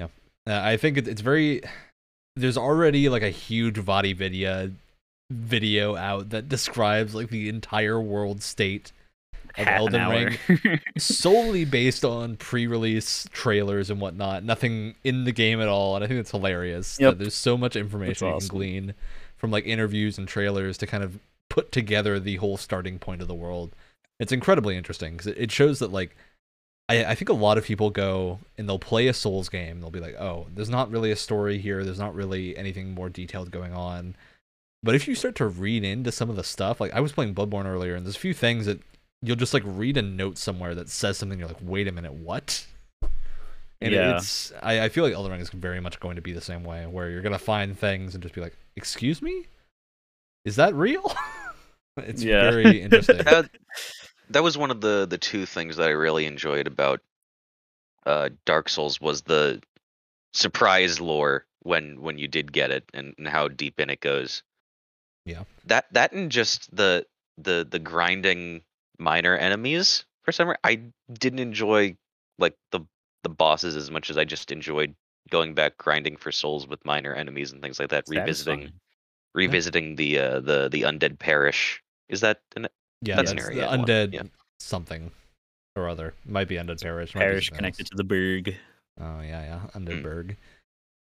Uh, 0.00 0.08
I 0.48 0.76
think 0.76 0.96
it, 0.96 1.08
it's 1.08 1.22
very. 1.22 1.60
There's 2.36 2.56
already 2.56 3.08
like 3.08 3.22
a 3.22 3.30
huge 3.30 3.76
Vaati 3.76 4.14
Vidya 4.14 4.70
video 5.30 5.96
out 5.96 6.30
that 6.30 6.48
describes 6.48 7.14
like 7.14 7.30
the 7.30 7.48
entire 7.48 8.00
world 8.00 8.42
state 8.42 8.92
of 9.58 9.66
Half 9.66 9.80
Elden. 9.80 10.38
Ring 10.48 10.80
solely 10.98 11.64
based 11.64 12.04
on 12.04 12.36
pre-release 12.36 13.26
trailers 13.32 13.90
and 13.90 14.00
whatnot. 14.00 14.44
Nothing 14.44 14.94
in 15.04 15.24
the 15.24 15.32
game 15.32 15.60
at 15.60 15.68
all, 15.68 15.94
and 15.94 16.04
I 16.04 16.08
think 16.08 16.20
it's 16.20 16.30
hilarious. 16.30 16.98
Yep. 17.00 17.12
That 17.12 17.18
there's 17.18 17.34
so 17.34 17.56
much 17.56 17.76
information 17.76 18.28
you 18.28 18.34
awesome. 18.34 18.48
can 18.48 18.56
glean 18.56 18.94
from 19.36 19.50
like 19.50 19.66
interviews 19.66 20.18
and 20.18 20.28
trailers 20.28 20.78
to 20.78 20.86
kind 20.86 21.02
of 21.02 21.18
put 21.48 21.72
together 21.72 22.18
the 22.18 22.36
whole 22.36 22.56
starting 22.56 22.98
point 22.98 23.22
of 23.22 23.28
the 23.28 23.34
world. 23.34 23.74
It's 24.18 24.32
incredibly 24.32 24.76
interesting 24.76 25.12
because 25.12 25.26
it, 25.26 25.38
it 25.38 25.52
shows 25.52 25.78
that 25.80 25.92
like 25.92 26.16
I, 26.88 27.04
I 27.04 27.14
think 27.14 27.28
a 27.28 27.34
lot 27.34 27.58
of 27.58 27.64
people 27.64 27.90
go 27.90 28.38
and 28.56 28.68
they'll 28.68 28.78
play 28.78 29.08
a 29.08 29.14
Souls 29.14 29.48
game. 29.48 29.80
They'll 29.80 29.90
be 29.90 30.00
like, 30.00 30.14
"Oh, 30.14 30.46
there's 30.54 30.70
not 30.70 30.90
really 30.90 31.10
a 31.10 31.16
story 31.16 31.58
here. 31.58 31.84
There's 31.84 31.98
not 31.98 32.14
really 32.14 32.56
anything 32.56 32.94
more 32.94 33.08
detailed 33.08 33.50
going 33.50 33.72
on." 33.72 34.16
But 34.86 34.94
if 34.94 35.08
you 35.08 35.16
start 35.16 35.34
to 35.36 35.46
read 35.46 35.82
into 35.82 36.12
some 36.12 36.30
of 36.30 36.36
the 36.36 36.44
stuff, 36.44 36.80
like 36.80 36.92
I 36.92 37.00
was 37.00 37.10
playing 37.12 37.34
Bloodborne 37.34 37.66
earlier, 37.66 37.96
and 37.96 38.06
there's 38.06 38.14
a 38.16 38.20
few 38.20 38.32
things 38.32 38.66
that 38.66 38.80
you'll 39.20 39.34
just 39.36 39.52
like 39.52 39.64
read 39.66 39.96
a 39.96 40.02
note 40.02 40.38
somewhere 40.38 40.76
that 40.76 40.88
says 40.88 41.18
something. 41.18 41.38
You're 41.38 41.48
like, 41.48 41.58
wait 41.60 41.88
a 41.88 41.92
minute, 41.92 42.12
what? 42.14 42.64
And 43.82 43.92
Yeah. 43.92 44.20
it's 44.20 44.52
I, 44.62 44.84
I 44.84 44.88
feel 44.88 45.02
like 45.02 45.12
Elden 45.12 45.32
Ring 45.32 45.40
is 45.40 45.50
very 45.50 45.80
much 45.80 45.98
going 45.98 46.14
to 46.16 46.22
be 46.22 46.32
the 46.32 46.40
same 46.40 46.62
way, 46.62 46.86
where 46.86 47.10
you're 47.10 47.20
gonna 47.20 47.36
find 47.38 47.76
things 47.76 48.14
and 48.14 48.22
just 48.22 48.34
be 48.34 48.40
like, 48.40 48.56
excuse 48.76 49.20
me, 49.20 49.46
is 50.44 50.54
that 50.56 50.72
real? 50.74 51.12
it's 51.96 52.22
Yeah. 52.22 52.50
very 52.50 52.80
interesting. 52.80 53.18
that, 53.24 53.50
that 54.30 54.42
was 54.44 54.56
one 54.56 54.70
of 54.70 54.80
the 54.80 55.04
the 55.04 55.18
two 55.18 55.46
things 55.46 55.76
that 55.78 55.88
I 55.88 55.92
really 55.92 56.26
enjoyed 56.26 56.68
about 56.68 57.00
uh, 58.06 58.30
Dark 58.44 58.68
Souls 58.68 59.00
was 59.00 59.22
the 59.22 59.60
surprise 60.32 61.00
lore 61.00 61.44
when 61.64 62.00
when 62.00 62.18
you 62.18 62.28
did 62.28 62.52
get 62.52 62.70
it 62.70 62.84
and, 62.94 63.14
and 63.18 63.26
how 63.26 63.48
deep 63.48 63.80
in 63.80 63.90
it 63.90 64.00
goes. 64.00 64.44
Yeah. 65.26 65.42
That 65.66 65.92
that 65.92 66.12
and 66.12 66.30
just 66.30 66.74
the 66.74 67.04
the 67.36 67.66
the 67.68 67.78
grinding 67.78 68.62
minor 68.98 69.36
enemies 69.36 70.06
for 70.24 70.32
some 70.32 70.48
reason 70.48 70.60
I 70.64 70.80
didn't 71.12 71.40
enjoy 71.40 71.96
like 72.38 72.54
the 72.72 72.80
the 73.22 73.28
bosses 73.28 73.76
as 73.76 73.90
much 73.90 74.08
as 74.08 74.16
I 74.16 74.24
just 74.24 74.50
enjoyed 74.50 74.94
going 75.30 75.52
back 75.54 75.76
grinding 75.76 76.16
for 76.16 76.32
souls 76.32 76.66
with 76.66 76.82
minor 76.86 77.12
enemies 77.12 77.52
and 77.52 77.60
things 77.60 77.78
like 77.78 77.90
that 77.90 78.04
revisiting 78.08 78.60
Satisfying. 78.60 78.80
revisiting 79.34 79.96
the 79.96 80.18
uh 80.18 80.40
the 80.40 80.68
the 80.70 80.82
undead 80.82 81.18
parish 81.18 81.82
is 82.08 82.20
that 82.22 82.40
an 82.54 82.68
yeah, 83.02 83.16
that's 83.16 83.32
that's, 83.32 83.46
an 83.48 83.54
the 83.54 83.60
area 83.62 83.66
one, 83.66 83.84
undead 83.84 84.14
yeah. 84.14 84.22
something 84.60 85.10
or 85.76 85.88
other. 85.88 86.14
Might 86.24 86.48
be 86.48 86.54
undead 86.56 86.80
parish. 86.80 87.12
Parish 87.12 87.46
something 87.48 87.56
connected 87.58 87.82
else. 87.84 87.90
to 87.90 87.96
the 87.96 88.04
Burg. 88.04 88.54
Oh 89.00 89.20
yeah, 89.20 89.42
yeah, 89.42 89.60
Mm. 89.74 89.84
Undead 89.84 90.02
Burg. 90.02 90.36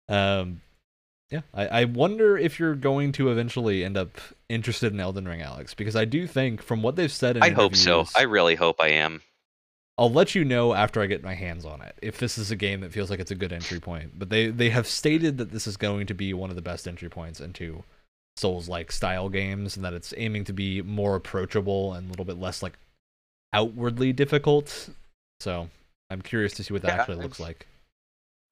Um, 0.08 0.60
yeah, 1.30 1.40
I, 1.52 1.66
I 1.66 1.84
wonder 1.84 2.38
if 2.38 2.58
you're 2.58 2.74
going 2.74 3.12
to 3.12 3.30
eventually 3.30 3.84
end 3.84 3.96
up 3.96 4.18
interested 4.48 4.92
in 4.92 5.00
Elden 5.00 5.28
Ring, 5.28 5.42
Alex, 5.42 5.74
because 5.74 5.94
I 5.94 6.04
do 6.04 6.26
think 6.26 6.62
from 6.62 6.82
what 6.82 6.96
they've 6.96 7.12
said 7.12 7.36
in 7.36 7.42
I 7.42 7.50
hope 7.50 7.76
so. 7.76 8.06
I 8.16 8.22
really 8.22 8.54
hope 8.54 8.80
I 8.80 8.88
am. 8.88 9.22
I'll 9.98 10.12
let 10.12 10.34
you 10.34 10.44
know 10.44 10.74
after 10.74 11.02
I 11.02 11.06
get 11.06 11.24
my 11.24 11.34
hands 11.34 11.64
on 11.66 11.82
it 11.82 11.96
if 12.00 12.18
this 12.18 12.38
is 12.38 12.52
a 12.52 12.56
game 12.56 12.80
that 12.82 12.92
feels 12.92 13.10
like 13.10 13.18
it's 13.18 13.32
a 13.32 13.34
good 13.34 13.52
entry 13.52 13.80
point. 13.80 14.16
But 14.16 14.30
they 14.30 14.46
they 14.46 14.70
have 14.70 14.86
stated 14.86 15.38
that 15.38 15.50
this 15.50 15.66
is 15.66 15.76
going 15.76 16.06
to 16.06 16.14
be 16.14 16.32
one 16.32 16.50
of 16.50 16.56
the 16.56 16.62
best 16.62 16.86
entry 16.86 17.08
points 17.08 17.40
into 17.40 17.82
Souls-like 18.36 18.92
style 18.92 19.28
games, 19.28 19.74
and 19.74 19.84
that 19.84 19.94
it's 19.94 20.14
aiming 20.16 20.44
to 20.44 20.52
be 20.52 20.80
more 20.80 21.16
approachable 21.16 21.92
and 21.94 22.06
a 22.06 22.10
little 22.10 22.24
bit 22.24 22.38
less 22.38 22.62
like 22.62 22.78
outwardly 23.52 24.12
difficult. 24.12 24.88
So 25.40 25.68
I'm 26.08 26.22
curious 26.22 26.52
to 26.54 26.62
see 26.64 26.72
what 26.72 26.82
that 26.82 26.94
Yeah, 26.94 27.00
actually 27.00 27.16
looks 27.16 27.40
like. 27.40 27.66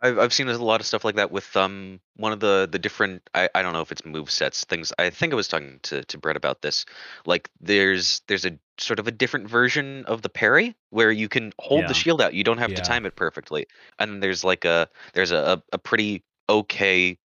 I've 0.00 0.18
I've 0.18 0.32
seen 0.32 0.48
a 0.48 0.58
lot 0.58 0.80
of 0.80 0.86
stuff 0.86 1.04
like 1.04 1.16
that 1.16 1.30
with 1.30 1.56
um 1.56 2.00
one 2.16 2.32
of 2.32 2.40
the 2.40 2.68
the 2.70 2.78
different 2.78 3.28
I, 3.34 3.48
I 3.54 3.62
don't 3.62 3.72
know 3.72 3.80
if 3.80 3.92
it's 3.92 4.04
move 4.04 4.30
sets 4.30 4.64
things 4.64 4.92
I 4.98 5.10
think 5.10 5.32
I 5.32 5.36
was 5.36 5.48
talking 5.48 5.80
to 5.84 6.04
to 6.04 6.18
Brett 6.18 6.36
about 6.36 6.62
this 6.62 6.84
like 7.24 7.50
there's 7.60 8.22
there's 8.28 8.44
a 8.44 8.58
sort 8.78 8.98
of 8.98 9.08
a 9.08 9.10
different 9.10 9.48
version 9.48 10.04
of 10.06 10.22
the 10.22 10.28
parry 10.28 10.74
where 10.90 11.10
you 11.10 11.28
can 11.28 11.52
hold 11.58 11.80
Yeah. 11.82 11.88
the 11.88 11.94
shield 11.94 12.20
out 12.20 12.34
you 12.34 12.44
don't 12.44 12.58
have 12.58 12.70
Yeah. 12.70 12.76
to 12.76 12.82
time 12.82 13.06
it 13.06 13.16
perfectly 13.16 13.66
and 13.98 14.22
there's 14.22 14.44
like 14.44 14.64
a 14.64 14.88
there's 15.14 15.32
a 15.32 15.62
a, 15.72 15.78
pretty 15.78 16.22
okay 16.48 17.18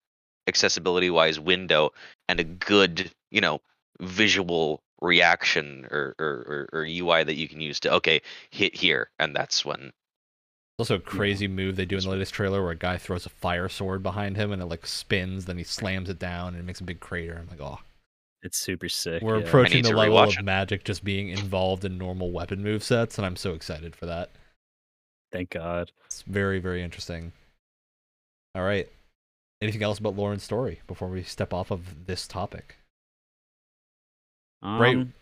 accessibility 0.48 1.10
wise 1.10 1.40
window 1.40 1.92
and 2.30 2.40
a 2.40 2.44
good 2.44 3.12
you 3.32 3.42
know 3.42 3.62
visual 4.00 4.82
reaction 5.02 5.88
or, 5.92 6.16
or, 6.20 6.70
or, 6.74 6.80
or 6.82 6.86
UI 6.86 7.24
that 7.24 7.36
you 7.36 7.48
can 7.48 7.60
use 7.60 7.80
to 7.82 7.94
okay 7.94 8.22
hit 8.52 8.76
here 8.76 9.10
and 9.20 9.36
that's 9.36 9.66
when 9.66 9.92
Also, 10.82 10.96
a 10.96 11.00
crazy 11.00 11.48
move 11.48 11.76
they 11.76 11.86
do 11.86 11.96
in 11.96 12.04
the 12.04 12.10
latest 12.10 12.34
trailer 12.34 12.60
where 12.64 12.72
a 12.72 12.76
guy 12.76 12.98
throws 12.98 13.28
a 13.28 13.30
fire 13.30 13.70
sword 13.70 14.02
behind 14.02 14.36
him 14.36 14.52
and 14.52 14.60
it 14.60 14.66
like 14.66 14.84
spins, 14.88 15.46
then 15.46 15.56
he 15.60 15.64
slams 15.64 16.10
it 16.10 16.18
down 16.18 16.56
and 16.56 16.58
it 16.58 16.66
makes 16.66 16.80
a 16.80 16.84
big 16.84 17.00
crater. 17.00 17.38
I'm 17.40 17.48
like, 17.48 17.62
oh, 17.62 17.78
It's 18.42 18.58
super 18.58 18.90
sick. 18.90 19.22
we're 19.22 19.38
yeah. 19.38 19.46
approaching 19.46 19.84
the 19.84 19.96
level 19.96 20.18
of 20.18 20.34
it. 20.34 20.44
magic 20.44 20.84
just 20.84 21.04
being 21.04 21.30
involved 21.30 21.86
in 21.86 22.00
normal 22.00 22.32
weapon 22.32 22.64
move 22.64 22.84
sets, 22.84 23.20
and 23.20 23.28
I'm 23.28 23.36
so 23.36 23.54
excited 23.54 23.96
for 23.96 24.08
that. 24.08 24.32
Thank 25.32 25.52
God. 25.52 25.92
It's 26.08 26.24
very, 26.24 26.58
very 26.58 26.82
interesting. 26.82 27.32
All 28.56 28.64
right. 28.64 28.90
Anything 29.62 29.84
else 29.84 30.00
about 30.00 30.16
Lauren's 30.18 30.42
story 30.42 30.82
before 30.88 31.10
we 31.10 31.22
step 31.22 31.54
off 31.54 31.70
of 31.70 32.08
this 32.08 32.28
topic? 32.28 32.78
Right. 34.64 34.96
Um, 34.98 35.14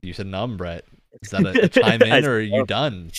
You 0.00 0.12
said 0.12 0.26
numb, 0.28 0.56
Brett. 0.56 0.84
Is 1.20 1.30
that 1.30 1.44
a, 1.44 1.64
a 1.64 1.68
chime 1.68 2.02
in, 2.06 2.24
or 2.24 2.36
are 2.36 2.40
you 2.40 2.64
done? 2.64 3.10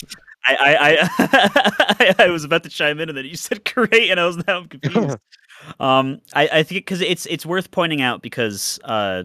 I, 0.46 0.56
I, 0.56 0.98
I, 1.20 2.16
I 2.26 2.30
was 2.30 2.44
about 2.44 2.64
to 2.64 2.70
chime 2.70 3.00
in, 3.00 3.10
and 3.10 3.18
then 3.18 3.26
you 3.26 3.38
said 3.38 3.64
great, 3.74 4.10
and 4.10 4.20
I 4.20 4.26
was 4.26 4.38
now 4.48 4.66
confused. 4.66 5.18
um, 5.80 6.20
I, 6.34 6.50
I 6.52 6.64
think 6.64 6.86
because 6.86 7.02
it's 7.02 7.26
it's 7.28 7.46
worth 7.46 7.72
pointing 7.72 8.02
out 8.02 8.22
because 8.22 8.80
uh, 8.84 9.24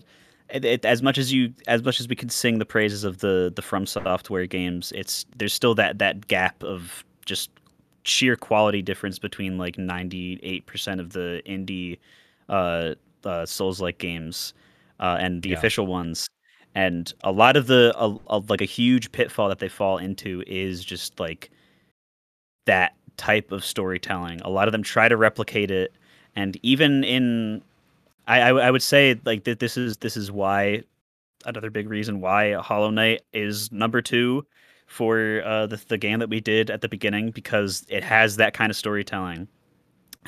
it, 0.51 0.65
it, 0.65 0.85
as 0.85 1.03
much 1.03 1.19
as 1.19 1.33
you 1.33 1.53
as 1.67 1.83
much 1.83 2.01
as 2.01 2.09
we 2.09 2.17
can 2.17 2.29
sing 2.29 2.59
the 2.59 2.67
praises 2.67 3.05
of 3.05 3.19
the 3.19 3.53
the 3.55 3.63
From 3.63 3.87
Software 3.87 4.47
games, 4.47 4.93
it's 4.95 5.27
there's 5.37 5.53
still 5.53 5.75
that 5.77 5.99
that 5.99 6.29
gap 6.29 6.63
of 6.63 7.05
just 7.25 7.51
sheer 8.05 8.37
quality 8.37 8.81
difference 8.81 9.19
between 9.19 9.59
like 9.59 9.77
98% 9.77 10.99
of 10.99 11.13
the 11.13 11.43
indie 11.45 11.99
uh, 12.49 12.95
uh 13.25 13.45
Souls 13.45 13.83
like 13.83 13.99
games 13.99 14.55
uh, 15.01 15.19
and 15.21 15.43
the 15.43 15.51
Yeah. 15.51 15.59
official 15.59 15.87
ones 15.87 16.29
and 16.75 17.13
a 17.25 17.33
lot 17.33 17.57
of 17.57 17.67
the 17.67 17.95
a, 17.97 18.17
a, 18.29 18.39
like 18.49 18.61
a 18.61 18.67
huge 18.67 19.13
pitfall 19.13 19.49
that 19.49 19.59
they 19.59 19.69
fall 19.69 19.99
into 19.99 20.43
is 20.47 20.85
just 20.85 21.19
like 21.19 21.51
that 22.67 22.95
type 23.17 23.53
of 23.53 23.65
storytelling. 23.65 24.41
A 24.43 24.51
lot 24.51 24.69
of 24.69 24.73
them 24.73 24.83
try 24.83 25.09
to 25.09 25.17
replicate 25.17 25.71
it. 25.71 25.93
And 26.37 26.59
even 26.63 27.03
in 27.05 27.63
i 28.29 28.41
i, 28.41 28.49
I 28.51 28.71
would 28.71 28.83
say 28.83 29.19
like 29.25 29.45
that 29.45 29.59
this 29.59 29.77
is 29.77 29.97
this 29.97 30.17
is 30.17 30.31
why 30.31 30.83
another 31.45 31.71
big 31.71 31.89
reason 31.89 32.21
why 32.21 32.53
hollow 32.55 32.91
knight 32.91 33.23
is 33.33 33.73
number 33.73 34.03
two 34.03 34.47
for 34.87 35.43
uh 35.45 35.67
the, 35.67 35.81
the 35.89 35.99
game 35.99 36.21
that 36.21 36.29
we 36.29 36.41
did 36.41 36.71
at 36.71 36.81
the 36.81 36.89
beginning 36.89 37.31
because 37.31 37.85
it 37.89 38.05
has 38.05 38.37
that 38.37 38.55
kind 38.55 38.71
of 38.71 38.77
storytelling 38.77 39.49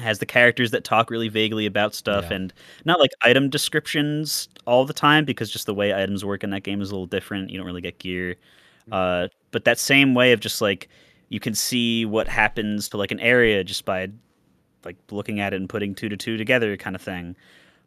has 0.01 0.19
the 0.19 0.27
characters 0.27 0.71
that 0.73 0.85
talk 0.85 1.11
really 1.11 1.29
vaguely 1.29 1.67
about 1.67 1.95
stuff 1.95 2.27
Yeah. 2.31 2.37
and 2.37 2.53
not 2.85 3.01
like 3.01 3.11
item 3.23 3.49
descriptions 3.51 4.49
all 4.67 4.85
the 4.85 4.93
time 4.93 5.25
because 5.25 5.51
just 5.51 5.67
the 5.67 5.75
way 5.75 5.95
items 5.95 6.25
work 6.25 6.43
in 6.45 6.51
that 6.51 6.63
game 6.63 6.81
is 6.81 6.91
a 6.91 6.95
little 6.95 7.07
different. 7.07 7.51
You 7.51 7.59
don't 7.59 7.67
really 7.67 7.81
get 7.81 7.99
gear. 7.99 8.37
Uh, 8.91 9.29
but 9.53 9.65
that 9.65 9.79
same 9.79 10.15
way 10.15 10.33
of 10.33 10.41
just 10.41 10.61
like 10.61 10.89
you 11.29 11.39
can 11.41 11.55
see 11.55 12.05
what 12.05 12.27
happens 12.27 12.89
to 12.89 12.97
like 12.97 13.11
an 13.13 13.21
area 13.21 13.63
just 13.63 13.85
by 13.85 14.09
like 14.85 14.97
looking 15.11 15.39
at 15.41 15.53
it 15.53 15.57
and 15.57 15.69
putting 15.69 15.95
two 15.95 16.09
to 16.09 16.17
two 16.17 16.37
together 16.37 16.77
kind 16.77 16.97
of 16.97 17.03
thing. 17.03 17.37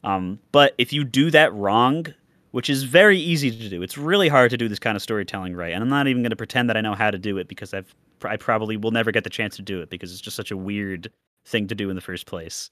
Um, 0.04 0.40
but 0.52 0.76
if 0.78 0.94
you 0.94 1.04
do 1.04 1.32
that 1.32 1.54
wrong, 1.54 2.06
which 2.52 2.70
is 2.70 2.84
very 2.84 3.18
easy 3.18 3.50
to 3.50 3.70
do, 3.70 3.82
it's 3.82 3.98
really 3.98 4.30
hard 4.30 4.52
to 4.52 4.58
do 4.58 4.68
this 4.70 4.80
kind 4.80 4.96
of 4.96 5.02
storytelling 5.02 5.56
right. 5.56 5.74
And 5.74 5.82
I'm 5.82 5.90
not 5.90 6.08
even 6.08 6.22
going 6.22 6.30
to 6.30 6.36
pretend 6.36 6.70
that 6.70 6.78
I 6.78 6.82
know 6.82 6.94
how 6.94 7.10
to 7.12 7.18
do 7.18 7.38
it 7.38 7.48
because 7.48 7.74
I've 7.74 7.94
I 8.24 8.38
probably 8.38 8.78
will 8.78 8.92
never 8.92 9.12
get 9.12 9.26
the 9.26 9.30
chance 9.30 9.58
to 9.58 9.62
do 9.62 9.82
it 9.82 9.90
because 9.90 10.14
it's 10.14 10.22
just 10.22 10.38
such 10.38 10.52
a 10.52 10.56
weird 10.56 11.12
thing 11.46 11.68
to 11.68 11.76
do 11.76 11.90
in 11.90 11.96
the 11.96 12.02
first 12.02 12.26
place. 12.26 12.70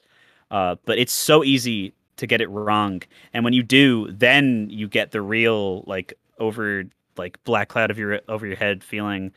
Uh, 0.49 0.75
but 0.85 0.97
it's 0.97 1.13
so 1.13 1.43
easy 1.43 1.93
to 2.17 2.27
get 2.27 2.41
it 2.41 2.49
wrong, 2.49 3.01
and 3.33 3.43
when 3.43 3.53
you 3.53 3.63
do, 3.63 4.11
then 4.11 4.67
you 4.69 4.87
get 4.87 5.11
the 5.11 5.21
real 5.21 5.83
like 5.87 6.13
over 6.39 6.83
like 7.17 7.41
black 7.45 7.69
cloud 7.69 7.89
of 7.91 7.97
your 7.97 8.19
over 8.27 8.45
your 8.45 8.55
head 8.57 8.83
feeling. 8.83 9.31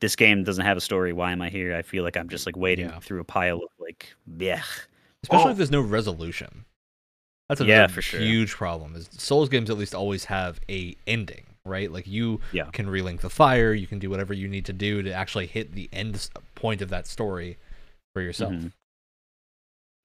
This 0.00 0.14
game 0.14 0.44
doesn't 0.44 0.64
have 0.64 0.76
a 0.76 0.80
story. 0.80 1.12
Why 1.12 1.32
am 1.32 1.42
I 1.42 1.48
here? 1.48 1.74
I 1.74 1.82
feel 1.82 2.04
like 2.04 2.16
I'm 2.16 2.28
just 2.28 2.46
like 2.46 2.56
wading 2.56 2.86
Yeah. 2.90 3.00
through 3.00 3.20
a 3.20 3.24
pile 3.24 3.56
of 3.56 3.68
like 3.80 4.14
yeah. 4.38 4.62
Especially 5.24 5.48
Oh. 5.48 5.50
if 5.50 5.56
there's 5.56 5.70
no 5.72 5.80
resolution. 5.80 6.64
That's 7.48 7.60
Yeah, 7.62 7.86
for 7.88 8.02
sure. 8.02 8.20
huge 8.20 8.52
problem. 8.52 8.94
Is 8.94 9.08
Souls 9.12 9.48
games 9.48 9.70
at 9.70 9.76
least 9.78 9.94
always 9.94 10.26
have 10.26 10.60
a 10.68 10.94
ending, 11.06 11.46
right? 11.64 11.90
Like 11.90 12.06
you 12.06 12.40
Yeah. 12.52 12.66
can 12.72 12.86
relink 12.86 13.20
the 13.22 13.30
fire, 13.30 13.72
you 13.72 13.86
can 13.88 13.98
do 13.98 14.10
whatever 14.10 14.32
you 14.34 14.46
need 14.46 14.66
to 14.66 14.72
do 14.72 15.02
to 15.02 15.10
actually 15.12 15.46
hit 15.46 15.72
the 15.72 15.88
end 15.92 16.28
point 16.54 16.80
of 16.82 16.90
that 16.90 17.06
story 17.08 17.56
for 18.14 18.20
yourself. 18.22 18.52
Mhm. 18.52 18.72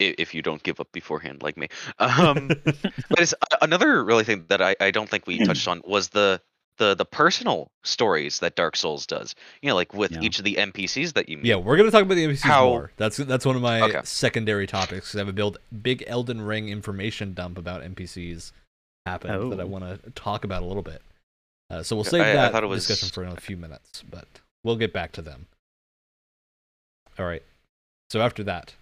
I- 0.02 0.16
if 0.18 0.34
you 0.34 0.42
don't 0.42 0.62
give 0.64 0.80
up 0.80 0.92
beforehand 0.92 1.42
like 1.44 1.58
me. 1.58 1.68
Um, 2.00 2.48
but 2.48 3.20
it's 3.20 3.34
another 3.62 4.04
really 4.04 4.24
thing 4.24 4.46
that 4.50 4.62
I, 4.62 4.76
I 4.80 4.92
don't 4.92 5.10
think 5.10 5.28
we 5.28 5.44
touched 5.46 5.68
on 5.68 5.82
was 5.86 6.10
the 6.10 6.42
the 6.80 6.96
the 6.96 7.06
personal 7.06 7.68
stories 7.84 8.40
that 8.40 8.56
Dark 8.56 8.76
Souls 8.76 9.06
does. 9.06 9.36
You 9.62 9.70
know, 9.70 9.76
like 9.76 9.94
with 9.94 10.12
Yeah. 10.14 10.22
each 10.22 10.40
of 10.40 10.46
the 10.46 10.56
NPCs 10.56 11.14
that 11.14 11.30
you 11.30 11.38
meet. 11.38 11.46
Yeah, 11.46 11.58
we're 11.58 11.78
gonna 11.78 11.92
talk 11.92 12.02
about 12.04 12.16
the 12.16 12.26
NPCs 12.26 12.42
How- 12.42 12.66
more. 12.66 12.92
That's 12.98 13.18
that's 13.18 13.46
one 13.46 13.56
of 13.56 13.62
my 13.62 13.82
Okay. 13.82 14.02
secondary 14.04 14.66
topics 14.68 15.08
because 15.08 15.16
I 15.16 15.20
have 15.20 15.28
a 15.28 15.34
build 15.34 15.60
big 15.82 16.04
Elden 16.08 16.42
Ring 16.42 16.70
information 16.70 17.34
dump 17.36 17.58
about 17.60 17.84
NPCs 17.84 18.52
happened 19.06 19.52
that 19.52 19.60
I 19.60 19.64
Oh. 19.64 19.68
want 19.68 20.04
to 20.04 20.10
talk 20.12 20.44
about 20.46 20.64
a 20.64 20.66
little 20.66 20.82
bit. 20.82 21.02
Uh, 21.70 21.84
so 21.84 21.96
we'll 21.96 22.04
save 22.06 22.22
I- 22.22 22.32
I 22.32 22.34
that 22.34 22.52
thought 22.52 22.64
it 22.64 22.68
was- 22.68 22.88
discussion 22.88 23.14
for 23.14 23.24
a 23.24 23.40
few 23.40 23.56
minutes, 23.58 24.04
but 24.10 24.28
we'll 24.64 24.76
get 24.76 24.94
back 24.94 25.12
to 25.14 25.22
them. 25.22 25.46
All 27.20 27.26
right. 27.26 27.44
So 28.10 28.22
after 28.22 28.44
that, 28.46 28.74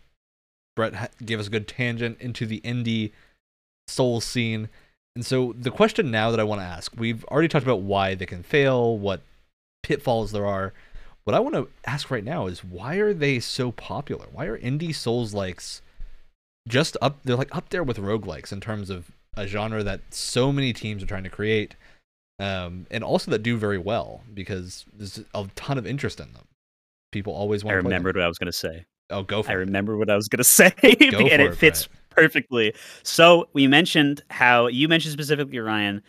Brett 0.75 1.11
gave 1.25 1.39
us 1.39 1.47
a 1.47 1.51
good 1.51 1.67
tangent 1.67 2.19
into 2.19 2.45
the 2.45 2.61
indie 2.61 3.11
soul 3.87 4.21
scene. 4.21 4.69
And 5.15 5.25
so 5.25 5.53
the 5.57 5.71
question 5.71 6.11
now 6.11 6.31
that 6.31 6.39
I 6.39 6.43
want 6.43 6.61
to 6.61 6.65
ask, 6.65 6.93
we've 6.97 7.25
already 7.25 7.47
talked 7.47 7.65
about 7.65 7.81
why 7.81 8.15
they 8.15 8.25
can 8.25 8.43
fail, 8.43 8.97
what 8.97 9.21
pitfalls 9.83 10.31
there 10.31 10.45
are. 10.45 10.73
What 11.23 11.35
I 11.35 11.39
want 11.39 11.55
to 11.55 11.69
ask 11.85 12.09
right 12.09 12.23
now 12.23 12.47
is 12.47 12.63
why 12.63 12.95
are 12.95 13.13
they 13.13 13.39
so 13.39 13.71
popular? 13.71 14.27
Why 14.31 14.45
are 14.45 14.57
indie 14.57 14.95
souls 14.95 15.33
likes 15.33 15.81
just 16.67 16.95
up 17.01 17.17
they're 17.23 17.35
like 17.35 17.55
up 17.55 17.69
there 17.69 17.83
with 17.83 17.97
roguelikes 17.97 18.51
in 18.51 18.61
terms 18.61 18.89
of 18.89 19.11
a 19.35 19.47
genre 19.47 19.83
that 19.83 20.01
so 20.11 20.51
many 20.51 20.73
teams 20.73 21.01
are 21.01 21.07
trying 21.07 21.23
to 21.23 21.29
create 21.29 21.75
um, 22.39 22.85
and 22.91 23.03
also 23.03 23.31
that 23.31 23.41
do 23.43 23.57
very 23.57 23.77
well 23.77 24.21
because 24.33 24.85
there's 24.93 25.23
a 25.33 25.47
ton 25.55 25.77
of 25.77 25.87
interest 25.87 26.19
in 26.19 26.33
them 26.33 26.47
people 27.11 27.33
always 27.33 27.63
want 27.63 27.73
I 27.73 27.77
to 27.77 27.83
play 27.83 27.89
them. 27.89 27.91
remembered 27.91 28.15
what 28.15 28.25
I 28.25 28.27
was 28.27 28.37
going 28.37 28.51
to 28.51 28.57
say. 28.57 28.85
Oh 29.11 29.23
go 29.23 29.43
for 29.43 29.51
I 29.51 29.53
it 29.53 29.57
remember 29.57 29.97
what 29.97 30.09
I 30.09 30.15
was 30.15 30.27
going 30.27 30.37
to 30.39 30.43
say, 30.43 30.73
and 30.81 30.95
it 31.01 31.41
it, 31.41 31.55
fits 31.55 31.87
perfectly. 32.09 32.73
So 33.03 33.47
we 33.53 33.67
mentioned 33.67 34.21
how 34.29 34.67
you 34.67 34.87
mentioned 34.87 35.13
specifically, 35.13 35.59
Ryan. 35.59 36.01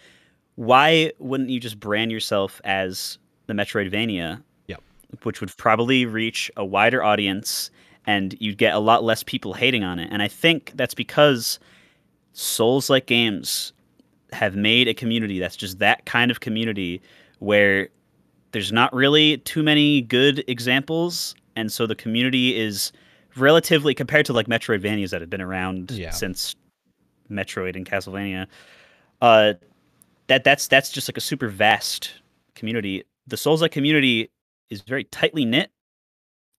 Why 0.57 1.13
wouldn't 1.19 1.51
you 1.51 1.61
just 1.61 1.81
brand 1.81 2.13
yourself 2.13 2.61
as 2.65 3.19
the 3.47 3.55
Metroidvania? 3.55 4.43
Yep. 4.69 4.83
Which 5.23 5.41
would 5.41 5.57
probably 5.57 6.05
reach 6.05 6.51
a 6.57 6.65
wider 6.65 7.03
audience, 7.03 7.71
and 8.07 8.37
you'd 8.39 8.59
get 8.59 8.75
a 8.75 8.79
lot 8.79 9.03
less 9.03 9.23
people 9.23 9.55
hating 9.55 9.85
on 9.85 9.99
it. 9.99 10.09
And 10.13 10.23
I 10.23 10.29
think 10.29 10.73
that's 10.75 10.95
because 10.95 11.59
Souls-like 12.35 13.07
games 13.07 13.73
have 14.33 14.57
made 14.57 14.89
a 14.89 14.95
community 14.95 15.39
that's 15.39 15.57
just 15.57 15.79
that 15.79 16.07
kind 16.07 16.31
of 16.31 16.41
community 16.41 17.03
where 17.39 17.89
there's 18.53 18.73
not 18.73 18.93
really 18.95 19.39
too 19.39 19.63
many 19.63 20.03
good 20.03 20.45
examples, 20.47 21.35
and 21.57 21.71
so 21.73 21.87
the 21.87 21.95
community 21.95 22.59
is 22.59 22.93
relatively 23.37 23.95
compared 23.95 24.27
to 24.27 24.33
like 24.33 24.47
Metroidvanias 24.47 25.11
that 25.11 25.21
have 25.21 25.31
been 25.31 25.41
around 25.41 25.91
Yeah. 25.91 26.11
since 26.11 26.55
Metroid 27.31 27.77
and 27.77 27.87
Castlevania. 27.87 28.47
Uh, 29.21 29.55
that 30.27 30.45
that's 30.45 30.69
that's 30.69 30.91
just 30.91 31.09
like 31.09 31.17
a 31.17 31.21
super 31.21 31.49
vast 31.49 32.13
community. 32.55 33.05
The 33.27 33.37
Souls-like 33.37 33.73
community 33.73 34.31
is 34.71 34.83
very 34.83 35.05
tightly 35.05 35.45
knit 35.45 35.71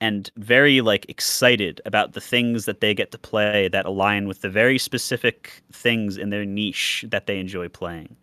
and 0.01 0.29
very 0.37 0.81
like 0.81 1.05
excited 1.09 1.79
about 1.85 2.13
the 2.13 2.21
things 2.21 2.65
that 2.65 2.81
they 2.81 2.93
get 2.93 3.11
to 3.11 3.17
play 3.17 3.67
that 3.69 3.85
align 3.85 4.27
with 4.27 4.41
the 4.41 4.49
very 4.49 4.77
specific 4.77 5.63
things 5.71 6.17
in 6.17 6.29
their 6.29 6.45
niche 6.45 7.05
that 7.09 7.25
they 7.27 7.39
enjoy 7.39 7.67
playing. 7.69 8.15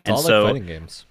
it's 0.00 0.06
and 0.06 0.14
all 0.16 0.22
so 0.22 0.44
like 0.44 0.52
fighting 0.54 0.66
games 0.66 1.04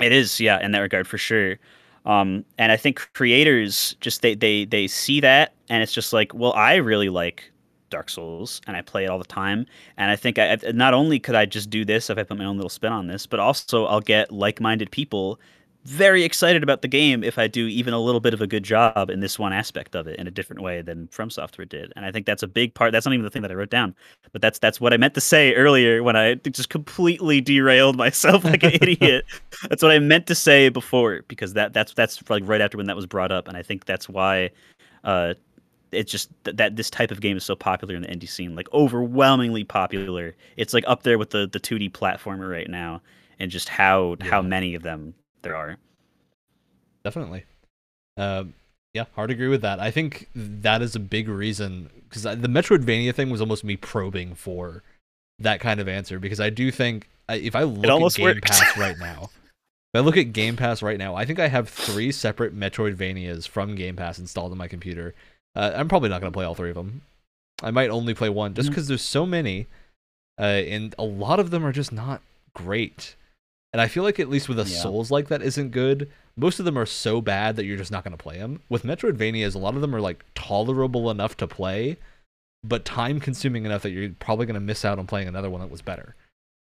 it 0.00 0.12
is, 0.12 0.40
yeah, 0.40 0.64
in 0.64 0.72
that 0.72 0.78
regard 0.80 1.06
for 1.06 1.18
sure. 1.18 1.58
Um, 2.06 2.44
and 2.58 2.72
I 2.72 2.76
think 2.76 3.08
creators 3.12 3.94
just 4.00 4.22
they 4.22 4.34
they 4.34 4.64
they 4.64 4.86
see 4.86 5.20
that, 5.20 5.54
and 5.68 5.82
it's 5.82 5.92
just 5.92 6.12
like, 6.12 6.32
well, 6.34 6.52
I 6.54 6.76
really 6.76 7.08
like 7.10 7.52
Dark 7.90 8.08
Souls, 8.08 8.60
and 8.66 8.76
I 8.76 8.82
play 8.82 9.04
it 9.04 9.08
all 9.10 9.18
the 9.18 9.24
time. 9.24 9.66
And 9.96 10.10
I 10.10 10.16
think 10.16 10.38
I 10.38 10.58
not 10.72 10.94
only 10.94 11.18
could 11.18 11.34
I 11.34 11.44
just 11.46 11.70
do 11.70 11.84
this 11.84 12.08
if 12.10 12.18
I 12.18 12.22
put 12.22 12.38
my 12.38 12.44
own 12.44 12.56
little 12.56 12.70
spin 12.70 12.92
on 12.92 13.06
this, 13.06 13.26
but 13.26 13.40
also 13.40 13.86
I'll 13.86 14.00
get 14.00 14.32
like-minded 14.32 14.90
people 14.90 15.40
very 15.84 16.24
excited 16.24 16.62
about 16.62 16.82
the 16.82 16.88
game 16.88 17.24
if 17.24 17.38
I 17.38 17.46
do 17.46 17.66
even 17.66 17.94
a 17.94 17.98
little 17.98 18.20
bit 18.20 18.34
of 18.34 18.42
a 18.42 18.46
good 18.46 18.62
job 18.62 19.08
in 19.08 19.20
this 19.20 19.38
one 19.38 19.52
aspect 19.52 19.94
of 19.94 20.06
it 20.06 20.18
in 20.18 20.26
a 20.26 20.30
different 20.30 20.62
way 20.62 20.82
than 20.82 21.08
From 21.08 21.30
Software 21.30 21.64
did. 21.64 21.92
And 21.96 22.04
I 22.04 22.12
think 22.12 22.26
that's 22.26 22.42
a 22.42 22.48
big 22.48 22.74
part. 22.74 22.92
That's 22.92 23.06
not 23.06 23.14
even 23.14 23.24
the 23.24 23.30
thing 23.30 23.42
that 23.42 23.50
I 23.50 23.54
wrote 23.54 23.70
down, 23.70 23.94
but 24.32 24.42
that's 24.42 24.58
that's 24.58 24.80
what 24.80 24.92
I 24.92 24.98
meant 24.98 25.14
to 25.14 25.20
say 25.20 25.54
earlier 25.54 26.02
when 26.02 26.16
I 26.16 26.34
just 26.34 26.68
completely 26.68 27.40
derailed 27.40 27.96
myself 27.96 28.44
like 28.44 28.62
an 28.62 28.72
idiot. 28.82 29.24
That's 29.68 29.82
what 29.82 29.92
I 29.92 29.98
meant 29.98 30.26
to 30.26 30.34
say 30.34 30.68
before 30.68 31.22
because 31.28 31.54
that 31.54 31.72
that's 31.72 31.94
that's 31.94 32.22
like 32.28 32.42
right 32.46 32.60
after 32.60 32.76
when 32.76 32.86
that 32.86 32.96
was 32.96 33.06
brought 33.06 33.32
up, 33.32 33.48
and 33.48 33.56
I 33.56 33.62
think 33.62 33.86
that's 33.86 34.08
why 34.08 34.50
uh, 35.04 35.34
it's 35.92 36.12
just 36.12 36.30
th- 36.44 36.58
that 36.58 36.76
this 36.76 36.90
type 36.90 37.10
of 37.10 37.22
game 37.22 37.38
is 37.38 37.44
so 37.44 37.56
popular 37.56 37.94
in 37.94 38.02
the 38.02 38.08
indie 38.08 38.28
scene, 38.28 38.54
like 38.54 38.68
overwhelmingly 38.74 39.64
popular. 39.64 40.36
It's 40.58 40.74
like 40.74 40.84
up 40.86 41.04
there 41.04 41.16
with 41.16 41.30
the 41.30 41.46
the 41.46 41.60
2D 41.60 41.92
platformer 41.92 42.50
right 42.50 42.68
now, 42.68 43.00
and 43.38 43.50
just 43.50 43.70
how 43.70 44.16
how 44.20 44.42
many 44.42 44.74
of 44.74 44.82
them 44.82 45.14
there 45.42 45.56
are. 45.56 45.76
definitely. 47.04 47.44
Um, 48.16 48.54
yeah 48.92 49.04
hard 49.14 49.28
to 49.28 49.34
agree 49.34 49.48
with 49.48 49.62
that. 49.62 49.80
I 49.80 49.90
think 49.90 50.28
that 50.34 50.82
is 50.82 50.94
a 50.96 51.00
big 51.00 51.28
reason 51.28 51.90
because 52.08 52.22
the 52.24 52.48
metroidvania 52.48 53.14
thing 53.14 53.30
was 53.30 53.40
almost 53.40 53.64
me 53.64 53.76
probing 53.76 54.34
for 54.34 54.82
that 55.40 55.60
kind 55.60 55.80
of 55.80 55.88
answer 55.88 56.18
because 56.18 56.38
i 56.38 56.50
do 56.50 56.70
think 56.70 57.08
if 57.28 57.56
i 57.56 57.62
look 57.62 57.84
at 57.84 58.14
game 58.14 58.24
worked. 58.24 58.42
pass 58.44 58.76
right 58.76 58.98
now 58.98 59.30
if 59.94 59.98
i 59.98 60.00
look 60.00 60.16
at 60.16 60.32
game 60.32 60.56
pass 60.56 60.82
right 60.82 60.98
now 60.98 61.14
i 61.14 61.24
think 61.24 61.38
i 61.38 61.48
have 61.48 61.68
three 61.68 62.12
separate 62.12 62.54
metroidvanias 62.54 63.48
from 63.48 63.74
game 63.74 63.96
pass 63.96 64.18
installed 64.18 64.52
on 64.52 64.58
my 64.58 64.68
computer. 64.68 65.14
Uh, 65.56 65.72
i'm 65.74 65.88
probably 65.88 66.08
not 66.08 66.20
going 66.20 66.30
to 66.30 66.36
play 66.36 66.44
all 66.44 66.54
three 66.54 66.70
of 66.70 66.76
them 66.76 67.02
i 67.62 67.70
might 67.70 67.90
only 67.90 68.14
play 68.14 68.28
one 68.28 68.54
just 68.54 68.68
because 68.68 68.86
there's 68.86 69.02
so 69.02 69.26
many 69.26 69.66
uh, 70.38 70.42
and 70.42 70.94
a 70.98 71.04
lot 71.04 71.40
of 71.40 71.50
them 71.50 71.64
are 71.64 71.72
just 71.72 71.92
not 71.92 72.22
great 72.54 73.16
and 73.72 73.80
i 73.80 73.88
feel 73.88 74.02
like 74.02 74.18
at 74.20 74.28
least 74.28 74.48
with 74.48 74.58
a 74.58 74.62
Yeah. 74.64 74.76
souls 74.82 75.10
like 75.10 75.28
that 75.28 75.42
isn't 75.42 75.70
good 75.70 76.10
most 76.36 76.58
of 76.58 76.64
them 76.64 76.78
are 76.78 76.86
so 76.86 77.20
bad 77.20 77.56
that 77.56 77.64
you're 77.66 77.76
just 77.76 77.90
not 77.90 78.02
going 78.02 78.16
to 78.16 78.22
play 78.22 78.38
them. 78.38 78.62
With 78.70 78.84
Metroidvanias, 78.84 79.54
a 79.54 79.58
lot 79.58 79.74
of 79.74 79.82
them 79.82 79.94
are 79.94 80.00
like 80.00 80.24
tolerable 80.34 81.10
enough 81.10 81.36
to 81.38 81.46
play, 81.46 81.98
but 82.64 82.84
time 82.86 83.20
consuming 83.20 83.66
enough 83.66 83.82
that 83.82 83.90
you're 83.90 84.10
probably 84.20 84.46
going 84.46 84.54
to 84.54 84.60
miss 84.60 84.82
out 84.84 84.98
on 84.98 85.06
playing 85.06 85.28
another 85.28 85.50
one 85.50 85.60
that 85.60 85.70
was 85.70 85.82
better. 85.82 86.14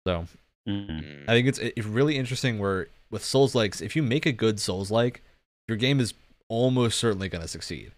So 0.07 0.27
Mhm. 0.69 0.87
Mm. 0.87 1.23
I 1.27 1.33
think 1.33 1.47
it's 1.49 1.59
it's 1.59 1.85
really 1.85 2.17
interesting 2.17 2.59
where 2.59 2.87
with 3.09 3.25
Souls 3.25 3.55
likes, 3.55 3.81
if 3.81 3.93
you 3.95 4.03
make 4.03 4.25
a 4.25 4.31
good 4.31 4.59
Souls 4.61 4.89
like, 4.89 5.21
your 5.67 5.75
game 5.75 5.99
is 5.99 6.13
almost 6.47 6.97
certainly 6.97 7.27
going 7.27 7.41
to 7.41 7.47
succeed. 7.47 7.91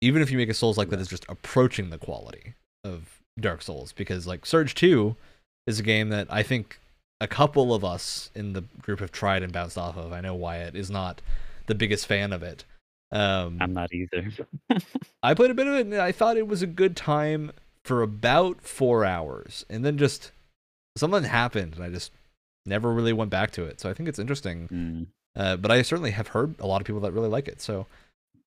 Even 0.00 0.22
if 0.22 0.30
you 0.30 0.38
make 0.38 0.48
a 0.48 0.54
Souls 0.54 0.78
like 0.78 0.90
that 0.90 1.00
is 1.00 1.08
just 1.08 1.26
approaching 1.28 1.90
the 1.90 1.98
quality 1.98 2.54
of 2.84 3.20
Dark 3.38 3.60
Souls, 3.62 3.92
because 3.92 4.26
like 4.26 4.46
Surge 4.46 4.74
2 4.74 5.16
is 5.66 5.80
a 5.80 5.82
game 5.82 6.08
that 6.10 6.28
I 6.30 6.42
think 6.42 6.78
a 7.20 7.26
couple 7.26 7.74
of 7.74 7.84
us 7.84 8.30
in 8.34 8.52
the 8.52 8.62
group 8.80 9.00
have 9.00 9.12
tried 9.12 9.42
and 9.42 9.52
bounced 9.52 9.78
off 9.78 9.96
of. 9.96 10.12
I 10.12 10.20
know 10.20 10.34
Wyatt 10.34 10.76
is 10.76 10.90
not 10.90 11.20
the 11.66 11.74
biggest 11.74 12.06
fan 12.06 12.32
of 12.32 12.42
it. 12.42 12.64
Um, 13.10 13.58
I'm 13.60 13.72
not 13.72 13.92
either. 13.92 14.30
I 15.22 15.34
played 15.34 15.50
a 15.50 15.54
bit 15.54 15.66
of 15.66 15.74
it 15.74 15.86
and 15.86 15.94
I 15.96 16.12
thought 16.12 16.36
it 16.36 16.46
was 16.46 16.62
a 16.62 16.66
good 16.66 16.96
time 16.96 17.52
for 17.84 18.02
about 18.02 18.62
four 18.62 19.04
hours. 19.04 19.64
And 19.68 19.84
then 19.84 19.98
just 19.98 20.30
something 20.96 21.24
happened 21.24 21.74
and 21.74 21.84
I 21.84 21.88
just 21.88 22.12
never 22.66 22.92
really 22.92 23.12
went 23.12 23.30
back 23.30 23.50
to 23.52 23.64
it. 23.64 23.80
So 23.80 23.88
I 23.88 23.94
think 23.94 24.08
it's 24.08 24.18
interesting. 24.18 24.68
Mm. 24.68 25.06
Uh, 25.34 25.56
but 25.56 25.70
I 25.70 25.82
certainly 25.82 26.10
have 26.12 26.28
heard 26.28 26.54
a 26.60 26.66
lot 26.66 26.80
of 26.80 26.86
people 26.86 27.00
that 27.02 27.12
really 27.12 27.28
like 27.28 27.48
it. 27.48 27.60
So 27.60 27.86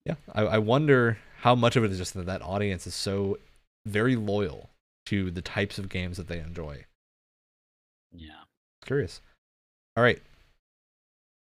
yeah, 0.05 0.15
I, 0.33 0.43
I 0.43 0.57
wonder 0.59 1.17
how 1.39 1.55
much 1.55 1.75
of 1.75 1.83
it 1.83 1.91
is 1.91 1.97
just 1.97 2.13
that 2.13 2.25
that 2.25 2.41
audience 2.41 2.85
is 2.85 2.93
so 2.93 3.37
very 3.85 4.15
loyal 4.15 4.69
to 5.07 5.31
the 5.31 5.41
types 5.41 5.79
of 5.79 5.89
games 5.89 6.17
that 6.17 6.27
they 6.27 6.39
enjoy. 6.39 6.85
Yeah. 8.13 8.40
Curious. 8.85 9.21
All 9.95 10.03
right. 10.03 10.21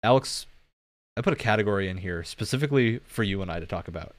Alex, 0.03 0.45
I 1.15 1.21
put 1.21 1.33
a 1.33 1.37
category 1.37 1.89
in 1.89 1.97
here 1.97 2.23
specifically 2.23 2.99
for 3.05 3.23
you 3.23 3.41
and 3.41 3.51
I 3.51 3.59
to 3.59 3.65
talk 3.65 3.87
about. 3.87 4.15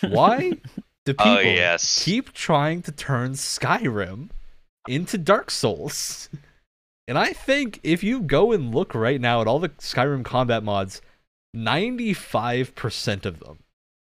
Why 0.00 0.50
do 1.04 1.12
oh, 1.12 1.12
people 1.12 1.32
Oh 1.32 1.40
yes. 1.40 2.04
keep 2.04 2.32
trying 2.32 2.82
to 2.82 2.92
turn 2.92 3.32
Skyrim 3.32 4.30
into 4.88 5.18
Dark 5.18 5.50
Souls? 5.50 6.28
And 7.08 7.18
I 7.18 7.32
think 7.32 7.80
if 7.82 8.04
you 8.04 8.20
go 8.20 8.52
and 8.52 8.72
look 8.72 8.94
right 8.94 9.20
now 9.20 9.40
at 9.40 9.48
all 9.48 9.58
the 9.58 9.70
Skyrim 9.70 10.24
combat 10.24 10.62
mods, 10.62 11.02
95% 11.54 13.26
of 13.26 13.40
them 13.40 13.58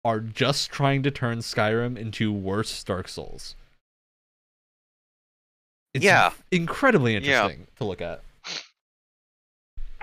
are 0.04 0.20
just 0.20 0.72
trying 0.72 1.04
to 1.04 1.12
turn 1.12 1.40
Skyrim 1.40 1.96
into 1.98 2.34
worse 2.34 2.84
Dark 2.84 3.08
Souls. 3.08 3.56
It's 5.98 6.06
Yeah. 6.06 6.32
incredibly 6.52 7.14
Yeah. 7.14 7.18
interesting 7.18 7.68
to 7.78 7.84
look 7.84 8.02
at. 8.02 8.22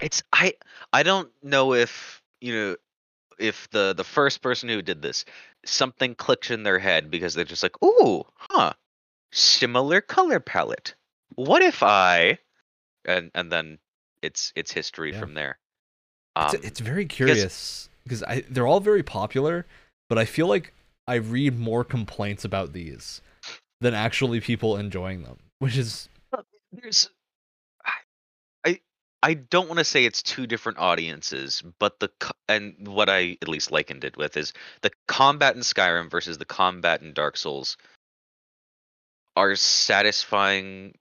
It's 0.03 0.23
I 0.33 0.55
I 0.93 1.05
don't 1.05 1.31
know 1.43 1.73
if 1.73 2.21
you 2.41 2.53
know 2.53 2.77
if 3.39 3.71
the 3.71 3.95
the 3.95 4.03
first 4.03 4.43
person 4.43 4.69
who 4.69 4.83
did 4.83 5.03
this 5.03 5.25
something 5.65 6.17
clicked 6.17 6.51
in 6.51 6.65
their 6.65 6.81
head 6.81 7.11
because 7.11 7.35
they're 7.35 7.45
just 7.45 7.63
like, 7.63 7.81
ooh, 7.83 8.25
huh, 8.37 8.73
similar 9.33 10.01
color 10.01 10.41
palette. 10.41 10.95
What 11.37 11.63
if 11.63 11.83
I 11.85 12.39
and 13.05 13.31
and 13.35 13.53
then 13.53 13.79
it's 14.21 14.53
it's 14.57 14.73
history 14.73 15.13
Yeah. 15.13 15.21
from 15.21 15.35
there. 15.35 15.59
It's, 16.37 16.55
Um, 16.55 16.61
it's 16.65 16.81
very 16.81 17.07
curious 17.07 17.89
because 18.03 18.25
I, 18.25 18.43
they're 18.51 18.67
all 18.67 18.81
very 18.81 19.05
popular, 19.05 19.65
but 20.09 20.19
I 20.19 20.25
feel 20.25 20.49
like 20.49 20.75
I 21.07 21.15
read 21.15 21.57
more 21.57 21.85
complaints 21.85 22.45
about 22.45 22.73
these 22.73 23.21
than 23.81 23.95
actually 23.95 24.41
people 24.41 24.77
enjoying 24.77 25.23
them, 25.23 25.39
which 25.65 25.77
is 25.77 26.09
there's 26.73 27.11
I- 28.65 28.81
I 29.23 29.35
don't 29.35 29.69
want 29.69 29.79
to 29.79 29.85
say 29.85 30.05
it's 30.05 30.23
two 30.23 30.47
different 30.47 30.79
audiences, 30.79 31.63
but 31.79 31.99
the 32.01 32.11
and 32.49 32.87
what 32.87 33.09
I 33.09 33.39
at 33.41 33.49
least 33.49 33.73
likened 33.73 34.05
it 34.05 34.17
with 34.19 34.37
is 34.37 34.53
the 34.83 34.91
combat 35.09 35.55
in 35.57 35.63
Skyrim 35.63 36.11
versus 36.11 36.37
the 36.39 36.45
combat 36.45 37.01
in 37.01 37.15
Dark 37.15 37.37
Souls 37.39 37.77
are 39.37 39.57
satisfying 39.57 40.95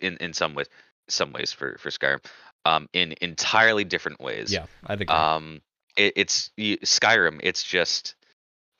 in 0.00 0.16
in 0.18 0.32
some 0.32 0.54
ways 0.54 0.68
some 1.08 1.32
ways 1.32 1.52
for 1.52 1.76
for 1.78 1.90
Skyrim 1.90 2.24
um 2.64 2.88
in 2.92 3.14
entirely 3.20 3.84
different 3.84 4.20
ways. 4.20 4.52
yeah, 4.52 4.66
I 4.86 4.96
think 4.96 5.10
Um 5.10 5.60
it, 5.96 6.14
it's 6.16 6.50
Skyrim 6.58 7.40
it's 7.42 7.62
just 7.62 8.14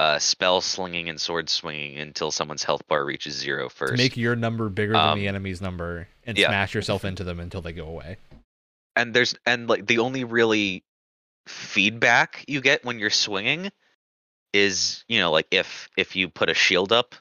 uh 0.01 0.19
spell 0.19 0.61
slinging 0.61 1.09
and 1.09 1.21
sword 1.21 1.49
swinging 1.49 1.99
until 1.99 2.31
someone's 2.31 2.63
health 2.63 2.87
bar 2.89 3.05
reaches 3.05 3.35
zero 3.35 3.69
first. 3.69 3.97
make 3.97 4.17
your 4.17 4.37
number 4.37 4.69
bigger 4.69 4.93
than 4.93 5.01
um, 5.01 5.19
the 5.19 5.27
enemy's 5.29 5.61
number 5.61 6.07
and 6.25 6.39
yeah. 6.39 6.49
smash 6.49 6.75
yourself 6.75 7.05
into 7.05 7.25
them 7.25 7.41
until 7.41 7.61
they 7.61 7.73
go 7.73 7.87
away. 7.87 8.17
and 8.97 9.13
there's 9.15 9.35
and 9.45 9.69
like 9.69 9.87
the 9.87 9.99
only 9.99 10.25
really 10.25 10.85
feedback 11.47 12.45
you 12.47 12.61
get 12.61 12.85
when 12.85 12.99
you're 12.99 13.11
swinging 13.11 13.71
is 14.53 15.05
you 15.09 15.19
know 15.19 15.31
like 15.31 15.47
if 15.51 15.89
if 15.97 16.15
you 16.17 16.29
put 16.29 16.49
a 16.49 16.55
shield 16.55 16.93
up 16.93 17.15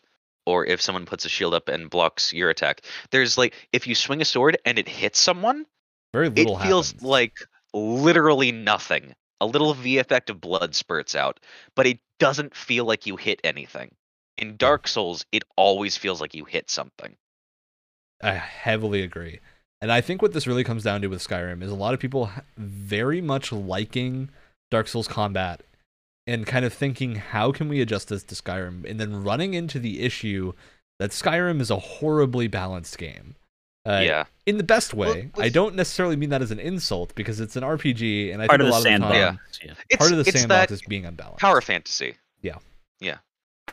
or 0.45 0.66
if 0.66 0.82
someone 0.82 1.06
puts 1.06 1.26
a 1.26 1.30
shield 1.30 1.54
up 1.54 1.68
and 1.68 1.90
blocks 1.90 2.32
your 2.32 2.49
attack 2.49 2.82
there's 3.12 3.38
like 3.38 3.54
if 3.74 3.88
you 3.88 3.95
swing 3.95 4.22
a 4.22 4.26
sword 4.26 4.58
and 4.66 4.78
it 4.80 4.88
hits 4.88 5.20
someone 5.20 5.66
Very 6.14 6.30
little. 6.30 6.41
it 6.41 6.45
little 6.56 6.66
feels 6.66 7.02
like 7.02 7.38
literally 7.74 8.52
nothing 8.52 9.14
a 9.41 9.45
little 9.45 9.73
v 9.73 9.97
effect 9.97 10.30
of 10.30 10.41
blood 10.41 10.76
spurts 10.76 11.15
out 11.15 11.39
but 11.76 11.88
it 11.88 11.99
doesn't 12.19 12.55
feel 12.55 12.85
like 12.85 13.05
you 13.05 13.15
hit 13.15 13.39
anything 13.43 13.93
in 14.38 14.49
hmm. 14.49 14.55
dark 14.55 14.88
souls 14.88 15.26
it 15.31 15.43
always 15.55 15.97
feels 15.97 16.22
like 16.22 16.34
you 16.34 16.45
hit 16.45 16.69
something 16.69 17.15
I 18.22 18.34
heavily 18.34 19.01
agree. 19.01 19.39
And 19.81 19.91
I 19.91 20.01
think 20.01 20.22
what 20.22 20.34
this 20.34 20.47
really 20.47 20.64
comes 20.64 20.84
down 20.84 21.01
to 21.01 21.07
with 21.07 21.26
Skyrim 21.26 21.61
is 21.61 21.72
a 21.72 21.76
lot 21.76 21.93
of 21.93 21.99
people 21.99 22.31
very 22.57 23.22
much 23.22 23.51
liking 23.51 24.30
Dark 24.72 24.88
Souls 24.88 25.07
combat 25.07 25.61
and 26.26 26.47
kind 26.47 26.65
of 26.65 26.73
thinking, 26.73 27.15
how 27.15 27.51
can 27.51 27.69
we 27.69 27.80
adjust 27.80 28.09
this 28.09 28.23
to 28.23 28.35
Skyrim? 28.35 28.89
And 28.89 28.99
then 28.99 29.23
running 29.23 29.53
into 29.53 29.80
the 29.80 30.01
issue 30.01 30.53
that 30.99 31.11
Skyrim 31.11 31.61
is 31.61 31.69
a 31.69 31.77
horribly 31.77 32.47
balanced 32.47 32.97
game. 32.97 33.35
Uh, 33.88 34.01
yeah 34.01 34.26
In 34.45 34.57
the 34.57 34.64
best 34.64 34.93
Well, 34.93 35.14
way. 35.14 35.31
I 35.38 35.49
don't 35.49 35.76
necessarily 35.76 36.15
mean 36.15 36.30
that 36.31 36.41
as 36.41 36.51
an 36.51 36.59
insult 36.59 37.15
because 37.15 37.39
it's 37.39 37.55
an 37.55 37.64
RPG, 37.64 38.34
and 38.34 38.41
I 38.41 38.47
Part 38.47 38.59
think 38.59 38.61
of 38.61 38.61
a 38.61 38.64
the 38.65 38.72
lot 38.72 38.77
of 38.80 38.84
the 38.84 38.89
time, 38.89 39.11
sandbox. 39.11 39.59
Yeah. 39.64 39.73
it's, 39.89 39.97
part 39.97 40.11
of 40.11 40.18
the 40.18 40.22
it's 40.30 40.39
sandbox 40.39 40.69
that 40.69 40.73
is 40.73 40.81
being 40.84 41.05
unbalanced. 41.05 41.39
power 41.39 41.61
fantasy. 41.61 42.15
Yeah. 42.41 42.57
Yeah. 42.99 43.18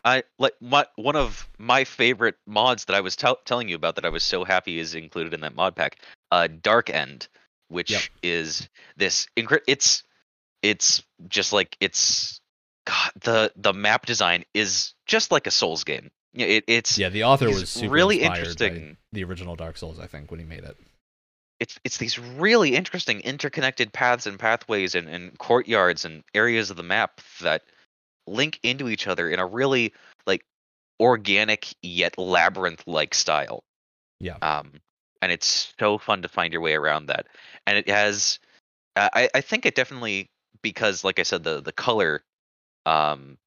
I 0.04 0.24
like 0.38 0.54
my 0.60 0.86
one 0.96 1.16
of 1.16 1.48
my 1.58 1.84
favorite 1.84 2.34
mods 2.46 2.84
that 2.86 2.96
I 2.96 3.00
was 3.00 3.16
tell 3.16 3.36
telling 3.44 3.68
you 3.68 3.76
about 3.76 3.94
that 3.96 4.04
I 4.04 4.08
was 4.10 4.22
so 4.22 4.44
happy 4.44 4.78
is 4.78 4.94
included 4.94 5.32
in 5.34 5.40
that 5.42 5.54
mod 5.54 5.74
pack. 5.76 5.98
Uh, 6.30 6.48
Dark 6.62 6.90
End, 6.90 7.28
which 7.68 7.90
Yep. 7.92 8.02
is 8.22 8.68
this 8.96 9.26
incre- 9.36 9.62
it's 9.66 10.02
it's 10.62 11.02
just 11.28 11.52
like 11.52 11.76
it's 11.80 12.40
God 12.86 13.12
the 13.22 13.52
the 13.56 13.72
map 13.72 14.04
design 14.04 14.44
is 14.52 14.94
just 15.06 15.30
like 15.30 15.46
a 15.46 15.50
Souls 15.52 15.84
game. 15.84 16.10
Yeah, 16.34 16.46
it, 16.46 16.64
it's 16.66 16.98
Yeah, 16.98 17.08
the 17.08 17.24
author 17.24 17.48
was 17.48 17.70
super 17.70 17.92
really 17.92 18.22
interesting. 18.22 18.96
the 19.12 19.24
original 19.24 19.56
Dark 19.56 19.76
Souls, 19.76 19.98
I 20.00 20.06
think, 20.06 20.30
when 20.30 20.40
he 20.40 20.46
made 20.46 20.64
it. 20.64 20.76
it's 21.60 21.78
it's 21.84 21.98
these 21.98 22.18
really 22.18 22.74
interesting 22.74 23.20
interconnected 23.20 23.92
paths 23.92 24.26
and 24.26 24.38
pathways 24.38 24.94
and, 24.94 25.08
and 25.08 25.38
courtyards 25.38 26.04
and 26.04 26.24
areas 26.34 26.70
of 26.70 26.76
the 26.76 26.82
map 26.82 27.20
that 27.40 27.62
link 28.26 28.58
into 28.62 28.88
each 28.88 29.06
other 29.06 29.30
in 29.30 29.38
a 29.38 29.46
really 29.46 29.92
like 30.26 30.44
organic 31.00 31.72
yet 31.82 32.18
labyrinth 32.18 32.82
like 32.86 33.14
style. 33.14 33.62
Yeah. 34.20 34.36
Um 34.42 34.72
and 35.22 35.30
it's 35.32 35.72
so 35.78 35.98
fun 35.98 36.22
to 36.22 36.28
find 36.28 36.52
your 36.52 36.62
way 36.62 36.74
around 36.74 37.06
that. 37.06 37.26
And 37.66 37.78
it 37.78 37.88
has 37.88 38.40
uh, 38.96 39.08
I 39.12 39.28
I 39.34 39.40
think 39.40 39.66
it 39.66 39.74
definitely 39.74 40.30
because 40.62 41.04
like 41.04 41.18
I 41.18 41.22
said 41.22 41.44
the 41.44 41.60
the 41.60 41.72
color 41.72 42.22
um 42.86 43.38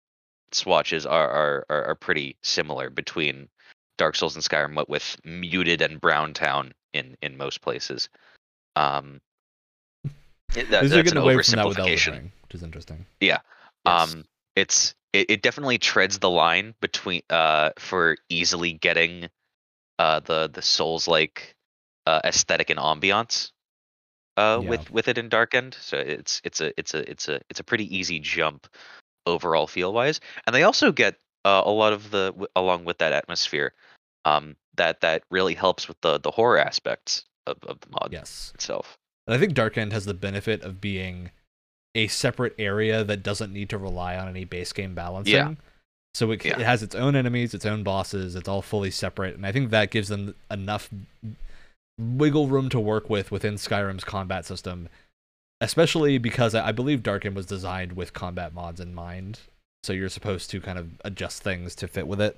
swatches 0.51 1.05
are 1.05 1.29
are 1.29 1.65
are, 1.69 1.85
are 1.85 1.95
pretty 1.95 2.35
similar 2.41 2.89
between 2.89 3.49
Dark 3.97 4.15
Souls 4.15 4.35
and 4.35 4.43
Skyrim, 4.43 4.87
with 4.87 5.17
muted 5.23 5.81
and 5.81 5.99
brown 5.99 6.33
town 6.33 6.73
in 6.93 7.17
in 7.21 7.37
most 7.37 7.61
places. 7.61 8.09
Um, 8.75 9.21
it- 10.55 10.69
that- 10.69 10.69
that's 10.69 10.91
an 10.93 11.03
getting 11.03 11.17
away 11.17 11.41
from 11.41 11.55
that 11.55 11.67
with 11.67 11.77
Elden 11.79 11.93
oversimplification. 11.95 12.11
Ring, 12.11 12.31
which 12.43 12.55
is 12.55 12.63
interesting. 12.63 13.05
Yes. 13.19 13.41
Um, 13.85 14.25
it's 14.55 14.95
it, 15.13 15.29
it 15.29 15.41
definitely 15.41 15.77
treads 15.77 16.19
the 16.19 16.29
line 16.29 16.75
between 16.81 17.21
uh 17.29 17.71
for 17.77 18.17
easily 18.29 18.73
getting 18.73 19.29
uh 19.99 20.19
the 20.21 20.49
the 20.51 20.61
Souls 20.61 21.07
like 21.07 21.55
uh, 22.05 22.21
aesthetic 22.23 22.69
and 22.69 22.79
ambiance 22.79 23.51
uh 24.37 24.59
Yeah. 24.61 24.69
with 24.69 24.91
with 24.91 25.07
it 25.07 25.17
in 25.17 25.29
Dark 25.29 25.53
End. 25.55 25.75
So 25.79 25.97
it's 25.97 26.41
it's 26.43 26.61
a 26.61 26.71
it's 26.79 26.93
a 26.93 27.09
it's 27.09 27.27
a 27.27 27.41
it's 27.49 27.59
a 27.59 27.63
pretty 27.63 27.95
easy 27.95 28.19
jump 28.19 28.67
overall 29.27 29.67
feel 29.67 29.93
wise, 29.93 30.19
and 30.45 30.55
they 30.55 30.63
also 30.63 30.91
get 30.91 31.15
uh, 31.45 31.61
a 31.65 31.71
lot 31.71 31.93
of 31.93 32.09
the 32.11 32.27
w- 32.31 32.47
along 32.55 32.83
with 32.85 32.97
that 32.97 33.13
atmosphere 33.13 33.73
um 34.25 34.55
that 34.75 34.99
that 35.01 35.23
really 35.31 35.53
helps 35.53 35.87
with 35.87 35.99
the 36.01 36.19
the 36.19 36.31
horror 36.31 36.57
aspects 36.57 37.23
of, 37.45 37.57
of 37.63 37.79
the 37.81 37.87
mod 37.91 38.09
Yes. 38.11 38.51
itself. 38.55 38.97
And 39.27 39.35
I 39.35 39.39
think 39.39 39.53
Dark 39.53 39.77
End 39.77 39.93
has 39.93 40.05
the 40.05 40.13
benefit 40.13 40.61
of 40.63 40.81
being 40.81 41.31
a 41.95 42.07
separate 42.07 42.53
area 42.59 43.03
that 43.03 43.23
doesn't 43.23 43.51
need 43.53 43.69
to 43.69 43.77
rely 43.77 44.17
on 44.17 44.27
any 44.27 44.45
base 44.45 44.71
game 44.73 44.93
balancing. 44.93 45.33
Yeah. 45.33 45.53
So 46.13 46.31
it, 46.31 46.43
Yeah. 46.45 46.59
it 46.59 46.65
has 46.65 46.83
its 46.83 46.95
own 46.95 47.15
enemies, 47.15 47.53
its 47.53 47.65
own 47.65 47.83
bosses. 47.83 48.35
It's 48.35 48.47
all 48.49 48.61
fully 48.61 48.91
separate, 48.91 49.35
and 49.35 49.45
I 49.45 49.51
think 49.51 49.69
that 49.71 49.91
gives 49.91 50.07
them 50.09 50.35
enough 50.51 50.89
wiggle 51.99 52.47
room 52.47 52.69
to 52.69 52.79
work 52.79 53.09
with 53.09 53.31
within 53.31 53.55
Skyrim's 53.55 54.03
combat 54.03 54.45
system. 54.45 54.89
Especially 55.59 56.17
because 56.17 56.53
I 56.53 56.71
believe 56.71 57.01
Dark 57.03 57.25
End 57.25 57.35
was 57.35 57.45
designed 57.47 57.93
with 57.93 58.13
combat 58.13 58.53
mods 58.53 58.79
in 58.79 58.93
mind, 58.93 59.39
so 59.83 59.91
you're 59.93 60.09
supposed 60.09 60.51
to 60.51 60.61
kind 60.61 60.77
of 60.77 60.89
adjust 61.03 61.41
things 61.41 61.73
to 61.75 61.87
fit 61.87 62.07
with 62.07 62.21
it, 62.21 62.37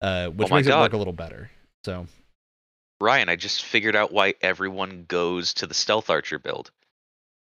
uh, 0.00 0.28
which 0.28 0.50
Oh 0.50 0.54
makes 0.54 0.66
it 0.66 0.76
work 0.76 0.92
a 0.92 0.96
little 0.96 1.12
better. 1.12 1.50
So 1.84 2.06
Ryan, 3.00 3.28
I 3.28 3.36
just 3.36 3.64
figured 3.64 3.94
out 3.94 4.12
why 4.12 4.34
everyone 4.40 5.04
goes 5.06 5.54
to 5.54 5.66
the 5.66 5.74
stealth 5.74 6.10
archer 6.10 6.38
build. 6.38 6.70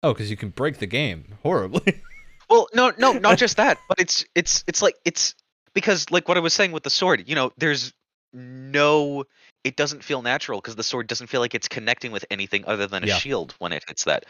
oh, 0.02 0.12
because 0.14 0.30
you 0.30 0.36
can 0.36 0.50
break 0.50 0.80
the 0.80 0.88
game 0.88 1.36
horribly. 1.44 2.02
Well, 2.50 2.68
no, 2.74 2.92
no, 3.00 3.14
not 3.14 3.40
just 3.40 3.58
that, 3.58 3.80
but 3.88 4.00
it's 4.00 4.26
it's 4.36 4.64
it's 4.68 4.82
like 4.82 4.96
it's 5.06 5.34
because 5.74 6.12
like 6.12 6.28
what 6.28 6.38
I 6.38 6.42
was 6.42 6.54
saying 6.54 6.72
with 6.72 6.84
the 6.84 6.90
sword, 6.92 7.24
you 7.28 7.34
know, 7.34 7.52
there's 7.58 7.94
no 8.34 9.24
it 9.64 9.76
doesn't 9.76 10.04
feel 10.04 10.22
natural 10.22 10.60
because 10.60 10.76
the 10.76 10.84
sword 10.84 11.08
doesn't 11.08 11.28
feel 11.28 11.40
like 11.42 11.56
it's 11.56 11.68
connecting 11.70 12.12
with 12.12 12.26
anything 12.30 12.66
other 12.68 12.86
than 12.86 13.04
a 13.04 13.08
Yeah. 13.08 13.18
shield 13.18 13.56
when 13.58 13.72
it 13.72 13.84
hits 13.88 14.04
that. 14.04 14.26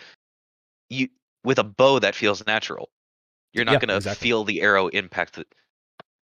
You 0.93 1.09
with 1.43 1.59
a 1.59 1.63
bow 1.63 1.99
that 1.99 2.15
feels 2.15 2.45
natural. 2.45 2.89
You're 3.53 3.65
not 3.65 3.73
Yeah, 3.73 3.79
going 3.79 3.89
to 3.89 3.95
exactly. 3.97 4.27
feel 4.27 4.43
the 4.43 4.61
arrow 4.61 4.87
impact 4.87 5.39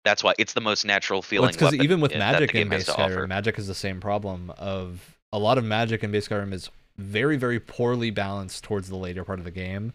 That's 0.05 0.23
why 0.23 0.35
it's 0.39 0.53
the 0.53 0.61
most 0.61 0.85
natural 0.85 1.23
feeling 1.23 1.53
because 1.53 1.75
even 1.75 2.01
with 2.01 2.13
i- 2.15 2.19
that 2.19 2.33
the 2.33 2.33
magic 2.35 2.55
in 2.55 2.69
base. 2.69 2.89
Skyrim, 2.89 3.29
magic 3.29 3.59
is 3.59 3.67
the 3.67 3.75
same 3.75 4.01
problem 4.01 4.53
of 4.59 5.19
a 5.33 5.39
lot 5.39 5.59
of 5.59 5.65
magic 5.65 6.03
in 6.05 6.11
base 6.11 6.29
Skyrim 6.29 6.53
is 6.53 6.71
very, 6.97 7.37
very 7.37 7.61
poorly 7.61 8.11
balanced 8.11 8.65
towards 8.65 8.89
the 8.89 8.97
later 8.97 9.25
part 9.25 9.39
of 9.39 9.45
the 9.45 9.51
game, 9.51 9.93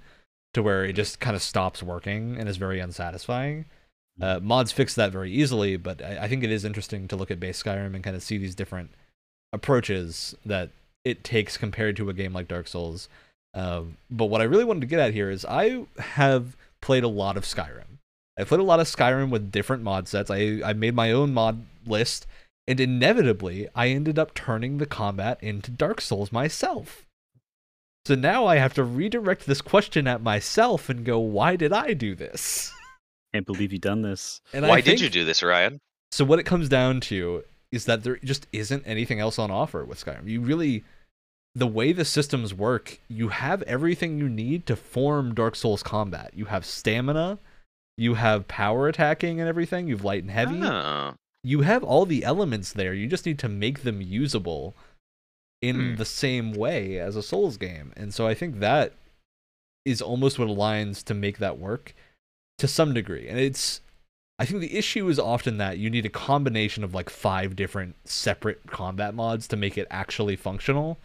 to 0.54 0.64
where 0.64 0.86
it 0.86 0.94
just 0.94 1.20
kind 1.20 1.36
of 1.36 1.42
stops 1.42 1.82
working 1.84 2.38
and 2.38 2.48
is 2.48 2.58
very 2.58 2.80
unsatisfying. 2.80 3.66
Uh, 4.22 4.40
mods 4.42 4.72
fix 4.72 4.94
that 4.94 5.12
very 5.12 5.32
easily, 5.32 5.76
but 5.76 6.02
I, 6.04 6.26
I 6.26 6.28
think 6.28 6.44
it 6.44 6.52
is 6.52 6.64
interesting 6.64 7.08
to 7.08 7.16
look 7.16 7.32
at 7.32 7.40
base 7.40 7.62
Skyrim 7.62 7.96
and 7.96 8.04
kind 8.04 8.16
of 8.16 8.22
see 8.24 8.38
these 8.38 8.54
different 8.56 8.92
approaches 9.52 10.36
that 10.46 10.70
it 11.04 11.24
takes 11.24 11.58
compared 11.58 11.96
to 11.98 12.10
a 12.10 12.14
game 12.14 12.34
like 12.34 12.48
Dark 12.48 12.68
Souls. 12.68 13.10
Um, 13.54 13.98
but 14.10 14.26
what 14.26 14.42
I 14.42 14.46
really 14.46 14.64
wanted 14.64 14.82
to 14.82 14.88
get 14.88 15.00
at 15.00 15.14
here 15.14 15.30
is 15.30 15.46
I 15.46 15.86
have 15.98 16.56
played 16.82 17.04
a 17.04 17.08
lot 17.08 17.38
of 17.38 17.44
Skyrim. 17.44 18.00
I 18.38 18.44
played 18.44 18.62
a 18.62 18.64
lot 18.64 18.80
of 18.80 18.88
Skyrim 18.88 19.30
with 19.30 19.52
different 19.52 19.84
mod 19.84 20.08
sets. 20.08 20.32
I, 20.32 20.62
I 20.66 20.74
made 20.74 20.96
my 20.96 21.12
own 21.12 21.34
mod 21.34 21.66
list, 21.86 22.26
and 22.68 22.80
inevitably, 22.80 23.68
I 23.76 23.90
ended 23.90 24.18
up 24.18 24.34
turning 24.34 24.78
the 24.78 24.86
combat 24.86 25.38
into 25.42 25.70
Dark 25.70 26.02
Souls 26.02 26.32
myself. 26.32 27.06
So 28.06 28.16
now 28.16 28.46
I 28.46 28.58
have 28.58 28.74
to 28.74 28.84
redirect 28.84 29.46
this 29.46 29.62
question 29.62 30.08
at 30.08 30.22
myself 30.22 30.90
and 30.90 31.06
go, 31.06 31.20
why 31.20 31.56
did 31.56 31.72
I 31.72 31.94
do 31.94 32.16
this? 32.16 32.74
Can't 33.34 33.46
believe 33.46 33.72
you 33.72 33.80
done 33.80 34.02
this. 34.02 34.42
And 34.52 34.68
Why 34.68 34.78
I 34.78 34.82
did 34.82 35.00
you 35.00 35.10
do 35.10 35.24
this, 35.24 35.42
Ryan? 35.42 35.80
So 36.12 36.26
what 36.26 36.40
it 36.40 36.44
comes 36.44 36.70
down 36.70 37.00
to 37.02 37.44
is 37.72 37.86
that 37.86 38.04
there 38.04 38.18
just 38.18 38.46
isn't 38.52 38.84
anything 38.86 39.20
else 39.20 39.40
on 39.40 39.50
offer 39.50 39.86
with 39.86 40.04
Skyrim. 40.04 40.28
You 40.28 40.42
really 40.42 40.84
the 41.56 41.68
way 41.68 41.92
the 41.92 42.06
systems 42.06 42.54
work, 42.54 43.00
you 43.08 43.30
have 43.30 43.62
everything 43.64 44.18
you 44.18 44.28
need 44.28 44.66
to 44.66 44.76
form 44.76 45.36
Dark 45.36 45.56
Souls 45.56 45.84
combat. 45.84 46.32
You 46.34 46.46
have 46.46 46.66
stamina, 46.66 47.38
you 47.98 48.16
have 48.16 48.48
power 48.48 48.88
attacking 48.88 49.40
and 49.40 49.48
everything, 49.48 49.88
you've 49.88 50.04
light 50.04 50.24
and 50.24 50.32
heavy. 50.32 50.62
Oh. 50.64 51.14
You 51.44 51.62
have 51.62 51.84
all 51.84 52.06
the 52.06 52.24
elements 52.24 52.72
there. 52.74 52.94
You 52.94 53.08
just 53.08 53.26
need 53.26 53.38
to 53.40 53.50
make 53.50 53.84
them 53.84 54.02
usable 54.02 54.76
in 55.62 55.92
Hmm. 55.92 55.96
the 55.96 56.06
same 56.06 56.54
way 56.54 56.98
as 56.98 57.16
a 57.16 57.24
Souls 57.24 57.58
game. 57.58 57.94
And 57.96 58.14
so 58.14 58.26
I 58.28 58.34
think 58.34 58.60
that 58.60 58.94
is 59.86 60.02
almost 60.02 60.40
what 60.40 60.48
aligns 60.48 61.04
to 61.04 61.14
make 61.14 61.38
that 61.38 61.60
work 61.60 61.94
to 62.58 62.68
some 62.68 62.94
degree. 62.94 63.28
And 63.28 63.38
it's 63.40 63.82
I 64.40 64.46
think 64.46 64.62
the 64.62 64.76
issue 64.76 65.08
is 65.10 65.20
often 65.20 65.58
that 65.60 65.78
you 65.78 65.90
need 65.92 66.06
a 66.08 66.10
combination 66.10 66.84
of 66.84 66.94
like 66.96 67.10
five 67.10 67.56
different 67.56 67.96
separate 68.04 68.66
combat 68.68 69.14
mods 69.14 69.48
to 69.50 69.56
make 69.56 69.78
it 69.78 69.88
actually 69.92 70.36
functional. 70.36 70.98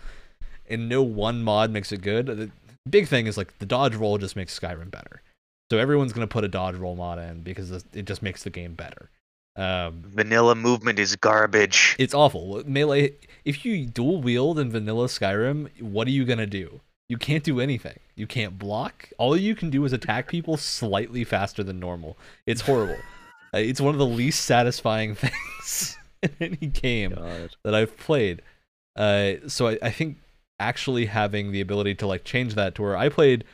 And 0.69 0.89
no 0.89 1.03
one 1.03 1.43
mod 1.43 1.71
makes 1.71 1.93
it 1.93 2.03
good. 2.03 2.27
The 2.27 2.51
big 2.89 3.09
thing 3.09 3.27
is 3.27 3.37
like 3.37 3.59
the 3.59 3.67
dodge 3.67 3.95
roll 3.95 4.19
just 4.19 4.37
makes 4.37 4.59
Skyrim 4.59 4.91
better. 4.91 5.23
So 5.71 5.79
everyone's 5.79 6.13
going 6.13 6.27
to 6.27 6.33
put 6.33 6.45
a 6.45 6.49
dodge 6.49 6.77
roll 6.77 6.97
mod 6.97 7.19
in 7.19 7.43
because 7.43 7.71
it 7.71 8.07
just 8.07 8.23
makes 8.23 8.43
the 8.43 8.51
game 8.51 8.75
better. 8.75 9.11
Um, 9.57 10.03
Vanilla 10.07 10.55
movement 10.55 10.99
is 10.99 11.17
garbage. 11.17 11.97
it's 11.99 12.15
awful. 12.15 12.63
Melee, 12.65 13.15
if 13.45 13.65
you 13.65 13.87
dual 13.87 14.23
wield 14.23 14.59
in 14.59 14.71
vanilla 14.71 15.07
Skyrim, 15.07 15.69
what 15.83 16.07
are 16.07 16.13
you 16.13 16.25
going 16.25 16.39
to 16.39 16.47
do? 16.47 16.81
You 17.09 17.17
can't 17.17 17.43
do 17.43 17.59
anything. 17.59 17.99
You 18.15 18.27
can't 18.27 18.59
block. 18.59 19.09
All 19.19 19.37
you 19.37 19.55
can 19.55 19.71
do 19.71 19.85
is 19.85 19.93
attack 19.93 20.29
people 20.29 20.57
slightly 20.57 21.25
faster 21.25 21.65
than 21.65 21.81
normal. 21.81 22.17
It's 22.47 22.63
horrible. 22.63 22.99
Uh, 23.55 23.57
it's 23.61 23.81
one 23.81 23.95
of 23.95 23.99
the 23.99 24.05
least 24.05 24.45
satisfying 24.45 25.15
things 25.15 25.97
in 26.23 26.31
any 26.39 26.67
game 26.67 27.13
God. 27.15 27.57
that 27.65 27.75
I've 27.75 27.97
played. 27.97 28.43
Uh, 28.95 29.37
so 29.47 29.69
I, 29.69 29.79
I 29.81 29.91
think 29.91 30.19
actually 30.61 31.07
having 31.07 31.53
the 31.53 31.61
ability 31.61 31.95
to 31.97 32.07
like 32.07 32.25
change 32.25 32.55
that 32.55 32.75
to 32.75 32.83
where 32.83 32.97
I 32.97 33.09
played 33.09 33.45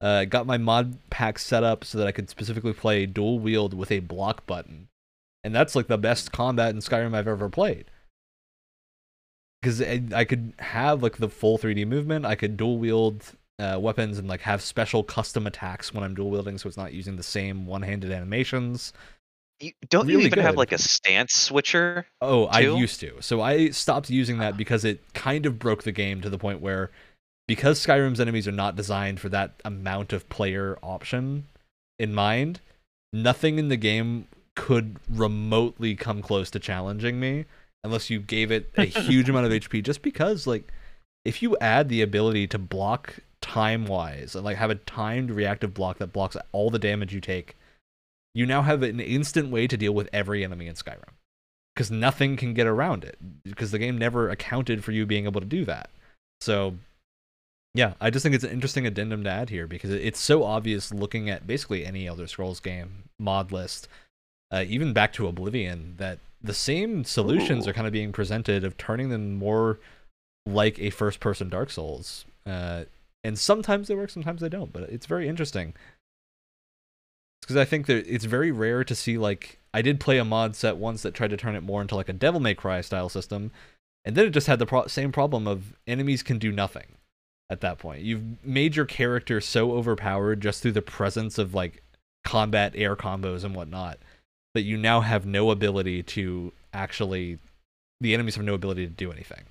Uh, 0.00 0.24
got 0.26 0.46
my 0.46 0.58
mod 0.58 0.98
pack 1.08 1.38
set 1.38 1.64
up 1.64 1.82
so 1.84 1.96
that 1.96 2.06
I 2.06 2.12
could 2.12 2.28
specifically 2.28 2.74
play 2.74 3.06
dual 3.06 3.38
wield 3.38 3.72
with 3.72 3.90
a 3.90 4.00
block 4.00 4.44
button, 4.44 4.88
and 5.42 5.54
that's 5.54 5.74
like 5.74 5.86
the 5.86 5.96
best 5.96 6.30
combat 6.30 6.74
in 6.74 6.80
Skyrim 6.80 7.14
I've 7.14 7.28
ever 7.28 7.48
played. 7.48 7.86
Because 9.62 9.80
I, 9.80 10.02
I 10.14 10.24
could 10.24 10.52
have 10.58 11.02
like 11.02 11.16
the 11.16 11.28
full 11.30 11.56
3D 11.58 11.86
movement, 11.86 12.26
I 12.26 12.34
could 12.34 12.56
dual 12.58 12.76
wield 12.76 13.32
uh, 13.58 13.78
weapons 13.80 14.18
and 14.18 14.28
like 14.28 14.42
have 14.42 14.60
special 14.60 15.02
custom 15.04 15.46
attacks 15.46 15.94
when 15.94 16.04
I'm 16.04 16.14
dual 16.14 16.30
wielding, 16.30 16.58
so 16.58 16.68
it's 16.68 16.76
not 16.76 16.92
using 16.92 17.16
the 17.16 17.22
same 17.22 17.64
one-handed 17.64 18.10
animations. 18.12 18.92
You, 19.60 19.72
don't 19.88 20.06
Really 20.06 20.22
you 20.22 20.26
even 20.26 20.40
have 20.40 20.56
like 20.56 20.72
a 20.72 20.78
stance 20.78 21.32
switcher? 21.34 22.06
Oh, 22.20 22.46
I 22.46 22.60
used 22.60 23.00
to. 23.00 23.20
So 23.20 23.40
I 23.40 23.70
stopped 23.70 24.10
using 24.10 24.38
that 24.38 24.54
ah. 24.54 24.56
because 24.56 24.84
it 24.84 25.00
kind 25.14 25.46
of 25.46 25.58
broke 25.58 25.84
the 25.84 25.92
game 25.92 26.20
to 26.22 26.30
the 26.30 26.38
point 26.38 26.60
where 26.60 26.90
because 27.46 27.84
Skyrim's 27.84 28.20
enemies 28.20 28.48
are 28.48 28.52
not 28.52 28.76
designed 28.76 29.20
for 29.20 29.28
that 29.28 29.60
amount 29.64 30.12
of 30.12 30.28
player 30.28 30.78
option 30.82 31.46
in 31.98 32.14
mind, 32.14 32.60
nothing 33.12 33.58
in 33.58 33.68
the 33.68 33.76
game 33.76 34.26
could 34.56 34.98
remotely 35.08 35.94
come 35.94 36.22
close 36.22 36.50
to 36.50 36.58
challenging 36.58 37.20
me 37.20 37.44
unless 37.82 38.08
you 38.08 38.18
gave 38.18 38.50
it 38.50 38.70
a 38.76 38.84
huge 38.84 39.28
amount 39.28 39.46
of 39.46 39.52
HP 39.52 39.82
just 39.82 40.00
because 40.00 40.46
like 40.46 40.72
if 41.24 41.42
you 41.42 41.56
add 41.60 41.88
the 41.88 42.02
ability 42.02 42.46
to 42.46 42.58
block 42.58 43.18
time 43.40 43.86
wise 43.86 44.34
and 44.34 44.44
like 44.44 44.56
have 44.56 44.70
a 44.70 44.76
timed 44.76 45.30
reactive 45.30 45.74
block 45.74 45.98
that 45.98 46.12
blocks 46.12 46.36
all 46.52 46.70
the 46.70 46.78
damage 46.78 47.12
you 47.12 47.20
take, 47.20 47.56
you 48.34 48.46
now 48.46 48.62
have 48.62 48.82
an 48.82 49.00
instant 49.00 49.50
way 49.50 49.66
to 49.66 49.76
deal 49.76 49.92
with 49.92 50.08
every 50.12 50.44
enemy 50.44 50.66
in 50.66 50.74
Skyrim 50.74 51.14
because 51.74 51.90
nothing 51.90 52.36
can 52.36 52.54
get 52.54 52.66
around 52.66 53.04
it 53.04 53.16
because 53.44 53.70
the 53.70 53.78
game 53.78 53.98
never 53.98 54.28
accounted 54.28 54.84
for 54.84 54.92
you 54.92 55.06
being 55.06 55.24
able 55.24 55.40
to 55.40 55.46
do 55.46 55.64
that. 55.64 55.90
So, 56.40 56.74
yeah, 57.74 57.94
I 58.00 58.10
just 58.10 58.22
think 58.22 58.34
it's 58.34 58.44
an 58.44 58.50
interesting 58.50 58.86
addendum 58.86 59.24
to 59.24 59.30
add 59.30 59.50
here 59.50 59.66
because 59.66 59.90
it's 59.90 60.20
so 60.20 60.44
obvious 60.44 60.92
looking 60.92 61.30
at 61.30 61.46
basically 61.46 61.84
any 61.84 62.06
Elder 62.06 62.26
Scrolls 62.26 62.60
game 62.60 63.04
mod 63.18 63.52
list, 63.52 63.88
uh, 64.52 64.64
even 64.66 64.92
back 64.92 65.12
to 65.14 65.26
Oblivion, 65.26 65.94
that 65.98 66.18
the 66.42 66.54
same 66.54 67.04
solutions 67.04 67.66
Ooh. 67.66 67.70
are 67.70 67.72
kind 67.72 67.86
of 67.86 67.92
being 67.92 68.12
presented 68.12 68.64
of 68.64 68.76
turning 68.76 69.08
them 69.08 69.34
more 69.34 69.78
like 70.46 70.78
a 70.78 70.90
first-person 70.90 71.48
Dark 71.48 71.70
Souls. 71.70 72.24
Uh, 72.46 72.84
and 73.24 73.38
sometimes 73.38 73.88
they 73.88 73.94
work, 73.94 74.10
sometimes 74.10 74.42
they 74.42 74.50
don't, 74.50 74.72
but 74.72 74.82
it's 74.84 75.06
very 75.06 75.28
interesting 75.28 75.72
because 77.44 77.56
I 77.56 77.64
think 77.64 77.86
that 77.86 78.06
it's 78.06 78.24
very 78.24 78.50
rare 78.50 78.84
to 78.84 78.94
see 78.94 79.18
like 79.18 79.58
I 79.72 79.82
did 79.82 80.00
play 80.00 80.18
a 80.18 80.24
mod 80.24 80.56
set 80.56 80.76
once 80.76 81.02
that 81.02 81.14
tried 81.14 81.30
to 81.30 81.36
turn 81.36 81.56
it 81.56 81.62
more 81.62 81.82
into 81.82 81.96
like 81.96 82.08
a 82.08 82.12
Devil 82.12 82.40
May 82.40 82.54
Cry 82.54 82.80
style 82.80 83.08
system, 83.08 83.50
and 84.04 84.16
then 84.16 84.26
it 84.26 84.30
just 84.30 84.46
had 84.46 84.58
the 84.58 84.66
pro- 84.66 84.86
same 84.86 85.12
problem 85.12 85.46
of 85.46 85.74
enemies 85.86 86.22
can 86.22 86.38
do 86.38 86.52
nothing 86.52 86.86
at 87.50 87.60
that 87.60 87.78
point. 87.78 88.02
You've 88.02 88.44
made 88.44 88.76
your 88.76 88.86
character 88.86 89.40
so 89.40 89.72
overpowered 89.72 90.40
just 90.40 90.62
through 90.62 90.72
the 90.72 90.82
presence 90.82 91.38
of 91.38 91.54
like 91.54 91.82
combat 92.24 92.72
air 92.74 92.96
combos 92.96 93.44
and 93.44 93.54
whatnot 93.54 93.98
that 94.54 94.62
you 94.62 94.76
now 94.76 95.00
have 95.00 95.26
no 95.26 95.50
ability 95.50 96.02
to 96.02 96.52
actually 96.72 97.38
the 98.00 98.14
enemies 98.14 98.36
have 98.36 98.44
no 98.44 98.54
ability 98.54 98.86
to 98.86 98.92
do 98.92 99.12
anything 99.12 99.44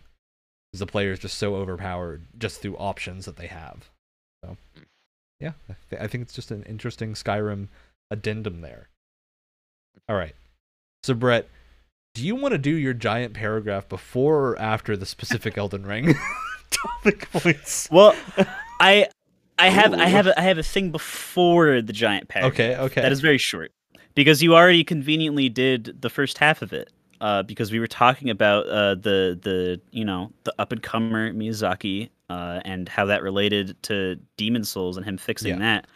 because 0.71 0.79
the 0.79 0.87
player 0.87 1.11
is 1.11 1.19
just 1.19 1.37
so 1.37 1.55
overpowered 1.55 2.23
just 2.37 2.61
through 2.61 2.75
options 2.77 3.25
that 3.25 3.35
they 3.35 3.47
have. 3.47 3.89
So, 4.43 4.57
yeah, 5.39 5.51
I, 5.69 5.75
th- 5.89 6.01
I 6.01 6.07
think 6.07 6.23
it's 6.23 6.33
just 6.33 6.51
an 6.51 6.63
interesting 6.63 7.13
Skyrim 7.13 7.67
addendum 8.13 8.61
there. 8.61 8.87
All 10.07 10.15
right, 10.15 10.35
so 11.03 11.13
Brett, 11.13 11.47
do 12.13 12.25
you 12.25 12.35
want 12.35 12.51
to 12.53 12.57
do 12.57 12.71
your 12.71 12.93
giant 12.93 13.33
paragraph 13.33 13.89
before 13.89 14.49
or 14.51 14.59
after 14.59 14.95
the 14.95 15.05
specific 15.05 15.57
Elden 15.57 15.85
Ring 15.85 16.13
topic 16.71 17.29
points? 17.31 17.89
Well, 17.91 18.15
I 18.79 19.07
I 19.57 19.69
have 19.69 19.93
I 19.93 20.07
have 20.07 20.27
a, 20.27 20.39
I 20.39 20.43
have 20.43 20.57
a 20.57 20.63
thing 20.63 20.91
before 20.91 21.81
the 21.81 21.93
giant 21.93 22.27
paragraph. 22.27 22.53
Okay, 22.53 22.75
okay. 22.77 23.01
That 23.01 23.11
is 23.11 23.19
very 23.21 23.37
short 23.37 23.71
because 24.15 24.43
you 24.43 24.55
already 24.55 24.83
conveniently 24.83 25.49
did 25.49 26.01
the 26.01 26.09
first 26.09 26.37
half 26.37 26.61
of 26.61 26.73
it. 26.73 26.89
Uh, 27.21 27.41
because 27.41 27.71
we 27.71 27.79
were 27.79 27.87
talking 27.87 28.29
about 28.29 28.67
uh, 28.67 28.95
the 28.95 29.39
the 29.41 29.79
you 29.91 30.03
know 30.03 30.29
the 30.43 30.53
up 30.59 30.73
and 30.73 30.83
comer 30.83 31.31
Miyazaki 31.31 32.09
uh, 32.29 32.59
and 32.65 32.89
how 32.89 33.05
that 33.05 33.23
related 33.23 33.81
to 33.83 34.19
Demon 34.35 34.65
Souls 34.65 34.97
and 34.97 35.05
him 35.05 35.17
fixing 35.17 35.51
Yeah. 35.53 35.59
that. 35.59 35.87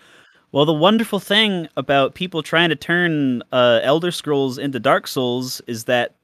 Well, 0.52 0.66
the 0.66 0.74
wonderful 0.74 1.20
thing 1.20 1.68
about 1.76 2.16
people 2.16 2.42
trying 2.42 2.70
to 2.70 2.76
turn 2.76 3.44
uh, 3.52 3.82
Elder 3.84 4.12
Scrolls 4.12 4.58
into 4.58 4.80
Dark 4.80 5.08
Souls 5.08 5.62
is 5.68 5.86
that 5.86 6.16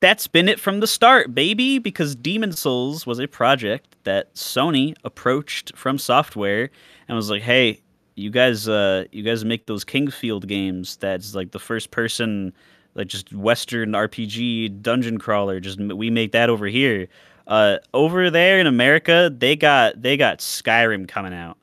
that's 0.00 0.26
been 0.26 0.48
it 0.48 0.58
from 0.58 0.80
the 0.80 0.86
start, 0.86 1.34
baby. 1.34 1.78
Because 1.78 2.14
Demon 2.14 2.52
Souls 2.52 3.06
was 3.06 3.18
a 3.18 3.26
project 3.26 3.96
that 4.04 4.34
Sony 4.34 4.94
approached 5.04 5.76
from 5.76 5.98
software 5.98 6.70
and 7.06 7.16
was 7.16 7.28
like, 7.28 7.42
"Hey, 7.42 7.82
you 8.14 8.30
guys, 8.30 8.68
uh, 8.68 9.04
you 9.12 9.22
guys 9.22 9.44
make 9.44 9.66
those 9.66 9.84
King's 9.84 10.14
Field 10.14 10.46
games. 10.46 10.96
That's 10.96 11.34
like 11.34 11.50
the 11.52 11.58
first 11.58 11.90
person, 11.90 12.52
like 12.94 13.08
just 13.08 13.32
Western 13.34 13.92
RPG 13.92 14.82
dungeon 14.82 15.18
crawler. 15.18 15.60
Just 15.60 15.78
we 15.78 16.10
make 16.10 16.32
that 16.32 16.48
over 16.48 16.66
here. 16.66 17.08
Uh, 17.46 17.76
over 17.92 18.30
there 18.30 18.58
in 18.58 18.66
America, 18.66 19.30
they 19.36 19.56
got 19.56 20.00
they 20.00 20.16
got 20.16 20.38
Skyrim 20.38 21.06
coming 21.06 21.34
out. 21.34 21.58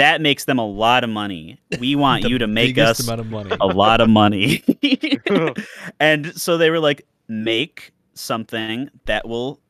That 0.00 0.22
makes 0.22 0.46
them 0.46 0.58
a 0.58 0.66
lot 0.66 1.04
of 1.04 1.10
money. 1.10 1.60
We 1.78 1.94
want 2.06 2.24
you 2.24 2.38
to 2.38 2.46
make 2.46 2.78
us 2.78 3.00
amount 3.00 3.20
of 3.20 3.30
money. 3.30 3.56
a 3.60 3.66
lot 3.66 4.00
of 4.00 4.08
money. 4.08 4.64
and 6.00 6.34
so 6.34 6.56
they 6.56 6.70
were 6.70 6.80
like, 6.80 7.06
make 7.28 7.92
something 8.14 8.90
that 9.04 9.28
will 9.28 9.60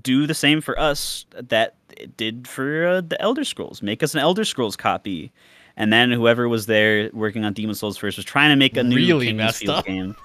do 0.00 0.26
the 0.26 0.32
same 0.34 0.62
for 0.62 0.78
us 0.80 1.26
that 1.34 1.76
it 1.98 2.16
did 2.16 2.48
for 2.48 2.86
uh, 2.86 3.00
the 3.02 3.20
Elder 3.20 3.44
Scrolls. 3.44 3.82
Make 3.82 4.02
us 4.02 4.14
an 4.14 4.20
Elder 4.20 4.46
Scrolls 4.46 4.76
copy. 4.76 5.30
And 5.76 5.92
then 5.92 6.10
whoever 6.10 6.48
was 6.48 6.64
there 6.64 7.10
working 7.12 7.44
on 7.44 7.52
Demon 7.52 7.74
Souls 7.74 7.98
first 7.98 8.16
was 8.16 8.24
trying 8.24 8.50
to 8.50 8.56
make 8.56 8.76
a 8.78 8.82
new 8.82 8.96
Really 8.96 9.32
messed 9.34 9.68
up. 9.68 9.84
game. 9.84 10.16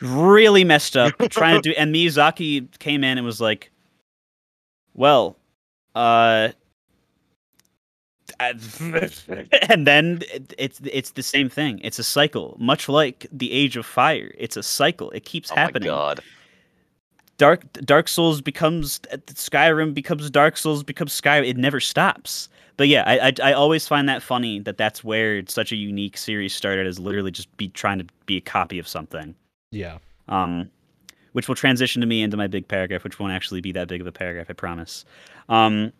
Really 0.00 0.62
messed 0.62 0.96
up. 0.96 1.18
trying 1.30 1.60
to 1.60 1.70
do 1.70 1.74
and 1.76 1.92
Miyazaki 1.92 2.78
came 2.78 3.02
in 3.02 3.18
and 3.18 3.24
was 3.26 3.40
like, 3.40 3.72
Well, 4.94 5.36
uh 5.96 6.50
and 8.40 9.86
then 9.86 10.20
it, 10.32 10.54
it's 10.58 10.80
it's 10.84 11.10
the 11.12 11.22
same 11.22 11.48
thing. 11.48 11.80
It's 11.82 11.98
a 11.98 12.04
cycle, 12.04 12.56
much 12.60 12.88
like 12.88 13.26
the 13.32 13.52
Age 13.52 13.76
of 13.76 13.84
Fire. 13.86 14.32
It's 14.38 14.56
a 14.56 14.62
cycle. 14.62 15.10
It 15.10 15.24
keeps 15.24 15.50
Oh 15.50 15.56
happening. 15.56 15.88
my 15.88 15.94
god. 15.96 16.20
Dark 17.36 17.72
Dark 17.84 18.08
Souls 18.08 18.40
becomes 18.40 18.98
Skyrim 19.00 19.94
becomes 19.94 20.28
Dark 20.30 20.56
Souls 20.56 20.82
becomes 20.82 21.18
Skyrim. 21.18 21.46
It 21.48 21.56
never 21.56 21.80
stops. 21.80 22.48
But 22.76 22.88
yeah, 22.88 23.04
I, 23.06 23.28
I 23.28 23.50
I 23.50 23.52
always 23.52 23.86
find 23.88 24.08
that 24.08 24.22
funny 24.22 24.58
that 24.60 24.76
that's 24.76 25.02
where 25.04 25.42
such 25.46 25.72
a 25.72 25.76
unique 25.76 26.16
series 26.16 26.54
started 26.54 26.86
as 26.86 26.98
literally 26.98 27.30
just 27.30 27.54
be 27.56 27.68
trying 27.68 27.98
to 27.98 28.06
be 28.26 28.36
a 28.36 28.40
copy 28.40 28.78
of 28.78 28.88
something. 28.88 29.34
yeah. 29.70 29.98
Um, 30.28 30.70
which 31.32 31.48
will 31.48 31.54
transition 31.54 32.00
to 32.00 32.06
me 32.06 32.22
into 32.22 32.36
my 32.36 32.46
big 32.48 32.66
paragraph, 32.68 33.04
which 33.04 33.18
won't 33.18 33.32
actually 33.32 33.60
be 33.60 33.72
that 33.72 33.88
big 33.88 34.00
of 34.00 34.06
a 34.06 34.12
paragraph, 34.12 34.46
I 34.50 34.52
promise. 34.54 35.04
Um, 35.48 35.92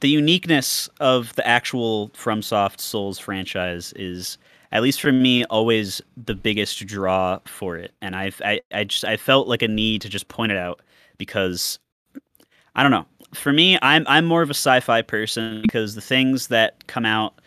the 0.00 0.08
uniqueness 0.08 0.88
of 0.98 1.34
the 1.36 1.46
actual 1.46 2.10
FromSoft 2.10 2.80
Souls 2.80 3.18
franchise 3.18 3.92
is, 3.96 4.38
at 4.72 4.82
least 4.82 5.00
for 5.00 5.12
me, 5.12 5.44
always 5.44 6.00
the 6.16 6.34
biggest 6.34 6.84
draw 6.86 7.38
for 7.46 7.76
it, 7.76 7.92
and 8.00 8.16
I've 8.16 8.40
I, 8.44 8.60
I 8.72 8.84
just 8.84 9.04
I 9.04 9.16
felt 9.16 9.48
like 9.48 9.62
a 9.62 9.68
need 9.68 10.02
to 10.02 10.08
just 10.08 10.28
point 10.28 10.52
it 10.52 10.58
out 10.58 10.80
because 11.18 11.78
I 12.74 12.82
don't 12.82 12.92
know. 12.92 13.06
For 13.34 13.52
me, 13.52 13.78
I'm 13.82 14.04
I'm 14.08 14.24
more 14.24 14.42
of 14.42 14.50
a 14.50 14.54
sci-fi 14.54 15.02
person 15.02 15.62
because 15.62 15.94
the 15.94 16.00
things 16.00 16.48
that 16.48 16.86
come 16.86 17.04
out 17.04 17.40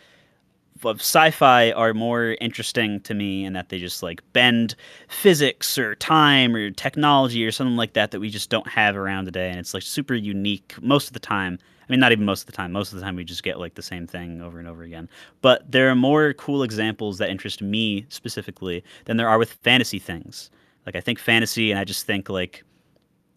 of 0.84 1.00
sci-fi 1.00 1.72
are 1.72 1.94
more 1.94 2.36
interesting 2.40 3.00
to 3.00 3.14
me 3.14 3.44
in 3.44 3.54
that 3.54 3.70
they 3.70 3.78
just 3.78 4.02
like 4.02 4.22
bend 4.32 4.74
physics 5.08 5.78
or 5.78 5.94
time 5.94 6.54
or 6.54 6.70
technology 6.70 7.44
or 7.44 7.50
something 7.50 7.76
like 7.76 7.94
that 7.94 8.10
that 8.10 8.20
we 8.20 8.28
just 8.28 8.50
don't 8.50 8.68
have 8.68 8.96
around 8.96 9.24
today. 9.24 9.48
And 9.48 9.58
it's 9.58 9.72
like 9.72 9.82
super 9.82 10.14
unique 10.14 10.74
most 10.82 11.06
of 11.06 11.14
the 11.14 11.20
time 11.20 11.58
i 11.88 11.92
mean 11.92 12.00
not 12.00 12.12
even 12.12 12.24
most 12.24 12.40
of 12.42 12.46
the 12.46 12.52
time. 12.52 12.72
Most 12.72 12.92
of 12.92 12.98
the 12.98 13.04
time 13.04 13.16
we 13.16 13.24
just 13.24 13.42
get 13.42 13.58
like 13.58 13.74
the 13.74 13.82
same 13.82 14.06
thing 14.06 14.40
over 14.40 14.58
and 14.58 14.66
over 14.66 14.82
again. 14.82 15.08
But 15.42 15.70
there 15.70 15.88
are 15.90 15.94
more 15.94 16.32
cool 16.34 16.62
examples 16.62 17.18
that 17.18 17.30
interest 17.30 17.62
me 17.62 18.06
specifically 18.08 18.82
than 19.04 19.16
there 19.16 19.28
are 19.28 19.38
with 19.38 19.52
fantasy 19.52 19.98
things. 19.98 20.50
Like 20.86 20.96
i 20.96 21.00
think 21.00 21.18
fantasy 21.18 21.70
and 21.70 21.78
i 21.78 21.84
just 21.84 22.06
think 22.06 22.28
like 22.28 22.64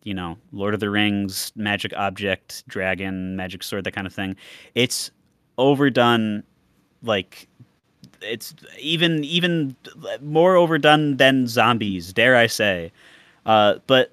you 0.04 0.14
know 0.14 0.38
lord 0.52 0.74
of 0.74 0.80
the 0.80 0.90
rings 0.90 1.52
magic 1.56 1.94
object 1.98 2.68
dragon 2.68 3.36
magic 3.36 3.64
sword 3.64 3.84
that 3.84 3.94
kind 3.94 4.08
of 4.08 4.14
thing. 4.14 4.36
It's 4.76 5.12
overdone 5.58 6.44
like 7.04 7.48
it's 8.22 8.56
even 8.80 9.24
even 9.24 9.76
more 10.22 10.56
overdone 10.56 11.18
than 11.18 11.48
zombies 11.48 12.14
dare 12.14 12.36
i 12.36 12.48
say. 12.48 12.92
Uh, 13.46 13.76
but 13.88 14.12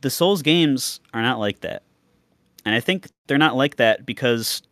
the 0.00 0.10
souls 0.10 0.42
games 0.42 1.00
are 1.12 1.22
not 1.22 1.38
like 1.38 1.60
that 1.60 1.82
and 2.64 2.74
i 2.74 2.80
think 2.80 3.08
they're 3.26 3.38
not 3.38 3.56
like 3.56 3.76
that 3.76 4.04
because 4.06 4.62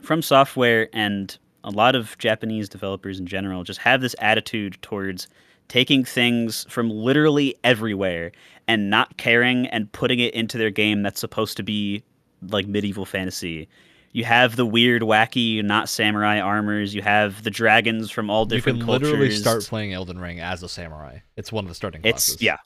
from 0.00 0.22
software 0.22 0.88
and 0.92 1.38
a 1.64 1.70
lot 1.70 1.94
of 1.94 2.16
japanese 2.18 2.68
developers 2.68 3.18
in 3.18 3.26
general 3.26 3.64
just 3.64 3.80
have 3.80 4.00
this 4.00 4.14
attitude 4.18 4.76
towards 4.82 5.28
taking 5.68 6.04
things 6.04 6.66
from 6.68 6.90
literally 6.90 7.54
everywhere 7.64 8.30
and 8.68 8.90
not 8.90 9.16
caring 9.16 9.66
and 9.68 9.90
putting 9.92 10.18
it 10.20 10.34
into 10.34 10.58
their 10.58 10.70
game 10.70 11.02
that's 11.02 11.20
supposed 11.20 11.56
to 11.56 11.62
be 11.62 12.02
like 12.50 12.66
medieval 12.66 13.04
fantasy 13.06 13.66
You 14.12 14.24
have 14.24 14.54
the 14.54 14.64
weird, 14.66 15.02
wacky, 15.02 15.60
not 15.64 15.88
samurai 15.88 16.38
armors. 16.38 16.94
You 16.94 17.02
have 17.02 17.42
the 17.42 17.50
dragons 17.50 18.12
from 18.12 18.30
all 18.30 18.46
different. 18.46 18.78
You 18.78 18.84
can 18.84 18.86
cultures. 18.86 19.08
literally 19.10 19.30
start 19.34 19.64
playing 19.64 19.92
Elden 19.92 20.20
Ring 20.20 20.38
as 20.38 20.62
a 20.62 20.68
samurai. 20.68 21.18
It's 21.36 21.50
one 21.50 21.64
of 21.64 21.68
the 21.68 21.74
starting 21.74 22.00
classes. 22.02 22.34
It's 22.34 22.42
yeah, 22.42 22.58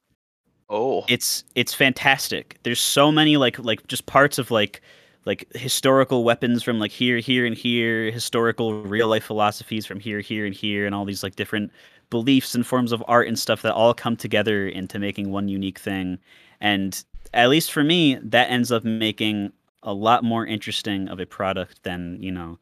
Oh, 0.71 1.05
it's 1.09 1.45
it's 1.55 1.75
fantastic. 1.75 2.59
There's 2.63 2.81
so 2.81 3.11
many 3.13 3.37
like 3.37 3.59
like 3.59 3.87
just 3.87 4.07
parts 4.07 4.39
of 4.39 4.51
like 4.51 4.83
like 5.25 5.47
historical 5.55 6.25
weapons 6.25 6.63
from 6.63 6.79
like 6.79 6.91
here, 6.93 7.19
here, 7.19 7.47
and 7.47 7.57
here, 7.57 8.11
historical 8.11 8.83
real 8.83 9.09
life 9.09 9.25
philosophies 9.25 9.87
from 9.87 10.01
here, 10.01 10.21
here, 10.21 10.47
and 10.47 10.55
here, 10.55 10.87
and 10.87 10.95
all 10.95 11.05
these 11.05 11.23
like 11.23 11.37
different 11.37 11.73
beliefs 12.11 12.55
and 12.55 12.67
forms 12.67 12.93
of 12.93 13.05
art 13.09 13.29
and 13.29 13.39
stuff 13.39 13.63
that 13.63 13.75
all 13.75 13.93
come 13.95 14.17
together 14.17 14.69
into 14.69 14.99
making 14.99 15.31
one 15.31 15.49
unique 15.49 15.79
thing. 15.79 16.19
And 16.61 17.03
at 17.35 17.51
least 17.51 17.73
for 17.73 17.85
me, 17.85 18.17
that 18.23 18.51
ends 18.51 18.73
up 18.73 18.85
making 18.85 19.53
a 19.83 19.93
lot 19.95 20.25
more 20.25 20.47
interesting 20.47 21.09
of 21.09 21.21
a 21.21 21.27
product 21.27 21.83
than, 21.85 22.19
you 22.23 22.33
know, 22.33 22.59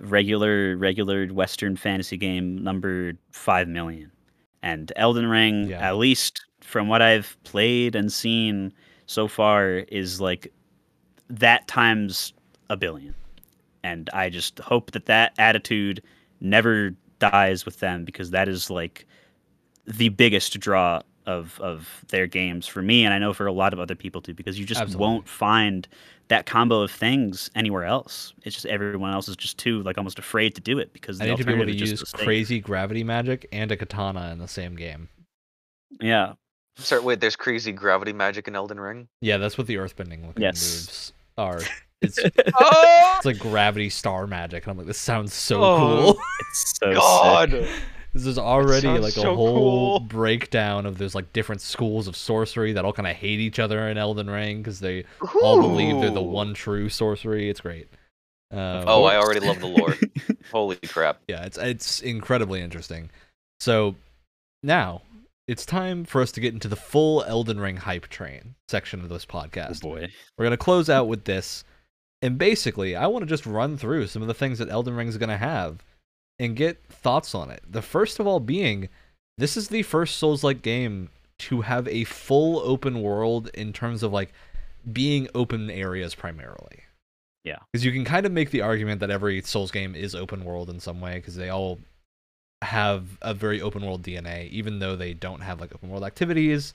regular 0.00 0.76
regular 0.76 1.26
Western 1.28 1.76
fantasy 1.76 2.16
game 2.16 2.58
number 2.62 3.14
five 3.32 3.68
million. 3.68 4.12
And 4.62 4.92
Elden 4.96 5.26
Ring, 5.28 5.70
Yeah. 5.70 5.80
at 5.80 5.96
least 5.96 6.45
from 6.66 6.88
what 6.88 7.00
I've 7.00 7.36
played 7.44 7.94
and 7.94 8.12
seen 8.12 8.72
so 9.06 9.28
far, 9.28 9.84
is 9.88 10.20
like 10.20 10.52
that 11.30 11.68
times 11.68 12.32
a 12.68 12.76
billion. 12.76 13.14
And 13.84 14.10
I 14.12 14.30
just 14.30 14.58
hope 14.58 14.90
that 14.90 15.06
that 15.06 15.32
attitude 15.38 16.02
never 16.40 16.92
dies 17.20 17.64
with 17.64 17.78
them 17.78 18.04
because 18.04 18.30
that 18.32 18.48
is 18.48 18.68
like 18.68 19.06
the 19.86 20.08
biggest 20.08 20.58
draw 20.58 21.00
of 21.26 21.60
of 21.60 22.04
their 22.08 22.26
games 22.26 22.66
for 22.66 22.82
me 22.82 23.04
and 23.04 23.12
I 23.12 23.18
know 23.18 23.32
for 23.32 23.46
a 23.46 23.52
lot 23.52 23.72
of 23.72 23.80
other 23.80 23.96
people 23.96 24.20
too 24.20 24.34
because 24.34 24.58
you 24.58 24.64
just 24.64 24.80
Absolutely. 24.80 25.06
won't 25.06 25.28
find 25.28 25.88
that 26.28 26.46
combo 26.46 26.82
of 26.82 26.90
things 26.90 27.50
anywhere 27.54 27.84
else. 27.84 28.32
It's 28.44 28.54
just 28.54 28.66
everyone 28.66 29.12
else 29.12 29.28
is 29.28 29.36
just 29.36 29.58
too 29.58 29.82
like 29.82 29.98
almost 29.98 30.18
afraid 30.18 30.54
to 30.56 30.60
do 30.60 30.78
it 30.78 30.92
because 30.92 31.20
I 31.20 31.24
the 31.24 31.30
need 31.30 31.38
to 31.38 31.44
be 31.44 31.52
able 31.54 31.66
to 31.66 31.72
use 31.72 31.90
just 31.90 32.10
so 32.10 32.18
safe. 32.18 32.26
crazy 32.26 32.60
gravity 32.60 33.04
magic 33.04 33.46
and 33.52 33.70
a 33.72 33.76
katana 33.76 34.30
in 34.32 34.38
the 34.38 34.48
same 34.48 34.76
game. 34.76 35.08
Yeah. 36.00 36.34
Sorry. 36.76 37.02
Wait, 37.02 37.20
there's 37.20 37.36
crazy 37.36 37.72
gravity 37.72 38.12
magic 38.12 38.48
in 38.48 38.54
Elden 38.56 38.78
Ring. 38.80 39.08
Yeah, 39.20 39.36
that's 39.38 39.56
what 39.58 39.66
the 39.66 39.76
earthbending 39.76 40.26
looking 40.26 40.42
Yes. 40.42 40.62
moves 40.62 41.12
are. 41.38 41.60
It's 42.02 42.18
Oh 42.60 43.14
it's 43.16 43.24
like 43.24 43.38
gravity 43.38 43.88
star 43.88 44.26
magic, 44.26 44.64
and 44.64 44.70
I'm 44.72 44.76
like, 44.76 44.86
this 44.86 44.98
sounds 44.98 45.32
so 45.32 45.62
Oh, 45.62 45.78
cool. 46.12 46.22
It's 46.40 46.78
so 46.78 46.86
sick. 46.92 46.94
God! 47.00 47.50
This 48.12 48.26
is 48.26 48.36
already 48.38 48.82
sounds 48.82 49.00
like 49.00 49.16
a 49.16 49.20
so 49.22 49.34
whole 49.34 49.98
cool. 49.98 50.00
breakdown 50.00 50.84
of 50.84 50.98
those 50.98 51.14
like 51.14 51.32
different 51.32 51.62
schools 51.62 52.06
of 52.06 52.14
sorcery 52.14 52.74
that 52.74 52.84
all 52.84 52.92
kind 52.92 53.06
of 53.08 53.16
hate 53.16 53.40
each 53.40 53.58
other 53.58 53.88
in 53.88 53.96
Elden 53.96 54.28
Ring 54.28 54.58
because 54.58 54.78
they 54.78 55.04
all 55.42 55.58
believe 55.62 55.98
they're 56.00 56.10
the 56.10 56.20
one 56.22 56.52
true 56.52 56.90
sorcery. 56.90 57.48
It's 57.48 57.62
great. 57.62 57.88
Um, 58.50 58.84
Oh, 58.86 59.04
I 59.04 59.16
already 59.16 59.40
love 59.40 59.60
the 59.60 59.66
lore. 59.66 59.94
Holy 60.52 60.76
crap! 60.76 61.20
yeah, 61.28 61.44
it's 61.46 61.56
it's 61.56 62.02
incredibly 62.02 62.60
interesting. 62.60 63.08
So 63.58 63.96
now 64.62 65.00
it's 65.48 65.64
time 65.66 66.04
for 66.04 66.20
us 66.20 66.32
to 66.32 66.40
get 66.40 66.54
into 66.54 66.68
the 66.68 66.76
full 66.76 67.22
Elden 67.24 67.60
Ring 67.60 67.76
hype 67.76 68.08
train 68.08 68.54
section 68.68 69.00
of 69.00 69.08
this 69.08 69.26
Oh 69.30 69.32
podcast. 69.34 69.80
boy. 69.82 70.08
We're 70.36 70.44
gonna 70.46 70.56
close 70.56 70.90
out 70.90 71.08
with 71.08 71.24
this, 71.24 71.64
and 72.22 72.38
basically, 72.38 72.96
I 72.96 73.06
want 73.06 73.22
to 73.22 73.28
just 73.28 73.46
run 73.46 73.76
through 73.76 74.06
some 74.08 74.22
of 74.22 74.28
the 74.28 74.34
things 74.34 74.58
that 74.58 74.68
Elden 74.70 74.94
Ring 74.94 75.08
is 75.08 75.18
gonna 75.18 75.36
have, 75.38 75.84
and 76.38 76.56
get 76.56 76.82
thoughts 76.88 77.34
on 77.34 77.50
it. 77.50 77.62
The 77.68 77.82
first 77.82 78.18
of 78.20 78.26
all 78.26 78.40
being, 78.40 78.88
this 79.38 79.56
is 79.56 79.68
the 79.68 79.82
first 79.82 80.16
Souls-like 80.16 80.62
game 80.62 81.10
to 81.38 81.60
have 81.62 81.86
a 81.88 82.04
full 82.04 82.58
open 82.60 83.02
world 83.02 83.48
in 83.54 83.72
terms 83.72 84.02
of 84.02 84.12
like 84.12 84.32
being 84.92 85.28
open 85.34 85.70
areas 85.70 86.14
primarily. 86.14 86.80
Yeah. 87.44 87.58
because 87.72 87.84
you 87.84 87.92
can 87.92 88.04
kind 88.04 88.26
of 88.26 88.32
make 88.32 88.50
the 88.50 88.62
argument 88.62 88.98
that 89.00 89.10
every 89.10 89.40
Souls 89.42 89.70
game 89.70 89.94
is 89.94 90.16
open 90.16 90.44
world 90.44 90.68
in 90.68 90.80
some 90.80 91.00
way 91.00 91.14
because 91.14 91.36
they 91.36 91.48
all 91.48 91.78
have 92.62 93.18
a 93.22 93.34
very 93.34 93.60
open 93.60 93.84
world 93.84 94.02
DNA, 94.02 94.48
even 94.50 94.78
though 94.78 94.96
they 94.96 95.14
don't 95.14 95.40
have 95.40 95.60
like 95.60 95.74
open 95.74 95.90
world 95.90 96.04
activities 96.04 96.72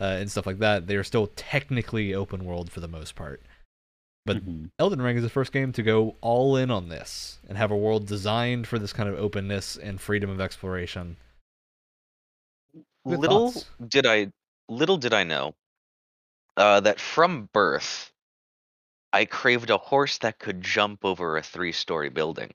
uh, 0.00 0.16
and 0.18 0.30
stuff 0.30 0.46
like 0.46 0.58
that. 0.58 0.86
They 0.86 0.96
are 0.96 1.04
still 1.04 1.28
technically 1.36 2.14
open 2.14 2.44
world 2.44 2.70
for 2.70 2.80
the 2.80 2.88
most 2.88 3.14
part. 3.14 3.42
But 4.26 4.38
Mhm. 4.38 4.70
Elden 4.78 5.02
Ring 5.02 5.16
is 5.16 5.22
the 5.22 5.30
first 5.30 5.52
game 5.52 5.72
to 5.72 5.82
go 5.82 6.16
all 6.20 6.56
in 6.56 6.70
on 6.70 6.88
this 6.88 7.38
and 7.48 7.56
have 7.58 7.70
a 7.70 7.76
world 7.76 8.06
designed 8.06 8.66
for 8.68 8.78
this 8.78 8.92
kind 8.92 9.08
of 9.08 9.18
openness 9.18 9.76
and 9.76 10.00
freedom 10.00 10.30
of 10.30 10.40
exploration. 10.40 11.16
Good 13.08 13.20
little 13.20 13.52
thoughts. 13.52 13.66
did 13.88 14.06
I, 14.06 14.32
little 14.68 14.96
did 14.98 15.12
I 15.14 15.24
know, 15.24 15.54
uh, 16.56 16.80
that 16.80 17.00
from 17.00 17.48
birth, 17.52 18.12
I 19.12 19.24
craved 19.24 19.70
a 19.70 19.78
horse 19.78 20.18
that 20.18 20.38
could 20.40 20.62
jump 20.62 21.04
over 21.04 21.36
a 21.36 21.42
three-story 21.42 22.08
building. 22.08 22.52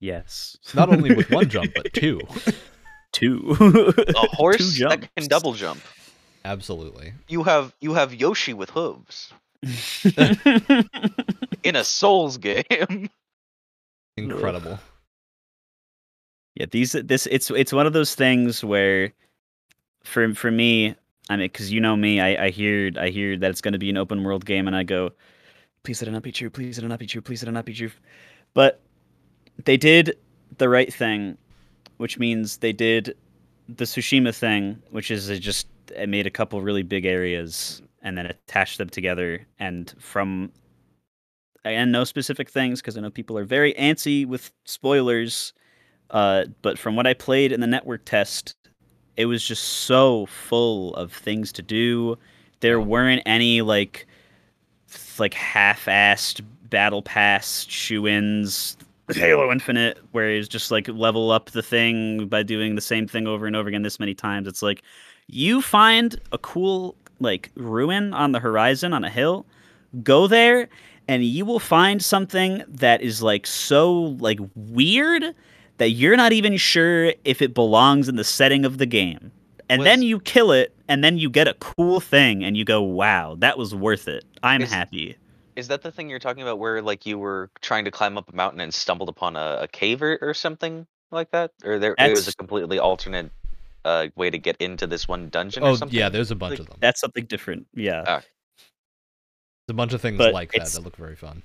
Yes. 0.00 0.56
Not 0.74 0.88
only 0.88 1.14
with 1.14 1.30
one 1.30 1.48
jump, 1.48 1.72
but 1.74 1.92
two. 1.92 2.20
two. 3.12 3.56
A 3.60 4.26
horse 4.36 4.58
Two 4.78 4.88
that 4.88 5.00
can 5.00 5.08
jumps. 5.16 5.28
double 5.28 5.52
jump. 5.54 5.80
Absolutely. 6.44 7.12
You 7.28 7.42
have 7.42 7.74
you 7.80 7.94
have 7.94 8.14
Yoshi 8.14 8.54
with 8.54 8.70
hooves 8.70 9.32
in 11.64 11.74
a 11.76 11.82
Souls 11.84 12.38
game. 12.38 13.10
Incredible. 14.16 14.78
Yeah, 16.54 16.66
these 16.70 16.92
this 16.92 17.26
it's 17.30 17.50
it's 17.50 17.72
one 17.72 17.86
of 17.86 17.92
those 17.92 18.14
things 18.14 18.64
where, 18.64 19.12
for 20.04 20.32
for 20.34 20.50
me, 20.50 20.94
I 21.28 21.36
mean, 21.36 21.46
because 21.46 21.72
you 21.72 21.80
know 21.80 21.96
me, 21.96 22.20
I 22.20 22.46
I 22.46 22.50
hear 22.50 22.92
I 22.98 23.08
hear 23.08 23.36
that 23.38 23.50
it's 23.50 23.60
going 23.60 23.72
to 23.72 23.78
be 23.78 23.90
an 23.90 23.96
open 23.96 24.22
world 24.24 24.44
game, 24.46 24.66
and 24.66 24.76
I 24.76 24.84
go, 24.84 25.10
please 25.82 26.00
let 26.00 26.08
it 26.08 26.12
not 26.12 26.22
be 26.22 26.32
true, 26.32 26.48
please 26.48 26.78
let 26.78 26.84
it 26.84 26.88
not 26.88 26.98
be 26.98 27.06
true, 27.06 27.20
please 27.20 27.42
let 27.42 27.48
it 27.48 27.52
not 27.52 27.64
be 27.64 27.74
true, 27.74 27.90
but 28.54 28.80
they 29.64 29.76
did 29.76 30.16
the 30.58 30.68
right 30.68 30.92
thing, 30.92 31.36
which 31.96 32.18
means 32.18 32.58
they 32.58 32.72
did 32.72 33.16
the 33.68 33.84
Tsushima 33.84 34.34
thing, 34.34 34.80
which 34.90 35.10
is 35.10 35.28
it 35.28 35.40
just 35.40 35.66
it 35.94 36.08
made 36.08 36.26
a 36.26 36.30
couple 36.30 36.60
really 36.60 36.82
big 36.82 37.04
areas 37.04 37.82
and 38.02 38.16
then 38.16 38.26
attached 38.26 38.78
them 38.78 38.88
together, 38.88 39.46
and 39.58 39.94
from 39.98 40.52
and 41.64 41.90
no 41.90 42.04
specific 42.04 42.48
things 42.48 42.80
because 42.80 42.96
I 42.96 43.00
know 43.00 43.10
people 43.10 43.36
are 43.38 43.44
very 43.44 43.74
antsy 43.74 44.26
with 44.26 44.52
spoilers. 44.64 45.52
Uh, 46.10 46.44
but 46.62 46.78
from 46.78 46.94
what 46.94 47.06
I 47.06 47.14
played 47.14 47.50
in 47.50 47.60
the 47.60 47.66
network 47.66 48.04
test, 48.04 48.54
it 49.16 49.26
was 49.26 49.44
just 49.44 49.64
so 49.64 50.26
full 50.26 50.94
of 50.94 51.12
things 51.12 51.50
to 51.52 51.62
do. 51.62 52.16
There 52.60 52.80
weren't 52.80 53.22
any 53.26 53.62
like 53.62 54.06
like 55.18 55.34
half-assed 55.34 56.42
battle 56.70 57.02
pass 57.02 57.66
shoe-ins. 57.68 58.76
Halo 59.14 59.52
Infinite, 59.52 59.98
where 60.12 60.30
it's 60.30 60.48
just 60.48 60.70
like 60.70 60.88
level 60.88 61.30
up 61.30 61.50
the 61.50 61.62
thing 61.62 62.26
by 62.26 62.42
doing 62.42 62.74
the 62.74 62.80
same 62.80 63.06
thing 63.06 63.26
over 63.26 63.46
and 63.46 63.54
over 63.54 63.68
again 63.68 63.82
this 63.82 64.00
many 64.00 64.14
times. 64.14 64.48
It's 64.48 64.62
like 64.62 64.82
you 65.28 65.62
find 65.62 66.20
a 66.32 66.38
cool 66.38 66.96
like 67.20 67.50
ruin 67.54 68.12
on 68.12 68.32
the 68.32 68.40
horizon 68.40 68.92
on 68.92 69.04
a 69.04 69.10
hill, 69.10 69.46
go 70.02 70.26
there, 70.26 70.68
and 71.08 71.24
you 71.24 71.44
will 71.44 71.60
find 71.60 72.02
something 72.02 72.62
that 72.68 73.00
is 73.00 73.22
like 73.22 73.46
so 73.46 74.16
like 74.18 74.40
weird 74.54 75.34
that 75.78 75.90
you're 75.90 76.16
not 76.16 76.32
even 76.32 76.56
sure 76.56 77.12
if 77.24 77.40
it 77.42 77.54
belongs 77.54 78.08
in 78.08 78.16
the 78.16 78.24
setting 78.24 78.64
of 78.64 78.78
the 78.78 78.86
game. 78.86 79.30
And 79.68 79.84
then 79.84 80.00
you 80.02 80.20
kill 80.20 80.52
it, 80.52 80.74
and 80.86 81.02
then 81.02 81.18
you 81.18 81.28
get 81.28 81.48
a 81.48 81.54
cool 81.54 81.98
thing, 81.98 82.44
and 82.44 82.56
you 82.56 82.64
go, 82.64 82.80
"Wow, 82.80 83.34
that 83.40 83.58
was 83.58 83.74
worth 83.74 84.06
it. 84.06 84.24
I'm 84.42 84.62
Is- 84.62 84.70
happy." 84.70 85.16
Is 85.56 85.68
that 85.68 85.82
the 85.82 85.90
thing 85.90 86.08
you're 86.10 86.18
talking 86.18 86.42
about 86.42 86.58
where 86.58 86.82
like 86.82 87.06
you 87.06 87.18
were 87.18 87.50
trying 87.62 87.84
to 87.86 87.90
climb 87.90 88.16
up 88.18 88.30
a 88.32 88.36
mountain 88.36 88.60
and 88.60 88.72
stumbled 88.72 89.08
upon 89.08 89.36
a, 89.36 89.58
a 89.62 89.68
cave 89.68 90.02
or, 90.02 90.18
or 90.20 90.34
something 90.34 90.86
like 91.10 91.30
that? 91.32 91.52
Or 91.64 91.78
there 91.78 91.94
it 91.98 92.10
was 92.10 92.20
a 92.20 92.22
That's- 92.22 92.34
completely 92.34 92.78
alternate 92.78 93.30
uh, 93.84 94.08
way 94.16 94.30
to 94.30 94.38
get 94.38 94.56
into 94.58 94.86
this 94.86 95.08
one 95.08 95.28
dungeon 95.30 95.62
or 95.62 95.70
Oh 95.70 95.76
something? 95.76 95.96
yeah, 95.98 96.08
there's 96.08 96.30
a 96.30 96.34
bunch 96.34 96.52
Like, 96.52 96.60
of 96.60 96.66
them. 96.66 96.78
That's 96.80 97.00
something 97.00 97.24
different. 97.24 97.66
Yeah. 97.74 98.04
Ah. 98.06 98.20
There's 99.66 99.70
a 99.70 99.74
bunch 99.74 99.92
of 99.94 100.00
things 100.00 100.18
but 100.18 100.32
like 100.34 100.50
that 100.52 100.56
it's- 100.58 100.74
that 100.74 100.82
look 100.82 100.96
very 100.96 101.16
fun. 101.16 101.42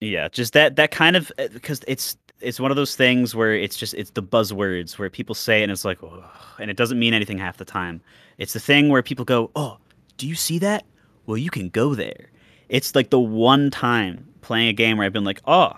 Yeah, 0.00 0.28
just 0.28 0.52
that 0.52 0.76
that 0.76 0.90
kind 0.90 1.16
of 1.16 1.30
because 1.52 1.82
it's 1.86 2.18
it's 2.40 2.58
one 2.60 2.70
of 2.70 2.76
those 2.76 2.94
things 2.96 3.34
where 3.34 3.54
it's 3.54 3.76
just 3.76 3.94
it's 3.94 4.10
the 4.10 4.22
buzzwords 4.22 4.98
where 4.98 5.08
people 5.08 5.34
say 5.34 5.60
it 5.60 5.62
and 5.64 5.72
it's 5.72 5.84
like 5.84 6.02
oh, 6.02 6.24
and 6.58 6.70
it 6.70 6.76
doesn't 6.76 6.98
mean 6.98 7.14
anything 7.14 7.38
half 7.38 7.56
the 7.56 7.64
time. 7.64 8.02
It's 8.36 8.52
the 8.52 8.60
thing 8.60 8.88
where 8.90 9.02
people 9.02 9.24
go, 9.24 9.50
"Oh, 9.56 9.78
do 10.18 10.26
you 10.26 10.34
see 10.34 10.58
that? 10.58 10.84
Well, 11.26 11.38
you 11.38 11.48
can 11.48 11.68
go 11.70 11.94
there." 11.94 12.26
It's 12.68 12.94
like 12.94 13.10
the 13.10 13.20
one 13.20 13.70
time 13.70 14.26
playing 14.40 14.68
a 14.68 14.72
game 14.72 14.96
where 14.98 15.06
I've 15.06 15.12
been 15.12 15.24
like, 15.24 15.40
"Oh, 15.46 15.72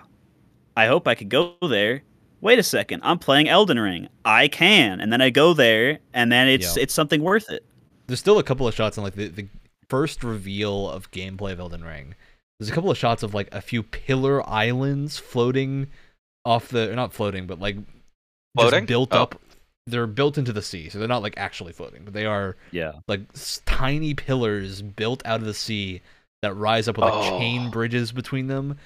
I 0.75 0.87
hope 0.87 1.07
I 1.07 1.15
could 1.15 1.29
go 1.29 1.55
there." 1.61 2.01
Wait 2.41 2.59
a 2.59 2.63
second, 2.63 3.01
I'm 3.03 3.17
playing 3.17 3.49
Elden 3.49 3.79
Ring. 3.79 4.07
I 4.23 4.47
can, 4.47 5.01
and 5.01 5.11
then 5.11 5.21
I 5.21 5.29
go 5.31 5.53
there, 5.53 5.99
and 6.13 6.31
then 6.31 6.47
it's 6.47 6.77
Yeah. 6.77 6.83
it's 6.83 6.93
something 6.93 7.21
worth 7.23 7.49
it. 7.49 7.65
There's 8.05 8.19
still 8.19 8.39
a 8.39 8.43
couple 8.43 8.67
of 8.67 8.73
shots 8.75 8.97
in 8.97 9.03
like 9.03 9.15
the, 9.15 9.27
the 9.27 9.47
first 9.89 10.23
reveal 10.23 10.89
of 10.89 11.09
gameplay 11.11 11.51
of 11.51 11.59
Elden 11.59 11.83
Ring. 11.83 12.13
There's 12.59 12.69
a 12.69 12.73
couple 12.73 12.89
of 12.91 12.97
shots 12.97 13.23
of 13.23 13.33
like 13.33 13.53
a 13.53 13.61
few 13.61 13.83
pillar 13.83 14.47
islands 14.47 15.17
floating 15.17 15.87
off 16.45 16.69
the 16.69 16.91
or 16.91 16.95
not 16.95 17.11
floating, 17.13 17.47
but 17.47 17.59
like 17.59 17.77
Floating? 18.55 18.79
just 18.81 18.87
built 18.87 19.09
Oh. 19.13 19.23
up. 19.23 19.41
They're 19.87 20.07
built 20.07 20.37
into 20.37 20.51
the 20.53 20.61
sea, 20.61 20.89
so 20.89 20.99
they're 20.99 21.07
not 21.07 21.21
like 21.21 21.35
actually 21.37 21.71
floating, 21.73 22.03
but 22.03 22.13
they 22.13 22.25
are 22.25 22.55
Yeah. 22.71 22.93
like 23.07 23.21
s- 23.33 23.61
tiny 23.65 24.13
pillars 24.13 24.81
built 24.81 25.21
out 25.25 25.39
of 25.39 25.45
the 25.45 25.53
sea 25.53 26.01
that 26.41 26.53
rise 26.55 26.87
up 26.87 26.97
with 26.97 27.05
like 27.05 27.13
Oh. 27.13 27.39
chain 27.39 27.69
bridges 27.71 28.11
between 28.11 28.47
them, 28.47 28.77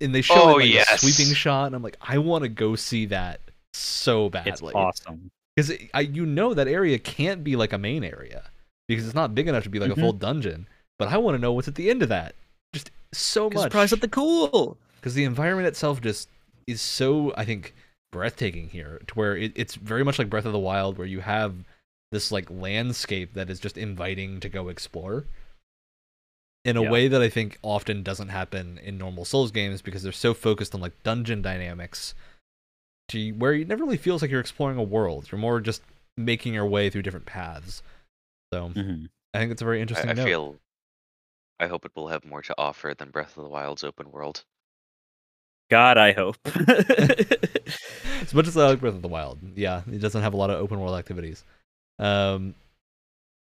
and 0.00 0.14
they 0.14 0.22
show 0.22 0.34
Oh, 0.34 0.58
it 0.58 0.62
like 0.64 0.70
yes. 0.72 1.02
a 1.02 1.10
sweeping 1.10 1.34
shot, 1.34 1.66
and 1.66 1.74
I'm 1.76 1.82
like, 1.82 1.96
I 2.00 2.18
want 2.18 2.42
to 2.42 2.48
go 2.48 2.76
see 2.76 3.06
that 3.06 3.40
so 3.74 4.28
badly. 4.28 4.52
It's 4.52 4.62
awesome. 4.74 5.30
because 5.56 5.72
I 5.94 6.00
you 6.00 6.24
know 6.26 6.54
that 6.54 6.68
area 6.68 6.98
can't 6.98 7.42
be 7.42 7.56
like 7.56 7.72
a 7.72 7.78
main 7.78 8.04
area 8.04 8.44
because 8.88 9.04
it's 9.06 9.14
not 9.14 9.34
big 9.34 9.48
enough 9.48 9.64
to 9.64 9.68
be 9.70 9.78
like 9.80 9.90
Mhm. 9.90 9.98
a 9.98 10.00
full 10.00 10.12
dungeon. 10.12 10.66
But 10.98 11.08
I 11.08 11.16
want 11.18 11.36
to 11.36 11.40
know 11.40 11.52
what's 11.52 11.68
at 11.68 11.74
the 11.76 11.90
end 11.90 12.02
of 12.02 12.08
that. 12.10 12.34
Just 12.72 12.90
so 13.12 13.48
much 13.50 13.62
Surprise 13.62 13.92
at 13.92 14.00
the 14.00 14.08
cool. 14.08 14.76
because 14.96 15.14
the 15.14 15.24
environment 15.24 15.66
itself 15.68 16.00
just 16.00 16.28
is 16.66 16.80
so 16.80 17.32
I 17.36 17.44
think 17.44 17.74
breathtaking 18.12 18.68
here 18.70 19.00
to 19.06 19.14
where 19.14 19.36
it, 19.36 19.52
it's 19.54 19.74
very 19.74 20.04
much 20.04 20.18
like 20.18 20.30
Breath 20.30 20.44
of 20.46 20.52
the 20.52 20.58
Wild 20.58 20.96
where 20.98 21.06
you 21.06 21.20
have 21.20 21.54
this 22.12 22.30
like 22.32 22.50
landscape 22.50 23.34
that 23.34 23.50
is 23.50 23.60
just 23.60 23.76
inviting 23.78 24.40
to 24.40 24.48
go 24.48 24.68
explore 24.68 25.24
in 26.68 26.76
a 26.76 26.82
Yeah. 26.82 26.90
way 26.90 27.08
that 27.08 27.22
I 27.22 27.28
think 27.28 27.58
often 27.62 28.02
doesn't 28.02 28.28
happen 28.28 28.78
in 28.78 28.98
normal 28.98 29.24
Souls 29.24 29.50
games 29.50 29.82
because 29.82 30.02
they're 30.02 30.12
so 30.12 30.34
focused 30.34 30.74
on 30.74 30.80
like 30.80 31.02
dungeon 31.02 31.42
dynamics 31.42 32.14
to 33.08 33.32
where 33.32 33.54
it 33.54 33.68
never 33.68 33.84
really 33.84 33.96
feels 33.96 34.22
like 34.22 34.30
you're 34.30 34.40
exploring 34.40 34.78
a 34.78 34.82
world. 34.82 35.28
You're 35.30 35.40
more 35.40 35.60
just 35.60 35.82
making 36.16 36.54
your 36.54 36.66
way 36.66 36.90
through 36.90 37.02
different 37.02 37.26
paths. 37.26 37.82
So 38.52 38.72
hmm 38.74 39.06
I 39.34 39.38
think 39.38 39.52
it's 39.52 39.62
a 39.62 39.66
very 39.66 39.80
interesting 39.80 40.08
I, 40.08 40.12
I 40.12 40.14
note. 40.14 40.24
feel. 40.24 40.56
I 41.60 41.68
hope 41.68 41.84
it 41.84 41.94
will 41.94 42.08
have 42.08 42.24
more 42.24 42.42
to 42.42 42.54
offer 42.58 42.94
than 42.94 43.12
Breath 43.12 43.36
of 43.36 43.44
the 43.44 43.48
Wild's 43.48 43.84
open 43.84 44.10
world. 44.10 44.44
God, 45.70 45.98
I 45.98 46.12
hope. 46.12 46.38
as 48.22 48.34
much 48.34 48.46
as 48.46 48.56
I 48.56 48.68
like 48.68 48.80
Breath 48.80 48.94
of 48.94 49.02
the 49.02 49.08
Wild, 49.08 49.38
yeah, 49.54 49.82
it 49.90 49.98
doesn't 50.00 50.22
have 50.22 50.34
a 50.34 50.36
lot 50.36 50.50
of 50.50 50.60
open 50.60 50.80
world 50.80 50.96
activities. 50.98 51.44
Um, 51.98 52.54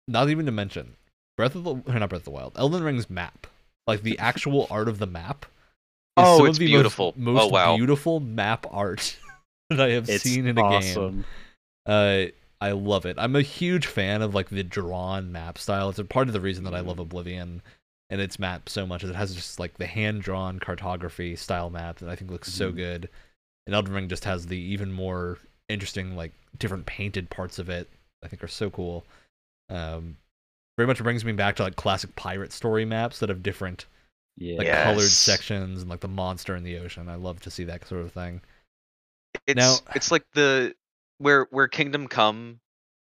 not 0.08 0.30
even 0.30 0.46
to 0.46 0.52
mention 0.52 0.96
Breath 1.38 1.56
of 1.56 1.64
the 1.64 1.72
or 1.76 2.00
not 2.00 2.10
Breath 2.10 2.22
of 2.22 2.26
the 2.26 2.32
Wild, 2.32 2.54
Elden 2.58 2.84
Ring's 2.84 3.10
map, 3.10 3.48
like 3.88 4.02
the 4.04 4.20
actual 4.20 4.68
art 4.72 4.90
of 4.90 5.00
the 5.00 5.08
map. 5.08 5.46
is 5.46 5.50
Oh, 6.26 6.38
some 6.40 6.48
it's 6.48 6.56
of 6.58 6.60
the 6.60 6.66
most- 6.66 6.72
beautiful. 6.78 7.14
Most, 7.16 7.44
Oh, 7.44 7.48
wow. 7.48 7.78
beautiful 7.78 8.20
map 8.20 8.66
art 8.72 9.18
that 9.70 9.80
I 9.80 9.92
have 9.92 10.10
it's 10.10 10.24
seen 10.24 10.48
in 10.48 10.58
a 10.58 10.62
game. 10.62 10.74
awesome. 10.74 11.26
Uh, 11.86 12.26
I 12.60 12.72
love 12.72 13.06
it. 13.06 13.16
I'm 13.20 13.36
a 13.36 13.42
huge 13.44 13.86
fan 13.86 14.22
of 14.24 14.34
like 14.34 14.50
the 14.50 14.64
drawn 14.64 15.32
map 15.32 15.58
style. 15.60 15.90
It's 15.90 16.00
a 16.00 16.04
part 16.04 16.28
of 16.28 16.34
the 16.34 16.42
reason 16.42 16.64
that 16.64 16.74
I 16.74 16.80
love 16.80 16.98
Oblivion 17.00 17.62
and 18.10 18.20
its 18.22 18.40
map 18.40 18.68
so 18.68 18.88
much. 18.88 19.04
is 19.04 19.12
It 19.12 19.16
has 19.16 19.36
just 19.36 19.60
like 19.60 19.78
the 19.78 19.86
hand 19.86 20.24
drawn 20.24 20.58
cartography 20.60 21.36
style 21.36 21.70
map 21.70 22.00
that 22.00 22.10
I 22.10 22.16
think 22.16 22.32
looks 22.32 22.52
so 22.52 22.72
Mhm. 22.72 22.76
good. 22.76 23.10
And 23.68 23.76
Elden 23.76 23.94
Ring 23.94 24.08
just 24.10 24.24
has 24.26 24.48
the 24.48 24.58
even 24.58 24.92
more 24.92 25.38
interesting 25.70 26.16
like 26.16 26.32
different 26.58 26.86
painted 26.88 27.30
parts 27.30 27.60
of 27.60 27.70
it. 27.70 27.88
I 28.24 28.28
think 28.28 28.44
are 28.44 28.48
so 28.48 28.70
cool. 28.72 29.06
Um, 29.70 30.18
very 30.78 30.88
much 30.88 31.02
brings 31.02 31.26
me 31.26 31.32
back 31.32 31.56
to 31.58 31.64
like 31.64 31.76
classic 31.76 32.16
pirate 32.16 32.52
story 32.54 32.86
maps 32.86 33.20
that 33.20 33.30
have 33.30 33.42
different 33.44 33.86
Yeah. 34.38 34.58
like 34.58 34.68
colored 34.72 35.02
sections 35.02 35.82
and 35.82 35.90
like 35.90 36.02
the 36.02 36.08
monster 36.08 36.56
in 36.56 36.64
the 36.64 36.78
ocean. 36.78 37.10
I 37.10 37.16
love 37.16 37.40
to 37.42 37.52
see 37.52 37.64
that 37.66 37.88
sort 37.88 38.02
of 38.02 38.12
thing. 38.12 38.42
It's 39.48 39.58
Now- 39.58 39.76
it's 39.96 40.12
like 40.12 40.26
the 40.34 40.76
where 41.18 41.48
where 41.50 41.68
Kingdom 41.68 42.08
Come 42.08 42.60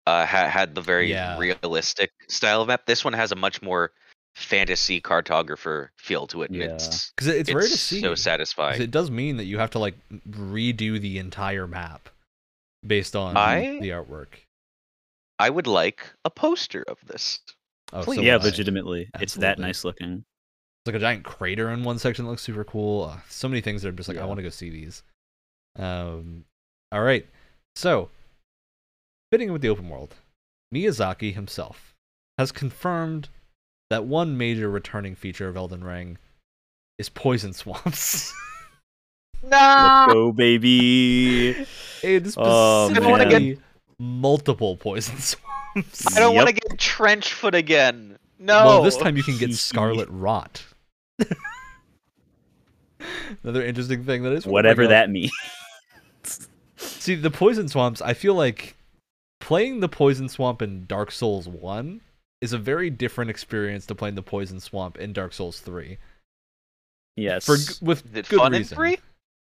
uh 0.06 0.26
ha- 0.26 0.48
had 0.48 0.74
the 0.74 0.82
very 0.82 1.10
Yeah. 1.10 1.38
realistic 1.38 2.12
style 2.28 2.60
of 2.60 2.68
map. 2.68 2.84
This 2.86 3.04
one 3.04 3.14
has 3.14 3.32
a 3.32 3.36
much 3.36 3.62
more 3.62 3.92
fantasy 4.36 5.00
cartographer 5.00 5.88
feel 5.96 6.26
to 6.26 6.42
it. 6.42 6.50
and 6.50 6.58
Yeah. 6.60 6.74
It's 6.74 7.10
Because 7.12 7.28
it's, 7.28 7.52
rare 7.52 7.62
to 7.62 7.68
see. 7.68 8.00
so 8.02 8.10
'Cause 8.10 8.22
satisfying. 8.22 8.82
it 8.82 8.90
does 8.90 9.10
mean 9.10 9.38
that 9.38 9.44
you 9.44 9.58
have 9.58 9.70
to 9.70 9.78
like 9.78 9.94
redo 10.28 11.00
the 11.00 11.18
entire 11.18 11.66
map 11.66 12.10
based 12.86 13.16
on 13.16 13.36
I- 13.36 13.78
the 13.80 13.90
artwork. 13.90 14.43
I 15.38 15.50
would 15.50 15.66
like 15.66 16.06
a 16.24 16.30
poster 16.30 16.84
of 16.88 16.98
this. 17.06 17.40
Oh, 17.92 18.02
Please. 18.02 18.16
so 18.16 18.22
yeah, 18.22 18.34
would 18.36 18.42
I. 18.42 18.46
legitimately, 18.46 19.10
it's 19.20 19.34
that 19.34 19.58
nice 19.58 19.84
looking. 19.84 20.24
It's 20.80 20.86
like 20.86 20.96
a 20.96 21.00
giant 21.00 21.24
crater 21.24 21.70
in 21.70 21.82
one 21.84 21.98
section 21.98 22.24
that 22.24 22.30
looks 22.30 22.42
super 22.42 22.64
cool. 22.64 23.04
Uh, 23.04 23.18
so 23.28 23.48
many 23.48 23.60
things 23.60 23.82
that 23.82 23.88
are 23.88 23.92
just 23.92 24.08
like 24.08 24.18
I 24.18 24.24
want 24.24 24.38
to 24.38 24.42
go 24.42 24.50
see 24.50 24.70
these. 24.70 25.02
Um, 25.78 26.44
all 26.92 27.02
right, 27.02 27.26
so 27.74 28.10
fitting 29.32 29.48
in 29.48 29.52
with 29.52 29.62
the 29.62 29.68
open 29.68 29.88
world, 29.88 30.14
Miyazaki 30.74 31.34
himself 31.34 31.94
has 32.38 32.52
confirmed 32.52 33.28
that 33.90 34.04
one 34.04 34.36
major 34.36 34.68
returning 34.70 35.14
feature 35.14 35.48
of 35.48 35.56
Elden 35.56 35.82
Ring 35.84 36.18
is 36.98 37.08
poison 37.08 37.52
swamps. 37.54 38.32
No. 39.42 39.50
Let's 39.50 40.12
go, 40.14 40.32
baby. 40.32 41.66
and 42.04 42.34
Oh, 42.38 42.88
specifically 42.92 43.58
multiple 43.98 44.76
poison 44.76 45.16
swamps. 45.20 46.16
I 46.16 46.20
don't 46.20 46.34
want 46.34 46.48
to 46.48 46.54
get 46.54 46.78
trench 46.78 47.32
foot 47.32 47.54
again. 47.54 48.18
No. 48.38 48.64
Well, 48.66 48.82
this 48.82 48.96
time 48.96 49.16
you 49.16 49.22
can 49.22 49.34
get 49.34 49.40
Hee 49.48 49.52
hee. 49.52 49.56
Scarlet 49.56 50.08
Rot. 50.10 50.62
Another 53.42 53.64
interesting 53.64 54.04
thing 54.04 54.22
that 54.22 54.32
is 54.32 54.46
Whatever 54.46 54.86
that 54.88 55.10
means. 55.10 55.32
See, 56.76 57.14
the 57.14 57.30
poison 57.30 57.68
swamps. 57.68 58.00
I 58.00 58.14
feel 58.14 58.34
like 58.34 58.76
playing 59.40 59.80
the 59.80 59.88
poison 59.88 60.28
swamp 60.28 60.62
in 60.62 60.86
Dark 60.86 61.10
Souls 61.10 61.46
One 61.48 62.00
is 62.40 62.52
a 62.52 62.58
very 62.58 62.90
different 62.90 63.30
experience 63.30 63.86
to 63.86 63.94
playing 63.94 64.14
the 64.14 64.22
poison 64.22 64.60
swamp 64.60 64.96
in 64.98 65.12
Dark 65.12 65.32
Souls 65.32 65.60
Three. 65.60 65.98
Yes. 67.16 67.44
For 67.44 67.56
with 67.84 68.04
Is 68.06 68.14
it 68.16 68.28
good 68.28 68.38
fun 68.38 68.54
in 68.54 68.60
reason. 68.60 68.74
three? 68.76 68.98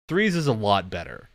Three's 0.09 0.35
is 0.35 0.47
a 0.47 0.53
lot 0.53 0.89
better. 0.89 1.29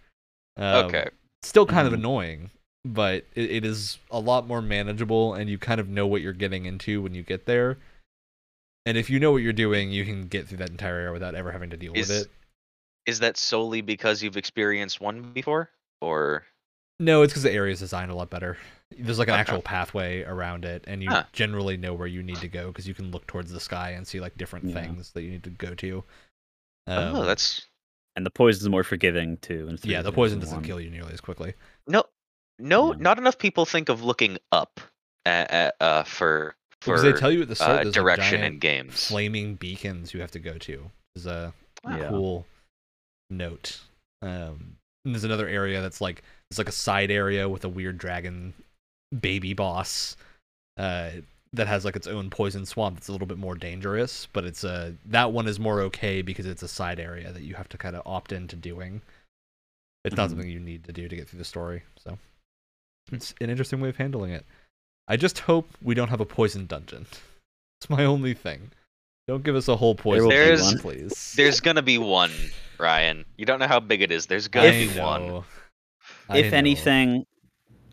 Um, 0.57 0.87
okay. 0.87 1.09
Still 1.43 1.67
kind 1.67 1.87
of 1.87 1.93
Mhm. 1.95 1.97
annoying, 1.99 2.51
but 2.85 3.25
it, 3.35 3.51
it 3.51 3.65
is 3.65 3.99
a 4.11 4.21
lot 4.21 4.47
more 4.47 4.63
manageable, 4.63 5.35
and 5.35 5.49
you 5.51 5.59
kind 5.59 5.81
of 5.81 5.89
know 5.89 6.07
what 6.07 6.23
you're 6.23 6.33
getting 6.33 6.65
into 6.67 7.03
when 7.03 7.15
you 7.15 7.23
get 7.23 7.47
there. 7.47 7.79
And 8.87 8.97
if 8.97 9.11
you 9.11 9.21
know 9.21 9.33
what 9.33 9.43
you're 9.43 9.53
doing, 9.53 9.91
you 9.91 10.05
can 10.05 10.29
get 10.29 10.49
through 10.49 10.59
that 10.59 10.71
entire 10.71 10.97
area 10.97 11.13
without 11.13 11.35
ever 11.35 11.53
having 11.53 11.71
to 11.71 11.77
deal 11.77 11.93
Is- 11.95 12.09
with 12.09 12.23
it. 12.27 12.31
Is 13.07 13.21
that 13.21 13.39
solely 13.39 13.81
because 13.81 14.23
you've 14.23 14.37
experienced 14.37 15.01
one 15.01 15.33
before, 15.33 15.71
or 16.03 16.45
No, 17.01 17.23
it's 17.23 17.33
because 17.33 17.43
the 17.43 17.53
area 17.53 17.73
is 17.73 17.79
designed 17.79 18.11
a 18.11 18.15
lot 18.15 18.29
better. 18.29 18.59
There's 18.91 19.19
like 19.19 19.29
an 19.29 19.35
Okay. 19.35 19.41
actual 19.41 19.63
pathway 19.63 20.25
around 20.25 20.65
it, 20.67 20.85
and 20.87 21.03
you 21.03 21.09
Huh. 21.11 21.25
generally 21.33 21.77
know 21.79 21.95
where 21.95 22.07
you 22.07 22.23
need 22.23 22.37
to 22.37 22.49
go 22.49 22.67
because 22.69 22.87
you 22.87 22.93
can 22.95 23.11
look 23.11 23.27
towards 23.27 23.51
the 23.51 23.61
sky 23.61 23.91
and 23.93 24.07
see 24.07 24.21
like 24.21 24.37
different 24.37 24.67
Yeah. 24.67 24.75
things 24.83 25.13
that 25.13 25.23
you 25.23 25.31
need 25.31 25.45
to 25.45 25.51
go 25.51 25.75
to. 25.75 26.05
oh, 26.87 27.21
Um, 27.21 27.27
that's 27.27 27.67
and 28.17 28.27
the 28.27 28.31
poison's 28.31 28.69
more 28.69 28.85
forgiving 28.85 29.37
too. 29.39 29.69
in 29.69 29.79
yeah. 29.85 30.03
The 30.03 30.13
poison 30.13 30.39
doesn't 30.41 30.55
one. 30.57 30.65
kill 30.65 30.81
you 30.81 30.91
nearly 30.91 31.13
as 31.15 31.21
quickly. 31.21 31.55
no, 31.87 32.05
no, 32.59 32.93
Yeah. 32.93 32.99
not 33.01 33.19
enough 33.19 33.39
people 33.39 33.65
think 33.67 33.89
of 33.89 34.03
looking 34.03 34.39
up 34.53 34.81
at, 35.27 35.51
at, 35.51 35.77
uh, 35.81 36.03
for 36.05 36.55
for 36.81 36.93
Because 36.95 37.03
they 37.03 37.13
tell 37.13 37.33
you 37.33 37.43
at 37.43 37.49
the 37.49 37.57
start 37.57 37.71
uh, 37.71 37.75
there's 37.85 37.87
like, 37.87 37.95
direction 37.95 38.43
in 38.45 38.59
games. 38.59 39.07
flaming 39.09 39.57
beacons 39.57 40.15
you 40.15 40.21
have 40.21 40.31
to 40.33 40.39
go 40.39 40.57
to. 40.59 40.91
Is 41.17 41.27
a 41.27 41.53
Yeah. 41.89 42.09
cool 42.09 42.47
note. 43.31 43.81
Um, 44.23 44.77
and 45.05 45.15
there's 45.15 45.25
another 45.25 45.49
area 45.49 45.81
that's 45.81 46.01
like 46.01 46.23
it's 46.51 46.59
like 46.59 46.69
a 46.69 46.73
side 46.73 47.11
area 47.11 47.49
with 47.49 47.65
a 47.65 47.69
weird 47.69 47.99
dragon 47.99 48.55
baby 49.21 49.55
boss. 49.55 50.17
Uh, 50.77 51.11
that 51.55 51.67
has 51.67 51.85
like 51.85 51.97
its 51.97 52.07
own 52.07 52.29
poison 52.31 52.67
swamp 52.67 52.97
that's 52.97 53.09
a 53.09 53.13
little 53.13 53.27
bit 53.27 53.39
more 53.39 53.55
dangerous, 53.55 54.29
but 54.33 54.45
it's 54.45 54.65
a 54.65 54.95
that 55.07 55.33
one 55.33 55.47
is 55.49 55.59
more 55.59 55.81
okay 55.81 56.21
because 56.23 56.47
it's 56.47 56.63
a 56.63 56.69
side 56.69 57.01
area 57.01 57.33
that 57.33 57.43
you 57.43 57.55
have 57.55 57.69
to 57.71 57.79
kind 57.79 57.97
of 57.97 58.03
opt 58.07 58.33
into 58.33 58.55
doing. 58.55 59.01
It's 60.05 60.15
not 60.15 60.27
Mhm. 60.27 60.31
something 60.33 60.49
you 60.51 60.61
need 60.61 60.85
to 60.85 60.93
do 60.93 61.09
to 61.09 61.17
get 61.17 61.29
through 61.29 61.39
the 61.39 61.45
story, 61.45 61.83
so 61.97 62.19
it's 63.13 63.35
an 63.41 63.51
interesting 63.51 63.81
way 63.81 63.89
of 63.89 63.97
handling 63.97 64.31
it. 64.33 64.45
I 65.07 65.17
just 65.17 65.41
hope 65.41 65.69
we 65.83 65.95
don't 65.95 66.09
have 66.09 66.21
a 66.21 66.27
poison 66.27 66.67
dungeon. 66.67 67.07
It's 67.81 67.89
my 67.89 68.05
only 68.05 68.35
thing. 68.35 68.73
Don't 69.29 69.45
give 69.45 69.55
us 69.55 69.69
a 69.69 69.77
whole 69.77 69.95
poison 69.95 70.25
will 70.25 70.31
be 70.31 70.37
dungeon, 70.37 70.65
one. 70.65 70.79
please. 70.81 71.35
There's 71.37 71.61
gonna 71.61 71.81
be 71.81 71.97
one, 71.97 72.33
Ryan. 72.77 73.25
You 73.37 73.47
don't 73.47 73.61
know 73.61 73.69
how 73.69 73.79
big 73.79 74.03
it 74.03 74.11
is. 74.11 74.27
There's 74.27 74.49
gonna 74.49 74.67
I 74.67 74.71
be 74.73 74.89
one. 74.99 75.27
know. 75.29 75.45
I 76.29 76.39
If 76.39 76.51
know. 76.51 76.59
anything, 76.59 77.25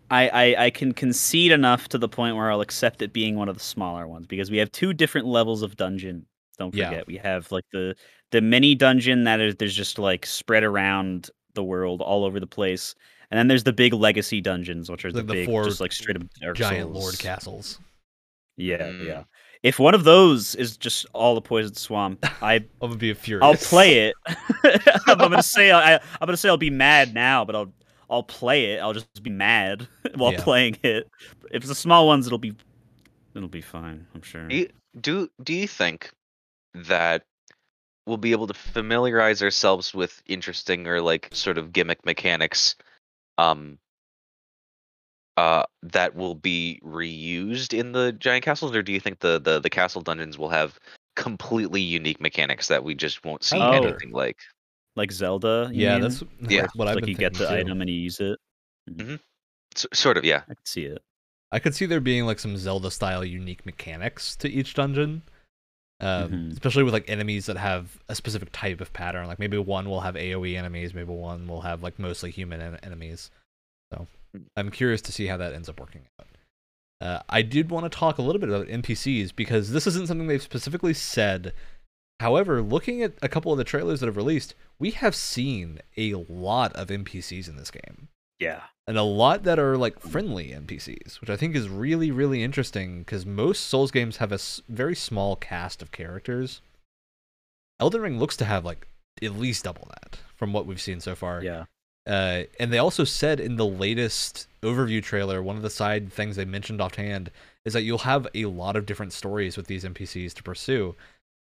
I, 0.09 0.27
I 0.29 0.65
I 0.65 0.69
can 0.71 0.91
concede 0.91 1.51
enough 1.51 1.87
to 1.89 1.99
the 1.99 2.09
point 2.09 2.35
where 2.35 2.49
I'll 2.51 2.61
accept 2.61 3.03
it 3.03 3.13
being 3.13 3.35
one 3.35 3.47
of 3.47 3.55
the 3.57 3.63
smaller 3.63 4.07
ones 4.07 4.25
because 4.25 4.49
we 4.49 4.57
have 4.57 4.71
two 4.71 4.91
different 4.91 5.27
levels 5.27 5.61
of 5.61 5.75
dungeon. 5.75 6.25
Don't 6.57 6.73
Yeah. 6.73 6.89
forget, 6.89 7.05
we 7.05 7.17
have 7.17 7.51
like 7.51 7.65
the 7.71 7.95
the 8.31 8.41
mini 8.41 8.73
dungeon 8.73 9.23
that 9.25 9.39
is 9.39 9.55
there's 9.57 9.75
just 9.75 9.99
like 9.99 10.25
spread 10.25 10.63
around 10.63 11.29
the 11.53 11.63
world 11.63 12.01
all 12.01 12.25
over 12.25 12.39
the 12.39 12.47
place, 12.47 12.95
and 13.35 13.39
then 13.39 13.47
there's 13.49 13.65
the 13.65 13.73
big 13.73 13.91
legacy 13.93 14.39
dungeons, 14.39 14.89
which 14.89 15.03
are 15.03 15.11
the 15.11 15.17
Like 15.19 15.27
the 15.27 15.33
big, 15.33 15.45
four 15.45 15.65
just 15.65 15.81
like 15.81 15.91
straight 15.91 16.15
up 16.15 16.23
Dark 16.41 16.55
giant 16.55 16.93
Souls. 16.93 17.03
lord 17.03 17.19
castles. 17.19 17.79
Yeah, 18.55 18.77
Mm. 18.77 19.05
yeah. 19.05 19.23
If 19.61 19.77
one 19.79 19.93
of 19.93 20.05
those 20.05 20.55
is 20.55 20.77
just 20.77 21.05
all 21.11 21.35
the 21.35 21.41
poison 21.41 21.73
swamp, 21.75 22.23
I 22.41 22.55
I'm 22.55 22.65
gonna 22.79 22.95
be 22.95 23.13
furious. 23.13 23.43
I'll 23.43 23.67
play 23.69 24.07
it. 24.07 24.15
I'm 25.07 25.17
gonna 25.17 25.43
say 25.43 25.71
I, 25.71 25.95
I'm 25.95 26.01
gonna 26.25 26.37
say 26.37 26.47
I'll 26.47 26.55
be 26.55 26.69
mad 26.69 27.13
now, 27.13 27.43
but 27.43 27.55
I'll 27.55 27.73
I'll 28.09 28.23
play 28.23 28.71
it. 28.73 28.79
I'll 28.79 28.93
just 28.93 29.21
be 29.21 29.29
mad 29.31 29.87
while 30.15 30.31
Yeah. 30.31 30.43
playing 30.43 30.77
it. 30.83 31.09
If 31.51 31.57
it's 31.63 31.67
the 31.67 31.75
small 31.75 32.07
ones, 32.07 32.25
it'll 32.27 32.37
be 32.39 32.53
it'll 33.35 33.49
be 33.49 33.61
fine. 33.61 34.07
I'm 34.15 34.21
sure. 34.21 34.47
Do 34.47 34.55
you, 34.55 34.69
do 35.01 35.29
do 35.43 35.53
you 35.53 35.67
think 35.67 36.11
that 36.73 37.23
we'll 38.05 38.17
be 38.17 38.31
able 38.31 38.45
to 38.47 38.53
familiarize 38.53 39.41
ourselves 39.41 39.93
with 39.93 40.21
interesting 40.27 40.85
or 40.87 41.01
like 41.01 41.27
sort 41.33 41.57
of 41.57 41.73
gimmick 41.73 42.05
mechanics 42.05 42.75
um 43.37 43.77
uh 45.37 45.63
that 45.83 46.15
will 46.15 46.35
be 46.35 46.79
reused 46.83 47.77
in 47.77 47.91
the 47.91 48.11
giant 48.13 48.43
castles 48.45 48.73
or 48.75 48.81
do 48.81 48.91
you 48.93 48.99
think 48.99 49.19
the 49.19 49.39
the, 49.39 49.59
the 49.59 49.69
castle 49.69 50.01
dungeons 50.01 50.37
will 50.37 50.49
have 50.49 50.79
completely 51.15 51.81
unique 51.81 52.21
mechanics 52.21 52.67
that 52.69 52.83
we 52.83 52.93
just 52.95 53.23
won't 53.25 53.43
see 53.43 53.57
Oh. 53.57 53.71
anything 53.71 54.11
like. 54.11 54.37
Like 54.97 55.11
Zelda. 55.11 55.69
yeah, 55.73 55.93
mean? 55.93 56.01
that's 56.03 56.23
Yeah. 56.49 56.67
what 56.75 56.87
I've 56.87 56.95
like 56.95 57.03
been 57.03 57.09
you 57.11 57.17
get 57.17 57.33
the 57.33 57.47
too. 57.47 57.53
item 57.53 57.81
and 57.81 57.89
you 57.89 57.97
use 57.97 58.21
it. 58.21 58.39
S- 59.75 59.85
sort 59.93 60.15
of, 60.17 60.23
yeah. 60.23 60.43
I 60.49 60.53
can 60.53 60.65
see 60.65 60.85
it. 60.85 61.01
I 61.51 61.59
could 61.59 61.75
see 61.75 61.85
there 61.85 61.99
being 61.99 62.25
like 62.25 62.39
some 62.39 62.55
Zelda 62.55 62.89
style 62.89 63.25
unique 63.25 63.65
mechanics 63.65 64.37
to 64.37 64.49
each 64.49 64.73
dungeon. 64.73 65.21
Um, 66.01 66.29
Mhm. 66.31 66.51
especially 66.53 66.83
with 66.83 66.93
like 66.93 67.09
enemies 67.09 67.45
that 67.45 67.55
have 67.57 67.99
a 68.09 68.15
specific 68.15 68.49
type 68.51 68.81
of 68.81 68.91
pattern. 68.91 69.27
Like 69.27 69.39
maybe 69.39 69.57
one 69.57 69.89
will 69.89 70.01
have 70.01 70.15
AoE 70.15 70.55
enemies, 70.57 70.93
maybe 70.93 71.11
one 71.13 71.47
will 71.47 71.61
have 71.61 71.81
like 71.83 71.97
mostly 71.97 72.31
human 72.31 72.59
en- 72.61 72.79
enemies. 72.83 73.31
So 73.93 74.07
I'm 74.57 74.71
curious 74.71 75.01
to 75.03 75.13
see 75.13 75.27
how 75.27 75.37
that 75.37 75.53
ends 75.53 75.69
up 75.69 75.79
working 75.79 76.01
out. 76.19 76.27
Uh, 77.01 77.21
I 77.29 77.41
did 77.41 77.69
want 77.69 77.89
to 77.89 77.97
talk 77.97 78.17
a 78.17 78.21
little 78.21 78.39
bit 78.39 78.49
about 78.49 78.67
NPCs 78.67 79.33
because 79.35 79.71
this 79.71 79.87
isn't 79.87 80.07
something 80.07 80.27
they've 80.27 80.41
specifically 80.41 80.93
said. 80.93 81.53
However, 82.19 82.61
looking 82.61 83.01
at 83.01 83.13
a 83.21 83.29
couple 83.29 83.51
of 83.51 83.57
the 83.57 83.63
trailers 83.63 83.99
that 84.01 84.05
have 84.07 84.17
released, 84.17 84.53
we 84.79 84.91
have 84.91 85.15
seen 85.15 85.79
a 85.97 86.13
lot 86.15 86.73
of 86.73 86.89
NPCs 86.89 87.47
in 87.47 87.55
this 87.55 87.71
game 87.71 88.09
Yeah. 88.39 88.63
And 88.87 88.97
a 88.97 89.03
lot 89.03 89.43
that 89.43 89.59
are 89.59 89.77
like 89.77 89.99
friendly 89.99 90.49
NPCs, 90.49 91.19
which 91.21 91.29
I 91.29 91.37
think 91.37 91.55
is 91.55 91.69
really 91.69 92.11
really 92.11 92.43
interesting 92.43 92.99
because 92.99 93.25
most 93.25 93.67
Souls 93.67 93.91
games 93.91 94.17
have 94.17 94.31
a 94.31 94.39
very 94.69 94.95
small 94.95 95.35
cast 95.35 95.81
of 95.81 95.91
characters. 95.91 96.61
Elden 97.79 98.01
Ring 98.01 98.19
looks 98.19 98.37
to 98.37 98.45
have 98.45 98.63
like 98.63 98.87
at 99.21 99.35
least 99.35 99.63
double 99.63 99.87
that 99.89 100.17
from 100.35 100.53
what 100.53 100.65
we've 100.65 100.81
seen 100.81 100.99
so 100.99 101.15
far. 101.15 101.43
Yeah. 101.43 101.65
Uh, 102.07 102.43
and 102.59 102.71
they 102.71 102.77
also 102.77 103.03
said 103.03 103.39
in 103.39 103.55
the 103.55 103.65
latest 103.65 104.47
overview 104.61 105.01
trailer, 105.01 105.41
one 105.41 105.55
of 105.55 105.63
the 105.63 105.69
side 105.69 106.13
things 106.13 106.35
they 106.35 106.45
mentioned 106.45 106.79
offhand 106.79 107.31
is 107.65 107.73
that 107.73 107.81
you'll 107.81 107.97
have 107.99 108.27
a 108.35 108.45
lot 108.45 108.75
of 108.75 108.85
different 108.85 109.11
stories 109.11 109.57
with 109.57 109.65
these 109.65 109.83
NPCs 109.83 110.33
to 110.33 110.43
pursue. 110.43 110.95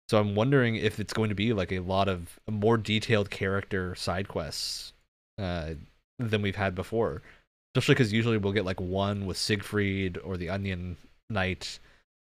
So 0.07 0.19
I'm 0.19 0.35
wondering 0.35 0.75
if 0.75 0.99
it's 0.99 1.13
going 1.13 1.29
to 1.29 1.35
be 1.35 1.53
like 1.53 1.71
a 1.71 1.79
lot 1.79 2.07
of 2.07 2.39
more 2.49 2.77
detailed 2.77 3.31
character 3.31 3.95
side 3.95 4.27
quests 4.27 4.93
uh, 5.39 5.71
than 6.29 6.41
we've 6.41 6.55
had 6.55 6.75
before. 6.75 7.21
Especially 7.75 7.95
because 7.95 8.11
usually 8.13 8.37
we'll 8.37 8.53
get 8.53 8.65
like 8.65 8.81
one 8.81 9.25
with 9.25 9.37
Siegfried 9.37 10.17
or 10.23 10.35
the 10.37 10.49
Onion 10.49 10.97
Knight, 11.29 11.79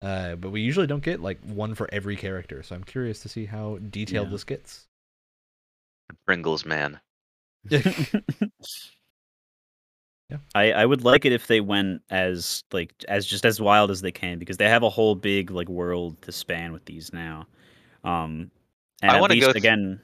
uh, 0.01 0.35
but 0.35 0.49
we 0.51 0.61
usually 0.61 0.87
don't 0.87 1.03
get 1.03 1.19
like 1.21 1.39
one 1.43 1.75
for 1.75 1.89
every 1.93 2.15
character. 2.15 2.63
So 2.63 2.73
I'm 2.75 2.83
curious 2.85 3.19
to 3.21 3.29
see 3.29 3.45
how 3.45 3.77
detailed 3.89 4.27
Yeah. 4.27 4.31
this 4.31 4.43
gets. 4.45 4.87
Pringles 6.25 6.65
man. 6.65 6.99
Yeah. 10.29 10.37
I, 10.55 10.71
I 10.71 10.85
would 10.85 11.03
like 11.03 11.25
it 11.25 11.31
if 11.33 11.45
they 11.45 11.61
went 11.61 12.01
as 12.09 12.63
like 12.71 12.91
as 13.07 13.27
just 13.27 13.45
as 13.45 13.61
wild 13.61 13.91
as 13.91 14.01
they 14.01 14.11
can 14.11 14.39
because 14.39 14.57
they 14.57 14.67
have 14.67 14.81
a 14.81 14.89
whole 14.89 15.13
big 15.13 15.51
like 15.51 15.69
world 15.69 16.19
to 16.23 16.31
span 16.31 16.73
with 16.73 16.83
these 16.85 17.13
now. 17.13 17.45
Um 18.03 18.49
and 19.03 19.11
I 19.11 19.15
at 19.17 19.21
wanna 19.21 19.35
least 19.35 19.45
go 19.45 19.53
th- 19.53 19.63
again 19.63 20.01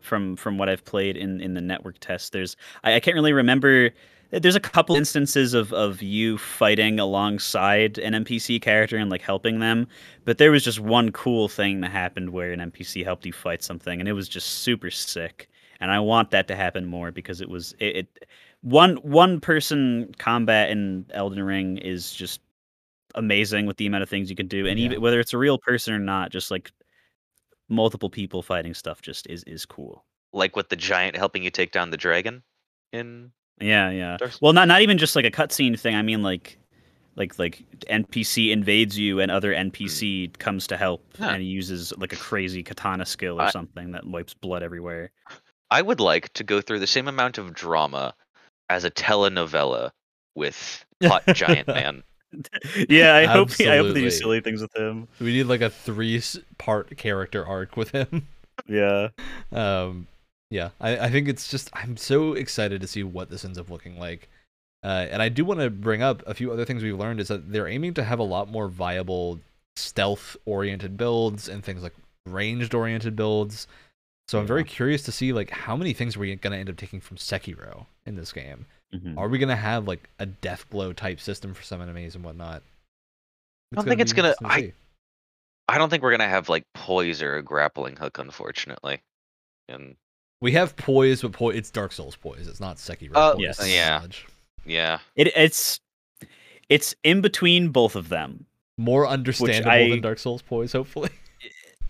from 0.00 0.36
from 0.36 0.58
what 0.58 0.68
I've 0.68 0.84
played 0.84 1.16
in 1.16 1.40
in 1.40 1.54
the 1.54 1.60
network 1.60 1.98
test 2.00 2.32
there's 2.32 2.56
I, 2.84 2.94
I 2.94 3.00
can't 3.00 3.14
really 3.14 3.32
remember 3.32 3.90
there's 4.30 4.56
a 4.56 4.60
couple 4.60 4.94
instances 4.94 5.54
of 5.54 5.72
of 5.72 6.02
you 6.02 6.36
fighting 6.38 7.00
alongside 7.00 7.98
an 7.98 8.14
NPC 8.14 8.60
character 8.60 8.96
and 8.98 9.10
like 9.10 9.22
helping 9.22 9.58
them, 9.60 9.88
but 10.26 10.36
there 10.36 10.50
was 10.50 10.62
just 10.62 10.80
one 10.80 11.10
cool 11.12 11.48
thing 11.48 11.80
that 11.80 11.90
happened 11.90 12.30
where 12.30 12.52
an 12.52 12.60
NPC 12.60 13.02
helped 13.04 13.24
you 13.24 13.32
fight 13.32 13.62
something 13.62 14.00
and 14.00 14.08
it 14.08 14.12
was 14.12 14.28
just 14.28 14.48
super 14.58 14.90
sick. 14.90 15.48
And 15.80 15.90
I 15.90 16.00
want 16.00 16.30
that 16.32 16.46
to 16.48 16.56
happen 16.56 16.84
more 16.86 17.10
because 17.10 17.40
it 17.40 17.48
was 17.48 17.74
it, 17.78 17.96
it 17.96 18.26
one 18.60 18.96
one 18.96 19.40
person 19.40 20.14
combat 20.18 20.70
in 20.70 21.06
Elden 21.14 21.42
Ring 21.42 21.78
is 21.78 22.12
just 22.12 22.40
amazing 23.14 23.66
with 23.66 23.76
the 23.78 23.86
amount 23.86 24.02
of 24.02 24.08
things 24.08 24.30
you 24.30 24.36
can 24.36 24.48
do, 24.48 24.66
and 24.66 24.78
Yeah. 24.78 24.86
even 24.86 25.00
whether 25.00 25.20
it's 25.20 25.32
a 25.32 25.38
real 25.38 25.58
person 25.58 25.94
or 25.94 25.98
not, 25.98 26.30
just 26.30 26.50
like 26.50 26.70
multiple 27.68 28.10
people 28.10 28.42
fighting 28.42 28.74
stuff 28.74 29.02
just 29.02 29.26
is 29.28 29.42
is 29.44 29.66
cool. 29.66 30.04
Like 30.32 30.56
with 30.56 30.68
the 30.68 30.76
giant 30.76 31.16
helping 31.16 31.42
you 31.42 31.50
take 31.50 31.72
down 31.72 31.90
the 31.90 31.96
dragon 31.96 32.42
in 32.92 33.32
Yeah, 33.60 33.90
yeah. 33.90 34.16
Well, 34.40 34.52
not 34.52 34.68
not 34.68 34.82
even 34.82 34.98
just 34.98 35.16
like 35.16 35.24
a 35.24 35.30
cutscene 35.30 35.78
thing. 35.78 35.94
I 35.94 36.02
mean, 36.02 36.22
like 36.22 36.58
like 37.16 37.38
like 37.38 37.64
NPC 37.90 38.50
invades 38.50 38.98
you 38.98 39.20
and 39.20 39.30
other 39.30 39.52
hmm. 39.52 39.68
NPC 39.68 40.38
comes 40.38 40.66
to 40.68 40.76
help, 40.76 41.04
Yeah. 41.18 41.30
and 41.30 41.42
he 41.42 41.48
uses 41.48 41.92
like 41.98 42.12
a 42.12 42.16
crazy 42.16 42.62
katana 42.62 43.04
skill 43.04 43.40
or 43.40 43.44
I- 43.44 43.50
something 43.50 43.92
that 43.92 44.06
wipes 44.06 44.34
blood 44.34 44.62
everywhere. 44.62 45.10
I 45.70 45.82
would 45.82 46.00
like 46.00 46.32
to 46.32 46.44
go 46.44 46.62
through 46.62 46.78
the 46.78 46.86
same 46.86 47.08
amount 47.08 47.36
of 47.36 47.52
drama 47.52 48.14
as 48.70 48.84
a 48.84 48.90
telenovela 48.90 49.90
with 50.34 50.86
Hot 51.02 51.24
Giant 51.34 51.66
Man. 51.68 52.02
yeah, 52.88 53.14
I 53.14 53.24
hope 53.24 53.52
he, 53.52 53.68
I 53.68 53.78
hope 53.78 53.94
they 53.94 54.00
do 54.00 54.10
silly 54.10 54.40
things 54.40 54.60
with 54.60 54.74
him. 54.74 55.08
We 55.20 55.32
need 55.32 55.44
like 55.44 55.60
a 55.60 55.70
three 55.70 56.22
part 56.58 56.96
character 56.96 57.46
arc 57.46 57.76
with 57.76 57.90
him. 57.90 58.28
Yeah. 58.66 59.08
um 59.52 60.06
yeah 60.50 60.70
I, 60.80 60.98
I 60.98 61.10
think 61.10 61.28
it's 61.28 61.48
just 61.48 61.70
i'm 61.72 61.96
so 61.96 62.34
excited 62.34 62.80
to 62.80 62.86
see 62.86 63.02
what 63.02 63.30
this 63.30 63.44
ends 63.44 63.58
up 63.58 63.70
looking 63.70 63.98
like 63.98 64.28
uh, 64.82 65.06
and 65.10 65.20
i 65.20 65.28
do 65.28 65.44
want 65.44 65.60
to 65.60 65.70
bring 65.70 66.02
up 66.02 66.22
a 66.26 66.34
few 66.34 66.52
other 66.52 66.64
things 66.64 66.82
we've 66.82 66.98
learned 66.98 67.20
is 67.20 67.28
that 67.28 67.52
they're 67.52 67.68
aiming 67.68 67.94
to 67.94 68.04
have 68.04 68.18
a 68.18 68.24
lot 68.24 68.50
more 68.50 68.68
viable 68.68 69.40
stealth 69.76 70.36
oriented 70.44 70.96
builds 70.96 71.48
and 71.48 71.64
things 71.64 71.82
like 71.82 71.94
ranged 72.26 72.74
oriented 72.74 73.16
builds 73.16 73.66
so 74.26 74.38
i'm 74.38 74.46
very 74.46 74.64
curious 74.64 75.02
to 75.02 75.12
see 75.12 75.32
like 75.32 75.50
how 75.50 75.76
many 75.76 75.92
things 75.92 76.16
we're 76.16 76.34
going 76.36 76.52
to 76.52 76.58
end 76.58 76.70
up 76.70 76.76
taking 76.76 77.00
from 77.00 77.16
sekiro 77.16 77.86
in 78.06 78.16
this 78.16 78.32
game 78.32 78.66
Mhm. 78.94 79.18
are 79.18 79.28
we 79.28 79.38
going 79.38 79.48
to 79.50 79.56
have 79.56 79.86
like 79.86 80.08
a 80.18 80.26
death 80.26 80.68
blow 80.70 80.92
type 80.92 81.20
system 81.20 81.52
for 81.54 81.62
some 81.62 81.80
enemies 81.82 82.14
and 82.14 82.24
whatnot 82.24 82.62
I 83.72 83.76
don't 83.76 83.84
think 83.86 84.00
it's 84.00 84.12
gonna- 84.14 84.34
I- 84.44 84.72
I 85.68 85.76
don't 85.76 85.90
think 85.90 86.02
we're 86.02 86.12
gonna 86.12 86.26
have 86.28 86.48
like 86.48 86.64
poise 86.72 87.20
or 87.20 87.36
a 87.36 87.42
grappling 87.42 87.96
hook, 87.96 88.16
unfortunately. 88.16 89.02
And 89.68 89.96
we 90.40 90.52
have 90.52 90.74
poise 90.76 91.20
but 91.20 91.32
poise, 91.32 91.56
it's 91.58 91.70
dark 91.70 91.92
souls 91.92 92.16
poise 92.16 92.48
it's 92.48 92.60
not 92.60 92.76
sekiro 92.78 93.10
Oh, 93.14 93.34
poise, 93.34 93.42
yes. 93.58 93.68
yeah. 93.68 93.96
knowledge. 93.98 94.26
yeah, 94.64 95.00
It 95.16 95.26
it's 95.36 95.80
it's 96.70 96.94
in 97.04 97.20
between 97.20 97.68
both 97.68 97.94
of 97.96 98.08
them. 98.08 98.46
more 98.78 99.06
understandable 99.06 99.70
I- 99.70 99.90
than 99.90 100.00
Dark 100.00 100.18
Souls 100.18 100.40
poise, 100.40 100.72
hopefully. 100.72 101.10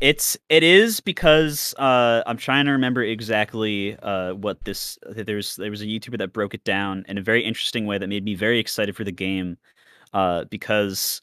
It's 0.00 0.36
it 0.48 0.62
is 0.62 1.00
because 1.00 1.74
uh, 1.76 2.22
I'm 2.24 2.36
trying 2.36 2.66
to 2.66 2.70
remember 2.70 3.02
exactly 3.02 3.96
uh, 3.98 4.34
what 4.34 4.64
this. 4.64 4.96
There's 5.10 5.56
there 5.56 5.70
was 5.70 5.82
a 5.82 5.86
YouTuber 5.86 6.18
that 6.18 6.32
broke 6.32 6.54
it 6.54 6.62
down 6.62 7.04
in 7.08 7.18
a 7.18 7.22
very 7.22 7.44
interesting 7.44 7.84
way 7.86 7.98
that 7.98 8.06
made 8.06 8.24
me 8.24 8.34
very 8.36 8.60
excited 8.60 8.94
for 8.94 9.02
the 9.02 9.10
game, 9.10 9.58
uh, 10.12 10.44
because 10.44 11.20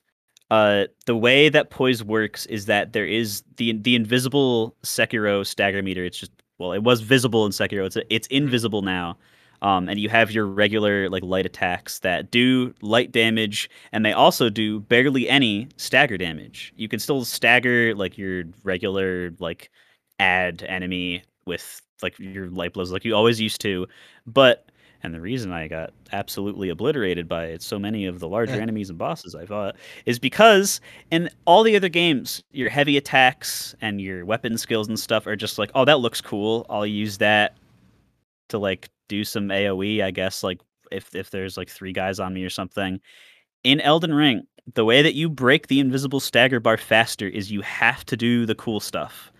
uh, 0.52 0.86
the 1.06 1.16
way 1.16 1.48
that 1.48 1.70
poise 1.70 2.04
works 2.04 2.46
is 2.48 2.66
that 2.66 2.92
there 2.92 3.06
is 3.06 3.44
the 3.56 3.72
the 3.78 3.96
invisible 3.96 4.76
Sekiro 4.84 5.46
stagger 5.46 5.82
meter. 5.82 6.04
It's 6.04 6.20
just 6.20 6.34
well, 6.58 6.74
it 6.74 6.84
was 6.84 7.00
visible 7.00 7.46
in 7.46 7.54
Sekiro. 7.54 7.86
It's 7.86 7.98
it's 8.10 8.28
invisible 8.28 8.82
now. 8.82 9.18
Um, 9.62 9.90
and 9.90 10.00
you 10.00 10.10
have 10.10 10.32
your 10.32 10.46
regular 10.46 11.10
like 11.10 11.24
light 11.24 11.46
attacks 11.46 12.00
that 12.00 12.32
do 12.32 12.74
light 12.82 13.12
damage, 13.12 13.70
and 13.92 14.06
they 14.06 14.14
also 14.14 14.50
do 14.50 14.80
barely 14.82 15.28
any 15.30 15.68
stagger 15.78 16.18
damage. 16.18 16.74
You 16.76 16.88
can 16.88 17.00
still 17.00 17.26
stagger 17.26 17.96
like 17.96 18.18
your 18.18 18.44
regular 18.64 19.32
like 19.40 19.70
add 20.20 20.64
enemy 20.68 21.24
with 21.46 21.82
like 22.02 22.18
your 22.20 22.50
light 22.50 22.74
blows 22.74 22.92
like 22.92 23.06
you 23.06 23.16
always 23.16 23.40
used 23.40 23.62
to, 23.62 23.88
but 24.28 24.70
and 25.04 25.14
the 25.14 25.22
reason 25.22 25.52
I 25.52 25.68
got 25.68 25.94
absolutely 26.14 26.70
obliterated 26.70 27.28
by 27.30 27.46
it, 27.46 27.62
so 27.62 27.78
many 27.78 28.06
of 28.08 28.20
the 28.20 28.28
larger 28.28 28.56
Yeah. 28.56 28.62
enemies 28.62 28.90
and 28.90 28.98
bosses 28.98 29.36
I 29.36 29.46
fought 29.46 29.76
is 30.08 30.18
because 30.18 30.82
in 31.12 31.30
all 31.46 31.62
the 31.62 31.76
other 31.76 31.90
games, 31.90 32.44
your 32.52 32.70
heavy 32.70 32.98
attacks 32.98 33.76
and 33.82 34.02
your 34.02 34.26
weapon 34.26 34.58
skills 34.58 34.88
and 34.88 35.00
stuff 35.00 35.28
are 35.28 35.36
just 35.36 35.60
like, 35.60 35.70
oh, 35.76 35.86
that 35.86 36.00
looks 36.00 36.22
cool. 36.22 36.66
I'll 36.72 36.88
use 36.88 37.20
that 37.20 37.56
to 38.50 38.58
like 38.58 38.90
do 39.08 39.24
some 39.24 39.50
AoE, 39.50 40.04
I 40.04 40.12
guess, 40.12 40.44
like 40.44 40.60
if 40.92 41.14
if 41.16 41.30
there's 41.32 41.58
like 41.58 41.70
three 41.70 41.94
guys 41.94 42.20
on 42.20 42.34
me 42.34 42.44
or 42.44 42.50
something. 42.50 43.00
In 43.64 43.82
Elden 43.82 44.14
Ring, 44.14 44.44
the 44.76 44.86
way 44.86 45.02
that 45.02 45.16
you 45.16 45.30
break 45.30 45.68
the 45.68 45.80
invisible 45.80 46.20
stagger 46.20 46.60
bar 46.60 46.78
faster 46.78 47.28
is 47.28 47.52
you 47.52 47.62
have 47.62 48.06
to 48.06 48.18
do 48.18 48.46
the 48.46 48.56
cool 48.56 48.80
stuff. 48.80 49.32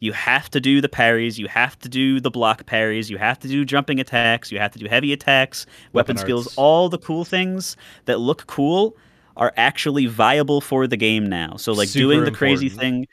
You 0.00 0.12
have 0.12 0.50
to 0.50 0.60
do 0.60 0.80
the 0.80 0.88
parries, 0.88 1.38
you 1.38 1.48
have 1.48 1.78
to 1.78 1.88
do 1.88 2.20
the 2.20 2.30
block 2.30 2.66
parries, 2.66 3.10
you 3.10 3.16
have 3.18 3.38
to 3.40 3.48
do 3.48 3.64
jumping 3.64 4.00
attacks, 4.00 4.52
you 4.52 4.58
have 4.58 4.72
to 4.72 4.78
do 4.78 4.86
heavy 4.88 5.12
attacks, 5.12 5.66
weapon, 5.92 6.16
Weapon 6.16 6.16
skills, 6.16 6.46
arts. 6.46 6.54
all 6.56 6.88
the 6.90 6.98
cool 6.98 7.24
things 7.24 7.76
that 8.06 8.20
look 8.20 8.46
cool 8.46 8.96
are 9.36 9.52
actually 9.56 10.06
viable 10.06 10.60
for 10.60 10.86
the 10.86 10.96
game 10.96 11.26
now. 11.26 11.56
So 11.56 11.72
like 11.72 11.92
doing 11.94 12.20
Super 12.20 12.24
the 12.24 12.30
crazy 12.32 12.66
important. 12.66 12.80
thing 12.80 13.06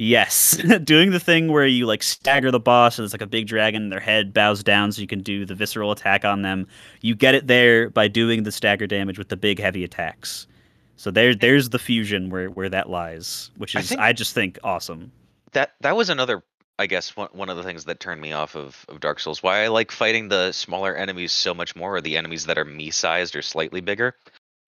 Yes, 0.00 0.56
doing 0.84 1.10
the 1.10 1.18
thing 1.18 1.50
where 1.50 1.66
you 1.66 1.84
like 1.84 2.04
stagger 2.04 2.52
the 2.52 2.60
boss 2.60 3.00
and 3.00 3.04
it's 3.04 3.12
like 3.12 3.20
a 3.20 3.26
big 3.26 3.48
dragon, 3.48 3.88
their 3.88 3.98
head 3.98 4.32
bows 4.32 4.62
down 4.62 4.92
so 4.92 5.00
you 5.00 5.08
can 5.08 5.22
do 5.24 5.44
the 5.44 5.56
visceral 5.56 5.90
attack 5.90 6.24
on 6.24 6.42
them. 6.42 6.68
You 7.00 7.16
get 7.16 7.34
it 7.34 7.48
there 7.48 7.90
by 7.90 8.06
doing 8.06 8.44
the 8.44 8.52
stagger 8.52 8.86
damage 8.86 9.18
with 9.18 9.28
the 9.28 9.36
big 9.36 9.58
heavy 9.58 9.82
attacks. 9.82 10.46
So 10.94 11.10
there, 11.10 11.34
there's 11.34 11.70
the 11.70 11.80
fusion 11.80 12.30
where 12.30 12.48
where 12.48 12.68
that 12.68 12.88
lies, 12.88 13.50
which 13.56 13.74
I 13.74 13.80
is 13.80 13.88
think- 13.88 14.00
I 14.00 14.12
just 14.12 14.34
think 14.34 14.56
awesome. 14.62 15.10
that 15.50 15.72
that 15.80 15.96
was 15.96 16.10
another 16.10 16.44
I 16.78 16.86
guess 16.86 17.16
one 17.16 17.30
one 17.32 17.50
of 17.50 17.56
the 17.56 17.64
things 17.64 17.84
that 17.86 17.98
turned 17.98 18.20
me 18.20 18.32
off 18.32 18.54
of, 18.54 18.86
of 18.88 19.00
Dark 19.00 19.18
Souls. 19.18 19.42
Why 19.42 19.64
I 19.64 19.66
like 19.66 19.90
fighting 19.90 20.28
the 20.28 20.52
smaller 20.52 20.94
enemies 20.94 21.32
so 21.32 21.52
much 21.54 21.74
more, 21.74 21.96
or 21.96 22.00
the 22.00 22.16
enemies 22.16 22.46
that 22.46 22.56
are 22.56 22.64
me 22.64 22.92
sized 22.92 23.34
or 23.34 23.42
slightly 23.42 23.80
bigger, 23.80 24.14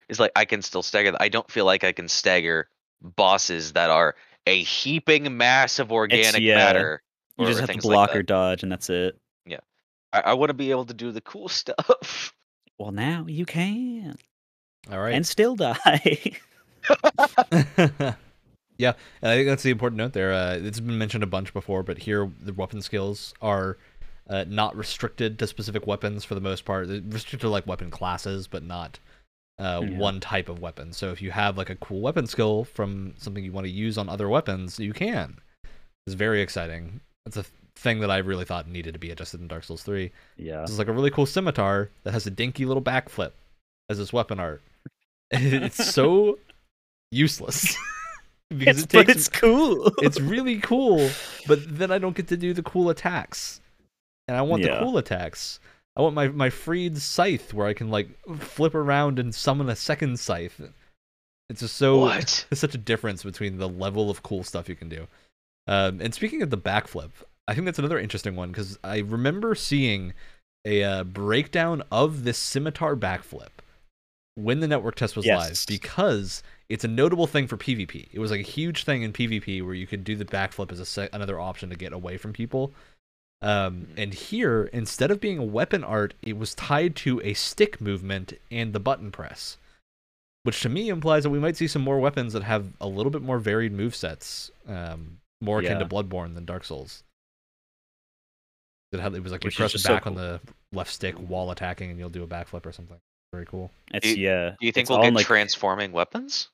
is 0.08 0.18
like 0.18 0.32
I 0.34 0.44
can 0.44 0.60
still 0.60 0.82
stagger. 0.82 1.16
I 1.20 1.28
don't 1.28 1.48
feel 1.48 1.66
like 1.66 1.84
I 1.84 1.92
can 1.92 2.08
stagger 2.08 2.68
bosses 3.00 3.74
that 3.74 3.90
are 3.90 4.16
a 4.46 4.62
heaping 4.62 5.36
mass 5.36 5.78
of 5.78 5.92
organic 5.92 6.40
yeah, 6.40 6.56
matter. 6.56 7.02
You 7.38 7.46
just 7.46 7.60
have 7.60 7.68
to 7.68 7.72
things 7.74 7.84
like 7.84 7.94
block 7.94 8.16
or 8.16 8.22
dodge, 8.22 8.62
and 8.62 8.70
that's 8.70 8.90
it. 8.90 9.18
I, 10.12 10.20
I 10.20 10.34
want 10.34 10.50
to 10.50 10.54
be 10.54 10.70
able 10.70 10.86
to 10.86 10.94
do 10.94 11.12
the 11.12 11.20
cool 11.20 11.48
stuff. 11.48 12.34
Well, 12.78 12.92
now 12.92 13.26
you 13.28 13.44
can, 13.44 14.16
All 14.90 15.00
right. 15.00 15.14
and 15.14 15.26
still 15.26 15.56
die. 15.56 15.76
yeah, 18.78 18.94
and 19.20 19.30
I 19.30 19.36
think 19.36 19.48
that's 19.48 19.62
the 19.62 19.70
important 19.70 19.98
note 19.98 20.14
there. 20.14 20.32
Uh, 20.32 20.54
it's 20.54 20.80
been 20.80 20.96
mentioned 20.96 21.22
a 21.22 21.26
bunch 21.26 21.52
before, 21.52 21.82
but 21.82 21.98
here 21.98 22.30
the 22.40 22.54
weapon 22.54 22.80
skills 22.80 23.34
are 23.42 23.76
uh, 24.28 24.46
not 24.48 24.74
restricted 24.76 25.38
to 25.38 25.46
specific 25.46 25.86
weapons 25.86 26.24
for 26.24 26.34
the 26.34 26.40
most 26.40 26.64
part. 26.64 26.88
They're 26.88 27.02
restricted 27.06 27.40
to 27.40 27.50
like 27.50 27.66
weapon 27.66 27.90
classes, 27.90 28.46
but 28.46 28.62
not 28.62 28.98
uh, 29.60 29.80
Yeah. 29.84 29.98
one 29.98 30.18
type 30.20 30.48
of 30.48 30.58
weapon. 30.60 30.92
So 30.92 31.10
if 31.12 31.20
you 31.22 31.30
have 31.30 31.56
like 31.58 31.70
a 31.70 31.76
cool 31.76 32.00
weapon 32.00 32.26
skill 32.26 32.64
from 32.64 33.14
something 33.18 33.44
you 33.44 33.52
want 33.52 33.66
to 33.66 33.70
use 33.70 33.98
on 33.98 34.08
other 34.08 34.28
weapons, 34.28 34.78
you 34.78 34.92
can. 34.92 35.38
It's 36.06 36.14
very 36.14 36.40
exciting. 36.42 37.00
It's 37.26 37.36
a 37.36 37.44
thing 37.76 38.00
that 38.00 38.10
I 38.10 38.18
really 38.18 38.44
thought 38.44 38.66
needed 38.68 38.94
to 38.94 38.98
be 38.98 39.10
adjusted 39.10 39.40
in 39.40 39.48
Dark 39.48 39.64
Souls 39.64 39.82
3. 39.82 40.10
yeah, 40.36 40.62
This 40.62 40.70
is 40.70 40.78
like 40.78 40.88
a 40.88 40.92
really 40.92 41.10
cool 41.10 41.26
scimitar 41.26 41.90
that 42.04 42.12
has 42.12 42.26
a 42.26 42.30
dinky 42.30 42.64
little 42.64 42.82
backflip 42.82 43.32
as 43.88 43.98
its 44.00 44.12
weapon 44.12 44.40
art. 44.40 44.62
it's 45.30 45.92
so 45.92 46.38
useless 47.12 47.76
because 48.50 48.82
it's, 48.82 48.94
it 48.94 48.96
but 48.96 49.08
it's 49.08 49.28
cool. 49.28 49.92
it's 49.98 50.20
really 50.20 50.58
cool, 50.60 51.08
but 51.46 51.60
then 51.78 51.90
I 51.90 51.98
don't 51.98 52.16
get 52.16 52.28
to 52.28 52.36
do 52.36 52.52
the 52.54 52.62
cool 52.62 52.90
attacks. 52.90 53.60
And 54.28 54.36
I 54.36 54.42
want 54.42 54.62
Yeah. 54.62 54.74
the 54.78 54.84
cool 54.84 54.98
attacks. 54.98 55.60
I 55.96 56.02
want 56.02 56.14
my 56.14 56.28
my 56.28 56.50
freed 56.50 56.98
scythe 56.98 57.52
where 57.52 57.66
I 57.66 57.74
can 57.74 57.90
like 57.90 58.08
flip 58.38 58.74
around 58.74 59.18
and 59.18 59.34
summon 59.34 59.68
a 59.68 59.76
second 59.76 60.18
scythe. 60.18 60.60
It's 61.48 61.60
just 61.60 61.76
so 61.76 61.98
what? 61.98 62.46
there's 62.48 62.60
such 62.60 62.74
a 62.74 62.78
difference 62.78 63.24
between 63.24 63.58
the 63.58 63.68
level 63.68 64.08
of 64.08 64.22
cool 64.22 64.44
stuff 64.44 64.68
you 64.68 64.76
can 64.76 64.88
do. 64.88 65.08
Um, 65.66 66.00
and 66.00 66.14
speaking 66.14 66.42
of 66.42 66.50
the 66.50 66.58
backflip, 66.58 67.10
I 67.48 67.54
think 67.54 67.64
that's 67.64 67.78
another 67.78 67.98
interesting 67.98 68.36
one 68.36 68.50
because 68.50 68.78
I 68.84 68.98
remember 68.98 69.54
seeing 69.54 70.14
a 70.64 70.84
uh, 70.84 71.04
breakdown 71.04 71.82
of 71.90 72.24
this 72.24 72.38
scimitar 72.38 72.94
backflip 72.96 73.48
when 74.36 74.60
the 74.60 74.68
network 74.68 74.94
test 74.94 75.16
was 75.16 75.26
live 75.26 75.64
because 75.66 76.42
it's 76.68 76.84
a 76.84 76.88
notable 76.88 77.26
thing 77.26 77.46
for 77.46 77.56
PvP. 77.56 78.08
It 78.12 78.18
was 78.20 78.30
like 78.30 78.40
a 78.40 78.44
huge 78.44 78.84
thing 78.84 79.02
in 79.02 79.12
PvP 79.12 79.64
where 79.64 79.74
you 79.74 79.86
could 79.86 80.04
do 80.04 80.16
the 80.16 80.24
backflip 80.24 80.70
as 80.70 80.80
a 80.80 80.86
se- 80.86 81.08
another 81.12 81.40
option 81.40 81.68
to 81.70 81.76
get 81.76 81.92
away 81.92 82.16
from 82.16 82.32
people. 82.32 82.72
Um, 83.42 83.88
and 83.96 84.12
here, 84.12 84.68
instead 84.72 85.10
of 85.10 85.20
being 85.20 85.38
a 85.38 85.44
weapon 85.44 85.82
art, 85.82 86.14
it 86.22 86.36
was 86.36 86.54
tied 86.54 86.94
to 86.96 87.20
a 87.22 87.34
stick 87.34 87.80
movement 87.80 88.34
and 88.50 88.72
the 88.72 88.80
button 88.80 89.10
press 89.10 89.56
which 90.42 90.60
to 90.62 90.68
me 90.68 90.88
implies 90.88 91.22
that 91.22 91.30
we 91.30 91.38
might 91.38 91.56
see 91.56 91.66
some 91.66 91.82
more 91.82 91.98
weapons 91.98 92.32
that 92.32 92.42
have 92.42 92.66
a 92.80 92.86
little 92.86 93.10
bit 93.10 93.22
more 93.22 93.38
varied 93.38 93.76
movesets, 93.76 94.50
um, 94.66 95.18
more 95.40 95.60
akin 95.60 95.78
to 95.78 95.84
Bloodborne 95.84 96.34
than 96.34 96.44
Dark 96.44 96.64
Souls. 96.64 97.02
That 98.92 99.00
had 99.00 99.14
it 99.14 99.22
was 99.22 99.32
like 99.32 99.44
Which 99.44 99.54
you 99.54 99.62
press 99.62 99.72
just 99.72 99.84
so 99.84 99.94
back 99.94 100.06
on 100.06 100.14
the 100.14 100.40
left 100.72 100.92
stick 100.92 101.14
while 101.14 101.50
attacking, 101.50 101.90
and 101.90 101.98
you'll 101.98 102.08
do 102.08 102.22
a 102.22 102.26
backflip 102.26 102.66
or 102.66 102.72
something. 102.72 102.96
Very 103.32 103.46
cool. 103.46 103.70
It's 103.92 104.06
you- 104.06 104.16
yeah. 104.16 104.50
Do 104.58 104.66
you 104.66 104.72
think 104.72 104.84
it's 104.84 104.90
we'll 104.90 105.02
get 105.02 105.14
like, 105.14 105.26
transforming 105.26 105.92
weapons? 105.92 106.48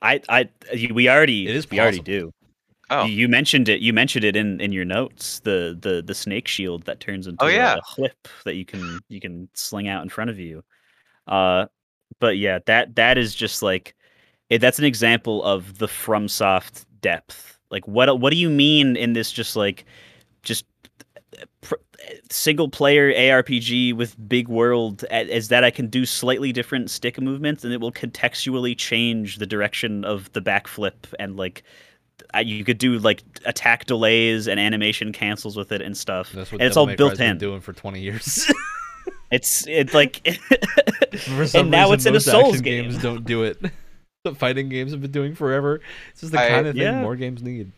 I 0.00 0.22
I 0.28 0.48
we 0.92 1.08
already 1.08 1.48
It 1.48 1.56
is 1.56 1.68
we 1.68 1.80
already 1.80 2.00
do. 2.00 2.32
Oh, 2.90 3.04
You, 3.04 3.28
mentioned 3.28 3.68
it. 3.68 3.80
You 3.80 3.92
mentioned 3.92 4.24
it 4.24 4.34
in 4.36 4.60
in 4.60 4.72
your 4.72 4.84
notes. 4.84 5.40
The 5.40 5.78
the 5.80 6.02
the 6.02 6.14
snake 6.14 6.48
shield 6.48 6.84
that 6.84 7.00
turns 7.00 7.26
into 7.26 7.44
Oh, 7.44 7.48
a- 7.48 7.52
yeah. 7.52 7.76
a, 7.76 8.00
whip 8.00 8.28
that 8.44 8.56
you 8.56 8.64
can 8.64 8.98
you 9.08 9.20
can 9.20 9.48
sling 9.54 9.86
out 9.88 10.02
in 10.02 10.08
front 10.08 10.30
of 10.30 10.38
you. 10.38 10.62
Uh, 11.28 11.66
but 12.18 12.36
yeah, 12.38 12.58
that 12.66 12.96
that 12.96 13.16
is 13.18 13.34
just 13.34 13.62
like 13.62 13.94
it, 14.48 14.58
that's 14.60 14.78
an 14.80 14.84
example 14.84 15.44
of 15.44 15.78
the 15.78 15.86
FromSoft 15.86 16.84
depth. 17.00 17.58
Like 17.70 17.86
what 17.86 18.18
what 18.20 18.30
do 18.32 18.36
you 18.36 18.50
mean 18.50 18.96
in 18.96 19.12
this 19.12 19.30
just 19.30 19.54
like 19.54 19.84
just 20.42 20.64
eh, 21.38 21.44
pr- 21.60 21.74
eh, 22.08 22.14
single 22.30 22.68
player 22.68 23.12
ARPG 23.12 23.94
with 23.94 24.16
big 24.28 24.48
world 24.48 25.04
is 25.12 25.46
that 25.48 25.62
I 25.62 25.70
can 25.70 25.86
do 25.86 26.04
slightly 26.04 26.52
different 26.52 26.90
stick 26.90 27.20
movements 27.20 27.62
and 27.62 27.72
it 27.72 27.80
will 27.80 27.92
contextually 27.92 28.76
change 28.76 29.36
the 29.36 29.46
direction 29.46 30.04
of 30.04 30.32
the 30.32 30.42
backflip 30.42 30.94
and 31.20 31.36
like 31.36 31.62
you 32.38 32.64
could 32.64 32.78
do 32.78 32.98
like 32.98 33.22
attack 33.44 33.86
delays 33.86 34.46
and 34.48 34.58
animation 34.60 35.12
cancels 35.12 35.56
with 35.56 35.72
it 35.72 35.82
and 35.82 35.96
stuff. 35.96 36.30
That's 36.32 36.52
what 36.52 36.60
and 36.60 36.68
it's 36.68 36.76
all 36.76 36.86
May 36.86 36.96
built 36.96 37.10
Cry's 37.10 37.18
been 37.18 37.30
in. 37.32 37.38
doing 37.38 37.60
for 37.60 37.72
twenty 37.72 38.00
years. 38.00 38.50
It's 39.32 39.64
it's 39.68 39.94
like 39.94 40.26
for 41.18 41.46
some 41.46 41.60
and 41.60 41.70
now 41.70 41.90
reason, 41.90 41.94
it's 41.94 42.04
in 42.06 42.10
a 42.10 42.12
most 42.14 42.24
Souls 42.24 42.48
action 42.54 42.64
game. 42.64 42.84
games 42.90 43.00
don't 43.00 43.24
do 43.24 43.44
it. 43.44 43.60
the 44.24 44.34
fighting 44.34 44.68
games 44.68 44.90
have 44.90 45.00
been 45.00 45.12
doing 45.12 45.36
forever. 45.36 45.80
This 46.14 46.24
is 46.24 46.30
the 46.32 46.40
I- 46.40 46.48
kind 46.48 46.66
of 46.66 46.74
thing 46.74 46.82
Yeah. 46.82 47.00
more 47.00 47.14
games 47.14 47.40
need. 47.40 47.70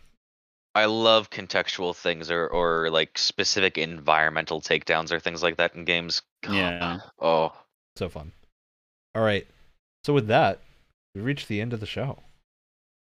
I 0.74 0.87
love 0.87 1.29
contextual 1.29 1.95
things 1.95 2.31
or 2.31 2.49
or 2.49 2.89
like 2.89 3.19
specific 3.19 3.77
environmental 3.77 4.62
takedowns 4.62 5.12
or 5.12 5.20
things 5.20 5.43
like 5.43 5.59
that 5.59 5.74
in 5.74 5.85
games. 5.85 6.23
God, 6.43 6.55
Yeah. 6.55 7.01
Oh, 7.20 7.53
So 7.97 8.09
fun. 8.09 8.33
All 9.15 9.23
right. 9.23 9.47
So 10.05 10.15
with 10.15 10.29
that, 10.29 10.61
we 11.15 11.20
reached 11.20 11.49
the 11.49 11.61
end 11.61 11.74
of 11.74 11.81
the 11.81 11.87
show. 11.87 12.20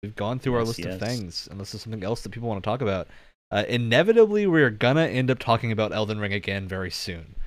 We've 0.06 0.14
gone 0.14 0.38
through 0.38 0.54
our 0.54 0.60
Yes, 0.60 0.68
list 0.68 0.78
of 0.80 0.86
yes. 0.86 1.00
things, 1.00 1.48
unless 1.50 1.72
there's 1.72 1.82
something 1.82 2.04
else 2.04 2.22
that 2.22 2.28
people 2.30 2.48
want 2.48 2.62
to 2.62 2.66
talk 2.66 2.80
about. 2.80 3.08
Uh, 3.50 3.64
inevitably, 3.68 4.46
we're 4.46 4.70
gonna 4.70 5.06
end 5.06 5.32
up 5.32 5.38
talking 5.40 5.72
about 5.72 5.92
Elden 5.92 6.20
Ring 6.20 6.32
again 6.32 6.68
very 6.68 6.90
soon. 6.90 7.34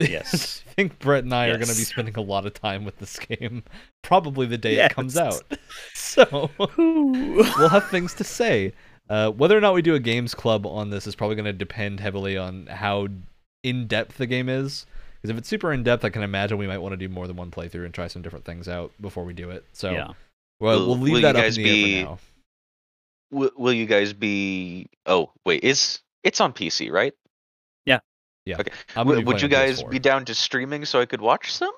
Yes. 0.00 0.62
I 0.68 0.72
think 0.74 0.98
Brett 0.98 1.22
and 1.22 1.32
I 1.32 1.46
are 1.46 1.52
gonna 1.54 1.66
be 1.66 1.84
spending 1.84 2.16
a 2.16 2.20
lot 2.20 2.46
of 2.46 2.54
time 2.54 2.84
with 2.84 2.98
this 2.98 3.16
game, 3.18 3.62
probably 4.02 4.46
the 4.46 4.58
day 4.58 4.84
it 4.84 4.92
comes 4.92 5.16
out. 5.16 5.42
So 5.94 6.50
we'll 6.78 7.68
have 7.68 7.88
things 7.90 8.14
to 8.14 8.24
say. 8.24 8.72
Uh, 9.08 9.30
whether 9.30 9.56
or 9.56 9.60
not 9.60 9.74
we 9.74 9.82
do 9.82 9.94
a 9.94 10.00
games 10.00 10.34
club 10.34 10.66
on 10.66 10.90
this 10.90 11.06
is 11.06 11.14
probably 11.14 11.36
going 11.36 11.44
to 11.44 11.52
depend 11.52 12.00
heavily 12.00 12.36
on 12.36 12.66
how 12.66 13.08
in 13.62 13.86
depth 13.86 14.16
the 14.16 14.26
game 14.26 14.48
is. 14.48 14.86
Because 15.16 15.30
if 15.30 15.38
it's 15.38 15.48
super 15.48 15.72
in 15.72 15.82
depth, 15.82 16.04
I 16.04 16.10
can 16.10 16.22
imagine 16.22 16.58
we 16.58 16.66
might 16.66 16.78
want 16.78 16.92
to 16.92 16.96
do 16.96 17.08
more 17.08 17.26
than 17.26 17.36
one 17.36 17.50
playthrough 17.50 17.84
and 17.84 17.94
try 17.94 18.06
some 18.08 18.22
different 18.22 18.44
things 18.44 18.68
out 18.68 18.92
before 19.00 19.24
we 19.24 19.32
do 19.32 19.50
it. 19.50 19.64
So 19.72 19.90
yeah. 19.90 20.12
Well, 20.64 20.78
Will- 20.80 20.86
we'll 20.88 20.98
leave 20.98 21.12
will 21.12 21.20
you 21.20 21.22
that 21.26 21.36
up 21.36 21.36
in 21.36 21.42
guys 21.42 21.56
the 21.56 21.64
be- 21.64 21.98
air 22.00 22.04
for 22.06 22.10
now. 22.10 22.18
will, 23.30 23.50
will 23.56 23.72
you 23.72 23.86
guys 23.86 24.12
be? 24.12 24.86
Oh 25.06 25.30
wait, 25.44 25.62
is 25.64 26.00
it's 26.22 26.40
on 26.40 26.52
PC, 26.52 26.90
right? 26.90 27.12
I'm 28.96 29.06
W- 29.06 29.24
would 29.24 29.40
you 29.40 29.48
guys 29.48 29.82
PS4. 29.82 29.90
be 29.90 29.98
down 29.98 30.24
to 30.26 30.34
streaming 30.34 30.84
so 30.84 31.00
I 31.00 31.06
could 31.06 31.22
watch 31.22 31.50
some? 31.50 31.72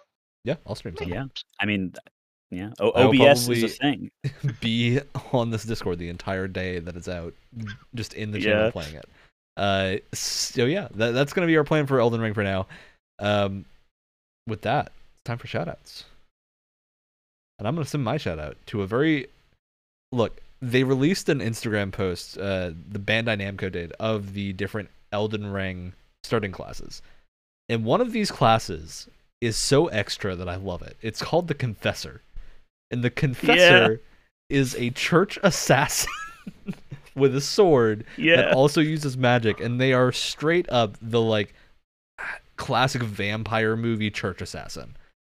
Yeah, 0.45 0.57
I'll 0.67 0.75
stream 0.75 0.97
some. 0.97 1.09
Yeah. 1.09 1.27
I 1.61 1.65
mean, 1.67 1.95
yeah. 2.51 2.71
O- 2.81 2.91
I 2.91 3.05
will 3.05 3.23
OBS 3.23 3.49
is 3.49 3.61
probably- 3.61 3.65
a 3.65 3.69
thing. 3.69 4.11
be 4.61 5.01
on 5.33 5.51
this 5.51 5.63
Discord 5.65 5.99
the 6.01 6.09
entire 6.09 6.49
day 6.49 6.81
that 6.81 6.97
it's 6.97 7.07
out, 7.09 7.35
just 7.95 8.15
in 8.15 8.33
the 8.33 8.41
channel 8.41 8.65
Yeah. 8.65 8.71
playing 8.73 8.95
it. 8.97 9.05
Uh, 9.57 9.97
so 10.13 10.65
yeah, 10.65 10.89
that, 10.97 11.13
that's 11.13 11.33
gonna 11.33 11.47
be 11.47 11.57
our 11.57 11.63
plan 11.65 11.87
for 11.87 12.01
Elden 12.01 12.21
Ring 12.21 12.35
for 12.35 12.43
now. 12.43 12.67
Um, 13.21 13.65
with 14.49 14.63
that, 14.63 14.91
it's 15.15 15.23
time 15.23 15.39
for 15.39 15.47
shoutouts, 15.47 16.03
and 17.59 17.67
I'm 17.67 17.75
gonna 17.75 17.87
send 17.87 18.05
my 18.05 18.17
shout 18.17 18.39
out 18.39 18.57
to 18.67 18.83
a 18.83 18.87
very 18.87 19.27
look. 20.13 20.41
They 20.63 20.85
released 20.85 21.29
an 21.29 21.41
Instagram 21.41 21.93
post, 21.93 22.39
uh, 22.39 22.71
the 22.89 22.99
Bandai 22.99 23.41
Namco 23.41 23.71
did, 23.71 23.93
of 24.01 24.33
the 24.33 24.53
different 24.55 24.89
Elden 25.13 25.53
Ring 25.53 25.93
starting 26.25 26.53
classes, 26.53 27.03
and 27.69 27.85
one 27.85 28.01
of 28.01 28.13
these 28.13 28.31
classes 28.31 29.09
is 29.41 29.57
so 29.57 29.87
extra 29.89 30.35
that 30.35 30.49
I 30.49 30.57
love 30.57 30.81
it. 30.83 30.97
It's 31.03 31.23
called 31.23 31.49
the 31.49 31.55
Confessor, 31.55 32.23
and 32.91 33.03
the 33.05 33.11
Confessor 33.11 34.01
is 34.49 34.75
a 34.77 34.91
church 34.91 35.39
assassin 35.43 36.11
with 37.15 37.37
a 37.37 37.41
sword 37.41 38.05
Yeah. 38.17 38.37
that 38.37 38.53
also 38.55 38.81
uses 38.81 39.17
magic, 39.17 39.61
and 39.61 39.79
they 39.81 39.93
are 39.93 40.11
straight 40.13 40.67
up 40.71 40.97
the 41.03 41.21
like 41.21 41.55
classic 42.57 43.03
vampire 43.03 43.77
movie 43.77 44.11
church 44.11 44.41
assassin. 44.41 44.97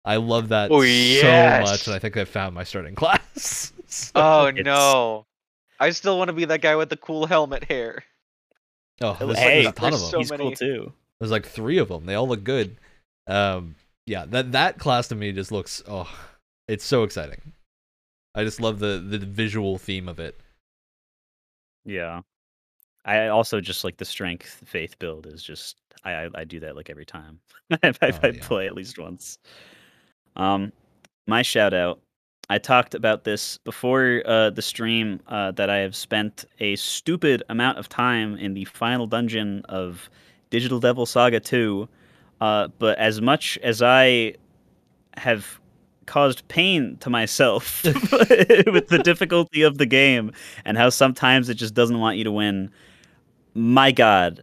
I 0.07 0.15
love 0.17 0.49
that 0.49 0.71
Oh, 0.71 0.81
so 0.83 1.61
much, 1.71 1.85
and 1.87 1.95
I 1.95 1.99
think 1.99 2.15
I 2.17 2.25
found 2.25 2.55
my 2.55 2.63
starting 2.63 2.95
class. 3.01 3.73
So- 3.89 4.11
Oh 4.15 4.45
It's- 4.47 4.65
no, 4.65 5.25
I 5.79 5.91
still 5.91 6.17
want 6.17 6.27
to 6.29 6.33
be 6.33 6.45
that 6.45 6.61
guy 6.61 6.75
with 6.75 6.89
the 6.89 6.97
cool 6.97 7.25
helmet 7.25 7.63
hair. 7.65 8.03
oh, 9.01 9.15
there's, 9.19 9.37
hey, 9.37 9.63
there's 9.63 9.67
a 9.67 9.71
ton 9.71 9.93
of 9.93 9.99
them. 10.01 10.09
so 10.09 10.17
He's 10.19 10.29
cool 10.31 10.37
many. 10.39 10.55
too. 10.55 10.91
There's 11.19 11.31
like 11.31 11.45
three 11.45 11.77
of 11.77 11.87
them. 11.87 12.05
They 12.05 12.15
all 12.15 12.27
look 12.27 12.43
good. 12.43 12.77
Um, 13.27 13.75
yeah, 14.05 14.25
that 14.27 14.51
that 14.53 14.77
class 14.79 15.07
to 15.09 15.15
me 15.15 15.31
just 15.31 15.51
looks 15.51 15.83
oh, 15.87 16.09
it's 16.67 16.83
so 16.85 17.03
exciting. 17.03 17.53
I 18.35 18.43
just 18.43 18.59
love 18.61 18.79
the 18.79 18.99
the 19.05 19.17
visual 19.19 19.77
theme 19.77 20.07
of 20.09 20.19
it. 20.19 20.37
Yeah. 21.85 22.21
I 23.05 23.27
also 23.27 23.61
just 23.61 23.83
like 23.85 23.95
the 23.97 24.05
strength 24.05 24.61
faith 24.65 24.99
build 24.99 25.27
is 25.27 25.41
just 25.43 25.77
I 26.03 26.11
I, 26.25 26.29
I 26.35 26.43
do 26.43 26.59
that 26.59 26.75
like 26.75 26.89
every 26.89 27.05
time 27.05 27.39
I, 27.71 27.77
I, 27.83 27.91
Oh, 28.01 28.19
I 28.23 28.27
yeah. 28.27 28.31
play 28.41 28.67
at 28.67 28.75
least 28.75 28.99
once. 28.99 29.39
Um, 30.37 30.71
my 31.27 31.41
shout 31.41 31.73
out. 31.73 31.99
I 32.49 32.59
talked 32.59 32.95
about 32.95 33.25
this 33.25 33.57
before 33.57 34.23
uh, 34.25 34.51
the 34.51 34.61
stream 34.61 35.19
uh, 35.27 35.51
that 35.51 35.69
I 35.69 35.77
have 35.79 35.95
spent 35.95 36.45
a 36.61 36.77
stupid 36.77 37.43
amount 37.49 37.77
of 37.77 37.89
time 37.89 38.37
in 38.37 38.53
the 38.53 38.63
final 38.65 39.05
dungeon 39.05 39.63
of 39.67 40.09
Digital 40.49 40.79
Devil 40.79 41.05
Saga 41.05 41.41
2. 41.41 41.89
Uh, 42.39 42.69
but 42.79 42.97
as 42.99 43.19
much 43.19 43.57
as 43.63 43.81
I 43.81 44.35
have 45.17 45.59
caused 46.07 46.47
pain 46.47 46.97
to 47.01 47.09
myself 47.09 47.83
with 47.83 48.87
the 48.87 49.01
difficulty 49.03 49.61
of 49.61 49.77
the 49.77 49.85
game 49.85 50.31
and 50.65 50.77
how 50.77 50.89
sometimes 50.89 51.49
it 51.49 51.55
just 51.55 51.73
doesn't 51.73 51.99
want 51.99 52.17
you 52.17 52.23
to 52.23 52.31
win. 52.31 52.71
My 53.53 53.91
God, 53.91 54.41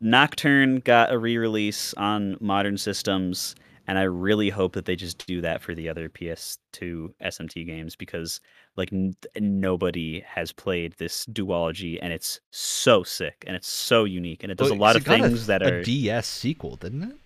Nocturne 0.00 0.80
got 0.80 1.10
a 1.10 1.18
re-release 1.18 1.94
on 1.94 2.36
modern 2.40 2.76
systems, 2.76 3.56
and 3.88 3.98
I 3.98 4.02
really 4.02 4.50
hope 4.50 4.74
that 4.74 4.84
they 4.84 4.94
just 4.94 5.26
do 5.26 5.40
that 5.40 5.60
for 5.62 5.74
the 5.74 5.88
other 5.88 6.08
PS2 6.08 7.12
SMT 7.20 7.66
games 7.66 7.96
because 7.96 8.40
like 8.76 8.92
n- 8.92 9.16
nobody 9.40 10.20
has 10.20 10.52
played 10.52 10.92
this 10.98 11.26
duology, 11.26 11.98
and 12.00 12.12
it's 12.12 12.40
so 12.52 13.02
sick 13.02 13.42
and 13.46 13.56
it's 13.56 13.66
so 13.68 14.04
unique, 14.04 14.44
and 14.44 14.52
it 14.52 14.58
does 14.58 14.70
Well, 14.70 14.78
a 14.78 14.80
lot 14.80 14.94
of 14.94 15.02
got 15.04 15.20
things 15.20 15.46
that 15.46 15.62
a 15.62 15.72
are 15.72 15.82
DS 15.82 16.26
sequel, 16.28 16.76
didn't 16.76 17.02
it? 17.02 17.16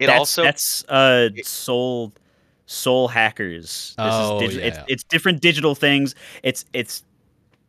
It 0.00 0.06
that's, 0.08 0.18
also 0.18 0.42
that's 0.42 0.84
uh 0.88 1.28
it- 1.34 1.46
soul 1.46 2.12
soul 2.66 3.08
hackers. 3.08 3.94
This 3.96 4.06
Oh, 4.12 4.40
is 4.40 4.56
digi- 4.56 4.58
yeah, 4.60 4.66
it's 4.66 4.78
it's 4.88 5.04
different 5.04 5.40
digital 5.40 5.74
things. 5.74 6.14
It's 6.42 6.64
it's 6.72 7.04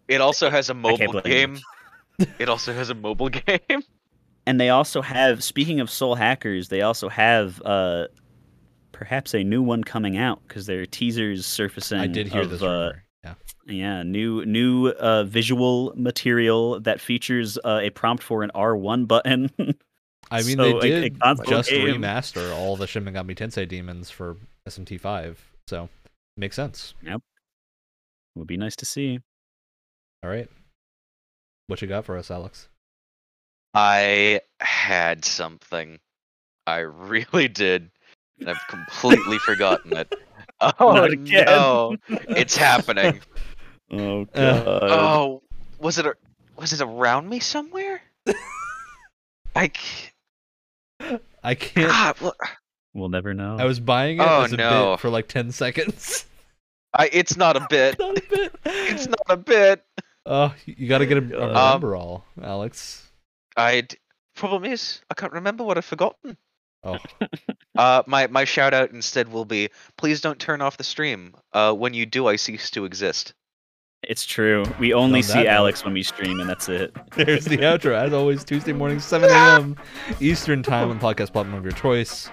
it 0.07 0.21
also 0.21 0.49
has 0.49 0.69
a 0.69 0.73
mobile 0.73 1.11
blame 1.11 1.23
game. 1.23 2.27
it 2.39 2.49
also 2.49 2.73
has 2.73 2.89
a 2.89 2.95
mobile 2.95 3.29
game. 3.47 3.83
And 4.45 4.59
they 4.59 4.69
also 4.69 5.01
have 5.01 5.43
speaking 5.43 5.79
of 5.79 5.89
soul 5.89 6.15
hackers, 6.15 6.69
they 6.69 6.81
also 6.81 7.09
have 7.09 7.61
uh 7.63 8.07
perhaps 8.91 9.33
a 9.33 9.43
new 9.43 9.61
one 9.61 9.83
coming 9.83 10.17
out 10.17 10.41
because 10.47 10.65
there 10.65 10.81
are 10.81 10.85
teasers 10.85 11.45
surfacing. 11.45 11.99
I 11.99 12.07
did 12.07 12.27
hear 12.27 12.41
of, 12.43 12.49
this 12.49 12.61
uh. 12.61 12.93
Yeah. 13.23 13.33
Yeah, 13.67 14.03
new 14.03 14.45
new 14.45 14.89
uh, 14.89 15.23
visual 15.23 15.91
material 15.95 16.79
that 16.81 17.01
features 17.01 17.57
uh, 17.65 17.79
a 17.81 17.89
prompt 17.89 18.21
for 18.21 18.43
an 18.43 18.51
R1 18.53 19.07
button. 19.07 19.49
I 20.31 20.43
mean, 20.43 20.57
so 20.57 20.79
they 20.79 20.91
a- 20.91 20.97
a 21.05 21.09
did 21.09 21.45
just 21.47 21.69
game. 21.69 22.01
remaster 22.01 22.55
all 22.55 22.75
the 22.75 22.85
Shin 22.87 23.03
Megami 23.05 23.35
Tensei 23.35 23.67
demons 23.67 24.09
for 24.11 24.37
SMT5, 24.67 25.35
so 25.67 25.89
makes 26.37 26.55
sense. 26.55 26.93
Yep. 27.03 27.21
Would 28.35 28.47
be 28.47 28.57
nice 28.57 28.75
to 28.77 28.85
see. 28.85 29.19
All 30.23 30.29
right, 30.29 30.49
what 31.67 31.81
you 31.81 31.87
got 31.87 32.05
for 32.05 32.17
us, 32.17 32.29
Alex? 32.31 32.69
I 33.75 34.41
had 34.59 35.25
something. 35.25 35.99
I 36.65 36.77
really 36.79 37.47
did. 37.47 37.91
And 38.39 38.49
I've 38.49 38.67
completely 38.69 39.37
forgotten 39.39 39.95
it. 39.97 40.13
Oh 40.79 40.93
Not 40.93 41.11
again. 41.11 41.45
no. 41.45 41.97
It's 42.09 42.55
happening. 42.55 43.19
Oh 43.91 44.21
Uh, 44.33 44.63
god. 44.63 44.83
Oh, 44.89 45.41
was 45.79 45.97
it 45.99 46.05
a, 46.05 46.15
was 46.57 46.71
it 46.73 46.81
around 46.81 47.27
me 47.29 47.39
somewhere? 47.39 48.01
I 49.55 49.67
c- 49.75 51.17
I 51.43 51.55
can't. 51.55 51.89
God, 51.89 52.15
what- 52.21 52.37
We'll 52.93 53.09
never 53.09 53.33
know. 53.33 53.57
I 53.59 53.65
was 53.65 53.79
buying 53.81 54.17
it 54.19 54.21
Oh, 54.25 54.43
as 54.43 54.53
a 54.53 54.57
no. 54.57 54.91
bit 54.93 55.01
for 55.01 55.09
like 55.09 55.27
ten 55.27 55.51
seconds. 55.51 56.25
I 56.97 57.09
it's 57.11 57.35
not 57.35 57.57
a 57.57 57.67
bit. 57.69 57.97
It's 57.99 57.99
not 57.99 58.17
a 58.17 58.21
bit. 58.29 58.55
It's 58.65 59.07
not 59.07 59.21
a 59.27 59.37
bit. 59.37 59.83
Oh, 60.25 60.55
you 60.65 60.87
got 60.87 60.99
to 60.99 61.05
get 61.05 61.17
a, 61.17 61.37
a 61.37 61.43
Um, 61.43 61.49
remember 61.49 61.95
all, 61.97 62.23
Alex. 62.41 63.04
I 63.57 63.87
problem 64.35 64.65
is 64.65 65.01
I 65.09 65.13
can't 65.13 65.33
remember 65.33 65.63
what 65.63 65.77
I've 65.77 65.85
forgotten. 65.85 66.37
Oh, 66.83 66.97
Uh, 67.77 68.01
my 68.07 68.25
my 68.27 68.45
shout 68.45 68.73
out 68.73 68.91
instead 68.91 69.29
will 69.29 69.43
be 69.43 69.69
please 69.97 70.21
don't 70.21 70.39
turn 70.39 70.61
off 70.61 70.77
the 70.77 70.83
stream. 70.83 71.35
Uh, 71.51 71.73
when 71.73 71.93
you 71.93 72.05
do, 72.05 72.27
I 72.27 72.37
cease 72.37 72.71
to 72.71 72.85
exist. 72.85 73.33
It's 74.01 74.25
true. 74.25 74.63
We 74.79 74.93
only 74.93 75.21
see 75.21 75.39
note- 75.39 75.47
Alex 75.47 75.83
when 75.83 75.93
we 75.93 76.01
stream, 76.03 76.39
and 76.39 76.49
that's 76.49 76.69
it. 76.69 76.95
there's 77.17 77.43
the 77.43 77.57
outro. 77.57 77.95
As 77.99 78.13
always, 78.13 78.45
Tuesday 78.45 78.71
morning, 78.71 78.99
7 79.01 79.29
a.m. 79.29 79.75
Eastern 80.21 80.63
time 80.63 80.89
on 80.89 80.99
podcast 81.01 81.33
platform 81.33 81.55
of 81.55 81.63
your 81.63 81.73
choice. 81.73 82.29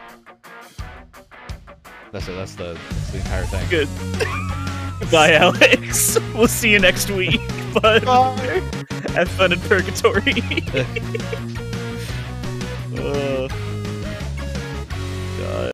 That's 2.12 2.28
it. 2.28 2.32
That's 2.34 2.54
the, 2.54 2.78
that's 2.90 3.10
the 3.10 3.18
entire 3.18 3.44
thing. 3.46 3.68
Good. 3.68 3.88
Bye, 5.10 5.32
Alex. 5.32 6.18
We'll 6.34 6.46
see 6.46 6.70
you 6.70 6.78
next 6.78 7.10
week. 7.10 7.40
But 7.74 8.04
have 9.12 9.28
fun 9.30 9.52
in 9.52 9.60
purgatory. 9.60 10.34
Uh, 12.98 13.31